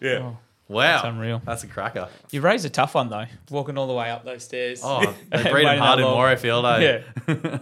yeah. 0.00 0.32
Wow. 0.68 0.82
That's 0.96 1.04
unreal. 1.04 1.40
That's 1.44 1.62
a 1.64 1.68
cracker. 1.68 2.08
You 2.32 2.40
raised 2.40 2.64
a 2.66 2.70
tough 2.70 2.94
one 2.96 3.08
though, 3.08 3.26
walking 3.50 3.78
all 3.78 3.86
the 3.86 3.94
way 3.94 4.10
up 4.10 4.24
those 4.24 4.44
stairs. 4.44 4.80
Oh, 4.84 5.14
they 5.30 5.42
breed 5.50 5.52
Waiting 5.64 5.66
them 5.68 5.78
hard 5.78 5.98
that 5.98 6.02
in 6.02 6.04
long. 6.08 6.14
Warriorfield, 6.16 6.66
eh? 6.66 7.00
Yeah. 7.26 7.32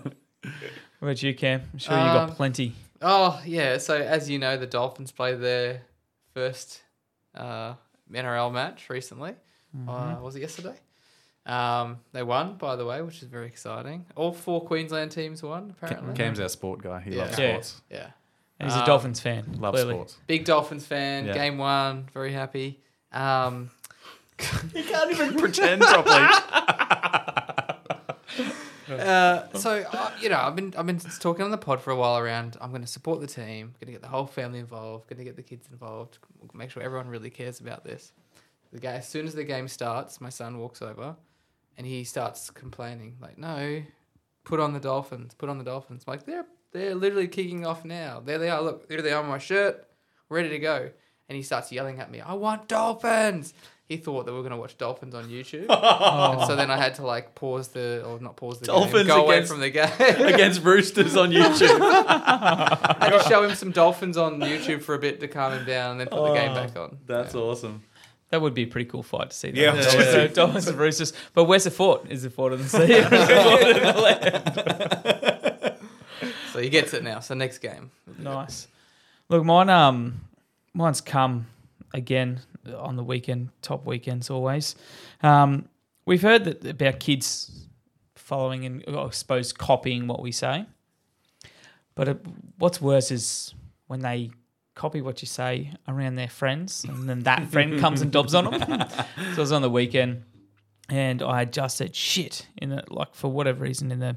what 0.99 1.03
about 1.03 1.23
you, 1.23 1.35
Cam? 1.35 1.63
I'm 1.73 1.79
sure 1.79 1.95
you 1.97 2.03
got 2.03 2.31
Um, 2.31 2.35
plenty. 2.37 2.75
Oh 3.03 3.41
yeah, 3.45 3.77
so 3.79 3.95
as 3.97 4.31
you 4.31 4.39
know, 4.39 4.57
the 4.57 4.67
Dolphins 4.67 5.13
played 5.13 5.41
their 5.41 5.83
first 6.33 6.83
uh, 7.35 7.75
NRL 8.11 8.51
match 8.53 8.89
recently. 8.89 9.35
Uh, 9.87 10.17
was 10.23 10.37
it 10.37 10.41
yesterday? 10.41 10.77
Um, 11.47 11.99
they 12.13 12.23
won, 12.23 12.57
by 12.57 12.77
the 12.77 12.87
way, 12.87 13.03
which 13.03 13.23
is 13.23 13.29
very 13.29 13.47
exciting. 13.47 14.07
All 14.17 14.33
four 14.33 14.65
Queensland 14.65 15.11
teams 15.11 15.43
won, 15.43 15.75
apparently. 15.83 16.15
Cam's 16.15 16.41
our 16.41 16.49
sport 16.49 16.83
guy. 16.83 17.01
He 17.01 17.11
loves 17.11 17.39
Yeah. 17.39 17.53
sports. 17.53 17.83
Yeah. 17.91 18.11
And 18.61 18.69
he's 18.69 18.77
a 18.77 18.81
um, 18.81 18.87
Dolphins 18.87 19.21
fan. 19.21 19.57
Loves 19.59 19.77
clearly. 19.77 19.95
sports. 19.95 20.17
Big 20.27 20.45
Dolphins 20.45 20.87
fan. 20.87 21.27
Yeah. 21.27 21.35
Game 21.35 21.59
one, 21.59 22.09
very 22.15 22.33
happy. 22.33 22.81
Um, 23.13 23.71
You 24.75 24.85
can't 24.85 25.11
even 25.13 25.39
pretend 25.39 25.83
properly. 25.83 26.17
uh, 28.91 29.47
so 29.55 29.85
uh, 29.93 30.11
you 30.21 30.29
know, 30.29 30.39
I've 30.39 30.57
been 30.57 30.75
I've 30.77 30.87
been 30.87 30.99
talking 30.99 31.45
on 31.45 31.51
the 31.51 31.59
pod 31.59 31.81
for 31.81 31.91
a 31.91 31.97
while 31.97 32.19
around. 32.19 32.57
I'm 32.61 32.71
going 32.71 32.83
to 32.83 32.89
support 32.89 33.21
the 33.21 33.27
team. 33.27 33.75
Going 33.81 33.87
to 33.87 33.93
get 33.93 34.03
the 34.03 34.09
whole 34.09 34.27
family 34.27 34.59
involved. 34.59 35.09
Going 35.09 35.19
to 35.19 35.25
get 35.25 35.37
the 35.37 35.43
kids 35.43 35.69
involved. 35.71 36.19
Make 36.53 36.71
sure 36.71 36.83
everyone 36.83 37.09
really 37.09 37.31
cares 37.31 37.61
about 37.61 37.85
this. 37.85 38.13
The 38.73 38.81
guy, 38.81 38.95
as 38.95 39.09
soon 39.09 39.27
as 39.27 39.35
the 39.35 39.45
game 39.45 39.69
starts, 39.69 40.21
my 40.21 40.31
son 40.31 40.59
walks 40.59 40.83
over, 40.83 41.15
and 41.77 41.87
he 41.87 42.05
starts 42.05 42.51
complaining 42.51 43.17
like, 43.21 43.39
"No, 43.39 43.83
put 44.45 44.61
on 44.61 44.73
the 44.73 44.81
Dolphins. 44.81 45.35
Put 45.35 45.49
on 45.49 45.59
the 45.59 45.65
Dolphins." 45.65 46.05
I'm 46.07 46.13
like 46.13 46.27
they're 46.27 46.47
they're 46.73 46.95
literally 46.95 47.29
kicking 47.29 47.67
off 47.67 47.85
now. 47.85 48.21
There 48.25 48.39
they 48.39 48.51
are. 48.51 48.61
Look, 48.63 48.89
there 48.89 49.03
they 49.03 49.13
are 49.13 49.23
on 49.23 49.29
my 49.29 49.39
shirt, 49.39 49.87
ready 50.29 50.49
to 50.51 50.59
go. 50.59 50.91
And 51.29 51.37
he 51.37 51.43
starts 51.43 51.73
yelling 51.73 52.01
at 52.01 52.11
me, 52.11 52.21
"I 52.21 52.35
want 52.35 52.69
Dolphins!" 52.69 53.55
He 53.87 53.99
thought 53.99 54.25
that 54.25 54.33
we 54.33 54.39
were 54.39 54.43
going 54.43 54.53
to 54.53 54.59
watch 54.59 54.79
Dolphins 54.79 55.15
on 55.15 55.29
YouTube, 55.29 55.67
and 55.69 56.47
so 56.47 56.57
then 56.57 56.71
I 56.71 56.79
had 56.79 56.95
to 56.95 57.07
like 57.07 57.35
pause 57.35 57.69
the 57.69 58.03
or 58.07 58.19
not 58.19 58.35
pause 58.35 58.59
the 58.59 58.67
Dolphins 58.67 58.95
game, 58.95 59.07
go 59.07 59.25
away 59.25 59.37
against- 59.37 59.53
from 59.53 59.61
the 59.61 59.69
game. 59.69 59.91
Against 59.99 60.63
Roosters 60.63 61.17
on 61.17 61.31
YouTube. 61.31 61.79
I 61.83 62.97
had 62.99 63.11
to 63.11 63.29
show 63.29 63.43
him 63.43 63.55
some 63.55 63.73
Dolphins 63.73 64.17
on 64.17 64.41
YouTube 64.41 64.81
for 64.81 64.95
a 64.95 64.99
bit 64.99 65.21
to 65.21 65.29
calm 65.29 65.53
him 65.53 65.67
down, 65.67 65.93
and 65.93 66.01
then 66.01 66.07
put 66.09 66.29
the 66.29 66.35
game 66.35 66.53
oh, 66.53 66.55
back 66.55 66.77
on. 66.77 66.99
That's 67.07 67.35
awesome. 67.35 67.83
That 68.35 68.41
would 68.41 68.53
be 68.53 68.65
a 68.65 68.67
pretty 68.67 68.91
cool 68.91 69.05
fight 69.05 69.31
to 69.31 69.37
see. 69.37 69.53
That. 69.53 69.57
Yeah. 69.61 69.71
Dolphins, 69.81 69.95
Yeah. 70.15 70.27
Dolphins 70.27 70.67
and 70.67 70.77
Roosters. 70.77 71.13
But 71.35 71.45
where's 71.45 71.63
the 71.63 71.71
fort? 71.71 72.11
Is 72.11 72.25
the 72.25 72.31
fort 72.31 72.53
in 72.53 72.63
the 72.63 72.69
sea? 72.69 72.79
or 72.79 72.83
is 72.83 73.09
the 73.09 73.81
fort 73.85 73.95
the 73.95 74.01
land? 75.61 75.77
So 76.53 76.59
he 76.61 76.69
gets 76.69 76.93
it 76.95 77.05
now. 77.05 77.21
So 77.21 77.35
next 77.35 77.59
game. 77.59 77.93
Nice. 78.19 78.67
Look, 79.29 79.45
mine 79.45 79.69
um, 79.71 80.21
mine's 80.73 81.01
come 81.01 81.47
again 81.93 82.41
on 82.77 82.97
the 82.97 83.05
weekend, 83.05 83.51
top 83.63 83.87
weekends 83.87 84.31
always. 84.31 84.75
Um, 85.23 85.69
we've 86.07 86.23
heard 86.23 86.45
that 86.45 86.67
about 86.67 86.99
kids 86.99 87.69
following 88.17 88.65
and 88.67 88.85
I 88.89 89.11
suppose 89.11 89.53
copying 89.53 90.09
what 90.09 90.23
we 90.23 90.33
say. 90.33 90.67
But 91.95 92.09
it, 92.09 92.27
what's 92.59 92.81
worse 92.81 93.13
is 93.13 93.55
when 93.87 94.01
they 94.01 94.33
copy 94.75 95.01
what 95.01 95.23
you 95.23 95.27
say 95.27 95.73
around 95.89 96.17
their 96.17 96.29
friends, 96.29 96.85
and 96.85 97.09
then 97.09 97.21
that 97.21 97.49
friend 97.53 97.81
comes 97.81 98.03
and 98.03 98.11
dobs 98.11 98.35
on 98.35 98.51
them. 98.51 98.89
so 98.89 99.05
I 99.37 99.37
was 99.37 99.53
on 99.53 99.63
the 99.63 99.71
weekend, 99.71 100.25
and 100.89 101.23
I 101.23 101.45
just 101.45 101.77
said 101.77 101.95
shit 101.95 102.47
in 102.57 102.71
the 102.71 102.85
like 102.91 103.15
for 103.15 103.31
whatever 103.31 103.65
reason 103.65 103.91
in 103.91 104.01
the 104.01 104.17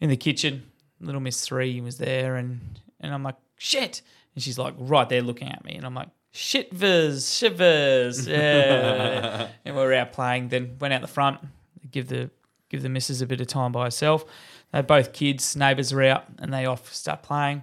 in 0.00 0.10
the 0.10 0.16
kitchen. 0.16 0.64
Little 1.00 1.20
Miss 1.20 1.44
Three 1.44 1.80
was 1.80 1.98
there, 1.98 2.36
and 2.36 2.80
and 3.00 3.12
I'm 3.12 3.22
like 3.22 3.36
shit, 3.56 4.02
and 4.34 4.42
she's 4.42 4.58
like 4.58 4.74
right 4.78 5.08
there 5.08 5.22
looking 5.22 5.48
at 5.48 5.64
me, 5.64 5.74
and 5.74 5.84
I'm 5.84 5.94
like 5.94 6.08
shitvers, 6.32 7.36
shivers, 7.36 8.28
yeah. 8.28 9.48
and 9.64 9.74
we 9.74 9.82
were 9.82 9.94
out 9.94 10.12
playing. 10.12 10.48
Then 10.48 10.76
went 10.80 10.94
out 10.94 11.00
the 11.00 11.06
front, 11.08 11.40
give 11.90 12.08
the 12.08 12.30
give 12.68 12.82
the 12.82 12.88
missus 12.88 13.22
a 13.22 13.26
bit 13.26 13.40
of 13.40 13.46
time 13.46 13.72
by 13.72 13.84
herself. 13.84 14.24
They're 14.72 14.82
both 14.82 15.12
kids, 15.12 15.56
neighbours 15.56 15.92
are 15.92 16.02
out, 16.02 16.24
and 16.38 16.52
they 16.52 16.66
off 16.66 16.92
start 16.92 17.22
playing. 17.22 17.62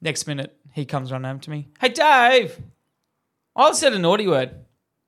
Next 0.00 0.26
minute, 0.26 0.56
he 0.72 0.84
comes 0.84 1.12
running 1.12 1.28
home 1.28 1.40
to 1.40 1.50
me. 1.50 1.68
Hey, 1.80 1.88
Dave, 1.90 2.60
I 3.54 3.72
said 3.72 3.92
a 3.92 3.98
naughty 3.98 4.26
word. 4.26 4.54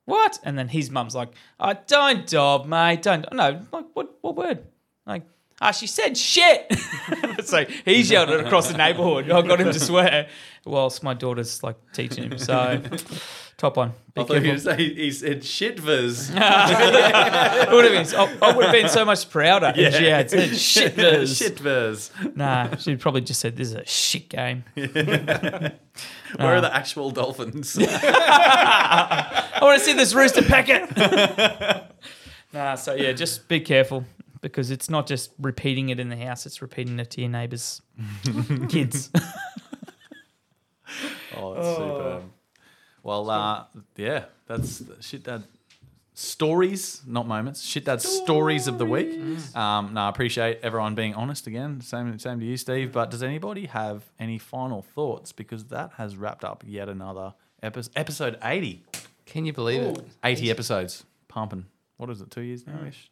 What? 0.05 0.39
And 0.45 0.59
then 0.59 0.69
his 0.69 0.91
mum's 0.91 1.15
like, 1.15 1.33
oh, 1.59 1.75
don't 1.87 2.27
dob, 2.27 2.67
mate. 2.67 3.03
Don't. 3.03 3.27
No, 3.33 3.61
like, 3.73 3.87
what, 3.95 4.19
what 4.21 4.37
word? 4.37 4.65
Like, 5.07 5.23
ah, 5.61 5.71
she 5.71 5.87
said 5.87 6.17
shit. 6.17 6.73
so 7.45 7.65
he's 7.85 8.11
yelled 8.11 8.31
it 8.31 8.41
across 8.41 8.69
the 8.69 8.77
neighbourhood. 8.77 9.31
I 9.31 9.43
got 9.43 9.61
him 9.61 9.73
to 9.73 9.81
swear 9.81 10.29
whilst 10.65 11.03
my 11.03 11.15
daughter's 11.15 11.63
like 11.63 11.77
teaching 11.93 12.31
him. 12.31 12.39
So, 12.39 12.83
top 13.57 13.77
one. 13.77 13.93
Be 14.15 14.23
I 14.23 14.25
thought 14.25 14.43
he, 14.43 14.51
was, 14.51 14.65
he, 14.77 14.95
he 14.95 15.11
said 15.11 15.43
shitvers. 15.43 16.31
it 16.35 17.73
would 17.73 17.85
have 17.85 18.11
been. 18.11 18.19
I, 18.19 18.49
I 18.49 18.57
would 18.57 18.67
have 18.67 18.73
been 18.73 18.89
so 18.89 19.05
much 19.05 19.29
prouder 19.29 19.73
if 19.77 19.95
she 19.95 20.07
had 20.07 20.31
said 20.31 20.57
shit. 20.57 20.97
shitvers. 20.97 22.37
Nah, 22.37 22.77
she'd 22.77 23.01
probably 23.01 23.23
just 23.23 23.41
said 23.41 23.57
this 23.57 23.69
is 23.69 23.75
a 23.75 23.87
shit 23.87 24.29
game. 24.29 24.65
Where 24.75 26.57
are 26.57 26.61
the 26.61 26.75
actual 26.75 27.11
dolphins? 27.11 27.79
I 27.81 29.59
want 29.63 29.79
to 29.79 29.85
see 29.85 29.93
this 29.93 30.15
rooster 30.15 30.43
packet. 30.43 30.91
Nah, 32.53 32.77
so 32.77 32.95
yeah, 32.95 33.13
just 33.13 33.49
be 33.49 33.59
careful 33.59 34.05
because 34.45 34.71
it's 34.71 34.91
not 34.91 35.07
just 35.07 35.33
repeating 35.41 35.89
it 35.89 35.99
in 35.99 36.11
the 36.11 36.17
house; 36.17 36.45
it's 36.45 36.61
repeating 36.61 37.01
it 37.01 37.11
to 37.13 37.23
your 37.23 37.31
neighbours' 37.31 37.81
kids. 38.69 39.11
Oh, 41.37 41.55
that's 41.55 41.67
superb. 41.67 42.23
Well, 43.03 43.31
uh, 43.31 43.65
yeah, 43.97 44.27
that's 44.47 44.83
shit 45.01 45.25
dad 45.25 45.45
stories, 46.13 47.01
not 47.07 47.27
moments. 47.27 47.63
Shit 47.63 47.87
dad 47.87 48.03
stories 48.03 48.69
of 48.69 48.77
the 48.77 48.85
week. 48.85 49.19
Um, 49.57 49.95
no, 49.95 50.03
I 50.03 50.09
appreciate 50.11 50.61
everyone 50.63 50.95
being 50.95 51.15
honest 51.15 51.47
again. 51.47 51.81
Same, 51.81 52.19
same 52.19 52.39
to 52.39 52.45
you, 52.47 52.59
Steve. 52.59 52.93
But 52.93 53.11
does 53.11 53.23
anybody 53.23 53.67
have 53.67 54.05
any 54.21 54.39
final 54.39 54.83
thoughts? 54.83 55.33
Because 55.33 55.65
that 55.67 55.93
has 55.97 56.17
wrapped 56.17 56.45
up 56.45 56.63
yet 56.67 56.91
another 56.91 57.33
episode. 57.63 57.93
Episode 57.97 58.39
eighty. 58.43 58.85
Can 59.25 59.47
you 59.47 59.55
believe 59.55 59.81
it? 59.81 60.05
80 60.23 60.51
episodes. 60.51 61.05
Pumping. 61.29 61.65
What 61.97 62.11
is 62.11 62.21
it? 62.21 62.31
Two 62.31 62.43
years 62.43 62.67
now 62.67 62.85
ish. 62.87 63.11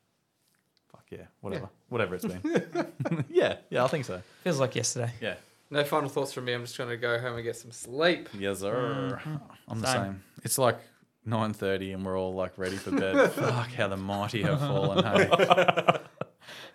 Fuck 1.13 1.19
yeah. 1.21 1.27
Whatever. 1.41 1.69
Whatever 1.89 2.15
it's 2.17 2.25
been. 2.25 3.25
yeah. 3.31 3.57
Yeah. 3.71 3.85
I 3.85 3.89
think 3.89 4.05
so. 4.05 4.23
Feels 4.45 4.61
like 4.61 4.75
yesterday. 4.75 5.13
Yeah. 5.21 5.35
No 5.71 5.85
final 5.85 6.09
thoughts 6.09 6.33
from 6.33 6.45
me. 6.45 6.53
I'm 6.53 6.63
just 6.63 6.77
trying 6.77 6.91
to 6.91 6.97
go 6.97 7.19
home 7.19 7.35
and 7.37 7.45
get 7.45 7.57
some 7.57 7.71
sleep. 7.73 8.29
Yes, 8.39 8.61
sir. 8.61 9.21
I'm 9.69 9.81
the 9.81 9.87
Same. 9.87 10.03
same. 10.03 10.23
It's 10.45 10.59
like 10.59 10.79
9.30 11.27 11.95
and 11.95 12.05
we're 12.05 12.19
all 12.19 12.35
like 12.35 12.59
ready 12.59 12.77
for 12.77 12.91
bed. 12.91 13.31
Fuck, 13.33 13.73
how 13.73 13.89
the 13.89 13.97
mighty 13.97 14.43
have 14.43 14.61
fallen. 14.61 15.05
Hey? 15.05 15.99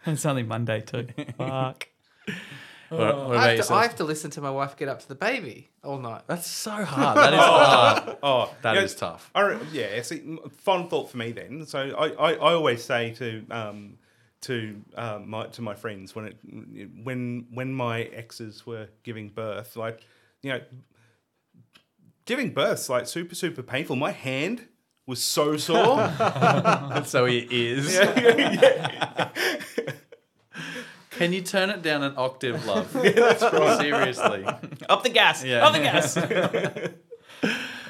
And 0.05 0.13
it's 0.13 0.25
only 0.25 0.43
Monday 0.43 0.79
too. 0.81 1.07
Fuck. 1.37 1.89
What, 2.89 3.27
what 3.27 3.37
I 3.37 3.55
have, 3.55 3.67
to. 3.67 3.73
I 3.73 3.81
have 3.83 3.95
to 3.97 4.05
listen 4.05 4.31
to 4.31 4.41
my 4.41 4.49
wife 4.49 4.77
get 4.77 4.87
up 4.87 5.01
to 5.01 5.07
the 5.07 5.15
baby 5.15 5.69
all 5.83 5.97
night. 5.99 6.21
That's 6.27 6.47
so 6.47 6.71
hard. 6.71 7.17
That 7.17 7.33
is 7.33 7.39
hard. 7.39 8.17
Oh, 8.23 8.55
That 8.61 8.75
yeah, 8.75 8.81
is 8.81 8.95
tough. 8.95 9.29
I 9.35 9.59
yeah, 9.73 10.01
see, 10.01 10.19
m- 10.21 10.39
fun 10.49 10.87
thought 10.87 11.11
for 11.11 11.17
me 11.17 11.33
then. 11.33 11.65
So 11.65 11.79
I, 11.79 12.07
I, 12.11 12.33
I 12.35 12.53
always 12.53 12.83
say 12.83 13.11
to 13.15 13.45
um, 13.51 13.97
to 14.47 14.81
um, 14.95 15.29
my 15.29 15.45
to 15.47 15.61
my 15.61 15.75
friends 15.75 16.15
when 16.15 16.25
it 16.25 16.37
when 17.03 17.47
when 17.51 17.73
my 17.73 18.03
exes 18.03 18.65
were 18.65 18.87
giving 19.03 19.27
birth, 19.27 19.75
like 19.75 20.01
you 20.41 20.51
know, 20.51 20.61
giving 22.25 22.53
birth's 22.53 22.89
like 22.89 23.07
super 23.07 23.35
super 23.35 23.61
painful. 23.61 23.97
My 23.97 24.11
hand 24.11 24.67
was 25.05 25.21
so 25.21 25.57
sore. 25.57 26.13
so 27.05 27.25
he 27.25 27.47
is. 27.49 27.99
Can 31.11 31.33
you 31.33 31.41
turn 31.41 31.69
it 31.71 31.81
down 31.81 32.03
an 32.03 32.13
octave, 32.15 32.65
love? 32.65 32.93
that's 33.01 33.41
right. 33.41 33.79
Seriously. 33.81 34.45
Up 34.87 35.03
the 35.03 35.09
gas. 35.09 35.43
Yeah. 35.43 35.65
Up 35.65 35.73
the 35.73 35.79
gas. 35.79 36.15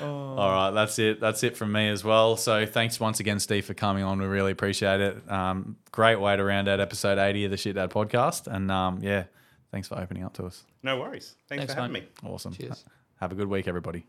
All 0.02 0.36
right, 0.52 0.72
that's 0.72 1.00
it. 1.00 1.20
That's 1.20 1.44
it 1.44 1.58
from 1.58 1.72
me 1.72 1.90
as 1.90 2.04
well. 2.04 2.36
So 2.38 2.66
thanks 2.66 3.00
once 3.00 3.20
again, 3.20 3.40
Steve, 3.40 3.66
for 3.66 3.74
coming 3.74 4.04
on. 4.04 4.20
We 4.20 4.28
really 4.28 4.52
appreciate 4.52 5.00
it. 5.02 5.32
Um, 5.32 5.78
great 5.92 6.18
way 6.20 6.36
to 6.36 6.44
round 6.44 6.68
out 6.68 6.80
episode 6.80 7.18
80 7.18 7.46
of 7.46 7.52
the 7.52 7.58
Shit 7.58 7.76
Dad 7.76 7.90
podcast. 7.90 8.48
And 8.48 8.70
um, 8.72 9.00
yeah, 9.02 9.24
thanks 9.72 9.88
for 9.88 9.98
opening 10.00 10.24
up 10.24 10.34
to 10.34 10.46
us. 10.46 10.64
no 10.84 11.00
worries. 11.00 11.36
Thanks, 11.50 11.62
Thanks, 11.62 11.74
for 11.74 11.82
having 11.82 11.94
mate. 11.94 12.10
me. 12.24 12.30
Awesome. 12.30 12.54
Cheers. 12.54 12.86
Have 13.20 13.32
a 13.32 13.36
good 13.36 13.48
week, 13.48 13.68
everybody. 13.68 14.06